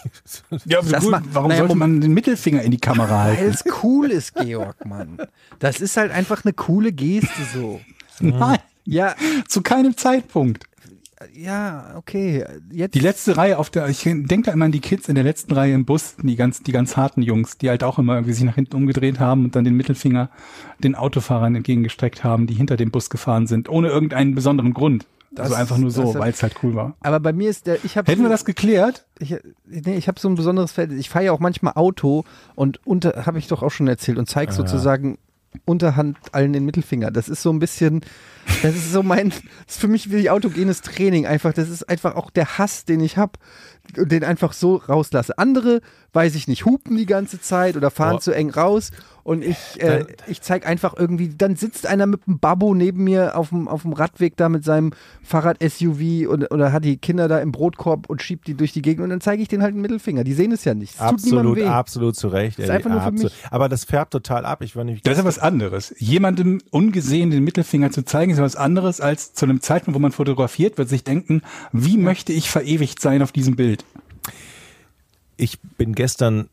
Ja, 0.66 0.80
Das 0.82 1.02
gut, 1.04 1.10
ma- 1.12 1.22
warum 1.32 1.48
naja, 1.48 1.60
sollte 1.60 1.74
man 1.76 2.00
den 2.00 2.12
Mittelfinger 2.12 2.62
in 2.62 2.70
die 2.72 2.78
Kamera 2.78 3.26
Weil 3.26 3.36
halten? 3.36 3.50
es 3.50 3.64
cool 3.82 4.10
ist, 4.10 4.34
Georg, 4.34 4.84
Mann. 4.86 5.18
Das 5.60 5.80
ist 5.80 5.96
halt 5.96 6.10
einfach 6.12 6.44
eine 6.44 6.52
coole 6.52 6.92
Geste 6.92 7.42
so. 7.54 7.80
Nein, 8.20 8.58
Ja, 8.90 9.14
zu 9.46 9.62
keinem 9.62 9.96
Zeitpunkt. 9.96 10.64
ja, 11.34 11.94
okay. 11.96 12.44
Jetzt. 12.70 12.94
Die 12.94 13.00
letzte 13.00 13.36
Reihe 13.36 13.58
auf 13.58 13.70
der, 13.70 13.88
ich 13.88 14.02
denke 14.04 14.42
da 14.42 14.52
immer 14.52 14.66
an 14.66 14.72
die 14.72 14.80
Kids 14.80 15.08
in 15.08 15.14
der 15.16 15.24
letzten 15.24 15.52
Reihe 15.52 15.74
im 15.74 15.84
Bus, 15.84 16.14
die 16.22 16.36
ganz, 16.36 16.62
die 16.62 16.72
ganz 16.72 16.96
harten 16.96 17.22
Jungs, 17.22 17.58
die 17.58 17.68
halt 17.68 17.82
auch 17.84 17.98
immer 17.98 18.14
irgendwie 18.14 18.32
sich 18.34 18.44
nach 18.44 18.54
hinten 18.54 18.76
umgedreht 18.76 19.18
haben 19.20 19.44
und 19.44 19.56
dann 19.56 19.64
den 19.64 19.74
Mittelfinger 19.74 20.30
den 20.82 20.94
Autofahrern 20.94 21.54
entgegengestreckt 21.56 22.22
haben, 22.24 22.46
die 22.46 22.54
hinter 22.54 22.76
dem 22.76 22.90
Bus 22.90 23.10
gefahren 23.10 23.46
sind, 23.46 23.68
ohne 23.68 23.88
irgendeinen 23.88 24.34
besonderen 24.34 24.72
Grund. 24.74 25.06
also 25.36 25.50
Das- 25.50 25.60
einfach 25.60 25.76
nur 25.78 25.90
so, 25.90 26.14
weil 26.14 26.30
es 26.30 26.42
halt 26.42 26.54
cool 26.62 26.74
war. 26.74 26.96
aber 27.00 27.20
bei 27.20 27.32
mir 27.34 27.50
ist 27.50 27.66
der, 27.66 27.84
ich 27.84 27.96
habe 27.98 28.10
Hätten 28.10 28.22
wir 28.22 28.30
das 28.30 28.44
geklärt? 28.46 29.04
ich, 29.18 29.34
nee, 29.66 29.96
ich 29.96 30.08
habe 30.08 30.18
so 30.18 30.28
ein 30.28 30.36
besonderes 30.36 30.72
Feld. 30.72 30.92
Ich 30.92 31.10
fahre 31.10 31.26
ja 31.26 31.32
auch 31.32 31.40
manchmal 31.40 31.74
Auto 31.74 32.24
und 32.54 32.80
unter, 32.86 33.26
habe 33.26 33.38
ich 33.38 33.46
doch 33.48 33.62
auch 33.62 33.70
schon 33.70 33.88
erzählt 33.88 34.16
und 34.18 34.28
zeige 34.30 34.52
sozusagen 34.52 35.18
unterhand 35.64 36.18
allen 36.32 36.52
den 36.52 36.64
Mittelfinger. 36.64 37.10
Das 37.10 37.28
ist 37.28 37.42
so 37.42 37.50
ein 37.50 37.58
bisschen, 37.58 38.00
das 38.62 38.74
ist 38.76 38.92
so 38.92 39.02
mein, 39.02 39.30
das 39.30 39.76
ist 39.76 39.80
für 39.80 39.88
mich 39.88 40.10
wie 40.10 40.30
autogenes 40.30 40.82
Training 40.82 41.26
einfach. 41.26 41.52
Das 41.52 41.68
ist 41.68 41.88
einfach 41.88 42.16
auch 42.16 42.30
der 42.30 42.58
Hass, 42.58 42.84
den 42.84 43.00
ich 43.00 43.16
habe 43.16 43.32
den 43.96 44.24
einfach 44.24 44.52
so 44.52 44.76
rauslasse. 44.76 45.38
Andere, 45.38 45.80
weiß 46.12 46.34
ich 46.34 46.48
nicht, 46.48 46.64
hupen 46.64 46.96
die 46.96 47.06
ganze 47.06 47.40
Zeit 47.40 47.76
oder 47.76 47.90
fahren 47.90 48.16
Boah. 48.16 48.20
zu 48.20 48.32
eng 48.32 48.50
raus 48.50 48.90
und 49.28 49.44
ich, 49.44 49.58
äh, 49.76 50.06
ich 50.26 50.40
zeige 50.40 50.66
einfach 50.66 50.94
irgendwie, 50.96 51.28
dann 51.28 51.54
sitzt 51.54 51.86
einer 51.86 52.06
mit 52.06 52.22
einem 52.26 52.38
Babbo 52.38 52.74
neben 52.74 53.04
mir 53.04 53.36
auf 53.36 53.50
dem, 53.50 53.68
auf 53.68 53.82
dem 53.82 53.92
Radweg 53.92 54.38
da 54.38 54.48
mit 54.48 54.64
seinem 54.64 54.94
Fahrrad-SUV 55.22 56.26
und, 56.30 56.50
oder 56.50 56.72
hat 56.72 56.86
die 56.86 56.96
Kinder 56.96 57.28
da 57.28 57.38
im 57.38 57.52
Brotkorb 57.52 58.08
und 58.08 58.22
schiebt 58.22 58.46
die 58.46 58.54
durch 58.54 58.72
die 58.72 58.80
Gegend 58.80 59.04
und 59.04 59.10
dann 59.10 59.20
zeige 59.20 59.42
ich 59.42 59.48
denen 59.48 59.62
halt 59.62 59.74
einen 59.74 59.82
Mittelfinger. 59.82 60.24
Die 60.24 60.32
sehen 60.32 60.50
es 60.50 60.64
ja 60.64 60.72
nicht. 60.72 60.94
Es 60.94 61.00
Absolut, 61.00 61.58
weh. 61.58 61.66
absolut 61.66 62.16
zu 62.16 62.28
Recht. 62.28 62.58
ist 62.58 62.64
Eddie, 62.64 62.72
einfach 62.72 62.90
nur 62.90 63.02
für 63.02 63.10
mich. 63.10 63.32
Aber 63.50 63.68
das 63.68 63.84
färbt 63.84 64.12
total 64.12 64.46
ab. 64.46 64.62
Ich 64.62 64.74
war 64.76 64.84
nämlich 64.84 65.02
Das 65.02 65.12
ist 65.12 65.18
ja 65.18 65.24
was 65.26 65.38
anderes. 65.38 65.94
Jemandem 65.98 66.62
ungesehen 66.70 67.30
den 67.30 67.44
Mittelfinger 67.44 67.90
zu 67.90 68.06
zeigen, 68.06 68.32
ist 68.32 68.38
ja 68.38 68.44
was 68.44 68.56
anderes 68.56 69.02
als 69.02 69.34
zu 69.34 69.44
einem 69.44 69.60
Zeitpunkt, 69.60 69.94
wo 69.94 70.00
man 70.00 70.12
fotografiert 70.12 70.78
wird, 70.78 70.88
sich 70.88 71.04
denken, 71.04 71.42
wie 71.70 71.98
möchte 71.98 72.32
ich 72.32 72.48
verewigt 72.48 73.02
sein 73.02 73.20
auf 73.20 73.32
diesem 73.32 73.56
Bild? 73.56 73.84
ich 75.38 75.60
bin 75.60 75.94
gestern 75.94 76.48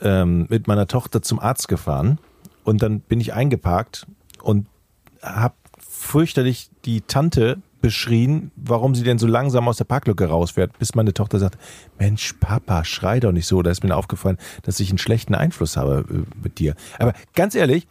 ähm, 0.00 0.46
mit 0.48 0.66
meiner 0.66 0.86
Tochter 0.86 1.22
zum 1.22 1.38
Arzt 1.40 1.68
gefahren 1.68 2.18
und 2.64 2.82
dann 2.82 3.00
bin 3.00 3.20
ich 3.20 3.34
eingeparkt 3.34 4.06
und 4.42 4.66
habe 5.22 5.54
fürchterlich 5.78 6.70
die 6.84 7.00
Tante 7.02 7.58
beschrien, 7.80 8.50
warum 8.56 8.94
sie 8.94 9.04
denn 9.04 9.18
so 9.18 9.26
langsam 9.26 9.68
aus 9.68 9.76
der 9.76 9.84
Parklücke 9.84 10.26
rausfährt, 10.26 10.78
bis 10.78 10.94
meine 10.94 11.14
Tochter 11.14 11.38
sagt, 11.38 11.58
Mensch, 11.98 12.34
Papa, 12.40 12.84
schrei 12.84 13.20
doch 13.20 13.32
nicht 13.32 13.46
so. 13.46 13.62
Da 13.62 13.70
ist 13.70 13.84
mir 13.84 13.96
aufgefallen, 13.96 14.36
dass 14.62 14.80
ich 14.80 14.88
einen 14.90 14.98
schlechten 14.98 15.34
Einfluss 15.34 15.76
habe 15.76 16.04
äh, 16.10 16.42
mit 16.42 16.58
dir. 16.58 16.74
Aber 16.98 17.14
ganz 17.34 17.54
ehrlich, 17.54 17.86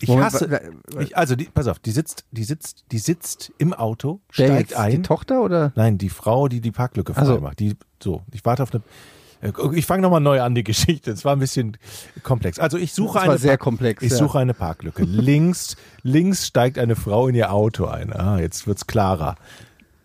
Ich 0.00 0.10
hasse. 0.10 0.60
Ich, 0.98 1.16
also, 1.16 1.36
die, 1.36 1.44
pass 1.44 1.68
auf, 1.68 1.78
die 1.78 1.92
sitzt, 1.92 2.24
die 2.32 2.42
sitzt, 2.42 2.84
die 2.90 2.98
sitzt 2.98 3.52
im 3.58 3.72
Auto, 3.72 4.20
steigt 4.30 4.74
ein. 4.74 4.90
Die 4.90 5.02
Tochter 5.02 5.42
oder? 5.42 5.72
Nein, 5.76 5.98
die 5.98 6.08
Frau, 6.08 6.48
die 6.48 6.60
die 6.60 6.72
Parklücke 6.72 7.14
frei 7.14 7.22
Ach 7.22 7.26
so. 7.26 7.38
macht. 7.38 7.60
Die, 7.60 7.76
so, 8.02 8.22
ich 8.32 8.44
warte 8.44 8.64
auf 8.64 8.74
eine. 8.74 8.82
Äh, 9.42 9.50
Ich 9.74 9.84
fange 9.86 10.02
nochmal 10.02 10.20
neu 10.20 10.40
an, 10.40 10.54
die 10.54 10.64
Geschichte. 10.64 11.10
Es 11.10 11.24
war 11.24 11.34
ein 11.36 11.38
bisschen 11.40 11.76
komplex. 12.22 12.58
Also 12.58 12.78
ich 12.78 12.92
suche 12.94 13.14
Das 13.14 13.22
eine 13.24 13.32
war 13.32 13.38
sehr 13.38 13.50
Park- 13.52 13.60
komplex. 13.60 14.02
Ich 14.02 14.12
ja. 14.12 14.16
suche 14.18 14.38
eine 14.38 14.54
Parklücke. 14.54 15.02
links, 15.04 15.76
links 16.02 16.46
steigt 16.46 16.78
eine 16.78 16.96
Frau 16.96 17.28
in 17.28 17.34
ihr 17.34 17.52
Auto 17.52 17.84
ein. 17.86 18.12
Ah, 18.12 18.38
jetzt 18.38 18.66
wird's 18.66 18.86
klarer. 18.86 19.34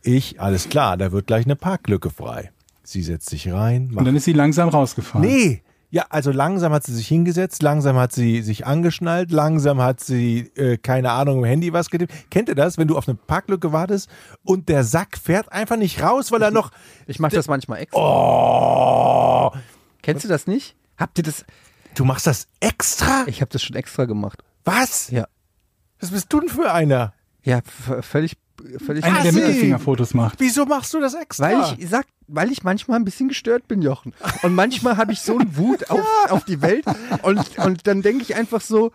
Ich, 0.04 0.40
alles 0.42 0.70
klar, 0.70 0.98
da 0.98 1.12
wird 1.12 1.28
gleich 1.28 1.46
eine 1.46 1.56
Parklücke 1.56 2.10
frei. 2.10 2.52
Sie 2.84 3.02
setzt 3.04 3.30
sich 3.30 3.52
rein. 3.52 3.92
Und 3.96 4.06
dann 4.06 4.16
ist 4.16 4.24
sie 4.26 4.34
langsam 4.34 4.70
rausgefahren. 4.70 5.28
nee, 5.28 5.62
ja, 5.90 6.06
also 6.10 6.32
langsam 6.32 6.74
hat 6.74 6.84
sie 6.84 6.94
sich 6.94 7.08
hingesetzt, 7.08 7.64
langsam 7.64 7.96
hat 7.96 8.12
sie 8.12 8.42
sich 8.42 8.66
angeschnallt, 8.66 9.32
langsam 9.32 9.82
hat 9.82 10.02
sie, 10.02 10.52
äh, 10.56 10.78
keine 10.78 11.12
Ahnung, 11.12 11.40
im 11.40 11.46
Handy 11.46 11.72
was 11.72 11.90
getippt. 11.90 12.30
Kennt 12.30 12.50
ihr 12.50 12.56
das, 12.56 12.78
wenn 12.78 12.90
du 12.90 12.98
auf 12.98 13.08
eine 13.08 13.16
Parklücke 13.16 13.72
wartest 13.72 14.10
und 14.44 14.68
der 14.68 14.84
Sack 14.84 15.18
fährt 15.18 15.52
einfach 15.52 15.78
nicht 15.78 16.02
raus, 16.02 16.32
weil 16.32 16.42
er 16.42 16.52
noch. 16.52 16.72
Ich 17.10 17.20
mache 17.20 17.36
das 17.36 17.48
manchmal 17.48 17.80
extra. 17.80 18.00
Oh! 18.02 19.58
Kennst 20.02 20.26
du 20.26 20.28
das 20.28 20.46
nicht? 20.46 20.76
Habt 20.98 21.18
ihr 21.18 21.24
das? 21.24 21.46
Du 21.96 22.04
machst 22.04 22.28
das 22.28 22.48
extra? 22.60 23.24
Ich 23.28 23.40
habe 23.40 23.50
das 23.50 23.64
schon 23.64 23.78
extra 23.78 24.06
gemacht. 24.06 24.44
Was? 24.66 25.10
Ja. 25.10 25.28
Was 26.02 26.12
bist 26.12 26.32
du 26.34 26.42
denn 26.42 26.50
für 26.50 26.72
einer? 26.72 27.14
Ja, 27.44 27.62
völlig, 28.02 28.38
völlig. 28.84 29.04
Einer, 29.04 29.24
der. 29.24 29.34
Mittelfingerfotos 29.34 30.14
macht. 30.14 30.40
Wieso 30.40 30.66
machst 30.66 30.94
du 30.94 31.00
das 31.00 31.14
extra? 31.14 31.46
Weil 31.46 31.76
ich 31.78 31.90
sag, 31.90 32.06
weil 32.28 32.52
ich 32.52 32.64
manchmal 32.64 33.00
ein 33.00 33.06
bisschen 33.06 33.28
gestört 33.28 33.68
bin, 33.68 33.82
Jochen. 33.82 34.14
Und 34.44 34.56
manchmal 34.56 34.98
habe 34.98 35.14
ich 35.14 35.22
so 35.22 35.38
einen 35.38 35.56
Wut 35.58 35.90
auf, 35.90 36.06
auf 36.30 36.46
die 36.46 36.62
Welt 36.62 36.86
und, 37.24 37.58
und 37.60 37.88
dann 37.88 38.02
denke 38.02 38.24
ich 38.24 38.36
einfach 38.36 38.62
so, 38.62 38.92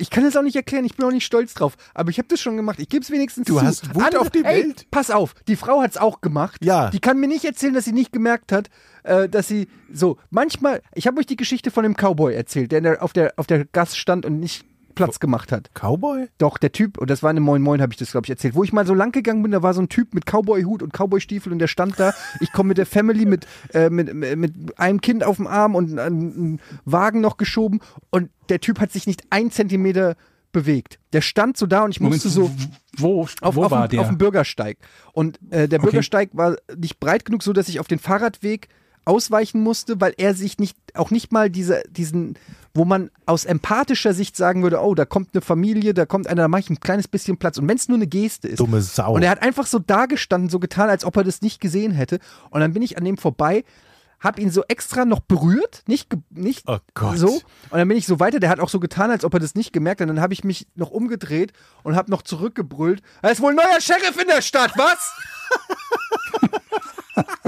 ich 0.00 0.10
kann 0.10 0.24
es 0.24 0.36
auch 0.36 0.42
nicht 0.42 0.54
erklären, 0.54 0.84
ich 0.84 0.94
bin 0.94 1.04
auch 1.04 1.10
nicht 1.10 1.26
stolz 1.26 1.54
drauf, 1.54 1.76
aber 1.92 2.10
ich 2.10 2.18
habe 2.18 2.28
das 2.28 2.40
schon 2.40 2.56
gemacht. 2.56 2.78
Ich 2.78 2.88
gebe 2.88 3.02
es 3.02 3.10
wenigstens 3.10 3.46
Du 3.46 3.54
zu. 3.54 3.62
hast 3.62 3.94
Wut 3.94 4.16
auf 4.16 4.30
die 4.30 4.44
ey, 4.44 4.64
Welt? 4.64 4.86
Pass 4.90 5.10
auf, 5.10 5.34
die 5.48 5.56
Frau 5.56 5.82
hat 5.82 5.90
es 5.90 5.96
auch 5.96 6.20
gemacht. 6.20 6.64
Ja. 6.64 6.90
Die 6.90 7.00
kann 7.00 7.18
mir 7.18 7.26
nicht 7.26 7.44
erzählen, 7.44 7.74
dass 7.74 7.84
sie 7.84 7.92
nicht 7.92 8.12
gemerkt 8.12 8.52
hat, 8.52 8.70
äh, 9.02 9.28
dass 9.28 9.48
sie 9.48 9.68
so 9.92 10.16
manchmal. 10.30 10.82
Ich 10.94 11.08
habe 11.08 11.18
euch 11.18 11.26
die 11.26 11.36
Geschichte 11.36 11.72
von 11.72 11.82
dem 11.82 11.94
Cowboy 11.94 12.32
erzählt, 12.32 12.70
der, 12.70 12.78
in 12.78 12.84
der 12.84 13.02
auf 13.02 13.12
der 13.12 13.34
auf 13.36 13.48
der 13.48 13.64
Gas 13.64 13.96
stand 13.96 14.24
und 14.24 14.38
nicht 14.38 14.64
Platz 15.04 15.20
gemacht 15.20 15.52
hat. 15.52 15.70
Cowboy? 15.74 16.28
Doch, 16.38 16.58
der 16.58 16.72
Typ, 16.72 16.98
und 16.98 17.08
das 17.10 17.22
war 17.22 17.30
in 17.30 17.42
Moin 17.42 17.62
Moin, 17.62 17.80
habe 17.80 17.92
ich 17.92 17.98
das, 17.98 18.10
glaube 18.10 18.26
ich, 18.26 18.30
erzählt. 18.30 18.54
Wo 18.54 18.64
ich 18.64 18.72
mal 18.72 18.86
so 18.86 18.94
lang 18.94 19.12
gegangen 19.12 19.42
bin, 19.42 19.52
da 19.52 19.62
war 19.62 19.74
so 19.74 19.80
ein 19.80 19.88
Typ 19.88 20.14
mit 20.14 20.26
Cowboy-Hut 20.26 20.82
und 20.82 20.92
Cowboy-Stiefel 20.92 21.52
und 21.52 21.58
der 21.58 21.68
stand 21.68 21.98
da. 21.98 22.12
Ich 22.40 22.52
komme 22.52 22.68
mit 22.68 22.78
der 22.78 22.86
Family, 22.86 23.24
mit, 23.24 23.46
äh, 23.72 23.90
mit, 23.90 24.12
mit 24.14 24.78
einem 24.78 25.00
Kind 25.00 25.24
auf 25.24 25.36
dem 25.36 25.46
Arm 25.46 25.74
und 25.74 25.98
einen 25.98 26.60
Wagen 26.84 27.20
noch 27.20 27.36
geschoben 27.36 27.80
und 28.10 28.30
der 28.48 28.60
Typ 28.60 28.80
hat 28.80 28.92
sich 28.92 29.06
nicht 29.06 29.24
ein 29.30 29.50
Zentimeter 29.50 30.16
bewegt. 30.52 30.98
Der 31.12 31.20
stand 31.20 31.56
so 31.56 31.66
da 31.66 31.82
und 31.84 31.90
ich 31.90 32.00
Moment, 32.00 32.24
musste 32.24 32.30
so 32.30 32.50
wo, 32.96 33.22
auf, 33.22 33.34
wo 33.54 33.64
auf, 33.64 33.70
war 33.70 33.88
dem, 33.88 33.90
der? 33.92 34.00
auf 34.00 34.08
dem 34.08 34.18
Bürgersteig. 34.18 34.78
Und 35.12 35.38
äh, 35.50 35.68
der 35.68 35.78
Okay. 35.78 35.90
Bürgersteig 35.90 36.30
war 36.32 36.56
nicht 36.76 37.00
breit 37.00 37.24
genug, 37.24 37.42
so 37.42 37.52
dass 37.52 37.68
ich 37.68 37.80
auf 37.80 37.86
den 37.86 37.98
Fahrradweg 37.98 38.68
ausweichen 39.08 39.62
musste, 39.62 40.00
weil 40.00 40.14
er 40.18 40.34
sich 40.34 40.58
nicht, 40.58 40.76
auch 40.94 41.10
nicht 41.10 41.32
mal 41.32 41.48
diese, 41.50 41.82
diesen, 41.90 42.38
wo 42.74 42.84
man 42.84 43.10
aus 43.26 43.44
empathischer 43.46 44.12
Sicht 44.12 44.36
sagen 44.36 44.62
würde, 44.62 44.80
oh, 44.80 44.94
da 44.94 45.04
kommt 45.04 45.30
eine 45.32 45.40
Familie, 45.40 45.94
da 45.94 46.06
kommt 46.06 46.26
einer, 46.26 46.42
da 46.42 46.48
mache 46.48 46.60
ich 46.60 46.70
ein 46.70 46.80
kleines 46.80 47.08
bisschen 47.08 47.38
Platz. 47.38 47.58
Und 47.58 47.66
wenn 47.68 47.76
es 47.78 47.88
nur 47.88 47.96
eine 47.96 48.06
Geste 48.06 48.48
ist. 48.48 48.60
Dumme 48.60 48.82
Sau. 48.82 49.14
Und 49.14 49.22
er 49.22 49.30
hat 49.30 49.42
einfach 49.42 49.66
so 49.66 49.78
dagestanden, 49.78 50.50
so 50.50 50.58
getan, 50.60 50.90
als 50.90 51.04
ob 51.04 51.16
er 51.16 51.24
das 51.24 51.40
nicht 51.42 51.60
gesehen 51.60 51.92
hätte. 51.92 52.18
Und 52.50 52.60
dann 52.60 52.72
bin 52.74 52.82
ich 52.82 52.98
an 52.98 53.04
dem 53.04 53.16
vorbei, 53.16 53.64
hab 54.20 54.38
ihn 54.38 54.50
so 54.50 54.62
extra 54.68 55.04
noch 55.04 55.20
berührt, 55.20 55.84
nicht, 55.86 56.08
nicht 56.30 56.64
Oh 56.66 56.78
Gott. 56.94 57.18
so. 57.18 57.28
Und 57.70 57.78
dann 57.78 57.88
bin 57.88 57.96
ich 57.96 58.06
so 58.06 58.20
weiter, 58.20 58.40
der 58.40 58.50
hat 58.50 58.60
auch 58.60 58.68
so 58.68 58.80
getan, 58.80 59.10
als 59.10 59.24
ob 59.24 59.32
er 59.32 59.40
das 59.40 59.54
nicht 59.54 59.72
gemerkt 59.72 60.00
hat. 60.00 60.08
Und 60.10 60.16
dann 60.16 60.22
habe 60.22 60.34
ich 60.34 60.44
mich 60.44 60.66
noch 60.74 60.90
umgedreht 60.90 61.52
und 61.82 61.96
habe 61.96 62.10
noch 62.10 62.22
zurückgebrüllt. 62.22 63.00
Da 63.22 63.28
ist 63.30 63.40
wohl 63.40 63.50
ein 63.52 63.56
neuer 63.56 63.80
Sheriff 63.80 64.20
in 64.20 64.28
der 64.28 64.42
Stadt, 64.42 64.72
was? 64.76 65.12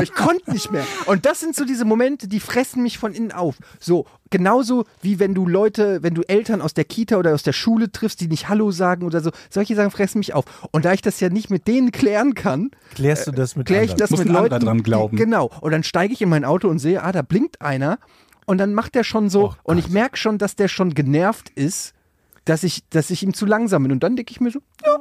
Ich 0.00 0.12
konnte 0.14 0.50
nicht 0.52 0.70
mehr. 0.72 0.84
Und 1.06 1.26
das 1.26 1.40
sind 1.40 1.54
so 1.56 1.64
diese 1.64 1.84
Momente, 1.84 2.28
die 2.28 2.40
fressen 2.40 2.82
mich 2.82 2.98
von 2.98 3.12
innen 3.12 3.32
auf. 3.32 3.56
So, 3.78 4.06
genauso 4.30 4.84
wie 5.02 5.18
wenn 5.18 5.34
du 5.34 5.46
Leute, 5.46 6.02
wenn 6.02 6.14
du 6.14 6.22
Eltern 6.22 6.60
aus 6.62 6.74
der 6.74 6.84
Kita 6.84 7.16
oder 7.16 7.34
aus 7.34 7.42
der 7.42 7.52
Schule 7.52 7.90
triffst, 7.92 8.20
die 8.20 8.28
nicht 8.28 8.48
Hallo 8.48 8.70
sagen 8.70 9.04
oder 9.04 9.20
so. 9.20 9.30
Solche 9.50 9.74
Sachen 9.74 9.90
fressen 9.90 10.18
mich 10.18 10.34
auf. 10.34 10.44
Und 10.70 10.84
da 10.84 10.92
ich 10.92 11.02
das 11.02 11.20
ja 11.20 11.28
nicht 11.28 11.50
mit 11.50 11.66
denen 11.68 11.92
klären 11.92 12.34
kann, 12.34 12.70
Klärst 12.94 13.26
du 13.26 13.32
das 13.32 13.56
mit 13.56 13.66
kläre 13.66 13.84
ich 13.84 13.90
anderen? 13.92 14.00
das 14.00 14.10
Muss 14.10 14.20
mit 14.20 14.28
Leuten. 14.28 14.64
dran 14.64 14.82
glauben. 14.82 15.16
Die, 15.16 15.22
genau. 15.22 15.50
Und 15.60 15.72
dann 15.72 15.82
steige 15.82 16.12
ich 16.12 16.22
in 16.22 16.28
mein 16.28 16.44
Auto 16.44 16.68
und 16.68 16.78
sehe, 16.78 17.02
ah, 17.02 17.12
da 17.12 17.22
blinkt 17.22 17.60
einer. 17.62 17.98
Und 18.46 18.58
dann 18.58 18.74
macht 18.74 18.94
der 18.94 19.04
schon 19.04 19.30
so, 19.30 19.50
Oh 19.50 19.54
und 19.64 19.78
ich 19.78 19.88
merke 19.90 20.16
schon, 20.16 20.38
dass 20.38 20.56
der 20.56 20.68
schon 20.68 20.94
genervt 20.94 21.50
ist, 21.50 21.92
dass 22.44 22.64
ich, 22.64 22.88
dass 22.88 23.10
ich 23.10 23.22
ihm 23.22 23.34
zu 23.34 23.46
langsam 23.46 23.82
bin. 23.84 23.92
Und 23.92 24.02
dann 24.02 24.16
denke 24.16 24.32
ich 24.32 24.40
mir 24.40 24.50
so, 24.50 24.60
ja, 24.84 24.98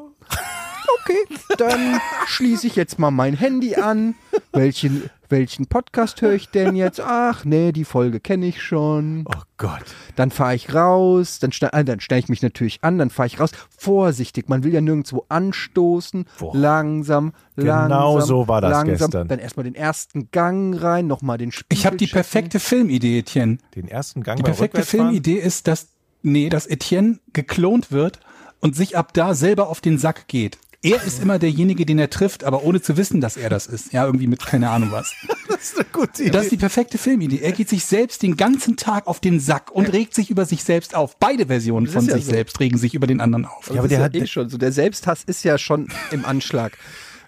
okay, 1.02 1.36
dann 1.58 2.00
schließe 2.28 2.68
ich 2.68 2.76
jetzt 2.76 3.00
mal 3.00 3.12
mein 3.12 3.36
Handy 3.36 3.76
an. 3.76 4.16
Welchen, 4.52 5.10
welchen 5.30 5.68
Podcast 5.68 6.22
höre 6.22 6.34
ich 6.34 6.50
denn 6.50 6.76
jetzt? 6.76 7.00
Ach, 7.00 7.46
nee, 7.46 7.72
die 7.72 7.86
Folge 7.86 8.20
kenne 8.20 8.48
ich 8.48 8.62
schon. 8.62 9.26
Oh 9.28 9.42
Gott. 9.58 9.84
Dann 10.16 10.32
fahre 10.32 10.56
ich 10.56 10.74
raus, 10.74 11.40
dann, 11.40 11.52
schne- 11.52 11.74
äh, 11.74 11.84
dann 11.86 12.00
stelle 12.00 12.20
ich 12.20 12.30
mich 12.30 12.42
natürlich 12.42 12.80
an, 12.84 12.98
dann 12.98 13.10
fahre 13.10 13.28
ich 13.28 13.40
raus. 13.40 13.52
Vorsichtig, 13.78 14.50
man 14.50 14.64
will 14.64 14.74
ja 14.74 14.82
nirgendwo 14.82 15.26
anstoßen. 15.30 16.26
Boah. 16.40 16.56
Langsam, 16.56 17.34
Genau 17.56 18.14
langsam. 18.14 18.28
so 18.28 18.48
war 18.48 18.62
das 18.62 18.72
langsam. 18.72 19.10
gestern. 19.12 19.28
Dann 19.28 19.40
erstmal 19.40 19.64
den 19.66 19.76
ersten 19.76 20.30
Gang 20.32 20.82
rein, 20.82 21.08
nochmal 21.08 21.38
den 21.38 21.52
Spiegel 21.52 21.78
Ich 21.78 21.86
habe 21.86 21.98
die 21.98 22.06
checken. 22.06 22.16
perfekte 22.22 22.60
Filmidee, 22.60 23.20
Etienne. 23.20 23.58
Den 23.76 23.88
ersten 23.88 24.24
Gang 24.24 24.38
Die 24.38 24.44
perfekte? 24.44 24.84
Filmidee 24.84 25.36
ist, 25.38 25.68
dass, 25.68 25.90
nee, 26.24 26.50
dass 26.50 26.66
Etienne 26.66 27.20
geklont 27.34 27.92
wird 27.92 28.20
und 28.62 28.76
sich 28.76 28.98
ab 28.98 29.14
da 29.14 29.34
selber 29.36 29.70
auf 29.70 29.80
den 29.82 29.98
Sack 29.98 30.28
geht. 30.28 30.58
Er 30.82 31.04
ist 31.04 31.22
immer 31.22 31.40
derjenige, 31.40 31.86
den 31.86 32.00
er 32.00 32.10
trifft, 32.10 32.46
aber 32.46 32.64
ohne 32.64 32.82
zu 32.82 32.96
wissen, 32.96 33.20
dass 33.20 33.36
er 33.36 33.50
das 33.50 33.68
ist. 33.68 33.92
Ja, 33.92 34.06
irgendwie 34.06 34.28
mit 34.28 34.46
keine 34.46 34.70
Ahnung 34.70 34.92
was. 34.92 35.14
Das 35.50 35.72
ist 35.72 35.76
eine 35.78 35.86
gute 35.92 36.22
Idee. 36.22 36.32
Das 36.32 36.44
ist 36.44 36.52
die 36.54 36.58
perfekte 36.58 36.98
Filmidee. 36.98 37.40
Er 37.42 37.52
geht 37.52 37.68
sich 37.68 37.84
selbst 37.84 38.22
den 38.22 38.38
ganzen 38.38 38.78
Tag 38.78 39.08
auf 39.08 39.20
den 39.20 39.42
Sack 39.42 39.72
und 39.72 39.92
regt 39.92 40.14
sich 40.14 40.30
über 40.30 40.46
sich 40.46 40.64
selbst 40.64 40.96
auf. 40.96 41.18
Beide 41.18 41.48
Versionen 41.48 41.88
von 41.88 42.06
ja 42.06 42.14
sich 42.14 42.26
so. 42.26 42.32
selbst 42.32 42.60
regen 42.62 42.78
sich 42.78 42.94
über 42.94 43.08
den 43.08 43.20
anderen 43.20 43.46
auf. 43.46 43.66
Aber 43.66 43.74
Ja, 43.76 43.82
aber 43.82 43.88
der 43.90 43.98
ja 43.98 44.04
hat- 44.06 44.16
eh 44.16 44.26
schon 44.26 44.48
so. 44.48 44.58
Der 44.58 44.72
Selbsthass 44.72 45.24
ist 45.26 45.44
ja 45.44 45.58
schon 45.58 45.90
im 46.12 46.24
Anschlag. 46.24 46.78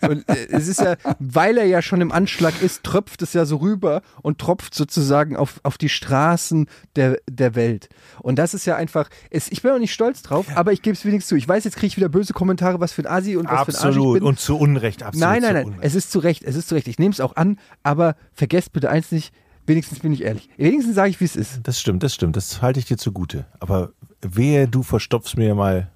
Und 0.01 0.27
äh, 0.29 0.47
es 0.49 0.67
ist 0.67 0.81
ja, 0.81 0.95
weil 1.19 1.57
er 1.57 1.65
ja 1.65 1.81
schon 1.81 2.01
im 2.01 2.11
Anschlag 2.11 2.61
ist, 2.61 2.83
tröpft 2.83 3.21
es 3.21 3.33
ja 3.33 3.45
so 3.45 3.57
rüber 3.57 4.01
und 4.21 4.39
tropft 4.39 4.73
sozusagen 4.73 5.35
auf, 5.35 5.59
auf 5.63 5.77
die 5.77 5.89
Straßen 5.89 6.67
der, 6.95 7.19
der 7.29 7.55
Welt. 7.55 7.89
Und 8.19 8.37
das 8.37 8.53
ist 8.53 8.65
ja 8.65 8.75
einfach, 8.75 9.09
es, 9.29 9.51
ich 9.51 9.61
bin 9.61 9.71
auch 9.71 9.79
nicht 9.79 9.93
stolz 9.93 10.21
drauf, 10.21 10.45
aber 10.55 10.73
ich 10.73 10.81
gebe 10.81 10.95
es 10.95 11.05
wenigstens 11.05 11.29
zu. 11.29 11.35
Ich 11.35 11.47
weiß, 11.47 11.63
jetzt 11.63 11.75
kriege 11.75 11.87
ich 11.87 11.97
wieder 11.97 12.09
böse 12.09 12.33
Kommentare, 12.33 12.79
was 12.79 12.91
für 12.91 13.03
ein 13.03 13.07
Asi 13.07 13.35
und 13.35 13.45
was 13.45 13.51
für 13.51 13.55
ein 13.55 13.59
Arsch 13.59 13.69
ich 13.69 13.75
Absolut. 13.75 14.13
bin. 14.15 14.23
Und 14.23 14.39
zu 14.39 14.57
Unrecht, 14.57 15.03
absolut. 15.03 15.27
nein, 15.27 15.41
nein, 15.41 15.53
nein. 15.53 15.79
Es 15.81 15.95
ist 15.95 16.11
zu 16.11 16.19
Recht, 16.19 16.43
es 16.43 16.55
ist 16.55 16.67
zu 16.67 16.75
Recht. 16.75 16.87
Ich 16.87 16.99
nehme 16.99 17.13
es 17.13 17.19
auch 17.19 17.35
an, 17.35 17.59
aber 17.83 18.15
vergesst 18.33 18.73
bitte 18.73 18.89
eins 18.89 19.11
nicht, 19.11 19.33
wenigstens 19.65 19.99
bin 19.99 20.13
ich 20.13 20.23
ehrlich. 20.23 20.49
Wenigstens 20.57 20.95
sage 20.95 21.09
ich, 21.09 21.19
wie 21.19 21.25
es 21.25 21.35
ist. 21.35 21.59
Das 21.63 21.79
stimmt, 21.79 22.03
das 22.03 22.13
stimmt. 22.13 22.35
Das 22.35 22.61
halte 22.61 22.79
ich 22.79 22.85
dir 22.85 22.97
zugute. 22.97 23.45
Aber 23.59 23.91
wehe, 24.21 24.67
du 24.67 24.83
verstopfst 24.83 25.37
mir 25.37 25.55
mal 25.55 25.89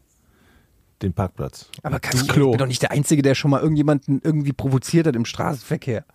den 1.02 1.14
Parkplatz. 1.14 1.70
Aber 1.84 2.00
kann 2.00 2.20
ich, 2.22 2.28
Klo. 2.28 2.46
ich 2.48 2.52
bin 2.52 2.60
doch 2.60 2.68
nicht 2.68 2.82
der 2.82 2.92
Einzige, 2.92 3.22
der 3.22 3.36
schon 3.36 3.52
mal 3.52 3.62
irgendjemanden 3.62 4.22
irgendwie 4.24 4.54
provoziert 4.54 5.08
hat 5.08 5.16
im 5.16 5.26
Straßenverkehr. 5.26 6.06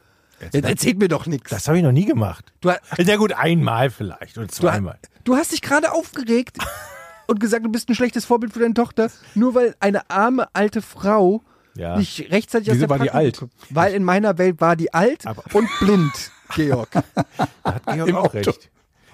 Jetzt 0.40 0.54
erzählt 0.64 0.98
mir 0.98 1.08
doch 1.08 1.26
nichts. 1.26 1.50
Das 1.50 1.68
habe 1.68 1.76
ich 1.78 1.84
noch 1.84 1.92
nie 1.92 2.06
gemacht. 2.06 2.52
Du, 2.62 2.70
Ja 2.98 3.16
gut, 3.16 3.32
einmal 3.34 3.90
vielleicht 3.90 4.38
oder 4.38 4.46
du, 4.46 4.52
zweimal. 4.52 4.98
du 5.24 5.36
hast 5.36 5.52
dich 5.52 5.60
gerade 5.60 5.92
aufgeregt 5.92 6.56
und 7.26 7.40
gesagt, 7.40 7.64
du 7.64 7.70
bist 7.70 7.88
ein 7.90 7.94
schlechtes 7.94 8.24
Vorbild 8.24 8.52
für 8.54 8.60
deine 8.60 8.72
Tochter, 8.74 9.10
nur 9.34 9.54
weil 9.54 9.74
eine 9.80 10.08
arme 10.10 10.48
alte 10.54 10.80
Frau 10.80 11.42
Ja. 11.76 11.98
nicht 11.98 12.30
rechtzeitig 12.30 12.70
aus 12.70 12.76
Wieso 12.76 12.86
der 12.86 12.90
war 12.90 12.98
die 12.98 13.10
alt? 13.10 13.44
Weil 13.68 13.92
in 13.92 14.02
meiner 14.02 14.38
Welt 14.38 14.60
war 14.62 14.76
die 14.76 14.94
alt 14.94 15.26
Aber- 15.26 15.44
und 15.52 15.68
blind, 15.80 16.12
Georg. 16.54 16.88
Da 17.62 17.74
hat 17.74 17.84
Georg 17.86 18.08
Im 18.08 18.16
auch 18.16 18.24
Auto. 18.24 18.38
recht. 18.38 18.70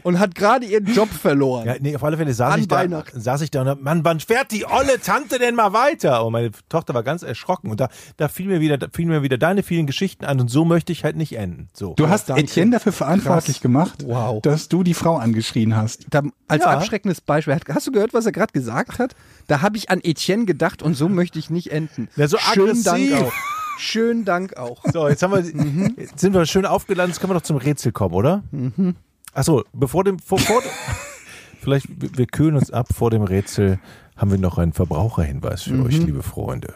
Und 0.07 0.21
hat 0.21 0.37
gerade 0.37 0.67
ihren 0.67 0.87
Job 0.87 1.09
verloren. 1.09 1.67
Ja, 1.67 1.75
nee, 1.81 1.97
auf 1.97 2.05
alle 2.05 2.17
Fälle 2.17 2.33
saß 2.33 2.59
ich, 2.59 2.69
da, 2.69 2.77
Weihnachten. 2.77 3.21
saß 3.21 3.41
ich 3.41 3.51
da 3.51 3.63
und 3.63 3.69
hab, 3.69 3.81
Mann, 3.81 4.05
wann 4.05 4.21
fährt 4.21 4.53
die 4.53 4.65
olle 4.65 5.01
Tante 5.01 5.41
denn 5.41 5.57
mal 5.57 5.73
weiter? 5.73 6.25
Und 6.25 6.33
meine 6.33 6.53
Tochter 6.69 6.95
war 6.95 7.03
ganz 7.03 7.25
erschrocken 7.25 7.71
und 7.73 7.81
da, 7.81 7.89
da 8.17 8.29
fiel 8.29 8.47
mir 8.47 8.61
wieder, 8.61 8.79
da 8.79 8.87
fielen 8.93 9.09
mir 9.09 9.23
wieder 9.25 9.37
deine 9.37 9.65
vielen 9.65 9.87
Geschichten 9.87 10.25
an 10.25 10.39
und 10.41 10.49
so 10.49 10.65
möchte 10.65 10.93
ich 10.93 11.03
halt 11.03 11.17
nicht 11.17 11.37
enden. 11.37 11.69
So. 11.73 11.95
Du 11.95 12.09
hast 12.09 12.29
danke. 12.29 12.45
Etienne 12.45 12.71
dafür 12.71 12.93
verantwortlich 12.93 13.57
Krass. 13.57 13.63
gemacht, 13.63 14.05
Wow. 14.07 14.41
dass 14.43 14.69
du 14.69 14.85
die 14.85 14.95
Frau 14.95 15.17
angeschrien 15.17 15.75
hast. 15.75 16.07
Da, 16.11 16.23
als 16.47 16.63
Ja. 16.63 16.71
abschreckendes 16.71 17.21
Beispiel. 17.21 17.59
Hast 17.75 17.87
du 17.89 17.91
gehört, 17.91 18.15
was 18.15 18.27
er 18.27 18.33
gerade 18.33 18.53
gesagt 18.53 19.01
hat? 19.01 19.17
Da 19.49 19.61
habe 19.61 19.77
ich 19.77 19.91
an 19.91 19.99
Etienne 20.05 20.45
gedacht 20.45 20.83
und 20.85 20.95
so 20.95 21.09
möchte 21.09 21.41
ich 21.41 21.51
nicht 21.51 21.73
enden. 21.73 22.09
Ja, 22.15 22.29
so 22.29 22.39
Schönen 22.39 22.85
Dank 22.85 23.13
auch. 23.13 23.33
Schönen 23.79 24.25
Dank 24.25 24.57
auch. 24.57 24.83
So, 24.93 25.09
jetzt 25.09 25.23
haben 25.23 25.33
wir, 25.35 25.43
Mhm. 25.43 25.95
jetzt 25.99 26.21
sind 26.21 26.33
wir 26.33 26.47
schön 26.47 26.65
aufgeladen, 26.65 27.11
jetzt 27.11 27.19
können 27.21 27.31
wir 27.31 27.35
noch 27.35 27.43
zum 27.43 27.57
Rätsel 27.57 27.91
kommen, 27.93 28.15
oder? 28.15 28.43
Mhm. 28.53 28.95
Achso, 29.37 29.65
bevor 29.75 30.03
dem, 30.03 30.19
vor, 30.19 30.39
vor, 30.39 30.63
vielleicht, 31.61 31.89
wir 32.17 32.25
kühlen 32.27 32.57
uns 32.57 32.71
ab 32.71 32.89
vor 32.95 33.11
dem 33.11 33.21
Rätsel, 33.23 33.79
haben 34.17 34.31
wir 34.31 34.39
noch 34.39 34.57
einen 34.57 34.73
Verbraucherhinweis 34.73 35.65
für 35.65 35.75
Mhm. 35.75 35.85
euch, 35.85 35.99
liebe 35.99 36.23
Freunde. 36.23 36.73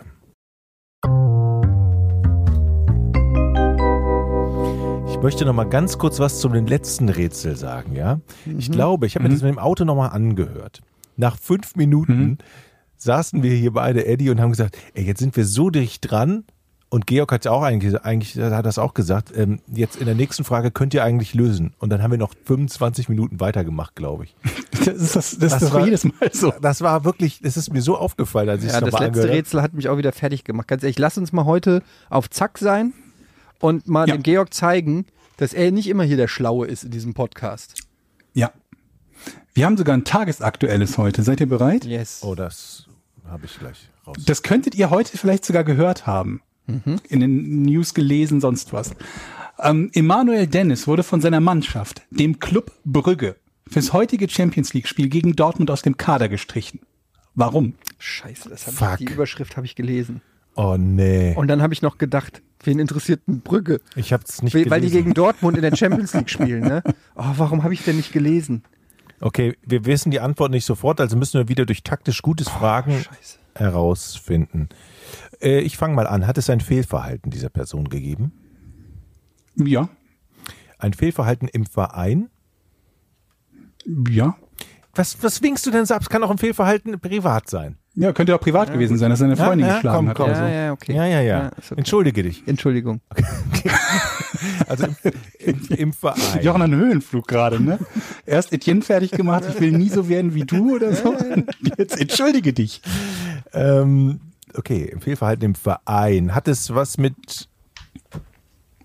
Ich 5.08 5.22
möchte 5.22 5.46
noch 5.46 5.54
mal 5.54 5.64
ganz 5.64 5.96
kurz 5.96 6.18
was 6.20 6.38
zum 6.38 6.52
letzten 6.52 7.08
Rätsel 7.08 7.56
sagen, 7.56 7.96
ja? 7.96 8.20
Ich 8.58 8.70
glaube, 8.70 9.06
ich 9.06 9.14
habe 9.14 9.22
mir 9.24 9.30
das 9.30 9.40
mit 9.42 9.50
dem 9.52 9.58
Auto 9.58 9.84
noch 9.86 9.96
mal 9.96 10.08
angehört. 10.08 10.82
Nach 11.16 11.38
fünf 11.38 11.76
Minuten 11.76 12.36
saßen 12.98 13.42
wir 13.42 13.54
hier 13.54 13.72
beide, 13.72 14.04
Eddie, 14.04 14.28
und 14.28 14.38
haben 14.38 14.50
gesagt, 14.50 14.76
ey, 14.92 15.04
jetzt 15.04 15.20
sind 15.20 15.34
wir 15.36 15.46
so 15.46 15.70
dicht 15.70 16.10
dran. 16.10 16.44
Und 16.90 17.06
Georg 17.06 17.30
hat 17.30 17.44
ja 17.44 17.52
auch 17.52 17.62
eigentlich, 17.62 18.00
eigentlich 18.02 18.36
hat 18.36 18.66
das 18.66 18.76
auch 18.78 18.94
gesagt, 18.94 19.32
ähm, 19.36 19.60
jetzt 19.68 19.96
in 19.96 20.06
der 20.06 20.16
nächsten 20.16 20.42
Frage 20.44 20.70
könnt 20.72 20.92
ihr 20.92 21.04
eigentlich 21.04 21.34
lösen. 21.34 21.72
Und 21.78 21.90
dann 21.90 22.02
haben 22.02 22.10
wir 22.10 22.18
noch 22.18 22.34
25 22.46 23.08
Minuten 23.08 23.38
weitergemacht, 23.40 23.94
glaube 23.96 24.24
ich. 24.24 24.36
Das 24.80 24.96
ist, 24.96 25.14
das, 25.14 25.38
das 25.38 25.52
Das 25.52 25.60
doch 25.60 25.74
war- 25.74 25.84
jedes 25.84 26.04
Mal 26.04 26.14
so. 26.32 26.54
Das 26.62 26.80
war 26.80 27.04
wirklich, 27.04 27.40
das 27.42 27.58
ist 27.58 27.70
mir 27.70 27.82
so 27.82 27.98
aufgefallen, 27.98 28.48
als 28.48 28.62
ich 28.62 28.68
es 28.68 28.72
Ja, 28.74 28.80
das 28.80 28.92
letzte 28.92 29.04
angehört. 29.06 29.28
Rätsel 29.30 29.60
hat 29.62 29.74
mich 29.74 29.90
auch 29.90 29.98
wieder 29.98 30.10
fertig 30.12 30.42
gemacht. 30.42 30.68
Ganz 30.68 30.82
ehrlich, 30.82 30.98
lass 30.98 31.18
uns 31.18 31.32
mal 31.32 31.44
heute 31.44 31.82
auf 32.08 32.30
Zack 32.30 32.56
sein 32.56 32.94
und 33.58 33.88
mal 33.88 34.08
Ja. 34.08 34.16
dem 34.16 34.22
Georg 34.22 34.54
zeigen, 34.54 35.04
dass 35.36 35.52
er 35.52 35.70
nicht 35.70 35.86
immer 35.86 36.02
hier 36.04 36.16
der 36.16 36.28
Schlaue 36.28 36.66
ist 36.66 36.82
in 36.84 36.90
diesem 36.92 37.12
Podcast. 37.12 37.74
Ja. 38.32 38.52
Wir 39.52 39.66
haben 39.66 39.76
sogar 39.76 39.94
ein 39.94 40.04
tagesaktuelles 40.04 40.96
heute. 40.96 41.22
Seid 41.24 41.40
ihr 41.40 41.48
bereit? 41.48 41.84
Yes. 41.84 42.20
Oh, 42.22 42.34
das 42.34 42.86
habe 43.28 43.44
ich 43.44 43.58
gleich 43.58 43.90
raus. 44.06 44.16
Das 44.24 44.42
könntet 44.42 44.74
ihr 44.74 44.88
heute 44.88 45.18
vielleicht 45.18 45.44
sogar 45.44 45.62
gehört 45.62 46.06
haben. 46.06 46.40
In 46.66 47.20
den 47.20 47.62
News 47.62 47.94
gelesen, 47.94 48.40
sonst 48.40 48.72
was. 48.72 48.94
Ähm, 49.58 49.90
Emanuel 49.92 50.46
Dennis 50.46 50.86
wurde 50.86 51.02
von 51.02 51.20
seiner 51.20 51.40
Mannschaft, 51.40 52.02
dem 52.10 52.38
Club 52.38 52.72
Brügge, 52.84 53.36
fürs 53.68 53.92
heutige 53.92 54.28
Champions 54.28 54.72
League-Spiel 54.72 55.08
gegen 55.08 55.34
Dortmund 55.36 55.70
aus 55.70 55.82
dem 55.82 55.96
Kader 55.96 56.28
gestrichen. 56.28 56.80
Warum? 57.34 57.74
Scheiße, 57.98 58.48
das 58.48 58.80
hab 58.80 59.00
ich, 59.00 59.06
die 59.06 59.12
Überschrift 59.12 59.56
habe 59.56 59.66
ich 59.66 59.74
gelesen. 59.76 60.20
Oh 60.56 60.76
nee. 60.78 61.34
Und 61.36 61.48
dann 61.48 61.62
habe 61.62 61.72
ich 61.74 61.82
noch 61.82 61.98
gedacht, 61.98 62.42
wen 62.64 62.78
interessiert 62.78 63.20
denn 63.26 63.40
Brügge? 63.40 63.80
Ich 63.96 64.12
habe 64.12 64.24
es 64.26 64.42
nicht 64.42 64.54
Weil 64.54 64.64
gelesen. 64.64 64.86
die 64.86 64.90
gegen 64.92 65.14
Dortmund 65.14 65.56
in 65.56 65.62
der 65.62 65.76
Champions 65.76 66.12
League 66.14 66.30
spielen, 66.30 66.62
ne? 66.62 66.82
Oh, 67.14 67.24
warum 67.36 67.62
habe 67.62 67.74
ich 67.74 67.82
denn 67.84 67.96
nicht 67.96 68.12
gelesen? 68.12 68.64
Okay, 69.20 69.56
wir 69.64 69.84
wissen 69.84 70.10
die 70.10 70.20
Antwort 70.20 70.50
nicht 70.50 70.64
sofort, 70.64 71.00
also 71.00 71.16
müssen 71.16 71.38
wir 71.38 71.48
wieder 71.48 71.66
durch 71.66 71.82
taktisch 71.82 72.22
gutes 72.22 72.48
Fragen 72.48 72.92
Scheiße. 72.92 73.38
herausfinden. 73.54 74.68
Äh, 75.42 75.60
ich 75.60 75.76
fange 75.76 75.94
mal 75.94 76.06
an. 76.06 76.26
Hat 76.26 76.38
es 76.38 76.50
ein 76.50 76.60
Fehlverhalten 76.60 77.30
dieser 77.30 77.48
Person 77.48 77.88
gegeben? 77.88 78.32
Ja, 79.56 79.88
Ein 80.78 80.94
Fehlverhalten 80.94 81.48
im 81.48 81.66
Verein? 81.66 82.28
ja. 84.08 84.36
Was, 84.94 85.22
was 85.22 85.40
winkst 85.42 85.64
du 85.66 85.70
denn 85.70 85.86
so 85.86 85.94
ab? 85.94 86.02
Es 86.02 86.08
kann 86.08 86.22
auch 86.24 86.30
ein 86.30 86.38
Fehlverhalten 86.38 86.98
privat 86.98 87.48
sein. 87.48 87.76
Ja, 87.94 88.12
könnte 88.12 88.34
auch 88.34 88.40
privat 88.40 88.72
gewesen 88.72 88.98
sein, 88.98 89.10
dass 89.10 89.20
seine 89.20 89.36
Freundin 89.36 89.66
ja, 89.68 89.74
geschlagen 89.74 89.96
komm, 89.98 90.08
hat. 90.08 90.16
komm. 90.16 90.26
oder 90.26 90.36
so. 90.36 90.42
Ja, 90.42 90.48
ja, 90.50 90.72
okay. 90.72 90.94
Ja, 90.94 91.06
ja, 91.06 91.20
ja. 91.20 91.38
Ja, 91.38 91.46
okay. 91.56 91.74
Entschuldige 91.76 92.22
dich. 92.22 92.42
Entschuldigung. 92.46 93.00
Also 94.68 94.86
im, 94.86 94.96
im, 95.38 95.60
im 95.76 95.92
Verein. 95.92 96.42
Jochen 96.42 96.62
hat 96.62 96.70
einen 96.70 96.80
Höhenflug 96.80 97.26
gerade, 97.26 97.60
ne? 97.62 97.78
Erst 98.24 98.52
Etienne 98.52 98.80
fertig 98.80 99.10
gemacht, 99.10 99.44
ich 99.48 99.60
will 99.60 99.72
nie 99.72 99.88
so 99.88 100.08
werden 100.08 100.34
wie 100.34 100.44
du 100.44 100.76
oder 100.76 100.94
so. 100.94 101.14
Jetzt 101.76 102.00
entschuldige 102.00 102.52
dich. 102.52 102.80
Ähm, 103.52 104.20
okay, 104.56 104.84
im 104.84 105.00
Fehlverhalten 105.00 105.44
im 105.44 105.54
Verein. 105.54 106.34
Hat 106.34 106.48
es 106.48 106.74
was 106.74 106.98
mit. 106.98 107.48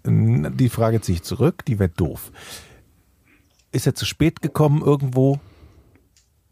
Die 0.03 0.69
Frage 0.69 1.01
ziehe 1.01 1.15
ich 1.15 1.23
zurück, 1.23 1.65
die 1.65 1.79
wäre 1.79 1.89
doof. 1.89 2.31
Ist 3.71 3.87
er 3.87 3.95
zu 3.95 4.05
spät 4.05 4.41
gekommen 4.41 4.81
irgendwo? 4.81 5.39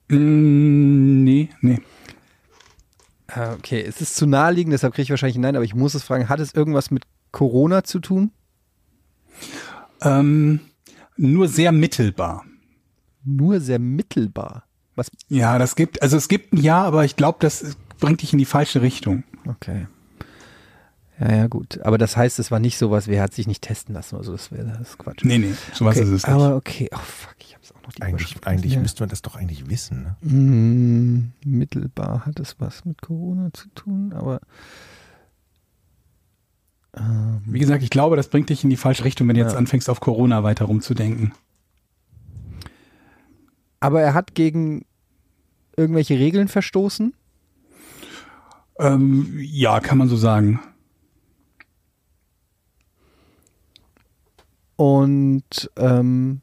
Mm, 0.09 1.23
nee, 1.23 1.49
nee. 1.61 1.79
Ah, 3.27 3.53
Okay, 3.53 3.81
es 3.81 4.01
ist 4.01 4.15
zu 4.15 4.25
naheliegend, 4.25 4.73
deshalb 4.73 4.93
kriege 4.93 5.03
ich 5.03 5.09
wahrscheinlich 5.09 5.37
ein 5.37 5.41
Nein, 5.41 5.55
aber 5.55 5.65
ich 5.65 5.75
muss 5.75 5.93
es 5.93 6.03
fragen, 6.03 6.29
hat 6.29 6.39
es 6.39 6.53
irgendwas 6.53 6.91
mit 6.91 7.03
Corona 7.31 7.83
zu 7.83 7.99
tun? 7.99 8.31
Ähm, 10.01 10.59
nur 11.15 11.47
sehr 11.47 11.71
mittelbar. 11.71 12.45
Nur 13.23 13.59
sehr 13.59 13.79
mittelbar. 13.79 14.63
Was? 14.95 15.09
Ja, 15.27 15.57
das 15.57 15.75
gibt, 15.75 16.01
also 16.01 16.17
es 16.17 16.27
gibt 16.27 16.53
ein 16.53 16.57
Ja, 16.57 16.83
aber 16.83 17.05
ich 17.05 17.15
glaube, 17.15 17.37
das 17.41 17.75
bringt 18.03 18.21
dich 18.21 18.33
in 18.33 18.39
die 18.39 18.45
falsche 18.45 18.81
Richtung. 18.81 19.23
Okay. 19.47 19.87
Ja, 21.19 21.31
ja, 21.35 21.47
gut. 21.47 21.79
Aber 21.81 21.97
das 21.97 22.17
heißt, 22.17 22.37
es 22.39 22.51
war 22.51 22.59
nicht 22.59 22.77
sowas, 22.77 23.07
wer 23.07 23.21
hat 23.21 23.33
sich 23.33 23.47
nicht 23.47 23.61
testen 23.61 23.93
lassen 23.95 24.15
oder 24.15 24.25
so, 24.25 24.31
das 24.33 24.51
wäre 24.51 24.65
das 24.65 24.89
ist 24.89 24.97
Quatsch. 24.97 25.23
Nee, 25.23 25.37
nee, 25.37 25.53
sowas 25.73 25.95
okay, 25.95 26.05
ist 26.05 26.11
es 26.11 26.27
nicht. 26.27 26.33
Aber 26.35 26.55
okay, 26.55 26.89
oh 26.93 26.97
fuck, 26.97 27.35
ich 27.39 27.55
hab's 27.55 27.71
auch 27.71 27.81
noch 27.83 27.93
die 27.93 28.01
Eigentlich, 28.01 28.35
eigentlich 28.45 28.73
ja. 28.73 28.79
müsste 28.81 29.03
man 29.03 29.09
das 29.09 29.21
doch 29.21 29.35
eigentlich 29.35 29.69
wissen. 29.69 30.03
Ne? 30.21 30.29
Mm, 30.29 31.31
mittelbar 31.45 32.25
hat 32.25 32.39
es 32.41 32.55
was 32.59 32.83
mit 32.83 33.01
Corona 33.01 33.53
zu 33.53 33.69
tun, 33.69 34.11
aber 34.13 34.41
ähm, 36.97 37.41
Wie 37.45 37.59
gesagt, 37.59 37.83
ich 37.83 37.89
glaube, 37.89 38.15
das 38.17 38.27
bringt 38.27 38.49
dich 38.49 38.63
in 38.63 38.69
die 38.69 38.77
falsche 38.77 39.03
Richtung, 39.05 39.27
wenn 39.27 39.35
du 39.35 39.41
jetzt 39.41 39.53
Ja. 39.53 39.57
anfängst, 39.59 39.89
auf 39.89 39.99
Corona 39.99 40.43
weiter 40.43 40.65
rumzudenken. 40.65 41.33
aber 43.79 44.01
er 44.01 44.13
hat 44.13 44.33
gegen 44.35 44.85
irgendwelche 45.77 46.17
Regeln 46.17 46.47
verstoßen. 46.47 47.13
Ähm, 48.83 49.39
ja, 49.39 49.79
kann 49.79 49.97
man 49.97 50.09
so 50.09 50.17
sagen. 50.17 50.59
Und 54.75 55.71
ähm, 55.77 56.41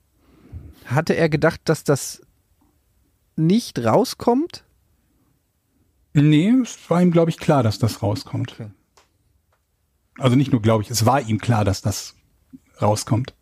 hatte 0.87 1.15
er 1.15 1.29
gedacht, 1.29 1.61
dass 1.65 1.85
das 1.85 2.23
nicht 3.37 3.79
rauskommt? 3.79 4.65
Nee, 6.15 6.51
es 6.63 6.89
war 6.89 7.03
ihm, 7.03 7.11
glaube 7.11 7.31
ich, 7.31 7.37
klar, 7.37 7.63
dass 7.63 7.79
das 7.79 8.03
rauskommt. 8.03 8.53
Okay. 8.53 8.71
Also 10.19 10.37
nicht 10.37 10.51
nur, 10.51 10.63
glaube 10.63 10.83
ich, 10.83 10.91
es 10.91 11.05
war 11.05 11.21
ihm 11.21 11.39
klar, 11.39 11.65
dass 11.65 11.83
das 11.83 12.15
rauskommt. 12.81 13.35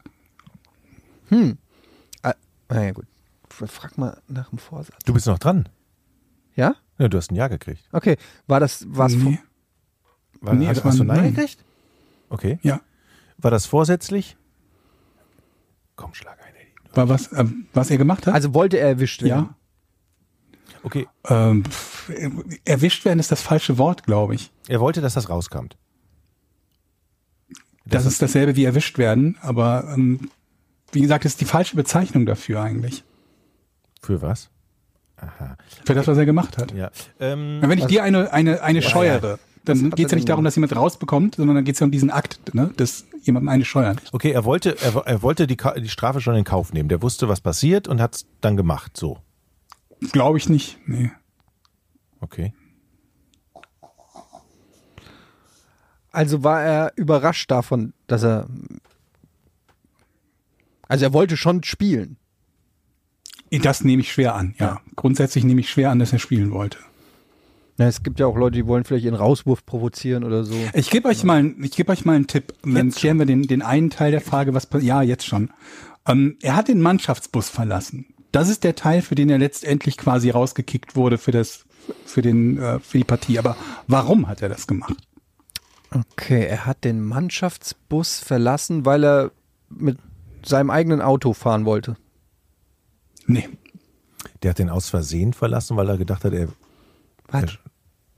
Ah, 2.22 2.34
naja, 2.68 2.92
gut. 2.92 3.06
Frag 3.48 3.96
mal 3.96 4.20
nach 4.26 4.50
dem 4.50 4.58
Vorsatz. 4.58 4.98
Du 5.04 5.12
bist 5.12 5.26
noch 5.26 5.38
dran. 5.38 5.68
Ja? 6.56 6.74
Ja, 6.98 7.08
du 7.08 7.16
hast 7.18 7.30
ein 7.30 7.36
Ja 7.36 7.48
gekriegt. 7.48 7.84
Okay. 7.92 8.16
War 8.46 8.60
das 8.60 8.84
was 8.88 9.14
nee. 9.14 9.38
War, 10.40 10.54
Nee, 10.54 10.66
hast, 10.68 10.84
hast 10.84 10.98
du 10.98 11.04
ein 11.04 11.06
Nein 11.08 11.16
Nein. 11.22 11.34
gekriegt? 11.34 11.64
Okay. 12.28 12.58
Ja, 12.62 12.80
War 13.38 13.50
das 13.50 13.66
vorsätzlich? 13.66 14.36
Komm, 15.96 16.14
schlag 16.14 16.38
ein, 16.44 16.54
Eddie. 16.54 16.96
war 16.96 17.08
was, 17.08 17.32
ähm, 17.32 17.66
was 17.72 17.90
er 17.90 17.98
gemacht 17.98 18.26
hat? 18.26 18.34
Also 18.34 18.54
wollte 18.54 18.78
er 18.78 18.88
erwischt 18.88 19.22
werden? 19.22 19.44
ja. 19.46 19.54
Okay, 20.84 21.08
Ähm, 21.28 21.64
pff, 21.64 22.08
erwischt 22.64 23.04
werden 23.04 23.18
ist 23.18 23.32
das 23.32 23.42
falsche 23.42 23.78
Wort, 23.78 24.04
glaube 24.04 24.36
ich. 24.36 24.52
er 24.68 24.78
wollte, 24.78 25.00
dass 25.00 25.14
das 25.14 25.28
rauskommt. 25.28 25.76
Das, 27.84 28.06
ist 28.06 28.22
dasselbe 28.22 28.54
wie 28.54 28.64
erwischt 28.64 28.96
werden, 28.96 29.36
aber 29.40 29.92
ähm, 29.92 30.30
wie 30.92 31.00
gesagt, 31.00 31.24
das 31.24 31.32
ist 31.32 31.40
die 31.40 31.46
falsche 31.46 31.74
Bezeichnung 31.74 32.26
dafür 32.26 32.62
eigentlich. 32.62 33.02
Für 34.02 34.22
was? 34.22 34.50
Aha. 35.20 35.56
Für 35.84 35.94
das, 35.94 36.06
was 36.06 36.16
er 36.16 36.26
gemacht 36.26 36.58
hat. 36.58 36.72
Ja. 36.72 36.90
Ähm, 37.18 37.58
Wenn 37.60 37.78
ich 37.78 37.86
dir 37.86 38.02
eine, 38.04 38.32
eine, 38.32 38.62
eine 38.62 38.82
scheuere, 38.82 39.38
dann 39.64 39.86
hat 39.86 39.96
geht 39.96 40.06
es 40.06 40.12
ja 40.12 40.16
nicht 40.16 40.28
darum, 40.28 40.44
dass 40.44 40.54
jemand 40.54 40.74
rausbekommt, 40.74 41.36
sondern 41.36 41.56
dann 41.56 41.64
geht 41.64 41.74
es 41.74 41.80
ja 41.80 41.84
um 41.84 41.90
diesen 41.90 42.10
Akt, 42.10 42.54
ne, 42.54 42.72
dass 42.76 43.04
jemandem 43.22 43.48
eine 43.48 43.64
scheuern. 43.64 44.00
okay, 44.12 44.30
er 44.30 44.44
wollte, 44.44 44.76
er, 44.80 44.96
er 45.06 45.22
wollte 45.22 45.46
die, 45.46 45.56
die 45.56 45.88
Strafe 45.88 46.20
schon 46.20 46.36
in 46.36 46.44
Kauf 46.44 46.72
nehmen. 46.72 46.88
Der 46.88 47.02
wusste, 47.02 47.28
was 47.28 47.40
passiert 47.40 47.88
und 47.88 48.00
hat 48.00 48.16
es 48.16 48.26
dann 48.40 48.56
gemacht. 48.56 48.96
So. 48.96 49.18
Glaube 50.12 50.38
ich 50.38 50.48
nicht. 50.48 50.78
Nee. 50.86 51.10
Okay. 52.20 52.52
Also 56.12 56.42
war 56.42 56.62
er 56.62 56.92
überrascht 56.96 57.50
davon, 57.50 57.92
dass 58.06 58.22
er. 58.22 58.46
Also 60.88 61.04
er 61.04 61.12
wollte 61.12 61.36
schon 61.36 61.62
spielen. 61.64 62.16
Das 63.50 63.84
nehme 63.84 64.02
ich 64.02 64.12
schwer 64.12 64.34
an, 64.34 64.54
ja. 64.58 64.80
Grundsätzlich 64.96 65.44
nehme 65.44 65.60
ich 65.60 65.70
schwer 65.70 65.90
an, 65.90 65.98
dass 65.98 66.12
er 66.12 66.18
spielen 66.18 66.50
wollte. 66.50 66.78
Ja, 67.78 67.86
es 67.86 68.02
gibt 68.02 68.18
ja 68.18 68.26
auch 68.26 68.36
Leute, 68.36 68.56
die 68.56 68.66
wollen 68.66 68.82
vielleicht 68.82 69.04
ihren 69.04 69.14
Rauswurf 69.14 69.64
provozieren 69.64 70.24
oder 70.24 70.42
so. 70.42 70.56
Ich 70.74 70.90
gebe 70.90 71.08
euch 71.08 71.22
mal, 71.22 71.54
ich 71.62 71.76
gebe 71.76 71.92
euch 71.92 72.04
mal 72.04 72.16
einen 72.16 72.26
Tipp. 72.26 72.52
Dann 72.62 72.88
Jetzt 72.88 72.96
klären 72.96 73.18
wir 73.20 73.26
den, 73.26 73.42
den 73.44 73.62
einen 73.62 73.90
Teil 73.90 74.10
der 74.10 74.20
Frage, 74.20 74.52
was 74.52 74.68
ja 74.80 75.02
jetzt 75.02 75.24
schon. 75.24 75.50
Ähm, 76.06 76.36
er 76.42 76.56
hat 76.56 76.66
den 76.66 76.80
Mannschaftsbus 76.80 77.48
verlassen. 77.48 78.06
Das 78.32 78.48
ist 78.48 78.64
der 78.64 78.74
Teil, 78.74 79.00
für 79.00 79.14
den 79.14 79.30
er 79.30 79.38
letztendlich 79.38 79.96
quasi 79.96 80.30
rausgekickt 80.30 80.96
wurde 80.96 81.18
für 81.18 81.30
das, 81.30 81.66
für 82.04 82.20
den, 82.20 82.58
äh, 82.58 82.80
für 82.80 82.98
die 82.98 83.04
Partie. 83.04 83.38
Aber 83.38 83.56
warum 83.86 84.26
hat 84.26 84.42
er 84.42 84.48
das 84.48 84.66
gemacht? 84.66 84.96
Okay, 85.90 86.46
er 86.46 86.66
hat 86.66 86.82
den 86.82 87.00
Mannschaftsbus 87.00 88.18
verlassen, 88.18 88.84
weil 88.84 89.04
er 89.04 89.30
mit 89.70 89.98
seinem 90.44 90.70
eigenen 90.70 91.00
Auto 91.00 91.32
fahren 91.32 91.64
wollte. 91.64 91.96
Nee. 93.28 93.48
Der 94.42 94.50
hat 94.50 94.58
den 94.58 94.68
aus 94.70 94.88
Versehen 94.88 95.32
verlassen, 95.32 95.76
weil 95.76 95.88
er 95.88 95.96
gedacht 95.98 96.24
hat, 96.24 96.32
er. 96.32 96.48
Was? 97.28 97.58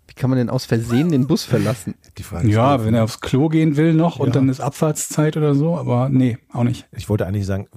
Wie 0.07 0.15
kann 0.15 0.31
man 0.31 0.39
denn 0.39 0.51
aus 0.51 0.65
Versehen 0.65 1.11
den 1.11 1.27
Bus 1.27 1.45
verlassen? 1.45 1.95
Die 2.19 2.23
Frage 2.23 2.49
ist 2.49 2.55
Ja, 2.55 2.77
doof, 2.77 2.87
wenn 2.87 2.95
er 2.95 3.05
aufs 3.05 3.21
Klo 3.21 3.49
gehen 3.49 3.77
will 3.77 3.93
noch 3.93 4.19
Ja. 4.19 4.25
und 4.25 4.35
dann 4.37 4.49
ist 4.49 4.61
Abfahrtszeit 4.61 5.37
oder 5.37 5.55
so, 5.55 5.77
aber 5.77 6.09
nee, 6.09 6.39
auch 6.53 6.65
nicht. 6.65 6.87
Ich 6.97 7.09
wollte 7.09 7.27
eigentlich 7.27 7.47
sagen, 7.47 7.69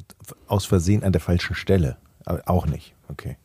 aus 0.48 0.66
Versehen 0.66 1.04
an 1.04 1.12
der 1.12 1.22
falschen 1.22 1.56
Stelle. 1.56 1.98
Aber 2.26 2.42
auch 2.46 2.66
nicht. 2.68 2.96
Okay. 3.10 3.36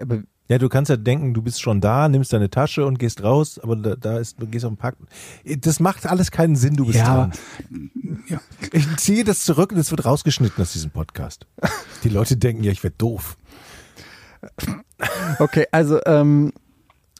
Aber 0.00 0.22
Ja, 0.46 0.58
du 0.58 0.68
kannst 0.68 0.90
ja 0.90 0.96
denken, 0.96 1.32
du 1.32 1.40
bist 1.40 1.62
schon 1.62 1.80
da, 1.80 2.06
nimmst 2.08 2.32
deine 2.34 2.50
Tasche 2.50 2.84
und 2.84 2.98
gehst 2.98 3.22
raus, 3.22 3.58
aber 3.58 3.76
da, 3.76 3.96
da 3.96 4.18
ist, 4.18 4.40
du 4.40 4.46
gehst 4.46 4.66
auf 4.66 4.72
den 4.72 4.76
Park. 4.76 4.96
Das 5.44 5.80
macht 5.80 6.06
alles 6.06 6.30
keinen 6.30 6.54
Sinn, 6.54 6.76
du 6.76 6.84
bist 6.84 6.98
Ja, 6.98 7.14
dran. 7.28 7.32
ja. 8.28 8.40
Ich 8.72 8.96
ziehe 8.98 9.24
das 9.24 9.44
zurück 9.44 9.72
und 9.72 9.78
es 9.78 9.90
wird 9.90 10.04
rausgeschnitten 10.04 10.60
aus 10.62 10.72
diesem 10.74 10.90
Podcast. 10.90 11.46
Die 12.04 12.10
Leute 12.10 12.36
denken 12.36 12.62
ja, 12.62 12.72
ich 12.72 12.82
werde 12.82 12.96
doof. 12.98 13.38
Okay, 15.38 15.66
also 15.72 15.98
ähm, 16.04 16.52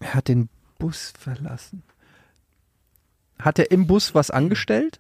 er 0.01 0.15
hat 0.15 0.29
den 0.29 0.51
Bus 0.79 1.15
verlassen. 1.19 1.83
Hat 3.39 3.59
er 3.59 3.71
im 3.71 3.87
Bus 3.87 4.15
was 4.15 4.31
angestellt? 4.31 4.99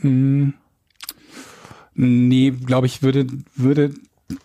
Hm. 0.00 0.52
Nee, 1.94 2.50
glaube 2.50 2.86
ich, 2.86 3.02
würde, 3.02 3.26
würde, 3.54 3.94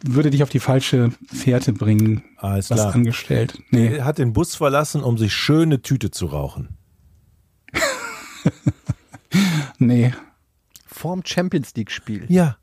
würde 0.03 0.29
dich 0.31 0.43
auf 0.43 0.49
die 0.49 0.59
falsche 0.59 1.11
Fährte 1.27 1.73
bringen. 1.73 2.23
Alles 2.37 2.69
Was 2.69 2.77
klar. 2.79 2.95
angestellt. 2.95 3.61
Nee. 3.71 3.97
Er 3.97 4.05
hat 4.05 4.17
den 4.17 4.33
Bus 4.33 4.55
verlassen, 4.55 5.03
um 5.03 5.17
sich 5.17 5.33
schöne 5.33 5.81
Tüte 5.81 6.11
zu 6.11 6.25
rauchen. 6.27 6.69
Nee. 9.79 10.13
Vorm 10.85 11.21
Champions 11.25 11.75
League-Spiel. 11.75 12.25
Ja. 12.29 12.57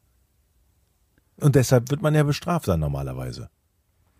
Und 1.37 1.55
deshalb 1.55 1.91
wird 1.91 2.03
man 2.03 2.15
ja 2.15 2.23
bestraft 2.23 2.67
dann 2.69 2.81
normalerweise. 2.81 3.51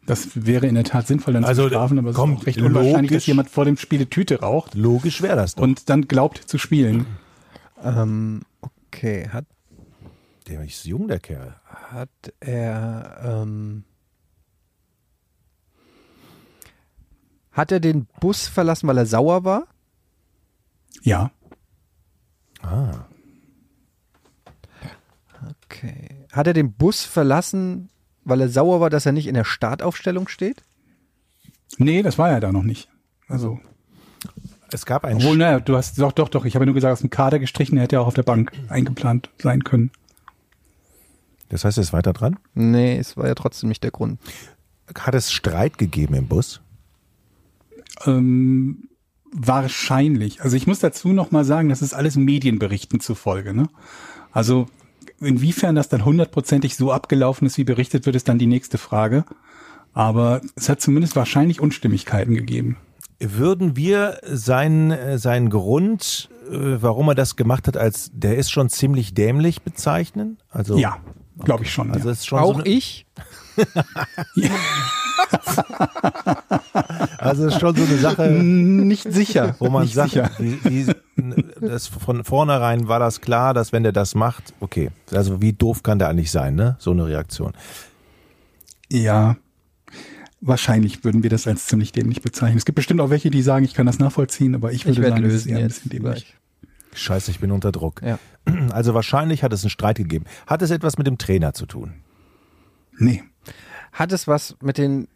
Das 0.07 0.29
wäre 0.47 0.67
in 0.67 0.75
der 0.75 0.85
Tat 0.85 1.07
sinnvoll, 1.07 1.33
dann 1.33 1.45
Also, 1.45 1.63
zu 1.65 1.69
strafen, 1.71 1.99
aber 1.99 2.11
es 2.11 2.17
komm, 2.17 2.35
ist 2.35 2.41
auch 2.43 2.47
recht 2.47 2.61
unwahrscheinlich, 2.61 2.95
logisch. 3.11 3.11
dass 3.17 3.27
jemand 3.27 3.51
vor 3.51 3.65
dem 3.65 3.77
Spiel 3.79 4.01
eine 4.01 4.11
Tüte 4.11 4.41
raucht 4.41 4.75
Logisch 4.75 5.23
wäre 5.23 5.35
das 5.37 5.55
doch. 5.55 5.63
und 5.63 5.89
dann 5.89 6.07
glaubt 6.07 6.37
zu 6.39 6.59
spielen. 6.59 7.07
Ähm, 7.83 8.43
okay, 8.61 9.29
hat, 9.33 9.47
der 10.47 10.63
ist 10.63 10.85
jung, 10.85 11.09
der 11.09 11.21
Kerl. 11.21 11.57
Hat 11.95 12.11
er 12.41 13.21
ähm, 13.25 13.85
hat 17.53 17.71
er 17.71 17.81
den 17.81 18.07
Bus 18.21 18.49
verlassen, 18.49 18.89
weil 18.89 18.99
er 18.99 19.07
sauer 19.07 19.45
war? 19.45 19.69
Ja. 21.03 21.31
Ah. 22.63 23.07
Okay. 25.65 26.27
Hat 26.33 26.47
er 26.47 26.53
den 26.53 26.73
Bus 26.73 27.05
verlassen, 27.05 27.91
weil 28.25 28.41
er 28.41 28.49
sauer 28.49 28.81
war, 28.81 28.91
dass 28.91 29.07
er 29.07 29.13
nicht 29.13 29.27
in 29.27 29.35
der 29.35 29.45
Startaufstellung 29.45 30.29
steht? 30.29 30.63
Nee, 31.79 32.03
das 32.03 32.19
war 32.19 32.31
ja 32.31 32.41
da 32.41 32.53
noch 32.53 32.63
nicht. 32.63 32.89
Also, 33.29 33.61
Es 34.71 34.87
gab 34.87 35.05
einen 35.05 35.19
obwohl, 35.19 35.37
naja, 35.37 35.61
du 35.61 35.77
hast 35.77 35.99
doch, 35.99 36.13
doch, 36.13 36.29
doch. 36.29 36.45
Ich 36.45 36.55
habe 36.57 36.67
nur 36.67 36.75
gesagt, 36.75 36.93
aus 36.93 37.01
dem 37.01 37.11
Kader 37.11 37.39
gestrichen, 37.39 37.77
er 37.77 37.85
hätte 37.85 37.97
ja 37.97 38.01
auch 38.01 38.07
auf 38.09 38.15
der 38.15 38.23
Bank 38.23 38.53
eingeplant 38.69 39.31
sein 39.39 39.63
können. 39.65 39.93
Das 41.55 41.65
heißt, 41.65 41.79
er 41.79 41.83
ist 41.83 41.93
weiter 41.93 42.13
dran. 42.13 42.37
Nee, 42.55 42.99
es 42.99 43.17
war 43.17 43.29
ja 43.29 43.37
trotzdem 43.37 43.69
nicht 43.69 43.85
der 43.85 43.93
Grund. 43.93 44.19
Hat 44.99 45.15
es 45.15 45.31
Streit 45.31 45.79
gegeben 45.79 46.15
im 46.15 46.27
Bus? 46.27 46.61
Ähm, 48.07 48.89
wahrscheinlich. 49.31 50.43
Also 50.43 50.57
ich 50.57 50.67
muss 50.67 50.81
dazu 50.81 51.13
noch 51.13 51.31
mal 51.31 51.45
sagen, 51.45 51.69
das 51.69 51.81
ist 51.81 51.95
alles 51.95 52.17
Medienberichten 52.17 52.99
zufolge. 52.99 53.55
Ne? 53.55 53.69
Also 54.33 54.67
inwiefern 55.21 55.77
das 55.77 55.89
dann 55.89 56.05
hundertprozentig 56.05 56.75
so 56.75 56.91
abgelaufen 56.91 57.47
ist, 57.47 57.57
wie 57.57 57.63
berichtet 57.63 58.05
wird, 58.05 58.17
ist 58.17 58.27
dann 58.27 58.41
die 58.41 58.49
nächste 58.49 58.77
Frage. 58.77 59.25
Aber 59.93 60.41
es 60.57 60.69
hat 60.69 60.81
zumindest 60.81 61.15
wahrscheinlich 61.15 61.61
Unstimmigkeiten 61.61 62.35
gegeben. 62.35 62.79
Würden 63.21 63.77
wir 63.77 64.19
seinen, 64.25 64.91
äh, 64.91 65.19
seinen 65.19 65.51
Grund, 65.51 66.31
äh, 66.51 66.83
warum 66.83 67.11
er 67.11 67.15
das 67.15 67.37
gemacht 67.37 67.69
hat, 67.69 67.77
als 67.77 68.11
der 68.13 68.39
ist 68.39 68.51
schon 68.51 68.71
ziemlich 68.71 69.15
dämlich 69.15 69.63
bezeichnen? 69.63 70.39
Also, 70.51 70.77
Ja, 70.77 70.99
glaube 71.39 71.65
ich 71.65 71.73
schon. 71.73 71.91
Also 71.91 72.09
ja. 72.09 72.13
es 72.13 72.21
ist 72.21 72.27
schon 72.27 72.39
Auch 72.39 72.55
so 72.55 72.61
eine, 72.61 72.69
ich? 72.69 73.07
also 77.19 77.47
es 77.47 77.55
ist 77.55 77.61
schon 77.61 77.77
so 77.77 77.83
eine 77.85 77.99
Sache, 77.99 78.31
Nicht 78.31 79.11
sicher. 79.13 79.57
wo 79.59 79.69
man 79.71 79.83
nicht 79.83 79.95
sagt, 79.95 80.11
sicher. 80.13 80.31
wie, 80.39 80.59
wie, 80.65 80.87
das 81.61 81.87
von 81.87 82.25
vornherein 82.25 82.89
war 82.89 82.99
das 82.99 83.21
klar, 83.21 83.55
dass 83.55 83.73
wenn 83.73 83.83
der 83.83 83.93
das 83.93 84.15
macht, 84.15 84.55
okay, 84.61 84.91
also 85.13 85.41
wie 85.41 85.53
doof 85.53 85.83
kann 85.83 85.99
der 85.99 86.09
eigentlich 86.09 86.31
sein, 86.31 86.55
ne? 86.55 86.77
So 86.79 86.91
eine 86.91 87.07
Reaktion. 87.07 87.53
Ja, 88.91 89.37
wahrscheinlich 90.41 91.05
würden 91.05 91.23
wir 91.23 91.31
das 91.31 91.47
als 91.47 91.67
ziemlich 91.67 91.93
dämlich 91.93 92.23
bezeichnen. 92.23 92.59
Es 92.59 92.65
gibt 92.65 92.77
bestimmt 92.77 93.01
auch 93.01 93.11
welche, 93.11 93.31
die 93.31 93.43
sagen, 93.43 93.65
ich 93.65 93.75
kann 93.75 93.87
das 93.87 93.99
nachvollziehen, 93.99 94.55
aber 94.55 94.73
ich 94.73 94.87
würde 94.87 95.03
werd 95.03 95.13
sagen, 95.15 95.25
das 95.25 95.33
ist 95.33 95.45
lösen 95.47 95.57
eher 95.57 95.65
ein 95.65 95.69
bisschen 95.69 95.91
dämlich. 95.91 96.25
gleich. 96.25 96.37
Scheiße, 96.95 97.31
ich 97.31 97.41
bin 97.41 97.51
unter 97.51 97.73
Druck. 97.73 98.03
Ja. 98.03 98.19
Also 98.73 98.93
wahrscheinlich 98.93 99.43
hat 99.43 99.53
es 99.53 99.63
einen 99.63 99.71
Streit 99.71 99.97
gegeben. 99.97 100.27
Hat 100.47 100.61
es 100.61 100.71
etwas 100.71 100.99
mit 100.99 101.07
dem 101.07 101.17
Trainer 101.17 101.55
zu 101.55 101.65
tun? 101.67 101.95
Nee. 102.99 103.23
Hat 103.93 104.13
es 104.13 104.29
was 104.29 104.57
mit 104.61 104.77
den 104.77 105.09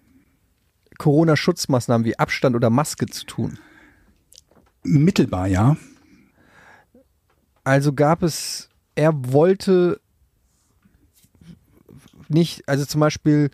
Corona-Schutzmaßnahmen 0.99 2.05
wie 2.05 2.19
Abstand 2.19 2.57
oder 2.57 2.71
Maske 2.71 3.07
zu 3.07 3.27
tun? 3.27 3.59
Mittelbar, 4.83 5.47
ja. 5.47 5.77
Also 7.65 7.93
gab 7.93 8.23
es, 8.23 8.71
er 8.95 9.13
wollte 9.33 10.01
nicht, 12.29 12.69
also 12.69 12.85
zum 12.85 13.01
Beispiel, 13.01 13.51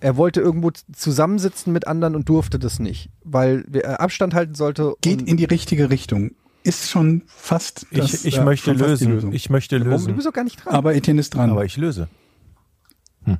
er 0.00 0.16
wollte 0.16 0.40
irgendwo 0.40 0.70
zusammensitzen 0.70 1.72
mit 1.72 1.86
anderen 1.86 2.14
und 2.14 2.28
durfte 2.28 2.58
das 2.58 2.78
nicht, 2.78 3.10
weil 3.24 3.64
er 3.72 4.00
Abstand 4.00 4.34
halten 4.34 4.54
sollte. 4.54 4.94
Geht 5.00 5.22
in 5.22 5.36
die 5.36 5.44
richtige 5.44 5.90
Richtung. 5.90 6.32
Ist 6.62 6.90
schon 6.90 7.22
fast 7.26 7.86
das, 7.90 8.12
ich 8.12 8.26
ich 8.26 8.38
äh, 8.38 8.44
möchte 8.44 8.70
schon 8.70 8.78
fast 8.78 9.00
die 9.00 9.06
lösen. 9.06 9.12
Lösung. 9.12 9.32
Ich 9.32 9.48
möchte 9.50 9.76
Warum? 9.76 9.90
Du 9.90 9.96
lösen. 9.96 10.14
bist 10.14 10.26
doch 10.26 10.32
gar 10.32 10.44
nicht 10.44 10.64
dran. 10.64 10.74
Aber 10.74 10.94
Etienne 10.94 11.20
ist 11.20 11.30
dran. 11.34 11.50
Aber 11.50 11.64
ich 11.64 11.76
löse. 11.76 12.08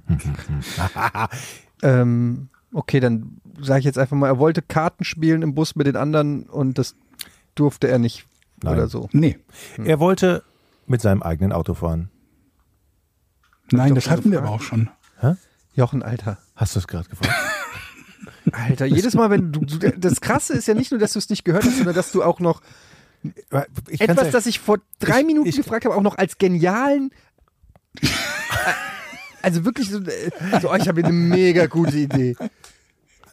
Ähm, 1.83 2.51
okay, 2.75 3.01
dann 3.01 3.41
sage 3.59 3.79
ich 3.79 3.87
jetzt 3.87 3.97
einfach 3.97 4.15
mal, 4.15 4.27
er 4.27 4.39
wollte 4.39 4.61
Karten 4.61 5.03
spielen 5.05 5.41
im 5.41 5.55
Bus 5.55 5.77
mit 5.77 5.87
den 5.87 5.97
anderen 5.97 6.43
und 6.43 6.77
das 6.77 6.95
durfte 7.55 7.89
er 7.89 7.99
nicht 7.99 8.27
Nein. 8.63 8.75
oder 8.75 8.87
so. 8.87 9.09
nee. 9.13 9.39
Er 9.83 9.99
wollte 9.99 10.43
mit 10.87 11.01
seinem 11.01 11.23
eigenen 11.23 11.53
Auto 11.53 11.73
fahren. 11.73 12.11
Nein, 13.73 13.95
das 13.95 14.11
hatten 14.11 14.31
wir 14.31 14.41
aber 14.41 14.51
auch 14.51 14.61
schon. 14.61 14.91
Jochen, 15.75 16.03
Alter. 16.03 16.37
Hast 16.57 16.75
du 16.75 16.81
es 16.81 16.89
gerade 16.89 17.09
gefragt? 17.09 17.33
Alter, 18.53 18.87
jedes 18.87 19.15
Mal, 19.15 19.31
wenn 19.31 19.53
du, 19.53 19.61
du, 19.61 19.79
das 19.79 20.21
Krasse 20.21 20.55
ist 20.55 20.67
ja 20.67 20.75
nicht 20.75 20.91
nur, 20.91 20.99
dass 20.99 21.13
du 21.13 21.19
es 21.21 21.31
nicht 21.31 21.45
gehört 21.45 21.65
hast, 21.65 21.77
sondern 21.77 21.95
dass 21.95 22.11
du 22.11 22.23
auch 22.23 22.41
noch 22.41 22.61
etwas, 23.99 24.27
ja- 24.27 24.31
das 24.33 24.47
ich 24.47 24.61
vor 24.61 24.79
drei 24.99 25.21
Ich- 25.21 25.27
Minuten 25.27 25.49
ich- 25.49 25.57
gefragt 25.57 25.85
habe, 25.85 25.95
auch 25.95 26.03
noch 26.03 26.17
als 26.19 26.39
genialen. 26.39 27.11
also 29.43 29.65
wirklich 29.65 29.91
so, 29.91 29.99
äh, 29.99 30.31
so 30.61 30.71
oh, 30.71 30.75
ich 30.75 30.89
habe 30.89 31.01
hier 31.01 31.09
eine 31.09 31.13
mega 31.17 31.67
gute 31.67 31.97
Idee. 31.97 32.37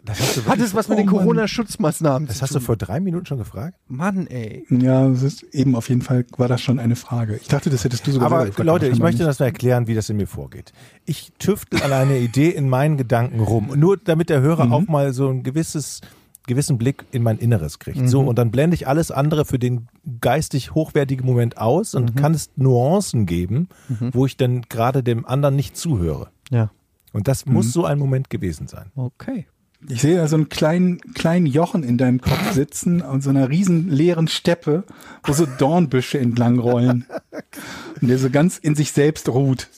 das 0.06 0.20
hast 0.20 0.38
du, 0.38 0.46
Hat 0.46 0.60
es 0.60 0.74
was 0.74 0.88
mit 0.88 0.98
Oh 0.98 1.02
den. 1.02 1.08
Corona-Schutzmaßnahmen 1.10 2.28
das 2.28 2.38
zu 2.38 2.42
hast 2.44 2.52
du 2.56 2.60
tun? 2.60 2.66
vor 2.66 2.78
drei 2.78 3.00
Minuten 3.00 3.26
schon 3.26 3.38
gefragt? 3.40 3.76
Mann, 3.88 4.26
ey. 4.28 4.66
Ja, 4.70 5.08
das 5.10 5.22
ist 5.22 5.44
eben 5.54 5.76
auf 5.76 5.90
jeden 5.90 6.02
Fall 6.02 6.26
war 6.38 6.48
das 6.48 6.62
schon 6.62 6.80
eine 6.80 6.96
Frage. 6.96 7.36
Ich 7.42 7.48
dachte, 7.50 7.70
das 7.70 7.84
hättest 7.84 8.08
du 8.08 8.12
sogar 8.12 8.32
Aber 8.32 8.46
gefragt, 8.46 8.66
Leute, 8.66 8.88
ich 8.88 9.00
möchte 9.00 9.20
nicht. 9.24 9.28
das 9.30 9.40
mal 9.40 9.48
erklären, 9.48 9.88
wie 9.88 9.96
das 9.96 10.10
in 10.10 10.18
mir 10.18 10.28
vorgeht. 10.28 10.72
Ich 11.06 11.34
tüftel 11.40 11.84
an 11.84 11.92
einer 11.92 12.16
Idee 12.16 12.50
in 12.50 12.70
meinen 12.70 12.98
Gedanken 12.98 13.40
rum. 13.42 13.72
Nur 13.76 13.98
damit 13.98 14.30
der 14.30 14.42
Hörer 14.42 14.72
auch 14.72 14.88
mal 14.88 15.14
so 15.14 15.30
ein 15.30 15.44
gewisses, 15.44 16.00
gewissen 16.48 16.78
Blick 16.78 17.06
in 17.12 17.22
mein 17.22 17.38
Inneres 17.38 17.78
kriegt. 17.80 18.10
So, 18.10 18.22
und 18.22 18.40
dann 18.40 18.52
blende 18.52 18.76
ich 18.76 18.88
alles 18.88 19.12
andere 19.12 19.46
für 19.46 19.60
den 19.60 19.88
geistig 20.22 20.74
hochwertigen 20.74 21.26
Moment 21.26 21.58
aus 21.58 21.94
und 21.94 22.16
kann 22.16 22.34
es 22.34 22.50
Nuancen 22.56 23.26
geben, 23.26 23.70
wo 24.14 24.26
ich 24.26 24.38
dann 24.38 24.64
gerade 24.64 25.04
dem 25.04 25.26
anderen 25.26 25.56
nicht 25.56 25.78
zuhöre. 25.78 26.30
Ja. 26.50 26.72
Und 27.14 27.28
das 27.28 27.46
muss 27.46 27.74
so 27.74 27.86
ein 27.86 28.00
Moment 28.00 28.30
gewesen 28.30 28.68
sein. 28.68 28.92
Okay. 28.96 29.48
Ich 29.88 30.02
sehe 30.02 30.18
da 30.18 30.28
so 30.28 30.36
einen 30.36 30.50
kleinen, 30.50 31.00
kleinen 31.14 31.46
Jochen 31.46 31.84
in 31.84 31.98
deinem 31.98 32.20
Kopf 32.20 32.52
sitzen 32.54 33.02
und 33.02 33.22
so 33.22 33.30
einer 33.30 33.50
riesen 33.50 33.90
leeren 33.90 34.28
Steppe, 34.28 34.84
wo 35.24 35.34
so 35.34 35.46
Dornbüsche 35.46 36.20
entlang 36.20 36.60
rollen. 36.60 37.06
Und 38.02 38.10
der 38.10 38.20
so 38.20 38.30
ganz 38.30 38.60
in 38.60 38.76
sich 38.76 38.92
selbst 38.92 39.30
ruht 39.30 39.70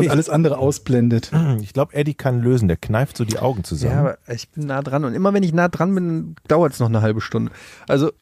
und 0.00 0.10
alles 0.10 0.28
andere 0.28 0.58
ausblendet. 0.58 1.30
Ich 1.60 1.72
glaube, 1.72 1.94
Eddie 1.94 2.14
kann 2.14 2.40
lösen. 2.40 2.68
Der 2.68 2.76
kneift 2.76 3.16
so 3.16 3.24
die 3.24 3.38
Augen 3.38 3.64
zusammen. 3.64 3.92
Ja, 3.94 4.00
aber 4.00 4.18
ich 4.28 4.48
bin 4.50 4.66
nah 4.66 4.82
dran 4.82 5.04
und 5.04 5.14
immer 5.14 5.32
wenn 5.34 5.42
ich 5.42 5.52
nah 5.52 5.68
dran 5.68 5.94
bin, 5.94 6.36
dauert 6.48 6.72
es 6.72 6.80
noch 6.80 6.88
eine 6.88 7.02
halbe 7.02 7.20
Stunde. 7.20 7.52
Also 7.88 8.12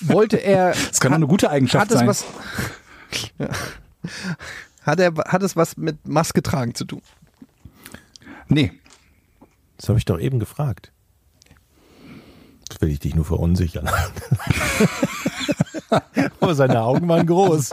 wollte 0.00 0.36
er. 0.36 0.74
Das 0.88 1.00
kann 1.00 1.12
auch 1.12 1.16
eine 1.16 1.26
gute 1.26 1.50
Eigenschaft 1.50 1.86
hat 1.86 1.90
es 1.90 1.98
sein. 1.98 2.06
was. 2.06 2.24
Ja. 3.38 3.48
Hat, 4.82 5.00
er, 5.00 5.14
hat 5.14 5.42
es 5.42 5.56
was 5.56 5.78
mit 5.78 6.06
Maske 6.06 6.42
tragen 6.42 6.74
zu 6.74 6.84
tun? 6.84 7.00
Nee, 8.48 8.70
Das 9.78 9.88
habe 9.88 9.98
ich 9.98 10.04
doch 10.04 10.20
eben 10.20 10.38
gefragt. 10.38 10.92
Das 12.68 12.82
will 12.82 12.90
ich 12.90 12.98
dich 13.00 13.14
nur 13.14 13.24
verunsichern. 13.24 13.88
aber 16.40 16.54
seine 16.54 16.82
Augen 16.82 17.08
waren 17.08 17.26
groß. 17.26 17.70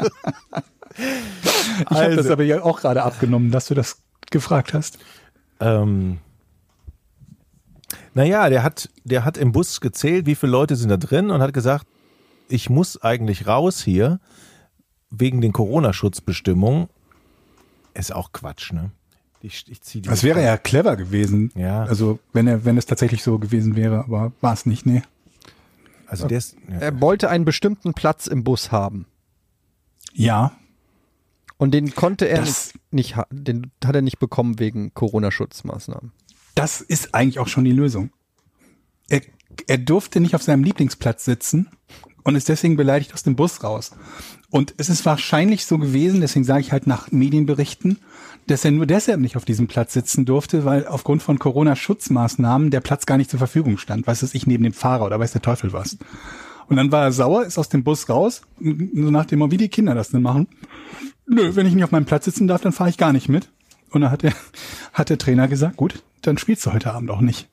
Ich 0.97 1.85
habe 1.89 2.15
das 2.15 2.18
Also. 2.18 2.34
aber 2.34 2.43
ja 2.43 2.61
auch 2.63 2.81
gerade 2.81 3.03
abgenommen, 3.03 3.51
dass 3.51 3.68
du 3.68 3.73
das 3.73 4.01
gefragt 4.30 4.73
hast. 4.73 4.99
Ähm, 5.59 6.19
naja, 8.13 8.49
der 8.49 8.63
hat, 8.63 8.89
der 9.03 9.26
hat 9.26 9.38
im 9.38 9.51
Bus 9.51 9.81
gezählt, 9.81 10.26
wie 10.26 10.35
viele 10.35 10.51
Leute 10.51 10.76
sind 10.76 10.89
da 10.89 10.97
drin 10.97 11.30
und 11.30 11.41
hat 11.41 11.53
gesagt, 11.53 11.88
ich 12.49 12.69
muss 12.69 13.01
eigentlich 13.01 13.47
raus 13.47 13.81
hier 13.81 14.19
wegen 15.09 15.41
den 15.41 15.53
Corona-Schutzbestimmungen. 15.53 16.88
Ist 17.93 18.13
auch 18.13 18.31
Quatsch, 18.31 18.72
ne? 18.73 18.91
Ich, 19.41 19.65
ich 19.69 19.81
zieh 19.81 20.01
die 20.01 20.09
Das 20.09 20.23
wäre 20.23 20.43
ja 20.43 20.57
clever 20.57 20.95
gewesen. 20.95 21.51
Ja. 21.55 21.84
Also, 21.84 22.19
wenn 22.31 22.47
er, 22.47 22.63
wenn 22.63 22.77
es 22.77 22.85
tatsächlich 22.85 23.23
so 23.23 23.39
gewesen 23.39 23.76
wäre, 23.76 23.99
aber 23.99 24.31
war 24.39 24.53
es 24.53 24.65
nicht, 24.65 24.85
nee. 24.85 25.01
Also 26.05 26.27
der 26.27 26.38
ist, 26.39 26.57
ja. 26.69 26.77
Er 26.77 27.01
wollte 27.01 27.30
einen 27.30 27.45
bestimmten 27.45 27.93
Platz 27.93 28.27
im 28.27 28.43
Bus 28.43 28.72
haben. 28.72 29.05
Ja, 30.13 30.51
Und 31.61 31.75
den 31.75 31.93
konnte 31.93 32.27
er 32.27 32.39
Das- 32.39 32.73
nicht, 32.89 33.15
den 33.29 33.69
hat 33.85 33.93
er 33.95 34.01
nicht 34.01 34.17
bekommen 34.17 34.57
wegen 34.57 34.95
Corona-Schutzmaßnahmen. 34.95 36.11
Das 36.55 36.81
ist 36.81 37.13
eigentlich 37.13 37.38
auch 37.38 37.47
schon 37.47 37.65
die 37.65 37.71
Lösung. 37.71 38.09
Er, 39.09 39.21
er 39.67 39.77
durfte 39.77 40.19
nicht 40.21 40.33
auf 40.33 40.41
seinem 40.41 40.63
Lieblingsplatz 40.63 41.23
sitzen 41.23 41.69
und 42.23 42.33
ist 42.33 42.49
deswegen 42.49 42.77
beleidigt 42.77 43.13
aus 43.13 43.21
dem 43.21 43.35
Bus 43.35 43.63
raus. 43.63 43.91
Und 44.49 44.73
es 44.77 44.89
ist 44.89 45.05
wahrscheinlich 45.05 45.67
so 45.67 45.77
gewesen, 45.77 46.19
deswegen 46.21 46.45
sage 46.45 46.61
ich 46.61 46.71
halt 46.71 46.88
nach 46.88 47.11
Medienberichten, 47.11 47.99
dass 48.47 48.65
er 48.65 48.71
nur 48.71 48.88
deshalb 48.88 49.19
nicht 49.19 49.38
auf 49.38 49.45
diesem 49.45 49.67
Platz 49.67 49.93
sitzen 49.93 50.25
durfte, 50.25 50.65
weil 50.65 50.88
aufgrund 50.88 51.21
von 51.21 51.38
Corona-Schutzmaßnahmen 51.38 52.71
der 52.71 52.81
Platz 52.81 53.05
gar 53.05 53.17
nicht 53.17 53.29
zur 53.29 53.38
Verfügung 53.38 53.77
stand. 53.77 54.07
Weiß 54.07 54.23
es 54.23 54.33
ich 54.33 54.47
neben 54.47 54.63
dem 54.63 54.73
Fahrer 54.73 55.05
oder 55.05 55.19
weiß 55.19 55.33
der 55.33 55.43
Teufel 55.43 55.73
was. 55.73 55.99
Und 56.67 56.77
dann 56.77 56.91
war 56.91 57.03
er 57.03 57.11
sauer, 57.11 57.45
ist 57.45 57.59
aus 57.59 57.69
dem 57.69 57.83
Bus 57.83 58.09
raus, 58.09 58.41
so 58.59 59.11
nach 59.11 59.25
dem 59.25 59.38
Motto, 59.39 59.51
wie 59.51 59.57
die 59.57 59.69
Kinder 59.69 59.93
das 59.93 60.09
denn 60.09 60.23
machen. 60.23 60.47
Nö, 61.33 61.55
wenn 61.55 61.65
ich 61.65 61.73
nicht 61.73 61.85
auf 61.85 61.91
meinem 61.91 62.05
Platz 62.05 62.25
sitzen 62.25 62.47
darf, 62.47 62.59
dann 62.59 62.73
fahre 62.73 62.89
ich 62.89 62.97
gar 62.97 63.13
nicht 63.13 63.29
mit. 63.29 63.49
Und 63.89 64.01
dann 64.01 64.11
hat 64.11 64.21
der, 64.21 64.33
hat 64.93 65.09
der 65.09 65.17
Trainer 65.17 65.47
gesagt, 65.47 65.77
gut, 65.77 66.03
dann 66.21 66.37
spielst 66.37 66.65
du 66.65 66.73
heute 66.73 66.93
Abend 66.93 67.09
auch 67.09 67.21
nicht. 67.21 67.47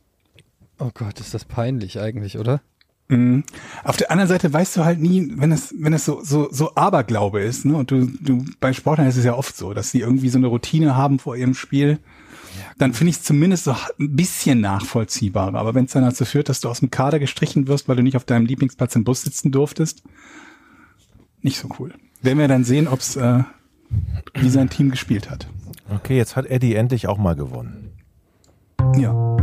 Oh 0.81 0.91
Gott, 0.93 1.21
ist 1.21 1.33
das 1.33 1.45
peinlich 1.45 2.01
eigentlich, 2.01 2.39
oder? 2.39 2.61
Mhm. 3.07 3.45
Auf 3.85 3.97
der 3.97 4.11
anderen 4.11 4.29
Seite 4.29 4.53
weißt 4.53 4.77
du 4.77 4.85
halt 4.85 5.01
nie, 5.01 5.33
wenn 5.37 5.53
es, 5.53 5.73
wenn 5.79 5.93
es 5.93 6.05
so, 6.05 6.23
so, 6.25 6.49
so 6.51 6.75
Aberglaube 6.75 7.41
ist, 7.41 7.65
ne? 7.65 7.77
Und 7.77 7.93
du, 7.93 8.07
du, 8.21 8.45
bei 8.59 8.73
Sportlern 8.73 9.07
ist 9.07 9.17
es 9.17 9.25
ja 9.25 9.35
oft 9.35 9.57
so, 9.57 9.73
dass 9.73 9.93
sie 9.93 10.01
irgendwie 10.01 10.29
so 10.29 10.39
eine 10.39 10.49
Routine 10.49 10.97
haben 10.97 11.21
vor 11.21 11.37
ihrem 11.37 11.55
Spiel. 11.55 12.01
Dann 12.79 12.93
finde 12.93 13.11
ich 13.11 13.19
es 13.19 13.23
zumindest 13.23 13.65
so 13.65 13.77
ein 14.01 14.17
bisschen 14.17 14.61
nachvollziehbarer. 14.61 15.57
Aber 15.57 15.77
wenn 15.77 15.85
es 15.85 15.93
dann 15.93 16.03
dazu 16.03 16.25
führt, 16.25 16.49
dass 16.49 16.61
du 16.61 16.69
aus 16.69 16.81
dem 16.81 16.91
Kader 16.91 17.21
gestrichen 17.21 17.69
wirst, 17.69 17.89
weil 17.89 17.97
du 17.97 18.03
nicht 18.03 18.17
auf 18.17 18.25
deinem 18.25 18.47
Lieblingsplatz 18.47 18.97
im 18.97 19.05
Bus 19.05 19.23
sitzen 19.23 19.53
durftest, 19.53 20.03
nicht 21.43 21.59
so 21.59 21.69
cool. 21.79 21.95
Werden 22.21 22.39
wir 22.39 22.49
dann 22.49 22.65
sehen, 22.65 22.89
ob's, 22.89 23.15
äh, 23.15 23.45
wie 24.35 24.51
sein 24.51 24.71
Team 24.71 24.91
gespielt 24.91 25.31
hat. 25.31 25.49
Okay, 25.89 26.17
jetzt 26.17 26.37
hat 26.37 26.47
Eddie 26.47 26.75
endlich 26.75 27.07
auch 27.09 27.19
mal 27.19 27.35
gewonnen. 27.35 27.93
Ja. 28.97 29.37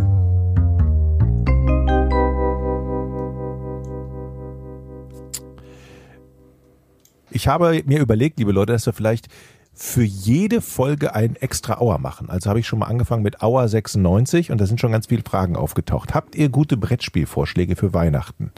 Ich 7.32 7.48
habe 7.50 7.82
mir 7.86 8.00
überlegt, 8.00 8.40
liebe 8.40 8.54
Leute, 8.54 8.74
dass 8.74 8.86
wir 8.86 8.94
vielleicht 8.94 9.28
für 9.74 10.04
jede 10.04 10.62
Folge 10.62 11.14
ein 11.14 11.36
extra 11.36 11.82
Hour 11.82 11.98
machen. 11.98 12.30
Also 12.30 12.50
habe 12.50 12.62
ich 12.62 12.68
schon 12.68 12.80
mal 12.80 12.86
angefangen 12.86 13.24
mit 13.24 13.44
Hour 13.44 13.68
96 13.68 14.52
und 14.52 14.62
da 14.62 14.66
sind 14.66 14.80
schon 14.80 14.94
ganz 14.94 15.08
viele 15.08 15.22
Fragen 15.22 15.58
aufgetaucht. 15.58 16.14
Habt 16.14 16.36
ihr 16.36 16.48
gute 16.48 16.78
Brettspielvorschläge 16.78 17.76
für 17.76 17.94
Weihnachten? 17.94 18.52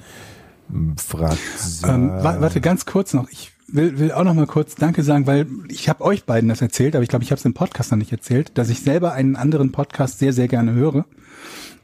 Hm, 0.69 0.95
Fragt 0.97 1.39
Ähm, 1.85 2.11
warte, 2.22 2.61
ganz 2.61 2.85
kurz 2.85 3.15
noch. 3.15 3.30
Ich 3.30 3.51
will, 3.68 3.99
will 3.99 4.11
auch 4.11 4.23
noch 4.23 4.34
mal 4.34 4.48
kurz 4.48 4.76
Danke 4.76 5.03
sagen, 5.03 5.27
weil 5.27 5.48
ich 5.69 5.89
habe 5.89 6.03
euch 6.03 6.26
beiden 6.26 6.49
das 6.49 6.61
erzählt, 6.61 6.95
aber 6.95 7.03
ich 7.03 7.10
glaube, 7.10 7.23
ich 7.23 7.31
habe 7.31 7.39
es 7.39 7.45
im 7.45 7.53
Podcast 7.53 7.91
noch 7.91 7.98
nicht 7.98 8.11
erzählt, 8.11 8.52
dass 8.57 8.69
ich 8.69 8.80
selber 8.80 9.14
einen 9.14 9.35
anderen 9.35 9.72
Podcast 9.72 10.19
sehr, 10.19 10.34
sehr 10.34 10.48
gerne 10.48 10.73
höre. 10.73 11.06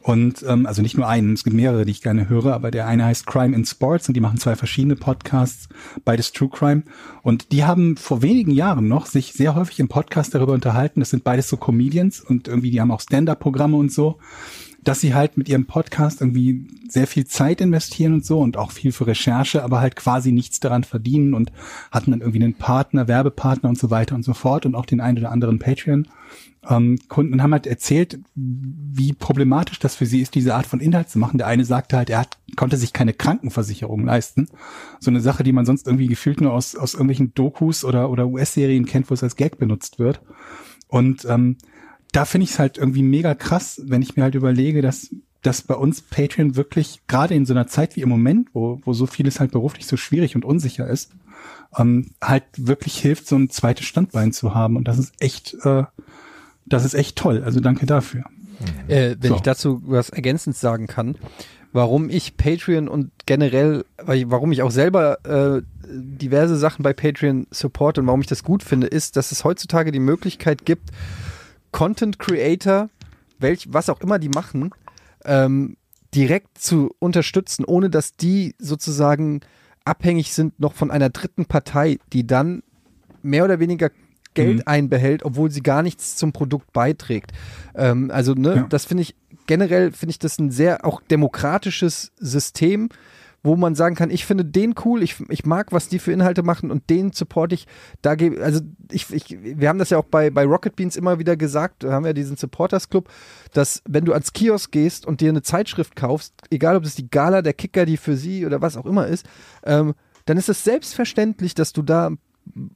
Und 0.01 0.43
ähm, 0.45 0.65
also 0.65 0.81
nicht 0.81 0.97
nur 0.97 1.07
einen, 1.07 1.33
es 1.33 1.45
gibt 1.45 1.55
mehrere, 1.55 1.85
die 1.85 1.91
ich 1.91 2.01
gerne 2.01 2.27
höre, 2.27 2.53
aber 2.53 2.71
der 2.71 2.87
eine 2.87 3.05
heißt 3.05 3.25
Crime 3.25 3.55
in 3.55 3.65
Sports 3.65 4.09
und 4.09 4.15
die 4.15 4.19
machen 4.19 4.37
zwei 4.37 4.57
verschiedene 4.57 4.97
Podcasts, 4.97 5.69
beides 6.03 6.33
True 6.33 6.49
Crime. 6.49 6.83
Und 7.21 7.53
die 7.53 7.63
haben 7.63 7.95
vor 7.95 8.21
wenigen 8.21 8.51
Jahren 8.51 8.89
noch 8.89 9.05
sich 9.05 9.31
sehr 9.31 9.55
häufig 9.55 9.79
im 9.79 9.87
Podcast 9.87 10.35
darüber 10.35 10.51
unterhalten. 10.51 10.99
Das 10.99 11.11
sind 11.11 11.23
beides 11.23 11.47
so 11.47 11.55
Comedians 11.55 12.19
und 12.19 12.49
irgendwie, 12.49 12.69
die 12.69 12.81
haben 12.81 12.91
auch 12.91 12.99
Stand-up-Programme 12.99 13.77
und 13.77 13.93
so 13.93 14.19
dass 14.83 15.01
sie 15.01 15.13
halt 15.13 15.37
mit 15.37 15.49
ihrem 15.49 15.65
Podcast 15.65 16.21
irgendwie 16.21 16.67
sehr 16.87 17.07
viel 17.07 17.25
Zeit 17.25 17.61
investieren 17.61 18.13
und 18.13 18.25
so 18.25 18.39
und 18.39 18.57
auch 18.57 18.71
viel 18.71 18.91
für 18.91 19.07
Recherche, 19.07 19.63
aber 19.63 19.79
halt 19.79 19.95
quasi 19.95 20.31
nichts 20.31 20.59
daran 20.59 20.83
verdienen 20.83 21.33
und 21.33 21.51
hatten 21.91 22.11
dann 22.11 22.21
irgendwie 22.21 22.43
einen 22.43 22.53
Partner, 22.53 23.07
Werbepartner 23.07 23.69
und 23.69 23.77
so 23.77 23.89
weiter 23.89 24.15
und 24.15 24.23
so 24.23 24.33
fort 24.33 24.65
und 24.65 24.75
auch 24.75 24.85
den 24.85 25.01
einen 25.01 25.17
oder 25.17 25.31
anderen 25.31 25.59
Patreon. 25.59 26.07
Ähm, 26.69 26.97
Kunden 27.09 27.33
und 27.33 27.43
haben 27.43 27.51
halt 27.51 27.67
erzählt, 27.67 28.19
wie 28.35 29.11
problematisch 29.11 29.79
das 29.79 29.95
für 29.95 30.05
sie 30.05 30.21
ist, 30.21 30.33
diese 30.33 30.55
Art 30.55 30.65
von 30.65 30.79
Inhalt 30.79 31.09
zu 31.09 31.19
machen. 31.19 31.37
Der 31.37 31.47
eine 31.47 31.65
sagte 31.65 31.97
halt, 31.97 32.09
er 32.09 32.19
hat, 32.19 32.37
konnte 32.55 32.77
sich 32.77 32.93
keine 32.93 33.13
Krankenversicherung 33.13 34.05
leisten. 34.05 34.47
So 34.99 35.11
eine 35.11 35.19
Sache, 35.19 35.43
die 35.43 35.51
man 35.51 35.65
sonst 35.65 35.87
irgendwie 35.87 36.07
gefühlt 36.07 36.39
nur 36.39 36.53
aus, 36.53 36.75
aus 36.75 36.93
irgendwelchen 36.93 37.33
Dokus 37.33 37.83
oder, 37.83 38.09
oder 38.09 38.27
US-Serien 38.27 38.85
kennt, 38.85 39.09
wo 39.09 39.13
es 39.13 39.23
als 39.23 39.35
Gag 39.35 39.57
benutzt 39.57 39.99
wird. 39.99 40.21
Und 40.87 41.25
ähm, 41.25 41.57
da 42.13 42.23
finde 42.25 42.45
ich 42.45 42.51
es 42.51 42.59
halt 42.59 42.77
irgendwie 42.77 43.03
mega 43.03 43.35
krass, 43.35 43.81
wenn 43.85 44.01
ich 44.01 44.15
mir 44.15 44.23
halt 44.23 44.35
überlege, 44.35 44.81
dass 44.81 45.09
dass 45.41 45.61
bei 45.61 45.75
uns 45.75 46.01
Patreon 46.01 46.55
wirklich 46.55 47.01
gerade 47.07 47.35
in 47.35 47.45
so 47.45 47.53
einer 47.53 47.67
Zeit 47.67 47.97
wie 47.97 48.01
im 48.01 48.07
Moment, 48.07 48.47
wo, 48.53 48.79
wo 48.85 48.93
so 48.93 49.05
vieles 49.05 49.41
halt 49.41 49.51
beruflich 49.51 49.85
so 49.85 49.97
schwierig 49.97 50.35
und 50.37 50.45
unsicher 50.45 50.87
ist, 50.87 51.11
ähm, 51.77 52.11
halt 52.21 52.45
wirklich 52.55 52.97
hilft, 52.97 53.27
so 53.27 53.35
ein 53.35 53.49
zweites 53.49 53.85
Standbein 53.85 54.31
zu 54.31 54.55
haben. 54.55 54.77
Und 54.77 54.87
das 54.87 54.97
ist 54.97 55.13
echt, 55.19 55.53
äh, 55.65 55.83
das 56.65 56.85
ist 56.85 56.93
echt 56.93 57.17
toll. 57.17 57.43
Also 57.43 57.59
danke 57.59 57.85
dafür. 57.85 58.23
Äh, 58.87 59.17
wenn 59.19 59.31
So. 59.31 59.35
ich 59.35 59.41
dazu 59.41 59.81
was 59.85 60.09
ergänzend 60.11 60.55
sagen 60.55 60.87
kann, 60.87 61.17
warum 61.73 62.09
ich 62.09 62.37
Patreon 62.37 62.87
und 62.87 63.11
generell, 63.25 63.83
warum 63.97 64.53
ich 64.53 64.61
auch 64.61 64.71
selber 64.71 65.17
äh, 65.25 65.61
diverse 65.89 66.55
Sachen 66.55 66.83
bei 66.83 66.93
Patreon 66.93 67.47
support 67.51 67.97
und 67.97 68.07
warum 68.07 68.21
ich 68.21 68.27
das 68.27 68.43
gut 68.43 68.63
finde, 68.63 68.87
ist, 68.87 69.17
dass 69.17 69.33
es 69.33 69.43
heutzutage 69.43 69.91
die 69.91 69.99
Möglichkeit 69.99 70.65
gibt, 70.65 70.91
Content 71.73 72.17
Creator, 72.19 72.89
welch, 73.39 73.67
was 73.73 73.89
auch 73.89 73.99
immer 73.99 74.19
die 74.19 74.29
machen, 74.29 74.69
ähm, 75.25 75.75
direkt 76.15 76.57
zu 76.59 76.95
unterstützen, 76.99 77.65
ohne 77.65 77.89
dass 77.89 78.13
die 78.15 78.55
sozusagen 78.59 79.41
abhängig 79.83 80.31
sind 80.33 80.59
noch 80.61 80.73
von 80.73 80.91
einer 80.91 81.09
dritten 81.09 81.45
Partei, 81.45 81.97
die 82.13 82.25
dann 82.25 82.63
mehr 83.21 83.43
oder 83.43 83.59
weniger 83.59 83.89
Geld 84.33 84.57
Mhm. 84.59 84.63
einbehält, 84.65 85.23
obwohl 85.25 85.51
sie 85.51 85.61
gar 85.61 85.83
nichts 85.83 86.15
zum 86.15 86.31
Produkt 86.31 86.71
beiträgt. 86.71 87.33
Ähm, 87.75 88.09
also 88.11 88.33
ne, 88.33 88.55
Ja. 88.55 88.63
das 88.69 88.85
finde 88.85 89.03
ich 89.03 89.15
generell 89.45 89.91
finde 89.91 90.11
ich 90.11 90.19
das 90.19 90.39
ein 90.39 90.51
sehr 90.51 90.85
auch 90.85 91.01
demokratisches 91.01 92.11
System, 92.17 92.89
wo 93.43 93.57
man 93.57 93.75
sagen 93.75 93.95
kann, 93.95 94.09
ich 94.09 94.25
finde 94.25 94.45
den 94.45 94.73
cool, 94.85 95.03
ich, 95.03 95.19
ich 95.29 95.45
mag, 95.45 95.71
was 95.71 95.89
die 95.89 95.99
für 95.99 96.13
Inhalte 96.13 96.43
machen 96.43 96.71
und 96.71 96.89
den 96.89 97.11
supporte 97.11 97.55
ich. 97.55 97.67
Da 98.01 98.15
gebe 98.15 98.41
also 98.41 98.61
ich, 98.91 99.11
ich, 99.13 99.37
wir 99.41 99.67
haben 99.67 99.79
das 99.79 99.89
ja 99.89 99.97
auch 99.97 100.05
bei, 100.05 100.29
bei 100.29 100.45
Rocket 100.45 100.75
Beans 100.77 100.95
immer 100.95 101.19
wieder 101.19 101.35
gesagt, 101.35 101.83
da 101.83 101.91
haben 101.91 102.05
wir 102.05 102.13
diesen 102.13 102.37
Supporters 102.37 102.89
Club, 102.89 103.09
dass 103.51 103.83
wenn 103.87 104.05
du 104.05 104.13
ans 104.13 104.31
Kiosk 104.31 104.71
gehst 104.71 105.05
und 105.05 105.19
dir 105.19 105.29
eine 105.29 105.41
Zeitschrift 105.41 105.95
kaufst, 105.95 106.33
egal 106.49 106.77
ob 106.77 106.85
es 106.85 106.95
die 106.95 107.09
Gala, 107.09 107.41
der 107.41 107.53
Kicker, 107.53 107.85
die 107.85 107.97
für 107.97 108.15
sie 108.15 108.45
oder 108.45 108.61
was 108.61 108.77
auch 108.77 108.85
immer 108.85 109.07
ist, 109.07 109.25
ähm, 109.65 109.93
dann 110.25 110.37
ist 110.37 110.47
es 110.47 110.63
selbstverständlich, 110.63 111.53
dass 111.53 111.73
du 111.73 111.81
da 111.81 112.11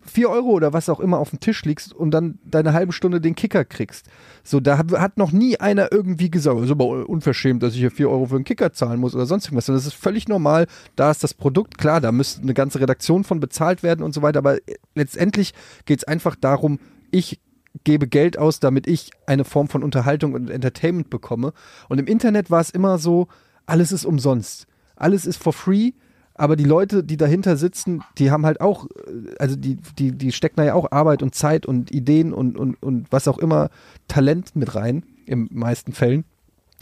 vier 0.02 0.30
Euro 0.30 0.50
oder 0.50 0.74
was 0.74 0.90
auch 0.90 1.00
immer 1.00 1.20
auf 1.20 1.30
dem 1.30 1.40
Tisch 1.40 1.64
liegst 1.66 1.94
und 1.94 2.12
dann 2.12 2.40
deine 2.46 2.74
halbe 2.74 2.94
Stunde 2.94 3.22
den 3.22 3.36
Kicker 3.36 3.66
kriegst. 3.66 4.08
So, 4.44 4.60
da 4.60 4.78
hat, 4.78 5.18
noch 5.18 5.32
nie 5.32 5.60
einer 5.60 5.92
irgendwie 5.92 6.32
gesagt, 6.32 6.58
es 6.58 6.66
ist 6.66 6.72
aber 6.72 7.08
unverschämt, 7.08 7.62
dass 7.62 7.74
ich 7.74 7.80
hier 7.80 7.92
vier 7.92 8.10
Euro 8.10 8.28
für 8.28 8.36
einen 8.36 8.44
Kicker 8.44 8.72
zahlen 8.74 9.00
muss 9.00 9.14
oder 9.14 9.26
sonst 9.26 9.46
irgendwas. 9.46 9.66
Das 9.66 9.86
ist 9.86 9.94
völlig 9.94 10.28
normal. 10.28 10.68
Da 10.96 11.12
ist 11.12 11.24
das 11.24 11.34
Produkt, 11.34 11.78
klar, 11.78 12.02
da 12.02 12.12
müsste 12.12 12.42
eine 12.42 12.54
ganze 12.54 12.80
Redaktion 12.80 13.24
von 13.24 13.40
bezahlt 13.40 13.84
werden 13.84 14.04
und 14.04 14.14
so 14.14 14.22
weiter. 14.22 14.40
Aber 14.40 14.58
letztendlich 14.96 15.54
geht 15.86 16.00
es 16.00 16.04
einfach 16.06 16.36
darum, 16.36 16.80
ich 17.12 17.40
gebe 17.84 18.08
Geld 18.08 18.38
aus, 18.38 18.60
damit 18.60 18.88
ich 18.88 19.12
eine 19.26 19.44
Form 19.44 19.68
von 19.68 19.84
Unterhaltung 19.84 20.34
und 20.34 20.50
Entertainment 20.50 21.10
bekomme. 21.10 21.54
Und 21.90 22.00
im 22.00 22.08
Internet 22.08 22.50
war 22.50 22.62
es 22.62 22.70
immer 22.70 22.98
so, 22.98 23.28
alles 23.66 23.92
ist 23.92 24.06
umsonst. 24.06 24.66
Alles 24.96 25.26
ist 25.26 25.42
for 25.42 25.54
free. 25.54 25.92
Aber 26.38 26.56
die 26.56 26.64
Leute, 26.64 27.04
die 27.04 27.18
dahinter 27.18 27.58
sitzen, 27.58 28.04
die 28.18 28.30
haben 28.32 28.46
halt 28.46 28.62
auch, 28.62 28.86
äh, 28.86 29.36
also 29.40 29.56
die, 29.56 29.78
die, 29.98 30.12
die 30.12 30.32
stecken 30.32 30.58
da 30.58 30.64
ja 30.64 30.74
auch 30.76 30.92
Arbeit 30.92 31.24
und 31.24 31.34
Zeit 31.36 31.66
und 31.66 31.92
Ideen 31.92 32.32
und, 32.34 32.58
und, 32.58 32.82
und 32.82 33.08
was 33.12 33.28
auch 33.28 33.40
immer, 33.40 33.70
Talent 34.08 34.56
mit 34.56 34.76
rein, 34.76 35.04
in 35.26 35.50
meisten 35.52 35.94
Fällen. 35.94 36.26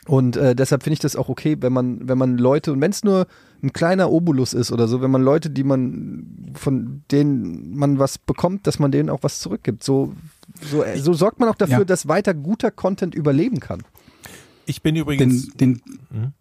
Und 0.08 0.38
äh, 0.38 0.56
deshalb 0.56 0.84
finde 0.84 0.94
ich 0.96 1.00
das 1.00 1.16
auch 1.16 1.30
okay, 1.30 1.58
wenn 1.62 1.74
man, 1.74 2.08
wenn 2.08 2.18
man 2.20 2.38
Leute, 2.38 2.72
und 2.74 2.80
wenn 2.82 2.92
es 2.92 3.04
nur 3.04 3.26
ein 3.64 3.74
kleiner 3.74 4.12
Obolus 4.12 4.54
ist 4.54 4.72
oder 4.72 4.88
so, 4.88 5.02
wenn 5.02 5.10
man 5.10 5.24
Leute, 5.24 5.50
die 5.50 5.64
man, 5.64 6.52
von 6.54 7.02
denen 7.12 7.76
man 7.76 7.98
was 7.98 8.20
bekommt, 8.20 8.68
dass 8.68 8.78
man 8.78 8.92
denen 8.92 9.10
auch 9.10 9.24
was 9.24 9.40
zurückgibt. 9.40 9.84
So, 9.84 10.14
so, 10.62 10.84
äh, 10.84 11.00
so 11.00 11.14
sorgt 11.14 11.40
man 11.40 11.50
auch 11.50 11.56
dafür, 11.56 11.80
Ja. 11.80 11.86
dass 11.86 12.08
weiter 12.08 12.36
guter 12.36 12.70
Content 12.70 13.16
überleben 13.16 13.60
kann. 13.60 13.82
Ich 14.68 14.84
bin 14.84 14.96
übrigens. 14.96 15.48
Den, 15.54 15.82
den, 16.12 16.34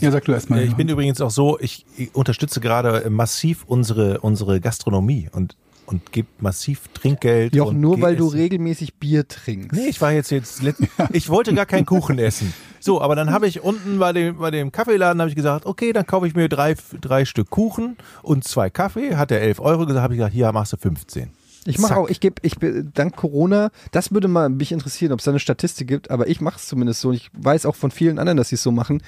ja, 0.00 0.10
sag 0.10 0.24
du 0.24 0.32
erstmal. 0.32 0.60
Äh, 0.60 0.64
Ich 0.64 0.74
bin 0.74 0.88
übrigens 0.88 1.20
auch 1.20 1.30
so, 1.30 1.58
ich, 1.60 1.84
unterstütze 2.12 2.60
gerade 2.60 3.08
massiv 3.10 3.64
unsere, 3.66 4.20
unsere 4.20 4.60
Gastronomie 4.60 5.28
und, 5.32 5.56
und 5.86 6.12
gebe 6.12 6.28
massiv 6.40 6.88
Trinkgeld. 6.94 7.56
Und 7.56 7.80
nur 7.80 8.00
weil 8.00 8.16
du 8.16 8.28
essen. 8.28 8.36
regelmäßig 8.38 8.94
Bier 8.94 9.26
trinkst. 9.26 9.72
Nee, 9.72 9.88
ich 9.88 10.00
war 10.00 10.12
jetzt 10.12 10.30
jetzt 10.30 10.62
let- 10.62 10.76
ich 11.12 11.28
wollte 11.28 11.54
gar 11.54 11.66
keinen 11.66 11.86
Kuchen 11.86 12.18
essen. 12.18 12.52
So, 12.80 13.00
aber 13.00 13.14
dann 13.14 13.30
habe 13.30 13.46
ich 13.46 13.62
unten 13.62 13.98
bei 13.98 14.12
dem 14.12 14.38
bei 14.38 14.50
dem 14.50 14.72
Kaffeeladen 14.72 15.20
habe 15.20 15.28
ich 15.30 15.36
gesagt, 15.36 15.66
okay, 15.66 15.92
dann 15.92 16.04
kaufe 16.06 16.26
ich 16.26 16.34
mir 16.34 16.48
drei 16.48 16.74
drei 17.00 17.24
Stück 17.24 17.48
Kuchen 17.50 17.96
und 18.22 18.44
zwei 18.44 18.70
Kaffee. 18.70 19.14
Hat 19.16 19.30
er 19.30 19.40
11 19.40 19.60
Euro 19.60 19.86
gesagt, 19.86 20.02
habe 20.02 20.14
ich 20.14 20.18
gesagt, 20.18 20.34
hier 20.34 20.50
machst 20.52 20.72
du 20.72 20.76
15. 20.76 21.30
Ich 21.64 21.78
mache 21.78 21.96
auch, 21.96 22.08
ich 22.08 22.18
gebe, 22.20 22.36
ich 22.42 22.56
dank 22.94 23.14
Corona, 23.16 23.70
das 23.92 24.12
würde 24.12 24.26
mal 24.28 24.48
mich 24.48 24.72
interessieren, 24.72 25.12
ob 25.12 25.20
es 25.20 25.24
da 25.24 25.30
eine 25.30 25.38
Statistik 25.38 25.86
gibt, 25.86 26.10
aber 26.10 26.26
ich 26.26 26.40
mache 26.40 26.56
es 26.56 26.66
zumindest 26.66 27.00
so. 27.00 27.10
und 27.10 27.14
Ich 27.14 27.30
weiß 27.34 27.66
auch 27.66 27.76
von 27.76 27.90
vielen 27.90 28.18
anderen, 28.18 28.36
dass 28.36 28.48
sie 28.48 28.56
es 28.56 28.62
so 28.62 28.72
machen. 28.72 29.02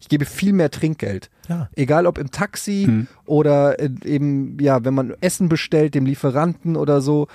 Ich 0.00 0.08
gebe 0.08 0.26
viel 0.26 0.52
mehr 0.52 0.70
Trinkgeld. 0.70 1.30
Ja. 1.48 1.68
Egal 1.76 2.06
ob 2.06 2.18
im 2.18 2.30
Taxi 2.30 2.84
Hm. 2.86 3.06
oder 3.24 3.78
eben, 4.04 4.58
ja, 4.60 4.84
wenn 4.84 4.94
man 4.94 5.14
Essen 5.20 5.48
bestellt, 5.48 5.94
dem 5.94 6.04
Lieferanten 6.06 6.76
oder 6.76 7.00
so. 7.00 7.28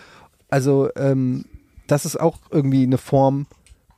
Also 0.49 0.89
ähm, 0.95 1.45
das 1.87 2.05
ist 2.05 2.19
auch 2.19 2.37
irgendwie 2.51 2.83
eine 2.83 2.97
Form, 2.99 3.47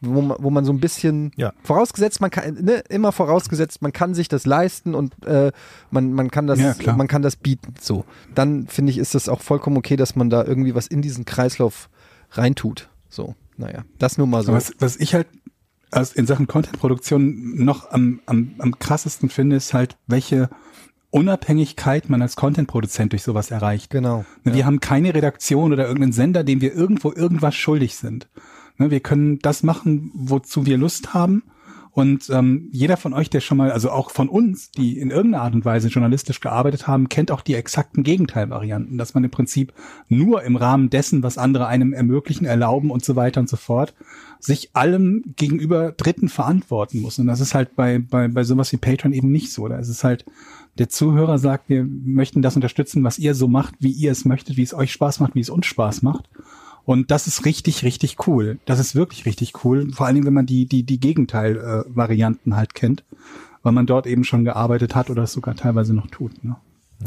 wo 0.02 0.22
man, 0.22 0.38
wo 0.40 0.50
man 0.50 0.66
so 0.66 0.74
ein 0.74 0.80
bisschen 0.80 1.32
Ja. 1.36 1.54
vorausgesetzt, 1.64 2.22
man 2.22 2.32
kann 2.32 2.56
ne, 2.56 2.84
immer 2.90 3.12
vorausgesetzt, 3.12 3.82
man 3.82 3.94
kann 3.94 4.14
sich 4.14 4.28
das 4.28 4.46
leisten 4.46 4.96
und 4.96 5.26
äh, 5.26 5.52
man, 5.92 6.14
man 6.14 6.32
kann 6.32 6.48
das, 6.48 6.60
Ja, 6.60 6.96
man 6.96 7.08
kann 7.08 7.22
das 7.22 7.36
bieten. 7.36 7.76
So, 7.80 8.06
dann 8.36 8.68
finde 8.68 8.92
ich, 8.92 8.98
ist 8.98 9.16
das 9.16 9.30
auch 9.30 9.42
vollkommen 9.42 9.78
okay, 9.78 9.96
dass 9.96 10.16
man 10.16 10.30
da 10.30 10.44
irgendwie 10.44 10.76
was 10.76 10.88
in 10.88 11.02
diesen 11.02 11.26
Kreislauf 11.26 11.90
reintut. 12.32 12.90
So, 13.10 13.36
naja, 13.58 13.84
das 14.00 14.18
nur 14.18 14.28
mal 14.28 14.44
so. 14.44 14.54
Was, 14.54 14.74
was 14.80 14.98
ich 14.98 15.14
halt 15.14 15.28
als 15.92 16.14
in 16.14 16.26
Sachen 16.26 16.48
Content-Produktion 16.48 17.64
noch 17.64 17.92
am, 17.92 18.22
am, 18.26 18.56
am 18.60 18.80
krassesten 18.80 19.30
finde, 19.30 19.58
ist 19.58 19.74
halt, 19.74 19.98
welche 20.08 20.50
Unabhängigkeit 21.10 22.10
man 22.10 22.22
als 22.22 22.38
Content-Produzent 22.38 23.12
durch 23.12 23.24
sowas 23.24 23.52
erreicht. 23.52 23.90
Genau. 23.90 24.20
Ne, 24.44 24.54
Wir 24.54 24.62
ja. 24.62 24.66
haben 24.66 24.80
keine 24.80 25.14
Redaktion 25.14 25.74
oder 25.74 25.84
irgendeinen 25.86 26.14
Sender, 26.14 26.44
dem 26.46 26.62
wir 26.62 26.74
irgendwo 26.74 27.12
irgendwas 27.12 27.54
schuldig 27.56 27.98
sind. 27.98 28.30
Ne, 28.82 28.90
Wir 28.90 29.00
können 29.00 29.38
das 29.40 29.62
machen, 29.62 30.12
wozu 30.16 30.66
wir 30.66 30.78
Lust 30.78 31.14
haben. 31.14 31.44
Und 31.92 32.30
ähm, 32.30 32.70
jeder 32.72 32.96
von 32.98 33.14
euch, 33.14 33.30
der 33.30 33.42
schon 33.42 33.58
mal, 33.58 33.70
also 33.70 33.92
auch 33.92 34.10
von 34.12 34.28
uns, 34.28 34.72
die 34.72 34.98
in 34.98 35.12
irgendeiner 35.12 35.44
Art 35.44 35.54
und 35.54 35.66
Weise 35.66 35.90
journalistisch 35.90 36.40
gearbeitet 36.40 36.88
haben, 36.88 37.10
kennt 37.10 37.32
auch 37.32 37.42
die 37.42 37.54
exakten 37.54 38.04
Gegenteilvarianten, 38.04 38.98
dass 38.98 39.14
man 39.14 39.24
im 39.24 39.30
Prinzip 39.30 39.74
nur 40.08 40.42
im 40.42 40.56
Rahmen 40.56 40.90
dessen, 40.90 41.22
was 41.22 41.38
andere 41.38 41.68
einem 41.68 41.94
ermöglichen, 41.94 42.46
erlauben 42.46 42.90
und 42.90 43.06
so 43.06 43.16
weiter 43.16 43.42
und 43.42 43.50
so 43.50 43.58
fort, 43.58 43.94
sich 44.40 44.70
allem 44.74 45.34
gegenüber 45.36 45.92
Dritten 45.92 46.30
verantworten 46.30 47.02
muss. 47.02 47.20
Und 47.20 47.28
das 47.28 47.42
ist 47.42 47.54
halt 47.54 47.76
bei, 47.76 48.00
bei, 48.00 48.30
bei 48.30 48.46
sowas 48.46 48.72
wie 48.72 48.78
Patreon 48.78 49.14
eben 49.14 49.32
nicht 49.32 49.52
so. 49.52 49.68
Da 49.68 49.78
ist 49.78 49.90
es 49.90 50.04
halt, 50.04 50.26
der 50.80 50.90
Zuhörer 50.90 51.38
sagt, 51.38 51.70
wir 51.70 51.84
möchten 51.84 52.42
das 52.42 52.56
unterstützen, 52.56 53.04
was 53.04 53.20
ihr 53.20 53.36
so 53.36 53.48
macht, 53.48 53.76
wie 53.80 53.92
ihr 53.92 54.12
es 54.12 54.26
möchtet, 54.26 54.58
wie 54.58 54.64
es 54.64 54.74
euch 54.74 54.92
Spaß 54.94 55.20
macht, 55.20 55.36
wie 55.36 55.42
es 55.42 55.52
uns 55.52 55.68
Spaß 55.68 56.02
macht. 56.02 56.30
Und 56.92 57.10
das 57.10 57.26
ist 57.26 57.46
richtig, 57.46 57.84
richtig 57.84 58.28
cool. 58.28 58.60
Das 58.66 58.78
ist 58.78 58.96
wirklich 58.96 59.26
richtig 59.26 59.64
cool. 59.64 59.94
Vor 59.94 60.06
allen 60.06 60.16
Dingen, 60.16 60.28
wenn 60.28 60.34
man 60.34 60.46
die, 60.46 60.66
die, 60.66 60.84
die 60.84 61.00
Gegenteil-Varianten 61.00 62.58
halt 62.58 62.74
kennt, 62.74 63.06
weil 63.64 63.72
man 63.72 63.86
dort 63.86 64.08
eben 64.08 64.26
schon 64.26 64.44
gearbeitet 64.44 64.94
hat 64.94 65.10
oder 65.10 65.24
es 65.24 65.32
sogar 65.32 65.56
teilweise 65.56 65.94
noch 65.94 66.08
tut. 66.08 66.44
Ne? 66.44 66.58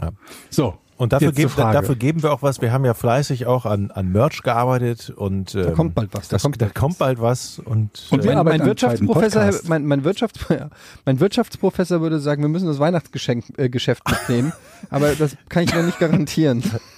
Ja. 0.01 0.13
So. 0.49 0.79
Und 0.97 1.13
dafür, 1.13 1.29
jetzt 1.29 1.37
zur 1.37 1.51
geben, 1.51 1.51
Frage. 1.51 1.79
dafür 1.79 1.97
geben 1.97 2.23
wir 2.23 2.33
auch 2.33 2.41
was. 2.41 2.63
Wir 2.63 2.73
haben 2.73 2.87
ja 2.87 2.95
fleißig 2.95 3.45
auch 3.45 3.67
an, 3.67 3.91
an 3.91 4.11
Merch 4.11 4.43
gearbeitet 4.43 5.11
und 5.11 5.55
ähm, 5.55 5.75
kommt 5.75 5.95
bald 5.95 6.15
was, 6.15 6.29
da 6.29 6.37
Das, 6.37 6.43
kommt 6.43 6.63
da 6.63 6.67
bald 6.67 6.75
kommt 6.77 6.99
bald 6.99 7.21
was 7.21 7.59
und, 7.59 8.07
Und 8.11 8.25
äh, 8.25 8.35
mein 8.37 8.45
zweiten 8.47 8.65
Wirtschaftsprofessor, 8.65 9.51
mein, 9.67 9.85
mein, 9.87 10.05
Wirtschafts, 10.05 10.47
mein 11.05 11.21
Wirtschaftsprofessor 11.21 12.01
würde 12.01 12.21
sagen, 12.21 12.43
wir 12.43 12.49
müssen 12.49 12.69
das 12.69 12.79
Weihnachtsgeschenk 12.79 13.59
äh, 13.59 13.69
Geschäft 13.69 14.09
mitnehmen, 14.09 14.53
aber 14.89 15.17
das 15.17 15.37
kann 15.49 15.65
ich 15.65 15.75
noch 15.75 15.83
nicht 15.83 15.99
garantieren. 15.99 16.63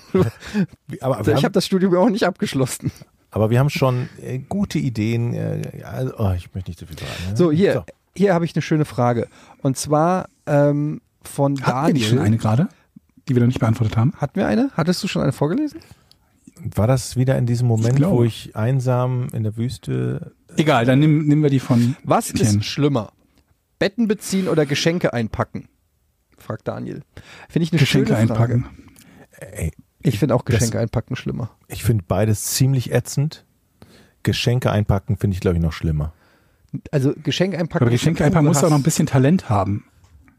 aber, 1.00 1.18
Also 1.18 1.30
wir 1.32 1.38
ich 1.38 1.44
habe 1.44 1.52
das 1.52 1.66
Studium 1.66 1.94
auch 1.96 2.08
nicht 2.10 2.24
abgeschlossen. 2.24 2.90
aber 3.30 3.50
wir 3.50 3.58
haben 3.58 3.70
schon 3.70 4.08
äh, 4.22 4.38
gute 4.38 4.78
Ideen. 4.78 5.34
Äh, 5.34 5.82
also, 5.84 6.14
oh, 6.18 6.32
ich 6.36 6.52
möchte 6.54 6.70
nicht 6.70 6.78
zu 6.78 6.86
viel 6.86 6.98
sagen. 6.98 7.10
ne? 7.30 7.36
So, 7.36 7.50
hier, 7.52 7.84
hier 8.14 8.34
habe 8.34 8.44
ich 8.44 8.54
eine 8.54 8.62
schöne 8.62 8.84
Frage. 8.84 9.28
Und 9.62 9.76
zwar 9.76 10.28
ähm, 10.46 11.00
von 11.22 11.60
Hatten 11.62 11.88
wir 11.88 11.92
nicht 11.94 12.06
schon 12.08 12.16
Daniel. 12.18 12.26
eine 12.26 12.36
gerade, 12.38 12.68
die 13.28 13.34
wir 13.34 13.40
noch 13.40 13.48
nicht 13.48 13.60
beantwortet 13.60 13.96
haben? 13.96 14.12
Hatten 14.16 14.36
wir 14.36 14.46
eine? 14.46 14.70
Hattest 14.74 15.02
du 15.02 15.08
schon 15.08 15.22
eine 15.22 15.32
vorgelesen? 15.32 15.80
War 16.74 16.86
das 16.86 17.16
wieder 17.16 17.36
in 17.36 17.44
diesem 17.46 17.68
Moment, 17.68 17.96
glaube. 17.96 18.16
wo 18.16 18.24
ich 18.24 18.56
einsam 18.56 19.28
in 19.32 19.42
der 19.42 19.56
Wüste 19.56 20.32
Egal, 20.56 20.86
dann 20.86 21.00
nehmen, 21.00 21.26
nehmen 21.26 21.42
wir 21.42 21.50
die 21.50 21.60
von 21.60 21.96
Was 22.02 22.30
Etienne. 22.30 22.60
ist 22.60 22.64
schlimmer? 22.64 23.12
Betten 23.78 24.08
beziehen 24.08 24.48
oder 24.48 24.64
Geschenke 24.64 25.12
einpacken? 25.12 25.68
fragt 26.38 26.66
Daniel. 26.68 27.02
Finde 27.50 27.64
ich 27.64 27.72
eine 27.72 27.78
Geschenke 27.80 28.14
schöne 28.16 28.26
Frage. 28.28 28.54
einpacken. 28.54 28.66
Ey, 29.38 29.70
Ich 30.06 30.18
finde 30.18 30.34
auch 30.34 30.42
Das- 30.42 30.54
Geschenke 30.56 30.78
einpacken 30.78 31.16
schlimmer. 31.16 31.50
ich 31.68 31.82
finde 31.84 32.04
beides 32.06 32.44
ziemlich 32.44 32.92
ätzend. 32.92 33.44
Geschenke 34.22 34.70
einpacken 34.70 35.16
finde 35.16 35.34
ich, 35.34 35.40
glaube 35.40 35.56
ich, 35.56 35.62
noch 35.62 35.72
schlimmer. 35.72 36.12
Also 36.90 37.12
Geschenke 37.22 37.58
einpacken. 37.58 37.84
Aber 37.84 37.90
Geschenke 37.90 38.22
ein 38.24 38.26
einpacken 38.28 38.46
muss 38.46 38.62
auch 38.64 38.70
noch 38.70 38.76
ein 38.76 38.82
bisschen 38.82 39.06
Talent 39.06 39.48
haben. 39.48 39.84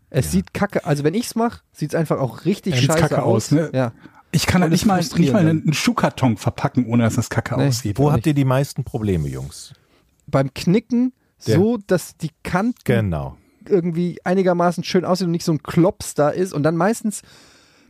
Es 0.10 0.31
sieht 0.31 0.53
kacke, 0.53 0.85
also 0.85 1.03
wenn 1.03 1.14
ich's 1.14 1.35
mache, 1.35 1.61
sieht's 1.72 1.95
einfach 1.95 2.19
auch 2.19 2.45
richtig 2.45 2.76
Ja, 2.76 2.81
scheiße 2.81 2.99
kacke 2.99 3.23
aus. 3.23 3.45
aus, 3.48 3.52
ne? 3.52 3.69
Ja. 3.73 3.91
Ich 4.31 4.45
kann 4.45 4.61
halt 4.61 4.72
nicht 4.72 4.85
mal, 4.85 4.99
nicht 4.99 5.31
mal 5.34 5.48
einen 5.48 5.73
Schuhkarton 5.73 6.38
verpacken, 6.38 6.85
ohne 6.85 7.03
dass 7.03 7.15
das 7.15 7.30
kacke 7.30 7.56
Nee. 7.57 7.68
aussieht. 7.68 7.98
Wo 7.98 8.11
habt 8.11 8.26
ihr 8.27 8.34
die 8.34 8.45
meisten 8.45 8.84
Probleme, 8.84 9.27
Jungs? 9.30 9.73
Beim 10.27 10.53
Knicken 10.53 11.14
Der- 11.45 11.56
so, 11.56 11.77
dass 11.88 12.18
die 12.18 12.31
Kanten 12.44 12.76
Genau. 12.84 13.38
irgendwie 13.68 14.19
einigermaßen 14.26 14.84
schön 14.84 15.06
aussehen 15.06 15.27
und 15.27 15.31
nicht 15.31 15.45
so 15.45 15.53
ein 15.53 15.64
Klops 15.64 16.14
da 16.14 16.30
ist. 16.30 16.53
Und 16.53 16.64
dann 16.64 16.76
meistens, 16.77 17.22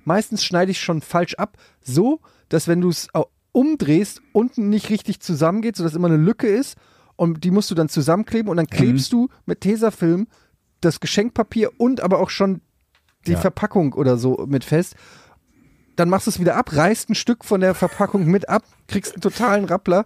meistens 0.07 0.43
schneide 0.43 0.71
ich 0.71 0.79
schon 0.81 1.01
falsch 1.01 1.35
ab, 1.35 1.57
so, 1.81 2.21
dass 2.49 2.67
wenn 2.67 2.81
du 2.81 2.89
es 2.89 3.09
au- 3.13 3.27
umdrehst, 3.51 4.21
unten 4.33 4.69
nicht 4.69 4.89
richtig 4.89 5.19
zusammengeht, 5.19 5.75
sodass 5.75 5.95
immer 5.95 6.07
eine 6.07 6.17
Lücke 6.17 6.47
ist. 6.47 6.75
Und 7.15 7.43
die 7.43 7.51
musst 7.51 7.69
du 7.71 7.75
dann 7.75 7.89
zusammenkleben 7.89 8.49
und 8.49 8.57
dann 8.57 8.67
klebst 8.67 9.11
du 9.11 9.27
mit 9.45 9.61
Tesafilm 9.61 10.27
das 10.81 10.99
Geschenkpapier 10.99 11.71
und 11.77 12.01
aber 12.01 12.19
auch 12.19 12.29
schon 12.29 12.61
die 13.25 13.31
Ja. 13.31 13.39
Verpackung 13.39 13.93
oder 13.93 14.17
so 14.17 14.45
mit 14.47 14.63
fest. 14.63 14.95
Dann 15.95 16.09
machst 16.09 16.27
du 16.27 16.31
es 16.31 16.39
wieder 16.39 16.55
ab, 16.55 16.75
reißt 16.75 17.09
ein 17.09 17.15
Stück 17.15 17.43
von 17.43 17.59
der 17.59 17.73
Verpackung 17.73 18.25
mit 18.27 18.47
ab, 18.49 18.63
kriegst 18.87 19.13
einen 19.13 19.21
totalen 19.21 19.65
Rappler. 19.65 20.05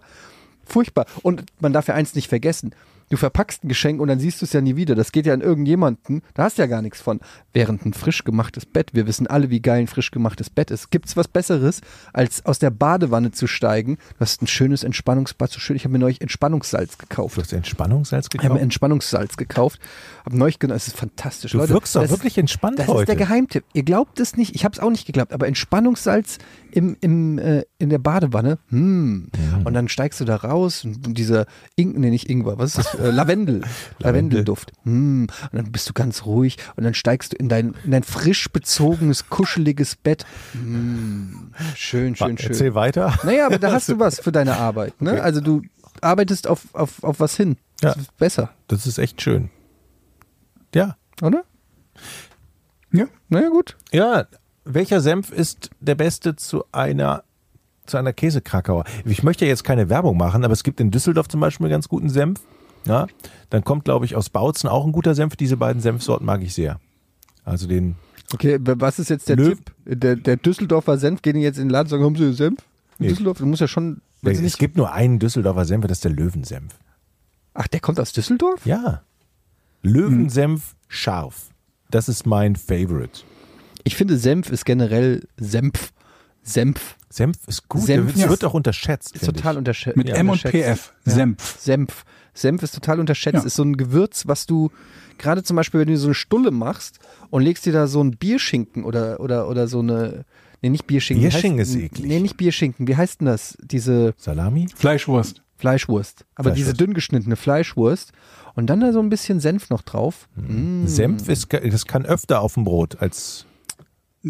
Furchtbar. 0.64 1.04
Und 1.22 1.44
man 1.60 1.72
darf 1.74 1.86
ja 1.88 1.94
eins 1.94 2.14
nicht 2.14 2.28
vergessen. 2.28 2.74
Du 3.12 3.18
verpackst 3.18 3.62
ein 3.62 3.68
Geschenk 3.68 4.00
und 4.00 4.08
dann 4.08 4.18
siehst 4.18 4.40
du 4.40 4.46
es 4.46 4.54
ja 4.54 4.62
nie 4.62 4.74
wieder. 4.74 4.94
Das 4.94 5.12
geht 5.12 5.26
ja 5.26 5.34
an 5.34 5.42
irgendjemanden. 5.42 6.22
Da 6.32 6.44
hast 6.44 6.56
du 6.56 6.62
ja 6.62 6.66
gar 6.66 6.80
nichts 6.80 7.02
von. 7.02 7.20
Während 7.52 7.84
ein 7.84 7.92
frisch 7.92 8.24
gemachtes 8.24 8.64
Bett, 8.64 8.94
wir 8.94 9.06
wissen 9.06 9.26
alle, 9.26 9.50
wie 9.50 9.60
geil 9.60 9.80
ein 9.80 9.86
frisch 9.86 10.12
gemachtes 10.12 10.48
Bett 10.48 10.70
ist. 10.70 10.90
Gibt's 10.90 11.14
was 11.14 11.28
Besseres, 11.28 11.82
als 12.14 12.46
aus 12.46 12.58
der 12.58 12.70
Badewanne 12.70 13.30
zu 13.30 13.46
steigen? 13.46 13.96
Du 14.14 14.20
hast 14.20 14.40
ein 14.40 14.46
schönes 14.46 14.82
Entspannungsbad, 14.82 15.50
so 15.50 15.60
schön. 15.60 15.76
Ich 15.76 15.84
habe 15.84 15.92
mir 15.92 15.98
neulich 15.98 16.22
Entspannungssalz 16.22 16.96
gekauft. 16.96 17.36
Du 17.36 17.42
hast 17.42 17.52
Entspannungssalz 17.52 18.28
Ich 18.32 18.38
habe 18.38 18.44
mir 18.44 18.48
gekauft? 18.54 18.62
Entspannungssalz 18.62 19.36
gekauft. 19.36 19.78
Hab 20.24 20.32
neulich 20.32 20.58
genommen. 20.58 20.78
Es 20.78 20.86
ist 20.86 20.96
fantastisch. 20.96 21.52
Du 21.52 21.58
Leute, 21.58 21.74
wirkst 21.74 21.94
doch 21.94 22.00
das- 22.00 22.10
wirklich 22.12 22.38
entspannt 22.38 22.78
das 22.78 22.86
ist 22.86 22.94
heute. 22.94 23.04
der 23.14 23.16
Geheimtipp. 23.16 23.64
Ihr 23.74 23.82
glaubt 23.82 24.20
es 24.20 24.38
nicht. 24.38 24.54
Ich 24.54 24.64
habe 24.64 24.72
es 24.72 24.80
auch 24.80 24.90
nicht 24.90 25.04
geglaubt. 25.06 25.34
Aber 25.34 25.46
Entspannungssalz 25.48 26.38
im, 26.70 26.96
im, 27.02 27.38
äh, 27.38 27.64
in 27.78 27.90
der 27.90 27.98
Badewanne. 27.98 28.58
Hm. 28.70 29.28
Und 29.64 29.74
dann 29.74 29.88
steigst 29.88 30.18
du 30.18 30.24
da 30.24 30.36
raus 30.36 30.86
und, 30.86 31.18
dieser 31.18 31.44
Ing, 31.76 31.92
nee, 32.00 32.08
nicht 32.08 32.30
Ingwer, 32.30 32.56
was 32.56 32.78
ist 32.78 32.94
das? 32.94 33.01
Äh, 33.02 33.10
Lavendel. 33.10 33.62
Lavendelduft. 33.98 34.72
Hm. 34.84 35.26
Und 35.50 35.52
dann 35.56 35.72
bist 35.72 35.88
du 35.88 35.92
ganz 35.92 36.24
ruhig 36.24 36.56
und 36.76 36.84
dann 36.84 36.94
steigst 36.94 37.32
du 37.32 37.36
in 37.36 37.48
dein, 37.48 37.74
in 37.84 37.90
dein 37.90 38.02
frisch 38.02 38.48
bezogenes, 38.50 39.28
kuscheliges 39.28 39.96
Bett. 39.96 40.24
Hm. 40.52 41.52
Schön, 41.74 42.16
schön, 42.16 42.38
schön. 42.38 42.50
Erzähl 42.50 42.74
weiter. 42.74 43.18
Naja, 43.24 43.46
aber 43.46 43.58
da 43.58 43.72
hast 43.72 43.88
du 43.88 43.98
was 43.98 44.20
für 44.20 44.32
deine 44.32 44.56
Arbeit. 44.56 45.00
Ne? 45.00 45.12
Okay. 45.12 45.20
Also 45.20 45.40
du 45.40 45.62
arbeitest 46.00 46.46
auf, 46.46 46.62
auf, 46.74 47.02
auf 47.04 47.20
was 47.20 47.36
hin. 47.36 47.56
Das 47.80 47.96
Ja. 47.96 48.00
ist 48.02 48.16
besser, 48.16 48.50
Das 48.68 48.86
ist 48.86 48.98
echt 48.98 49.20
schön. 49.22 49.50
Ja. 50.74 50.96
oder? 51.20 51.44
Ja. 52.92 53.06
Naja, 53.28 53.48
gut. 53.48 53.76
Ja, 53.92 54.26
welcher 54.64 55.00
Senf 55.00 55.30
ist 55.30 55.70
der 55.80 55.94
beste 55.94 56.36
zu 56.36 56.64
einer 56.72 57.24
zu 57.86 57.96
einer 57.96 58.12
Käsekrakauer? 58.12 58.84
Ich 59.04 59.22
möchte 59.24 59.44
ja 59.44 59.48
jetzt 59.48 59.64
keine 59.64 59.88
Werbung 59.88 60.16
machen, 60.16 60.44
aber 60.44 60.52
es 60.52 60.62
gibt 60.62 60.78
in 60.80 60.90
Düsseldorf 60.92 61.28
zum 61.28 61.40
Beispiel 61.40 61.66
einen 61.66 61.72
ganz 61.72 61.88
guten 61.88 62.08
Senf. 62.10 62.40
Ja, 62.84 63.06
dann 63.50 63.62
kommt, 63.64 63.84
glaube 63.84 64.04
ich, 64.04 64.16
aus 64.16 64.28
Bautzen 64.30 64.68
auch 64.68 64.84
ein 64.84 64.92
guter 64.92 65.14
Senf. 65.14 65.36
Diese 65.36 65.56
beiden 65.56 65.80
Senfsorten 65.82 66.26
mag 66.26 66.42
ich 66.42 66.54
sehr. 66.54 66.80
Also 67.44 67.66
den 67.66 67.96
Okay, 68.32 68.58
was 68.60 68.98
ist 68.98 69.10
jetzt 69.10 69.28
der 69.28 69.36
Löw- 69.36 69.56
Tipp? 69.56 69.72
Der, 69.84 70.16
der 70.16 70.36
Düsseldorfer 70.36 70.96
Senf, 70.98 71.20
gehen 71.22 71.34
die 71.36 71.42
jetzt 71.42 71.58
in 71.58 71.64
den 71.64 71.70
Laden 71.70 71.86
und 71.86 71.90
sagen, 71.90 72.04
haben 72.04 72.16
Sie 72.16 72.32
Senf? 72.32 72.60
In 72.98 73.04
Nee. 73.04 73.08
Düsseldorf? 73.08 73.38
Du 73.38 73.46
musst 73.46 73.60
ja 73.60 73.68
schon. 73.68 74.00
Wenn 74.22 74.34
sie 74.34 74.38
es 74.40 74.44
nicht, 74.44 74.58
gibt 74.58 74.76
nur 74.76 74.92
einen 74.92 75.18
Düsseldorfer 75.18 75.64
Senf, 75.64 75.86
das 75.86 75.98
ist 75.98 76.04
der 76.04 76.12
Löwensenf. 76.12 76.74
ach, 77.54 77.66
der 77.68 77.80
kommt 77.80 78.00
aus 78.00 78.12
Düsseldorf? 78.12 78.64
Ja. 78.64 79.02
Löwensenf 79.82 80.74
scharf. 80.88 81.50
Das 81.90 82.08
ist 82.08 82.26
mein 82.26 82.56
Favorite. 82.56 83.20
Ich 83.84 83.96
finde, 83.96 84.16
Senf 84.16 84.50
ist 84.50 84.64
generell 84.64 85.26
Senf. 85.36 85.92
Senf 86.42 86.96
Senf 87.10 87.36
ist 87.46 87.68
gut. 87.68 87.82
Senf 87.82 88.14
der 88.14 88.24
ist- 88.24 88.30
wird 88.30 88.44
auch 88.44 88.54
unterschätzt. 88.54 89.14
ist 89.14 89.26
total 89.26 89.58
unterschätzt. 89.58 89.96
Mit 89.96 90.08
M 90.08 90.30
und 90.30 90.40
PF. 90.42 90.92
Senf. 91.04 91.56
Senf. 91.60 92.04
Senf 92.34 92.62
ist 92.62 92.74
total 92.74 93.00
unterschätzt. 93.00 93.34
Ja. 93.40 93.42
Ist 93.44 93.56
so 93.56 93.62
ein 93.62 93.76
Gewürz, 93.76 94.26
was 94.26 94.46
du 94.46 94.70
gerade 95.18 95.42
zum 95.42 95.56
Beispiel, 95.56 95.80
wenn 95.80 95.88
du 95.88 95.96
so 95.96 96.08
eine 96.08 96.14
Stulle 96.14 96.50
machst 96.50 96.98
und 97.30 97.42
legst 97.42 97.66
dir 97.66 97.72
da 97.72 97.86
so 97.86 98.02
ein 98.02 98.16
Bierschinken 98.16 98.84
oder, 98.84 99.20
oder, 99.20 99.48
oder 99.48 99.68
so 99.68 99.80
eine. 99.80 100.24
Nee, 100.62 100.70
nicht 100.70 100.86
Bierschinken. 100.86 101.24
Wie 101.24 101.28
Bierschinken 101.28 101.60
heißt- 101.60 101.62
ist 101.62 101.76
eklig. 101.76 102.06
Nee, 102.08 102.20
nicht 102.20 102.36
Bierschinken. 102.36 102.86
Wie 102.86 102.96
heißt 102.96 103.20
denn 103.20 103.26
das? 103.26 103.58
Diese 103.62 104.14
Salami? 104.16 104.68
Fleischwurst. 104.74 105.42
Fleischwurst. 105.58 106.24
Aber 106.34 106.50
Fleischwurst. 106.50 106.58
diese 106.58 106.74
dünn 106.74 106.94
geschnittene 106.94 107.36
Fleischwurst. 107.36 108.12
Und 108.54 108.66
dann 108.68 108.80
da 108.80 108.92
so 108.92 109.00
ein 109.00 109.08
bisschen 109.08 109.40
Senf 109.40 109.70
noch 109.70 109.82
drauf. 109.82 110.28
Mm. 110.36 110.86
Senf 110.86 111.28
ist, 111.28 111.52
das 111.52 111.86
kann 111.86 112.04
öfter 112.04 112.40
auf 112.40 112.54
dem 112.54 112.64
Brot 112.64 113.00
als 113.00 113.46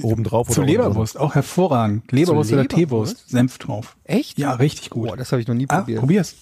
obendrauf 0.00 0.48
Zu 0.48 0.60
oder 0.60 0.70
Leberwurst, 0.70 1.18
auch 1.18 1.34
hervorragend. 1.34 2.10
Leberwurst 2.12 2.52
oder 2.52 2.62
Leberwurst? 2.62 2.76
Teewurst, 2.76 3.28
Senf 3.28 3.58
drauf. 3.58 3.96
Echt? 4.04 4.38
Ja, 4.38 4.54
richtig 4.54 4.90
gut. 4.90 5.08
Boah, 5.08 5.16
das 5.16 5.32
habe 5.32 5.42
ich 5.42 5.48
noch 5.48 5.54
nie 5.54 5.66
ah, 5.68 5.78
probiert. 5.78 6.00
probier's. 6.00 6.34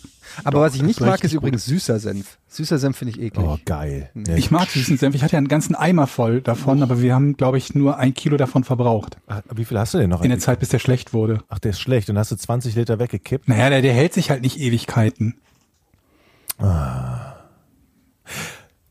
Aber 0.45 0.61
was 0.61 0.75
ich 0.75 0.83
nicht 0.83 1.01
mag, 1.01 1.25
ist 1.25 1.33
übrigens 1.33 1.65
süßer 1.67 1.99
Senf. 1.99 2.39
Süßer 2.49 2.79
Senf 2.79 2.97
finde 2.97 3.15
ich 3.15 3.21
eklig. 3.21 3.45
Oh, 3.45 3.59
geil. 3.65 4.11
Ja, 4.15 4.37
Ich 4.37 4.51
mag 4.51 4.71
diesen 4.73 4.97
Senf. 4.97 5.15
Ich 5.15 5.23
hatte 5.23 5.33
ja 5.33 5.39
einen 5.39 5.49
ganzen 5.49 5.75
Eimer 5.75 6.07
voll 6.07 6.41
davon, 6.41 6.83
aber 6.83 7.03
wir 7.03 7.15
haben, 7.15 7.37
glaube 7.37 7.59
ich, 7.59 7.75
nur 7.75 7.97
ein 7.97 8.15
Kilo 8.15 8.37
davon 8.37 8.63
verbraucht. 8.63 9.17
Ach, 9.27 9.43
wie 9.55 9.65
viel 9.65 9.79
hast 9.79 9.95
du 9.95 9.99
denn 9.99 10.11
noch? 10.11 10.23
In 10.23 10.31
der 10.31 10.39
Zeit, 10.39 10.61
bis 10.61 10.69
der 10.69 10.79
schlecht 10.79 11.13
wurde. 11.13 11.43
Ach, 11.49 11.59
der 11.59 11.73
ist 11.73 11.81
schlecht. 11.81 12.11
Und 12.11 12.19
hast 12.19 12.31
du 12.31 12.37
20 12.37 12.77
Liter 12.77 12.99
weggekippt? 12.99 13.49
Naja, 13.49 13.71
der, 13.71 13.83
der 13.83 13.93
hält 13.93 14.15
sich 14.15 14.31
halt 14.31 14.43
nicht 14.43 14.61
Ewigkeiten. 14.61 15.35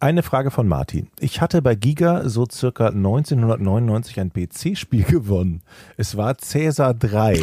Eine 0.01 0.23
Frage 0.23 0.49
von 0.49 0.65
Martin. 0.65 1.09
Ich 1.19 1.41
hatte 1.41 1.61
bei 1.61 1.75
Giga 1.75 2.29
so 2.29 2.47
circa 2.49 2.87
1999 2.87 4.21
ein 4.21 4.31
PC-Spiel 4.31 5.03
gewonnen. 5.07 5.61
Es 5.97 6.15
war 6.15 6.37
Cäsar 6.37 6.93
3. 6.93 7.41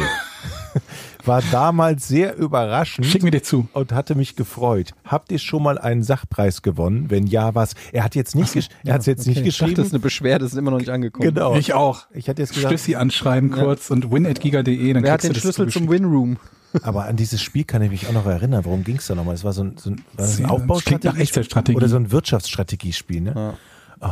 war 1.25 1.43
damals 1.51 2.07
sehr 2.07 2.35
überraschend 2.35 3.05
Schick 3.05 3.21
mir 3.21 3.29
dir 3.29 3.43
zu. 3.43 3.67
und 3.73 3.91
hatte 3.91 4.15
mich 4.15 4.35
gefreut. 4.35 4.93
Habt 5.05 5.31
ihr 5.31 5.37
schon 5.37 5.61
mal 5.61 5.77
einen 5.77 6.01
Sachpreis 6.01 6.63
gewonnen? 6.63 7.11
Wenn 7.11 7.27
ja, 7.27 7.53
was? 7.53 7.75
Er 7.91 8.03
hat 8.03 8.15
jetzt 8.15 8.35
nicht, 8.35 8.53
gesch 8.53 8.69
er 8.83 8.95
hat 8.95 9.05
jetzt 9.05 9.27
nicht 9.27 9.45
Ich 9.45 9.55
dachte, 9.59 9.73
das 9.75 9.77
ist 9.77 9.83
geschrieben. 9.83 9.89
eine 9.91 9.99
Beschwerde, 9.99 10.45
das 10.45 10.53
ist 10.53 10.57
immer 10.57 10.71
noch 10.71 10.79
nicht 10.79 10.89
angekommen. 10.89 11.31
Genau. 11.31 11.55
Ich 11.57 11.75
auch. 11.75 12.07
Ich 12.11 12.27
hatte 12.27 12.41
jetzt 12.41 12.55
gesagt, 12.55 12.73
Stössi 12.73 12.95
anschreiben 12.95 13.51
kurz 13.51 13.91
und 13.91 14.11
win.giga.de, 14.11 14.93
dann 14.93 15.03
Wer 15.03 15.11
hat 15.11 15.23
den 15.23 15.35
Schlüssel 15.35 15.69
zum. 15.69 15.89
Winroom? 15.89 16.37
Aber 16.81 17.05
an 17.05 17.15
dieses 17.15 17.41
Spiel 17.41 17.63
kann 17.63 17.81
ich 17.81 17.89
mich 17.89 18.07
auch 18.07 18.13
noch 18.13 18.25
erinnern. 18.25 18.65
Worum 18.65 18.83
ging 18.83 18.97
es 18.97 19.07
da 19.07 19.15
nochmal? 19.15 19.35
Es 19.35 19.43
war 19.43 19.53
so 19.53 19.63
ein, 19.63 19.77
so 19.77 19.91
ein, 19.91 20.03
war 20.15 20.25
das 20.25 20.39
ein 20.39 20.45
Aufbaustrategie 20.45 21.75
oder 21.75 21.87
so 21.87 21.95
ein 21.95 22.11
Wirtschaftsstrategiespiel, 22.11 23.21
ne? 23.21 23.55
Oh. 23.99 24.07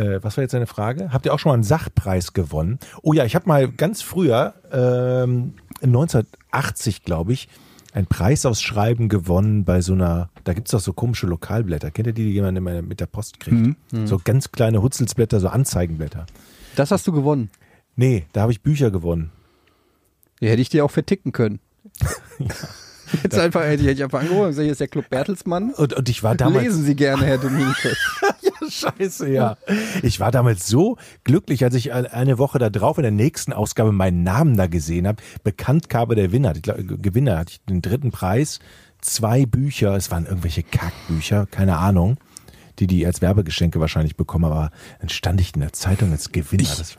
Äh, 0.00 0.22
was 0.22 0.36
war 0.36 0.42
jetzt 0.42 0.54
deine 0.54 0.66
Frage? 0.66 1.12
Habt 1.12 1.26
ihr 1.26 1.32
auch 1.32 1.38
schon 1.38 1.50
mal 1.50 1.54
einen 1.54 1.62
Sachpreis 1.62 2.32
gewonnen? 2.32 2.78
Oh 3.02 3.12
ja, 3.12 3.24
ich 3.24 3.34
habe 3.34 3.46
mal 3.46 3.68
ganz 3.68 4.02
früher, 4.02 4.54
ähm, 4.72 5.54
1980 5.82 7.04
glaube 7.04 7.32
ich, 7.32 7.48
ein 7.92 8.06
Preisausschreiben 8.06 9.08
gewonnen 9.08 9.64
bei 9.64 9.80
so 9.80 9.92
einer, 9.92 10.28
da 10.42 10.52
gibt's 10.52 10.72
doch 10.72 10.80
so 10.80 10.92
komische 10.92 11.28
Lokalblätter. 11.28 11.92
Kennt 11.92 12.08
ihr 12.08 12.12
die, 12.12 12.24
die 12.24 12.32
jemand 12.32 12.58
immer 12.58 12.82
mit 12.82 12.98
der 12.98 13.06
Post 13.06 13.38
kriegt? 13.38 13.76
So 14.04 14.20
ganz 14.22 14.50
kleine 14.50 14.82
Hutzelsblätter, 14.82 15.38
so 15.38 15.48
Anzeigenblätter. 15.48 16.26
Das 16.74 16.90
hast 16.90 17.06
du 17.06 17.12
gewonnen. 17.12 17.50
Nee, 17.94 18.26
da 18.32 18.42
habe 18.42 18.52
ich 18.52 18.62
Bücher 18.62 18.90
gewonnen. 18.90 19.30
Die 20.44 20.50
hätte 20.50 20.60
ich 20.60 20.68
dir 20.68 20.84
auch 20.84 20.90
verticken 20.90 21.32
können. 21.32 21.58
Jetzt 23.22 23.38
einfach, 23.38 23.62
hätte 23.62 23.88
ich 23.88 24.02
einfach 24.02 24.20
angerufen 24.20 24.42
und 24.42 24.48
gesagt, 24.48 24.64
hier 24.64 24.72
ist 24.72 24.80
der 24.80 24.88
Club 24.88 25.08
Bertelsmann. 25.08 25.70
Und, 25.72 25.94
und 25.94 26.08
ich 26.08 26.22
war 26.22 26.34
damals. 26.34 26.64
Lesen 26.64 26.84
Sie 26.84 26.94
gerne, 26.94 27.24
Herr 27.24 27.38
Dominikus. 27.38 27.96
Scheiße, 28.68 29.30
ja. 29.30 29.56
Ich 30.02 30.20
war 30.20 30.30
damals 30.30 30.66
so 30.66 30.96
glücklich, 31.22 31.64
als 31.64 31.74
ich 31.74 31.92
eine 31.92 32.38
Woche 32.38 32.58
da 32.58 32.68
drauf 32.70 32.98
in 32.98 33.02
der 33.02 33.10
nächsten 33.10 33.52
Ausgabe 33.52 33.92
meinen 33.92 34.22
Namen 34.22 34.56
da 34.56 34.66
gesehen 34.66 35.06
habe. 35.06 35.22
Bekanntgabe 35.44 36.14
der 36.14 36.32
Winner. 36.32 36.52
Gewinner 36.54 37.38
hatte 37.38 37.52
ich 37.52 37.64
den 37.64 37.80
dritten 37.82 38.10
Preis. 38.10 38.58
Zwei 39.00 39.46
Bücher, 39.46 39.94
es 39.96 40.10
waren 40.10 40.26
irgendwelche 40.26 40.62
Kackbücher, 40.62 41.46
keine 41.46 41.76
Ahnung, 41.78 42.16
die 42.78 42.86
die 42.86 43.06
als 43.06 43.20
Werbegeschenke 43.22 43.78
wahrscheinlich 43.80 44.16
bekommen, 44.16 44.46
aber 44.46 44.70
dann 45.00 45.08
stand 45.10 45.40
ich 45.40 45.54
in 45.54 45.60
der 45.60 45.72
Zeitung 45.72 46.10
als 46.12 46.32
Gewinner. 46.32 46.62
Ich- 46.62 46.96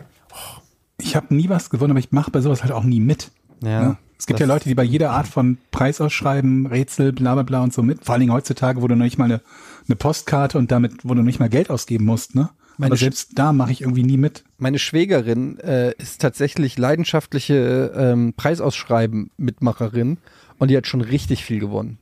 Ich 0.99 1.15
habe 1.15 1.33
nie 1.33 1.49
was 1.49 1.69
gewonnen, 1.69 1.91
aber 1.91 1.99
ich 1.99 2.11
mache 2.11 2.31
bei 2.31 2.41
sowas 2.41 2.63
halt 2.63 2.71
auch 2.71 2.83
nie 2.83 2.99
mit. 2.99 3.31
Ja. 3.61 3.81
Ne? 3.81 3.97
Es 4.17 4.27
gibt 4.27 4.39
ja 4.39 4.45
Leute, 4.45 4.69
die 4.69 4.75
bei 4.75 4.83
jeder 4.83 5.11
Art 5.11 5.27
von 5.27 5.57
Preisausschreiben, 5.71 6.67
Rätsel, 6.67 7.11
bla 7.11 7.33
bla 7.33 7.43
bla 7.43 7.63
und 7.63 7.73
so 7.73 7.83
mit. 7.83 8.05
Vor 8.05 8.13
allen 8.13 8.21
Dingen 8.21 8.31
heutzutage, 8.31 8.81
wo 8.81 8.87
du 8.87 8.95
noch 8.95 9.03
nicht 9.03 9.17
mal 9.17 9.25
eine, 9.25 9.41
eine 9.87 9.95
Postkarte 9.95 10.57
und 10.57 10.71
damit, 10.71 11.03
wo 11.03 11.13
du 11.13 11.21
nicht 11.21 11.39
mal 11.39 11.49
Geld 11.49 11.69
ausgeben 11.69 12.05
musst, 12.05 12.35
ne? 12.35 12.49
Meine 12.77 12.91
aber 12.91 12.97
selbst 12.97 13.31
da 13.35 13.53
mache 13.53 13.71
ich 13.71 13.81
irgendwie 13.81 14.03
nie 14.03 14.17
mit. 14.17 14.43
Meine 14.57 14.79
Schwägerin 14.79 15.59
äh, 15.59 15.93
ist 15.97 16.21
tatsächlich 16.21 16.77
leidenschaftliche 16.77 17.93
ähm, 17.95 18.33
Preisausschreiben-Mitmacherin 18.35 20.17
und 20.57 20.71
die 20.71 20.75
hat 20.75 20.87
schon 20.87 21.01
richtig 21.01 21.45
viel 21.45 21.59
gewonnen. 21.59 21.99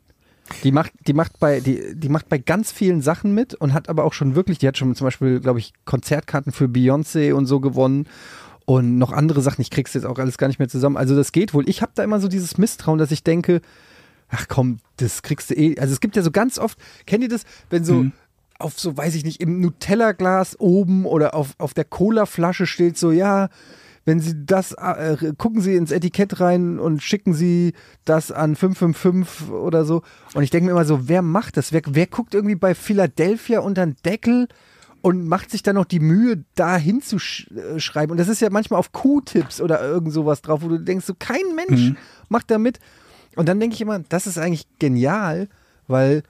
Die 0.64 0.72
macht, 0.72 0.92
die 1.08 1.14
macht 1.14 1.40
bei, 1.40 1.60
die, 1.60 1.96
die 1.96 2.10
macht 2.10 2.28
bei 2.28 2.38
ganz 2.38 2.72
vielen 2.72 3.02
Sachen 3.02 3.34
mit 3.34 3.54
und 3.54 3.74
hat 3.74 3.88
aber 3.88 4.04
auch 4.04 4.14
schon 4.14 4.36
wirklich, 4.36 4.58
die 4.58 4.68
hat 4.68 4.78
schon 4.78 4.94
zum 4.96 5.06
Beispiel, 5.06 5.40
glaube 5.40 5.60
ich, 5.60 5.74
Konzertkarten 5.86 6.52
für 6.52 6.66
Beyoncé 6.66 7.34
und 7.34 7.46
so 7.46 7.60
gewonnen 7.60 8.08
und 8.66 8.98
noch 8.98 9.12
andere 9.12 9.42
Sachen. 9.42 9.62
Ich 9.62 9.70
krieg's 9.70 9.94
jetzt 9.94 10.06
auch 10.06 10.20
alles 10.20 10.38
gar 10.38 10.48
nicht 10.48 10.60
mehr 10.60 10.70
zusammen. 10.70 10.98
Also 10.98 11.16
das 11.16 11.32
geht 11.32 11.54
wohl. 11.54 11.68
Ich 11.68 11.82
habe 11.82 11.92
da 11.96 12.04
immer 12.04 12.20
so 12.20 12.28
dieses 12.28 12.58
Misstrauen, 12.58 13.00
dass 13.00 13.12
ich 13.12 13.24
denke, 13.24 13.62
ach 14.30 14.48
komm, 14.48 14.80
das 14.98 15.22
kriegst 15.22 15.50
du 15.50 15.56
eh. 15.56 15.78
Also 15.80 15.94
es 15.94 16.00
gibt 16.00 16.16
ja 16.16 16.22
so 16.22 16.32
ganz 16.32 16.58
oft, 16.60 16.78
kennt 17.06 17.24
ihr 17.24 17.30
das, 17.30 17.44
wenn 17.70 17.84
so 17.84 18.06
auf 18.60 18.80
so, 18.80 18.96
weiß 18.96 19.16
ich 19.16 19.26
nicht, 19.26 19.42
im 19.42 19.60
Nutella-Glas 19.60 20.60
oben 20.60 21.06
oder 21.06 21.34
auf, 21.36 21.56
auf 21.58 21.74
der 21.74 21.86
Cola-Flasche 21.86 22.66
steht 22.66 22.98
so, 22.98 23.12
ja, 23.12 23.50
wenn 24.06 24.20
Sie 24.20 24.46
das, 24.46 24.74
äh, 24.74 25.34
gucken 25.38 25.62
Sie 25.62 25.76
ins 25.76 25.92
Etikett 25.92 26.40
rein 26.40 26.80
und 26.80 27.02
schicken 27.02 27.34
Sie 27.34 27.74
das 28.06 28.32
an 28.32 28.56
555 28.56 29.50
oder 29.50 29.86
so. 29.86 30.02
Und 30.34 30.44
ich 30.44 30.50
denke 30.50 30.66
mir 30.66 30.72
immer 30.72 30.86
so, 30.86 31.08
wer 31.08 31.22
macht 31.22 31.58
das? 31.58 31.72
Wer, 31.72 31.82
wer 31.88 32.08
guckt 32.08 32.34
irgendwie 32.34 32.56
bei 32.56 32.76
Philadelphia 32.76 33.60
unter 33.60 33.86
den 33.86 33.96
Deckel 34.04 34.48
und 35.04 35.28
macht 35.28 35.52
sich 35.52 35.62
dann 35.62 35.76
noch 35.76 35.84
die 35.84 36.00
Mühe, 36.00 36.46
da 36.56 36.78
hinzuschreiben? 36.78 38.12
Und 38.12 38.18
das 38.18 38.30
ist 38.30 38.40
ja 38.40 38.50
manchmal 38.50 38.80
auf 38.80 38.94
Q-Tips 38.94 39.60
oder 39.60 39.82
irgend 39.82 40.14
sowas 40.14 40.42
drauf, 40.42 40.62
wo 40.64 40.70
du 40.70 40.80
denkst, 40.80 41.06
so 41.06 41.14
kein 41.14 41.44
Mensch 41.56 41.94
macht 42.30 42.50
da 42.50 42.58
mit. 42.58 42.80
Und 43.36 43.50
dann 43.50 43.60
denke 43.60 43.76
ich 43.76 43.82
immer, 43.82 44.00
das 44.00 44.28
ist 44.28 44.38
eigentlich 44.38 44.66
genial, 44.80 45.50
weil 45.88 46.24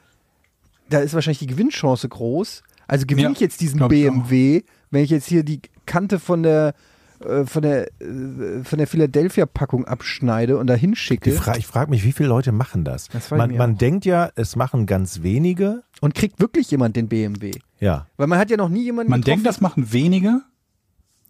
da 0.90 1.00
ist 1.00 1.14
wahrscheinlich 1.14 1.38
die 1.38 1.48
Gewinnchance 1.48 2.10
groß. 2.10 2.64
Also 2.88 3.06
gewinne 3.06 3.28
Ja, 3.28 3.32
ich 3.32 3.40
jetzt 3.40 3.62
diesen 3.62 3.78
glaub 3.78 3.92
ich 3.92 4.06
BMW, 4.06 4.64
wenn 4.90 5.04
ich 5.04 5.12
jetzt 5.12 5.28
hier 5.28 5.44
die 5.44 5.62
Kante 5.86 6.20
von 6.20 6.42
der 6.42 6.74
äh, 7.20 7.46
von 7.46 7.62
der 7.62 7.88
äh, 8.02 8.64
von 8.64 8.80
der 8.80 8.88
Philadelphia-Packung 8.88 9.86
abschneide 9.86 10.58
und 10.58 10.66
da 10.66 10.74
ich 10.74 10.82
hinschicke 10.82 11.32
frage 11.34 11.60
ich 11.60 11.68
frag 11.68 11.90
mich, 11.90 12.04
wie 12.04 12.12
viele 12.12 12.30
Leute 12.30 12.52
machen 12.52 12.84
das? 12.84 13.08
Das 13.10 13.26
ich 13.26 13.32
man 13.32 13.56
man 13.56 13.78
denkt 13.78 14.06
ja, 14.06 14.32
es 14.36 14.56
machen 14.56 14.88
ganz 14.88 15.22
wenige. 15.22 15.84
und 16.02 16.16
kriegt 16.16 16.40
wirklich 16.40 16.72
jemand 16.72 16.96
den 16.96 17.08
BMW. 17.08 17.52
Ja. 17.84 18.08
Weil 18.18 18.28
man 18.28 18.40
hat 18.40 18.50
ja 18.50 18.58
noch 18.58 18.70
nie 18.70 18.84
jemanden 18.84 19.10
Man 19.12 19.22
getroffen, 19.22 19.44
denkt, 19.44 19.48
das 19.48 19.62
machen 19.62 19.92
wenige. 19.92 20.42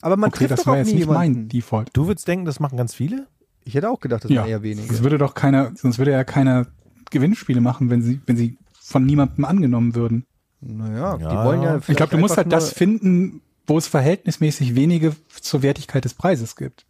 aber 0.01 0.17
man 0.17 0.29
Okay, 0.29 0.39
trifft 0.39 0.51
das 0.51 0.59
doch 0.61 0.67
war 0.67 0.73
auch 0.73 0.77
jetzt 0.77 0.87
nie 0.87 0.93
nicht 0.93 1.07
jemanden. 1.07 1.33
mein 1.39 1.49
Default. 1.49 1.89
Du 1.93 2.07
würdest 2.07 2.27
denken, 2.27 2.45
das 2.45 2.59
machen 2.59 2.77
ganz 2.77 2.93
viele? 2.93 3.27
Ich 3.65 3.73
hätte 3.75 3.89
auch 3.89 3.99
gedacht, 3.99 4.23
das 4.25 4.31
Ja, 4.31 4.41
waren 4.41 4.49
eher 4.49 4.61
wenige. 4.63 4.87
sonst 4.87 5.03
würde 5.03 5.17
doch 5.17 5.33
keiner, 5.35 5.71
sonst 5.75 5.97
würde 5.97 6.11
ja 6.11 6.23
keiner 6.23 6.67
Gewinnspiele 7.11 7.61
machen, 7.61 7.89
wenn 7.89 8.01
sie, 8.01 8.21
wenn 8.25 8.37
sie 8.37 8.57
von 8.81 9.05
niemandem 9.05 9.45
angenommen 9.45 9.95
würden. 9.95 10.25
Naja, 10.61 11.17
die 11.17 11.23
Ja. 11.23 11.43
wollen 11.45 11.61
ja 11.61 11.77
Ich 11.87 11.95
glaube, 11.95 12.11
du 12.11 12.17
musst 12.17 12.37
halt 12.37 12.51
das 12.51 12.71
finden, 12.73 13.41
wo 13.67 13.77
es 13.77 13.87
verhältnismäßig 13.87 14.75
wenige 14.75 15.15
zur 15.41 15.61
Wertigkeit 15.61 16.03
des 16.05 16.13
Preises 16.13 16.55
gibt. 16.55 16.85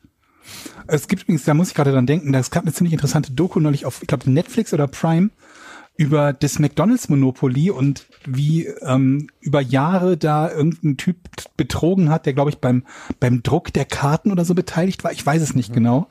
Es 0.88 1.08
gibt 1.08 1.24
übrigens, 1.24 1.44
da 1.46 1.54
muss 1.54 1.70
ich 1.70 1.74
gerade 1.76 1.92
dran 1.92 2.06
denken, 2.06 2.34
es 2.34 2.52
gab 2.52 2.64
eine 2.64 2.74
ziemlich 2.74 2.94
interessante 2.94 3.32
Doku 3.32 3.60
neulich 3.60 3.86
auf, 3.86 4.02
ich 4.02 4.08
glaube, 4.08 4.30
Netflix 4.30 4.74
oder 4.74 4.88
Prime 4.88 5.30
über 5.96 6.34
das 6.34 6.58
McDonalds-Monopoly 6.60 7.70
und 7.70 8.08
wie 8.26 8.66
ähm, 8.82 9.28
über 9.42 9.62
Jahre 9.62 10.18
da 10.18 10.52
irgendein 10.52 10.98
Typ 10.98 11.18
betrogen 11.56 12.10
hat, 12.10 12.26
der, 12.26 12.34
glaube 12.34 12.50
ich, 12.50 12.58
beim, 12.58 12.84
beim 13.20 13.44
Druck 13.44 13.72
der 13.74 13.86
Karten 13.86 14.32
oder 14.32 14.44
so 14.46 14.56
beteiligt 14.56 15.04
war. 15.04 15.12
Ich 15.12 15.26
weiß 15.26 15.42
es 15.42 15.56
nicht 15.56 15.70
Mhm. 15.70 15.74
genau. 15.76 16.08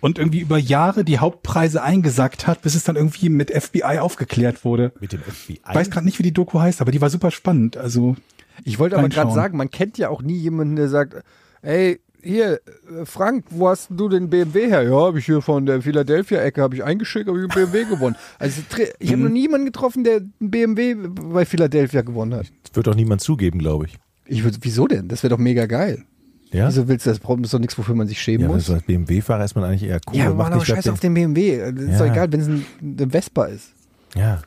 Und 0.00 0.18
irgendwie 0.18 0.40
über 0.40 0.58
Jahre 0.58 1.04
die 1.04 1.18
Hauptpreise 1.20 1.80
eingesackt 1.82 2.46
hat, 2.48 2.62
bis 2.62 2.74
es 2.74 2.82
dann 2.84 2.96
irgendwie 2.96 3.28
mit 3.28 3.50
FBI 3.52 4.00
aufgeklärt 4.00 4.64
wurde. 4.64 4.92
Mit 5.00 5.12
dem 5.12 5.20
FBI? 5.22 5.60
Ich 5.66 5.74
weiß 5.74 5.90
gerade 5.90 6.04
nicht, 6.04 6.18
wie 6.18 6.24
die 6.24 6.32
Doku 6.32 6.58
heißt, 6.60 6.80
aber 6.80 6.90
die 6.90 7.00
war 7.00 7.08
super 7.08 7.30
spannend. 7.30 7.76
Also 7.76 8.16
Ich 8.64 8.78
wollte 8.80 8.98
aber 8.98 9.08
gerade 9.08 9.32
sagen, 9.32 9.56
man 9.56 9.70
kennt 9.70 9.98
ja 9.98 10.08
auch 10.08 10.20
nie 10.20 10.36
jemanden, 10.36 10.74
der 10.76 10.88
sagt, 10.88 11.14
ey, 11.62 12.00
hier, 12.22 12.54
äh, 12.54 13.04
Frank, 13.04 13.44
wo 13.50 13.68
hast 13.68 13.88
du 13.90 14.08
den 14.08 14.30
BMW 14.30 14.68
her? 14.68 14.82
Ja, 14.82 14.90
habe 15.06 15.18
ich 15.18 15.26
hier 15.26 15.40
von 15.42 15.66
der 15.66 15.82
Philadelphia-Ecke, 15.82 16.62
habe 16.62 16.74
ich 16.76 16.84
eingeschickt, 16.84 17.28
habe 17.28 17.38
ich 17.38 17.44
einen 17.44 17.70
BMW 17.70 17.84
gewonnen. 17.84 18.16
Also 18.38 18.60
ich 18.78 19.08
Mhm. 19.08 19.12
habe 19.12 19.22
noch 19.24 19.30
nie 19.30 19.42
jemanden 19.42 19.66
getroffen, 19.66 20.04
der 20.04 20.16
einen 20.18 20.50
BMW 20.50 20.94
bei 20.94 21.44
Philadelphia 21.44 22.02
gewonnen 22.02 22.34
hat. 22.34 22.46
Das 22.64 22.74
wird 22.76 22.86
doch 22.86 22.94
niemand 22.94 23.20
zugeben, 23.20 23.58
glaube 23.58 23.86
ich. 23.86 23.98
Ich 24.26 24.44
würd, 24.44 24.58
wieso 24.62 24.86
denn? 24.86 25.08
Das 25.08 25.22
wäre 25.22 25.30
doch 25.30 25.38
mega 25.38 25.66
geil. 25.66 26.04
Ja? 26.52 26.68
Wieso 26.68 26.86
willst 26.86 27.06
du 27.06 27.10
das? 27.10 27.20
Das 27.20 27.38
ist 27.42 27.54
doch 27.54 27.58
nichts, 27.58 27.76
wofür 27.78 27.94
man 27.94 28.06
sich 28.08 28.20
schämen 28.20 28.42
ja, 28.42 28.48
muss. 28.48 28.66
so 28.66 28.74
als 28.74 28.82
BMW-Fahrer 28.82 29.44
ist 29.44 29.54
man 29.54 29.64
eigentlich 29.64 29.84
eher 29.88 30.00
cool. 30.10 30.16
ja, 30.18 30.32
macht 30.32 30.52
doch 30.52 30.58
nicht 30.58 30.66
scheiß 30.66 30.88
auf 30.88 31.00
den 31.00 31.14
BMW. 31.14 31.58
Das 31.72 31.82
ist 31.84 31.90
Ja. 31.92 31.98
doch 31.98 32.06
egal, 32.12 32.32
wenn 32.32 32.40
es 32.40 32.46
ein, 32.48 32.66
eine 32.82 33.10
Vespa 33.10 33.46
ist. 33.46 33.70
Ja. 34.14 34.42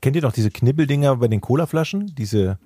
Kennt 0.00 0.16
ihr 0.16 0.22
doch 0.22 0.32
diese 0.32 0.50
Knibbeldinger 0.50 1.16
bei 1.16 1.28
den 1.28 1.40
Colaflaschen? 1.40 2.12
Diese 2.16 2.58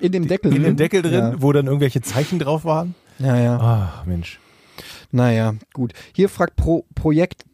In 0.00 0.12
dem 0.12 0.28
Deckel 0.28 0.48
in 0.52 0.56
drin. 0.62 0.72
dem 0.72 0.76
Deckel 0.76 1.02
drin, 1.02 1.12
Ja, 1.14 1.34
wo 1.42 1.52
dann 1.52 1.66
irgendwelche 1.66 2.00
Zeichen 2.02 2.38
drauf 2.38 2.64
waren? 2.64 2.94
Ja. 3.18 3.36
ja. 3.36 3.56
Ah, 3.58 4.02
Mensch. 4.06 4.38
Naja, 5.10 5.54
gut. 5.72 5.92
Hier 6.14 6.28
fragt 6.28 6.56
Pro 6.56 6.84
Projekt 6.94 7.44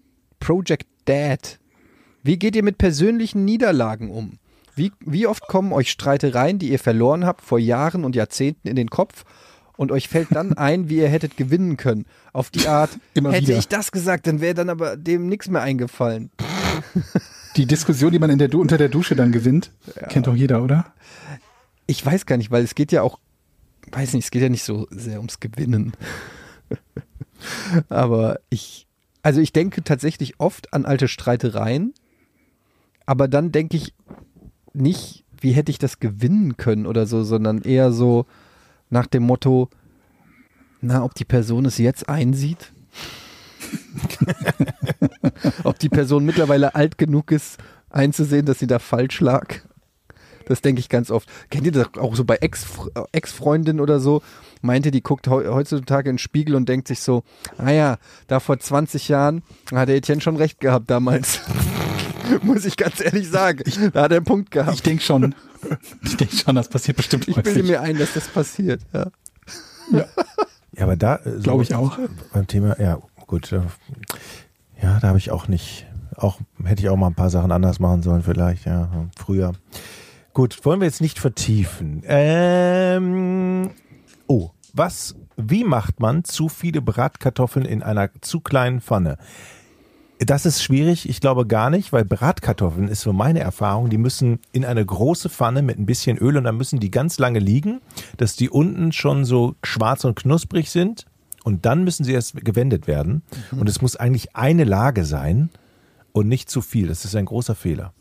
Project 0.40 0.86
Dad. 1.04 1.58
Wie 2.22 2.38
geht 2.38 2.56
ihr 2.56 2.62
mit 2.62 2.78
persönlichen 2.78 3.44
Niederlagen 3.44 4.10
um? 4.10 4.38
Wie, 4.74 4.92
wie 5.00 5.26
oft 5.26 5.46
kommen 5.46 5.72
euch 5.72 5.90
Streitereien, 5.90 6.58
die 6.58 6.70
ihr 6.70 6.78
verloren 6.78 7.24
habt, 7.24 7.42
vor 7.42 7.58
Jahren 7.58 8.04
und 8.04 8.16
Jahrzehnten 8.16 8.66
in 8.66 8.76
den 8.76 8.90
Kopf 8.90 9.24
und 9.76 9.92
euch 9.92 10.08
fällt 10.08 10.28
dann 10.32 10.52
ein, 10.58 10.88
wie 10.88 10.96
ihr 10.96 11.08
hättet 11.08 11.36
gewinnen 11.36 11.76
können? 11.76 12.06
Auf 12.32 12.50
die 12.50 12.66
Art, 12.66 12.90
Immer 13.14 13.32
hätte 13.32 13.48
wieder. 13.48 13.58
ich 13.58 13.68
das 13.68 13.92
gesagt, 13.92 14.26
dann 14.26 14.40
wäre 14.40 14.54
dann 14.54 14.68
aber 14.68 14.96
dem 14.96 15.28
nichts 15.28 15.48
mehr 15.48 15.62
eingefallen. 15.62 16.30
die 17.56 17.66
Diskussion, 17.66 18.10
die 18.10 18.18
man 18.18 18.30
in 18.30 18.38
der 18.38 18.48
du 18.48 18.60
unter 18.60 18.78
der 18.78 18.88
Dusche 18.88 19.14
dann 19.14 19.30
gewinnt, 19.30 19.70
kennt 20.08 20.26
doch 20.26 20.34
jeder, 20.34 20.62
oder? 20.62 20.92
Ich 21.86 22.04
weiß 22.04 22.26
gar 22.26 22.36
nicht, 22.36 22.50
weil 22.50 22.64
es 22.64 22.74
geht 22.74 22.90
ja 22.90 23.02
auch, 23.02 23.18
weiß 23.92 24.14
nicht, 24.14 24.24
es 24.24 24.30
geht 24.30 24.42
ja 24.42 24.48
nicht 24.48 24.64
so 24.64 24.86
sehr 24.90 25.18
ums 25.18 25.40
Gewinnen. 25.40 25.92
aber 27.88 28.40
ich, 28.50 28.86
also 29.22 29.40
ich 29.40 29.52
denke 29.52 29.82
tatsächlich 29.84 30.40
oft 30.40 30.72
an 30.72 30.84
alte 30.84 31.08
Streitereien, 31.08 31.94
aber 33.06 33.28
dann 33.28 33.52
denke 33.52 33.76
ich 33.76 33.94
nicht, 34.72 35.24
wie 35.40 35.52
hätte 35.52 35.70
ich 35.70 35.78
das 35.78 36.00
gewinnen 36.00 36.56
können 36.56 36.86
oder 36.86 37.06
so, 37.06 37.22
sondern 37.22 37.62
eher 37.62 37.92
so 37.92 38.26
nach 38.90 39.06
dem 39.06 39.24
Motto, 39.24 39.68
na, 40.80 41.04
ob 41.04 41.14
die 41.14 41.24
Person 41.24 41.64
es 41.66 41.78
jetzt 41.78 42.08
einsieht. 42.08 42.72
ob 45.64 45.78
die 45.78 45.88
Person 45.88 46.24
mittlerweile 46.24 46.74
alt 46.74 46.98
genug 46.98 47.30
ist, 47.32 47.58
einzusehen, 47.90 48.46
dass 48.46 48.58
sie 48.58 48.66
da 48.66 48.78
falsch 48.78 49.20
lag. 49.20 49.60
Das 50.46 50.60
denke 50.62 50.80
ich 50.80 50.88
ganz 50.88 51.10
oft. 51.10 51.28
Kennt 51.50 51.66
ihr 51.66 51.72
das 51.72 51.88
auch 51.98 52.14
so 52.16 52.24
bei 52.24 52.36
Ex- 52.36 52.66
Ex-Freundin 53.12 53.80
oder 53.80 54.00
so? 54.00 54.22
Meinte, 54.62 54.90
die 54.90 55.02
guckt 55.02 55.28
heu- 55.28 55.46
heutzutage 55.48 56.08
in 56.10 56.14
den 56.16 56.18
Spiegel 56.18 56.54
und 56.54 56.68
denkt 56.68 56.88
sich 56.88 57.00
so, 57.00 57.22
ah 57.58 57.70
ja, 57.70 57.98
da 58.26 58.40
vor 58.40 58.58
20 58.58 59.08
Jahren 59.08 59.42
hat 59.72 59.88
der 59.88 59.96
Etienne 59.96 60.20
schon 60.20 60.36
recht 60.36 60.60
gehabt 60.60 60.90
damals. 60.90 61.40
Muss 62.42 62.64
ich 62.64 62.76
ganz 62.78 63.00
ehrlich 63.04 63.28
sagen. 63.28 63.62
Da 63.92 64.02
hat 64.04 64.10
er 64.12 64.16
einen 64.18 64.24
Punkt 64.24 64.50
gehabt. 64.50 64.74
Ich 64.74 64.82
denke 64.82 65.02
schon. 65.02 65.34
Ich 66.02 66.16
denke 66.16 66.34
schon, 66.36 66.54
das 66.54 66.68
passiert 66.68 66.96
bestimmt 66.96 67.28
Ich 67.28 67.36
bilde 67.36 67.62
mir 67.62 67.80
ein, 67.82 67.98
dass 67.98 68.14
das 68.14 68.28
passiert. 68.28 68.80
Ja. 68.92 69.10
Ja, 69.92 70.06
aber 70.84 70.96
da. 70.96 71.16
äh, 71.16 71.32
so 71.36 71.40
Glaube 71.42 71.62
ich 71.62 71.74
auch. 71.74 71.98
Beim 72.32 72.46
Thema, 72.46 72.78
ja, 72.80 72.98
gut. 73.26 73.52
äh, 73.52 73.60
Ja, 74.82 74.98
da 75.00 75.08
habe 75.08 75.18
ich 75.18 75.30
auch 75.30 75.48
nicht. 75.48 75.86
Auch 76.16 76.38
hätte 76.64 76.82
ich 76.82 76.88
auch 76.88 76.96
mal 76.96 77.08
ein 77.08 77.14
paar 77.14 77.30
Sachen 77.30 77.52
anders 77.52 77.80
machen 77.80 78.02
sollen, 78.02 78.22
vielleicht, 78.22 78.66
ja, 78.66 78.88
früher. 79.18 79.52
Gut, 80.34 80.64
wollen 80.64 80.80
wir 80.80 80.86
jetzt 80.86 81.00
nicht 81.00 81.20
vertiefen. 81.20 82.02
Ähm, 82.06 83.70
oh, 84.26 84.50
was, 84.72 85.14
wie 85.36 85.62
macht 85.62 86.00
man 86.00 86.24
zu 86.24 86.48
viele 86.48 86.82
Bratkartoffeln 86.82 87.64
in 87.64 87.84
einer 87.84 88.10
zu 88.20 88.40
kleinen 88.40 88.80
Pfanne? 88.80 89.16
Das 90.18 90.44
ist 90.44 90.60
schwierig, 90.60 91.08
ich 91.08 91.20
glaube 91.20 91.46
gar 91.46 91.70
nicht, 91.70 91.92
weil 91.92 92.04
Bratkartoffeln 92.04 92.88
ist 92.88 93.02
so 93.02 93.12
meine 93.12 93.40
Erfahrung, 93.40 93.90
die 93.90 93.98
müssen 93.98 94.40
in 94.50 94.64
eine 94.64 94.84
große 94.84 95.28
Pfanne 95.28 95.62
mit 95.62 95.78
ein 95.78 95.86
bisschen 95.86 96.18
Öl 96.18 96.36
und 96.36 96.42
dann 96.42 96.56
müssen 96.56 96.80
die 96.80 96.90
ganz 96.90 97.20
lange 97.20 97.38
liegen, 97.38 97.80
dass 98.16 98.34
die 98.34 98.50
unten 98.50 98.90
schon 98.90 99.24
so 99.24 99.54
schwarz 99.62 100.04
und 100.04 100.16
knusprig 100.16 100.68
sind 100.68 101.06
und 101.44 101.64
dann 101.64 101.84
müssen 101.84 102.02
sie 102.02 102.12
erst 102.12 102.44
gewendet 102.44 102.88
werden 102.88 103.22
und 103.52 103.68
es 103.68 103.80
muss 103.80 103.94
eigentlich 103.94 104.34
eine 104.34 104.64
Lage 104.64 105.04
sein 105.04 105.50
und 106.10 106.26
nicht 106.26 106.50
zu 106.50 106.60
viel. 106.60 106.88
Das 106.88 107.04
ist 107.04 107.14
ein 107.14 107.26
großer 107.26 107.54
Fehler. 107.54 107.92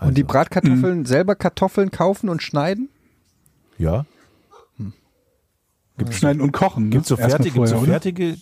Und 0.00 0.16
die 0.16 0.22
Also, 0.22 0.32
Bratkartoffeln, 0.32 1.04
selber 1.04 1.34
Kartoffeln 1.34 1.90
kaufen 1.90 2.28
und 2.28 2.42
schneiden? 2.42 2.88
ja, 3.78 4.04
Schneiden 6.10 6.40
und 6.40 6.52
kochen. 6.52 6.84
Ne? 6.84 6.90
gibt's 6.90 7.08
so 7.08 7.16
fertige, 7.16 7.50
gibt's 7.50 7.70
so 7.70 7.76
vorher, 7.76 7.82
oder? 7.82 8.00
fertige 8.00 8.36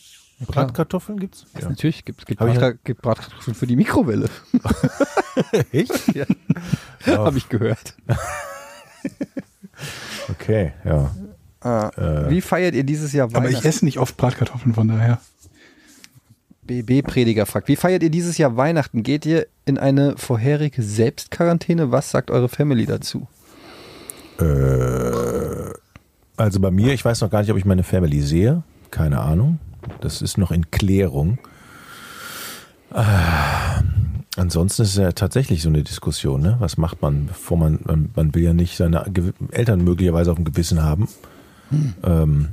Bratkartoffeln 0.46 1.18
gibt's? 1.18 1.46
Ja. 1.60 1.68
Natürlich 1.68 2.04
gibt 2.04 2.20
es 2.28 2.36
Brat, 2.36 2.84
gibt 2.84 3.02
Bratkartoffeln 3.02 3.54
für 3.56 3.66
die 3.66 3.74
Mikrowelle. 3.76 4.28
Echt? 5.72 6.14
Ja. 6.14 6.26
Habe 7.06 7.38
ich 7.38 7.48
gehört. 7.48 7.96
Okay, 10.28 10.72
ja. 10.84 11.14
Äh. 11.62 12.30
Wie 12.30 12.40
feiert 12.40 12.74
ihr 12.74 12.84
dieses 12.84 13.12
Jahr 13.12 13.26
Aber 13.26 13.44
ich 13.44 13.54
Weihnachten? 13.54 13.66
esse 13.68 13.84
nicht 13.84 13.98
oft 13.98 14.16
Bratkartoffeln, 14.16 14.74
von 14.74 14.88
daher. 14.88 15.20
BB-Prediger 16.68 17.46
fragt, 17.46 17.66
wie 17.68 17.76
feiert 17.76 18.02
ihr 18.02 18.10
dieses 18.10 18.38
Jahr 18.38 18.56
Weihnachten? 18.56 19.02
Geht 19.02 19.26
ihr 19.26 19.46
in 19.64 19.78
eine 19.78 20.16
vorherige 20.16 20.82
Selbstquarantäne? 20.82 21.90
Was 21.90 22.10
sagt 22.10 22.30
eure 22.30 22.48
Family 22.48 22.86
dazu? 22.86 23.26
Äh, 24.38 25.72
also 26.36 26.60
bei 26.60 26.70
mir, 26.70 26.92
ich 26.92 27.04
weiß 27.04 27.22
noch 27.22 27.30
gar 27.30 27.40
nicht, 27.40 27.50
ob 27.50 27.56
ich 27.56 27.64
meine 27.64 27.82
Family 27.82 28.20
sehe. 28.20 28.62
Keine 28.90 29.20
Ahnung. 29.20 29.58
Das 30.00 30.22
ist 30.22 30.38
noch 30.38 30.50
in 30.50 30.70
Klärung. 30.70 31.38
Äh, 32.92 33.02
ansonsten 34.36 34.82
ist 34.82 34.90
es 34.90 34.96
ja 34.96 35.12
tatsächlich 35.12 35.62
so 35.62 35.70
eine 35.70 35.82
Diskussion. 35.82 36.42
Ne? 36.42 36.56
Was 36.60 36.76
macht 36.76 37.00
man, 37.02 37.26
bevor 37.26 37.56
man, 37.56 37.80
man, 37.84 38.10
man 38.14 38.34
will 38.34 38.42
ja 38.42 38.52
nicht 38.52 38.76
seine 38.76 39.06
Eltern 39.50 39.82
möglicherweise 39.82 40.30
auf 40.30 40.36
dem 40.36 40.44
Gewissen 40.44 40.82
haben. 40.82 41.08
Ähm, 42.02 42.48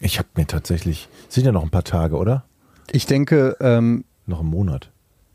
ich 0.00 0.18
habe 0.18 0.28
mir 0.36 0.46
tatsächlich, 0.46 1.08
sind 1.28 1.44
ja 1.44 1.52
noch 1.52 1.62
ein 1.62 1.70
paar 1.70 1.84
Tage, 1.84 2.16
oder? 2.16 2.44
Ich 2.92 3.06
denke, 3.06 3.56
ähm, 3.60 4.04
Noch 4.26 4.40
einen 4.40 4.50
Monat. 4.50 4.90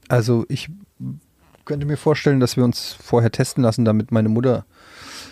also 0.09 0.45
ich 0.49 0.69
könnte 1.65 1.85
mir 1.85 1.97
vorstellen, 1.97 2.39
dass 2.39 2.57
wir 2.57 2.63
uns 2.63 2.93
vorher 2.93 3.31
testen 3.31 3.63
lassen, 3.63 3.85
damit 3.85 4.11
meine 4.11 4.29
Mutter 4.29 4.65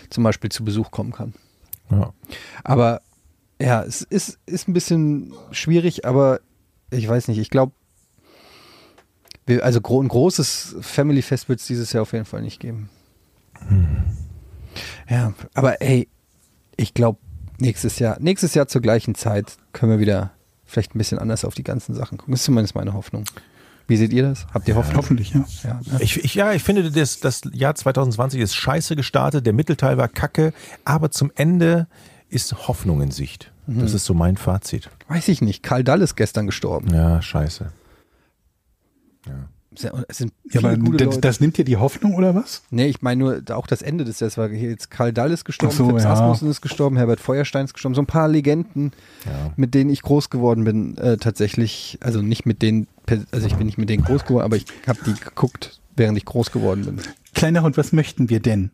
zum 0.08 0.24
Beispiel 0.24 0.50
zu 0.50 0.64
Besuch 0.64 0.90
kommen 0.90 1.12
kann. 1.12 1.34
Ja. 1.90 2.12
Aber 2.64 3.02
ja, 3.60 3.82
es 3.82 4.02
ist, 4.02 4.38
ist 4.46 4.66
ein 4.68 4.72
bisschen 4.72 5.34
schwierig, 5.50 6.06
aber 6.06 6.40
ich 6.90 7.06
weiß 7.08 7.28
nicht, 7.28 7.38
ich 7.38 7.50
glaube, 7.50 7.72
also 9.60 9.80
ein 10.00 10.08
großes 10.08 10.76
Family-Fest 10.80 11.48
wird 11.48 11.60
es 11.60 11.66
dieses 11.66 11.92
Jahr 11.92 12.02
auf 12.02 12.12
jeden 12.12 12.24
Fall 12.24 12.42
nicht 12.42 12.60
geben. 12.60 12.88
Ja, 15.08 15.34
aber 15.54 15.82
ey, 15.82 16.08
ich 16.76 16.94
glaube, 16.94 17.18
nächstes 17.58 17.98
Jahr, 17.98 18.16
nächstes 18.20 18.54
Jahr 18.54 18.68
zur 18.68 18.80
gleichen 18.80 19.14
Zeit 19.14 19.56
können 19.72 19.92
wir 19.92 19.98
wieder 19.98 20.32
vielleicht 20.72 20.94
ein 20.94 20.98
bisschen 20.98 21.18
anders 21.18 21.44
auf 21.44 21.54
die 21.54 21.62
ganzen 21.62 21.94
Sachen 21.94 22.18
gucken. 22.18 22.32
Das 22.32 22.40
ist 22.40 22.46
zumindest 22.46 22.74
meine 22.74 22.92
Hoffnung. 22.94 23.24
Wie 23.86 23.96
seht 23.96 24.12
ihr 24.12 24.22
das? 24.22 24.46
Habt 24.54 24.68
ihr 24.68 24.76
Hoffnung? 24.76 24.96
Hoffentlich, 24.96 25.34
ja. 25.34 25.44
Ja, 25.64 25.80
ne? 25.84 25.98
Ich, 26.00 26.24
ich, 26.24 26.34
ja, 26.34 26.52
ich 26.52 26.62
finde, 26.62 26.90
das, 26.90 27.20
das 27.20 27.42
Jahr 27.52 27.74
2020 27.74 28.40
ist 28.40 28.54
scheiße 28.54 28.96
gestartet. 28.96 29.44
Der 29.44 29.52
Mittelteil 29.52 29.98
war 29.98 30.08
kacke, 30.08 30.52
aber 30.84 31.10
zum 31.10 31.30
Ende 31.34 31.88
ist 32.28 32.68
Hoffnung 32.68 33.02
in 33.02 33.10
Sicht. 33.10 33.52
Das 33.66 33.94
ist 33.94 34.04
so 34.04 34.14
mein 34.14 34.36
Fazit. 34.36 34.90
Weiß 35.08 35.28
ich 35.28 35.40
nicht. 35.40 35.62
Karl 35.62 35.84
Dall 35.84 36.02
ist 36.02 36.16
gestern 36.16 36.46
gestorben. 36.46 36.92
Ja, 36.92 37.22
scheiße. 37.22 37.70
Es 40.08 40.18
sind 40.18 40.32
ja 40.50 40.60
aber 40.60 40.76
gute 40.76 40.98
das, 40.98 41.06
Leute. 41.06 41.20
das 41.20 41.40
nimmt 41.40 41.56
dir 41.56 41.64
die 41.64 41.76
Hoffnung 41.76 42.14
oder 42.14 42.34
was? 42.34 42.62
Nee, 42.70 42.86
ich 42.86 43.00
meine 43.02 43.18
nur 43.24 43.42
auch 43.56 43.66
das 43.66 43.80
Ende 43.82 44.04
des 44.04 44.20
Jahres 44.20 44.36
war 44.36 44.50
jetzt 44.50 44.90
Karl 44.90 45.12
Dall 45.12 45.30
ist 45.32 45.44
gestorben, 45.44 45.72
Ach 45.74 45.78
so, 45.78 45.88
Fips 45.90 46.04
ja. 46.04 46.12
Asmussen 46.12 46.50
ist 46.50 46.60
gestorben, 46.60 46.96
Herbert 46.96 47.20
Feuerstein 47.20 47.64
ist 47.64 47.74
gestorben, 47.74 47.94
so 47.94 48.02
ein 48.02 48.06
paar 48.06 48.28
Legenden, 48.28 48.92
Ja. 49.24 49.52
mit 49.56 49.74
denen 49.74 49.90
ich 49.90 50.02
groß 50.02 50.30
geworden 50.30 50.64
bin, 50.64 50.96
äh, 50.98 51.16
tatsächlich, 51.16 51.98
also 52.00 52.20
nicht 52.22 52.44
mit 52.46 52.60
denen, 52.62 52.86
also 53.30 53.46
ich 53.46 53.54
bin 53.56 53.66
nicht 53.66 53.78
mit 53.78 53.88
denen 53.88 54.04
groß 54.04 54.24
geworden, 54.24 54.44
aber 54.44 54.56
ich 54.56 54.66
habe 54.86 54.98
die 55.06 55.14
geguckt, 55.14 55.80
während 55.96 56.18
ich 56.18 56.24
groß 56.24 56.50
geworden 56.52 56.84
bin. 56.84 57.00
Kleiner 57.34 57.62
Hund, 57.62 57.76
was 57.76 57.92
möchten 57.92 58.28
wir 58.28 58.40
denn? 58.40 58.70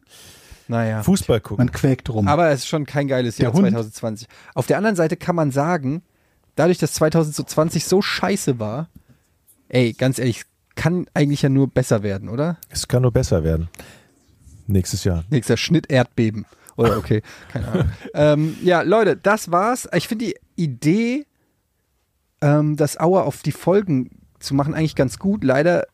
Naja. 0.67 1.03
Fußball 1.03 1.41
gucken. 1.41 1.65
Man 1.65 1.73
quäkt 1.73 2.11
rum. 2.11 2.29
Aber 2.29 2.51
es 2.51 2.61
ist 2.61 2.67
schon 2.67 2.85
kein 2.85 3.09
geiles 3.09 3.37
Der 3.37 3.45
Jahr 3.45 3.53
Hund. 3.55 3.69
2020. 3.69 4.29
Auf 4.55 4.67
der 4.67 4.77
anderen 4.77 4.97
Seite 4.97 5.17
kann 5.17 5.35
man 5.35 5.51
sagen, 5.51 6.03
dadurch, 6.57 6.77
dass 6.79 6.93
2020 6.95 7.87
so 7.87 8.03
scheiße 8.03 8.59
war, 8.59 8.89
ey, 9.71 9.95
ganz 9.95 10.19
ehrlich, 10.19 10.45
kann 10.79 11.07
eigentlich 11.13 11.43
ja 11.43 11.49
nur 11.49 11.67
besser 11.67 12.05
werden, 12.05 12.29
oder? 12.29 12.57
Es 12.69 12.87
kann 12.87 13.03
nur 13.03 13.11
besser 13.11 13.43
werden. 13.43 13.69
Nächstes 14.69 15.03
Jahr. 15.03 15.25
Nächster 15.29 15.57
Schnitt 15.57 15.91
Erdbeben. 15.91 16.47
Oder 16.77 16.97
okay, 16.97 17.23
keine 17.53 17.69
Ahnung. 17.69 17.89
ähm, 18.15 18.57
ja, 18.63 18.83
Leute, 18.83 19.17
das 19.17 19.51
war's. 19.51 19.89
Ich 19.93 20.07
finde 20.07 20.27
die 20.27 20.37
Idee, 20.55 21.27
ähm, 22.41 22.77
das 22.77 22.99
Auer 23.01 23.25
auf 23.25 23.43
die 23.43 23.51
Folgen 23.51 24.21
zu 24.39 24.55
machen, 24.55 24.73
eigentlich 24.73 24.95
ganz 24.95 25.19
gut. 25.19 25.43
Leider 25.43 25.85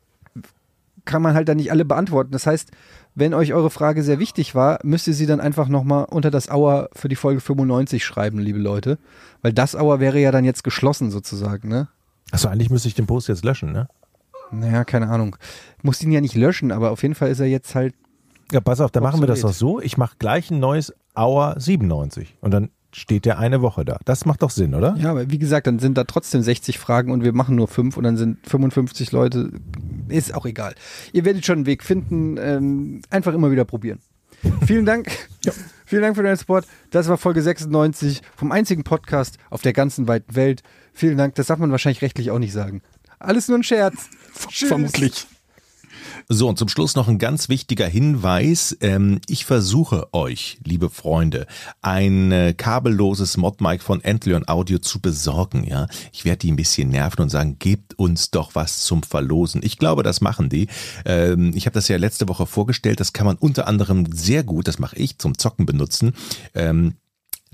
kann 1.06 1.22
man 1.22 1.34
halt 1.34 1.48
dann 1.48 1.56
nicht 1.56 1.70
alle 1.70 1.86
beantworten. 1.86 2.32
Das 2.32 2.46
heißt, 2.46 2.70
wenn 3.14 3.32
euch 3.32 3.54
eure 3.54 3.70
Frage 3.70 4.02
sehr 4.02 4.18
wichtig 4.18 4.54
war, 4.54 4.80
müsst 4.82 5.08
ihr 5.08 5.14
sie 5.14 5.26
dann 5.26 5.40
einfach 5.40 5.68
nochmal 5.68 6.04
unter 6.10 6.30
das 6.30 6.50
Auer 6.50 6.90
für 6.92 7.08
die 7.08 7.16
Folge 7.16 7.40
95 7.40 8.04
schreiben, 8.04 8.38
liebe 8.38 8.58
Leute. 8.58 8.98
Weil 9.40 9.54
das 9.54 9.76
Auer 9.76 9.98
wäre 9.98 10.20
ja 10.20 10.30
dann 10.30 10.44
jetzt 10.44 10.62
geschlossen 10.62 11.10
sozusagen, 11.10 11.68
ne? 11.68 11.88
Achso, 12.32 12.48
eigentlich 12.48 12.68
müsste 12.68 12.88
ich 12.88 12.94
den 12.94 13.06
Post 13.06 13.28
jetzt 13.28 13.46
löschen, 13.46 13.72
ne? 13.72 13.88
Naja, 14.60 14.84
keine 14.84 15.08
Ahnung. 15.08 15.36
Muss 15.82 16.02
ihn 16.02 16.12
ja 16.12 16.20
nicht 16.20 16.34
löschen, 16.34 16.72
aber 16.72 16.90
auf 16.90 17.02
jeden 17.02 17.14
Fall 17.14 17.30
ist 17.30 17.40
er 17.40 17.46
jetzt 17.46 17.74
halt 17.74 17.94
Ja, 18.52 18.60
pass 18.60 18.80
auf, 18.80 18.90
dann 18.90 19.02
machen 19.02 19.20
wir 19.20 19.26
das 19.26 19.40
doch 19.40 19.52
so. 19.52 19.80
Ich 19.80 19.96
mache 19.96 20.16
gleich 20.18 20.50
ein 20.50 20.60
neues 20.60 20.92
Hour 21.16 21.54
97 21.58 22.36
und 22.40 22.52
dann 22.52 22.70
steht 22.92 23.24
der 23.24 23.38
eine 23.38 23.60
Woche 23.60 23.84
da. 23.84 23.98
Das 24.04 24.24
macht 24.24 24.42
doch 24.42 24.50
Sinn, 24.50 24.74
oder? 24.74 24.94
Ja, 24.98 25.10
aber 25.10 25.30
wie 25.30 25.38
gesagt, 25.38 25.66
dann 25.66 25.78
sind 25.78 25.98
da 25.98 26.04
trotzdem 26.04 26.42
60 26.42 26.78
Fragen 26.78 27.10
und 27.10 27.24
wir 27.24 27.32
machen 27.32 27.56
nur 27.56 27.68
fünf 27.68 27.96
und 27.96 28.04
dann 28.04 28.16
sind 28.16 28.38
55 28.46 29.12
Leute. 29.12 29.50
Ist 30.08 30.34
auch 30.34 30.46
egal. 30.46 30.74
Ihr 31.12 31.24
werdet 31.24 31.44
schon 31.44 31.58
einen 31.58 31.66
Weg 31.66 31.82
finden. 31.82 32.36
Ähm, 32.38 33.02
einfach 33.10 33.34
immer 33.34 33.50
wieder 33.50 33.64
probieren. 33.64 33.98
Vielen 34.66 34.84
Dank. 34.86 35.10
Vielen 35.86 36.02
Dank 36.02 36.16
für 36.16 36.22
deinen 36.22 36.36
Support. 36.36 36.66
Das 36.90 37.08
war 37.08 37.16
Folge 37.16 37.42
96 37.42 38.22
vom 38.36 38.52
einzigen 38.52 38.84
Podcast 38.84 39.38
auf 39.50 39.62
der 39.62 39.72
ganzen 39.72 40.06
weiten 40.08 40.34
Welt. 40.34 40.62
Vielen 40.92 41.18
Dank. 41.18 41.34
Das 41.34 41.48
darf 41.48 41.58
man 41.58 41.70
wahrscheinlich 41.70 42.02
rechtlich 42.02 42.30
auch 42.30 42.38
nicht 42.38 42.52
sagen. 42.52 42.82
Alles 43.18 43.48
nur 43.48 43.58
ein 43.58 43.62
Scherz. 43.62 44.08
Vermutlich. 44.34 45.26
So, 46.26 46.48
und 46.48 46.58
zum 46.58 46.68
Schluss 46.68 46.94
noch 46.94 47.06
ein 47.06 47.18
ganz 47.18 47.50
wichtiger 47.50 47.86
Hinweis. 47.86 48.74
Ähm, 48.80 49.20
ich 49.28 49.44
versuche 49.44 50.08
euch, 50.14 50.58
liebe 50.64 50.88
Freunde, 50.88 51.46
ein 51.82 52.32
äh, 52.32 52.54
kabelloses 52.54 53.36
Modmic 53.36 53.82
von 53.82 54.02
Antlion 54.02 54.48
Audio 54.48 54.78
zu 54.78 55.00
besorgen. 55.00 55.64
Ja, 55.64 55.86
Ich 56.12 56.24
werde 56.24 56.38
die 56.38 56.52
ein 56.52 56.56
bisschen 56.56 56.88
nerven 56.88 57.20
und 57.20 57.28
sagen, 57.28 57.58
gebt 57.58 57.98
uns 57.98 58.30
doch 58.30 58.54
was 58.54 58.84
zum 58.84 59.02
Verlosen. 59.02 59.60
Ich 59.62 59.76
glaube, 59.76 60.02
das 60.02 60.22
machen 60.22 60.48
die. 60.48 60.68
Ähm, 61.04 61.52
ich 61.54 61.66
habe 61.66 61.74
das 61.74 61.88
ja 61.88 61.98
letzte 61.98 62.26
Woche 62.26 62.46
vorgestellt. 62.46 63.00
Das 63.00 63.12
kann 63.12 63.26
man 63.26 63.36
unter 63.36 63.68
anderem 63.68 64.06
sehr 64.10 64.44
gut, 64.44 64.66
das 64.66 64.78
mache 64.78 64.96
ich, 64.96 65.18
zum 65.18 65.36
Zocken 65.36 65.66
benutzen. 65.66 66.14
Ähm, 66.54 66.94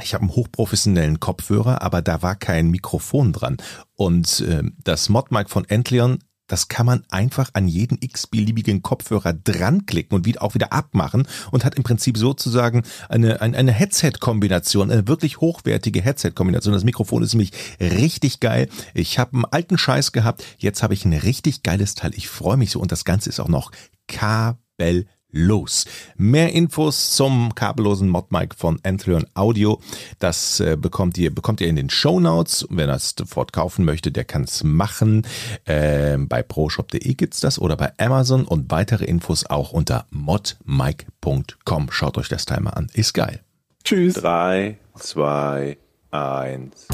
Ich 0.03 0.15
habe 0.15 0.23
einen 0.23 0.35
hochprofessionellen 0.37 1.19
Kopfhörer, 1.19 1.83
aber 1.83 2.03
da 2.03 2.23
war 2.23 2.37
kein 2.37 2.71
Mikrofon 2.71 3.33
dran. 3.33 3.57
Und 3.97 4.41
äh, 4.41 4.63
das 4.85 5.09
Modmic 5.09 5.51
von 5.51 5.65
Entleon, 5.69 6.21
das 6.51 6.69
kann 6.69 6.85
man 6.85 7.05
einfach 7.11 7.51
an 7.53 7.69
jeden 7.69 7.99
x-beliebigen 8.01 8.83
Kopfhörer 8.83 9.33
dran 9.33 9.87
klicken 9.87 10.17
und 10.17 10.41
auch 10.41 10.55
wieder 10.55 10.73
abmachen 10.73 11.29
und 11.53 11.65
hat 11.65 11.77
im 11.77 11.85
Prinzip 11.85 12.19
sozusagen 12.19 12.83
eine, 13.09 13.41
eine, 13.41 13.57
eine 13.57 13.73
Headset-Kombination, 13.73 14.91
eine 14.91 15.07
wirklich 15.07 15.41
hochwertige 15.41 16.03
Headset-Kombination. 16.03 16.75
Das 16.75 16.85
Mikrofon 16.85 17.23
ist 17.23 17.35
nämlich 17.35 17.53
richtig 17.81 18.41
geil. 18.41 18.69
Ich 18.95 19.19
habe 19.19 19.35
einen 19.35 19.45
alten 19.45 19.79
Scheiß 19.79 20.11
gehabt, 20.11 20.45
jetzt 20.59 20.83
habe 20.83 20.95
ich 20.95 21.05
ein 21.05 21.13
richtig 21.13 21.63
geiles 21.63 21.95
Teil. 21.95 22.13
Ich 22.17 22.29
freue 22.29 22.57
mich 22.57 22.73
so 22.73 22.81
und 22.81 22.91
das 22.91 23.05
Ganze 23.05 23.29
ist 23.29 23.39
auch 23.39 23.49
noch 23.49 23.71
kabel 24.09 25.07
los. 25.33 25.87
Mehr 26.17 26.53
Infos 26.53 27.13
zum 27.13 27.55
kabellosen 27.55 28.09
Modmic 28.09 28.55
von 28.55 28.81
Anthrion 28.83 29.27
Audio, 29.35 29.81
das 30.19 30.61
äh, 30.61 30.77
bekommt 30.77 31.19
ihr 31.19 31.35
bekommt 31.35 31.61
ihr 31.61 31.69
in 31.69 31.77
den 31.77 31.91
Show 31.91 32.21
Notes. 32.21 32.67
Wer 32.71 32.87
das 32.87 33.15
sofort 33.19 33.53
kaufen 33.53 33.85
möchte, 33.85 34.13
der 34.13 34.25
kann 34.25 34.45
es 34.45 34.65
machen. 34.65 35.27
Ähm, 35.67 36.29
bei 36.29 36.43
proshop.de 36.43 37.15
gibt's 37.15 37.41
das 37.41 37.59
oder 37.59 37.77
bei 37.77 37.93
Amazon 37.99 38.45
und 38.45 38.71
weitere 38.71 39.05
Infos 39.05 39.47
auch 39.47 39.73
unter 39.73 40.07
modmic.com. 40.11 41.91
Schaut 41.91 42.19
euch 42.19 42.29
das 42.29 42.47
Teil 42.47 42.61
mal 42.61 42.71
an. 42.71 42.89
Ist 42.93 43.15
geil. 43.15 43.41
Tschüss. 43.85 44.15
3, 44.15 44.77
2, 44.99 45.79
1. 46.11 46.89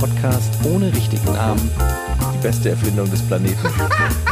Podcast 0.00 0.52
ohne 0.64 0.92
richtigen 0.92 1.32
Namen. 1.32 1.70
Die 2.34 2.42
beste 2.42 2.70
Erfindung 2.70 3.10
des 3.10 3.22
Planeten. 3.22 3.68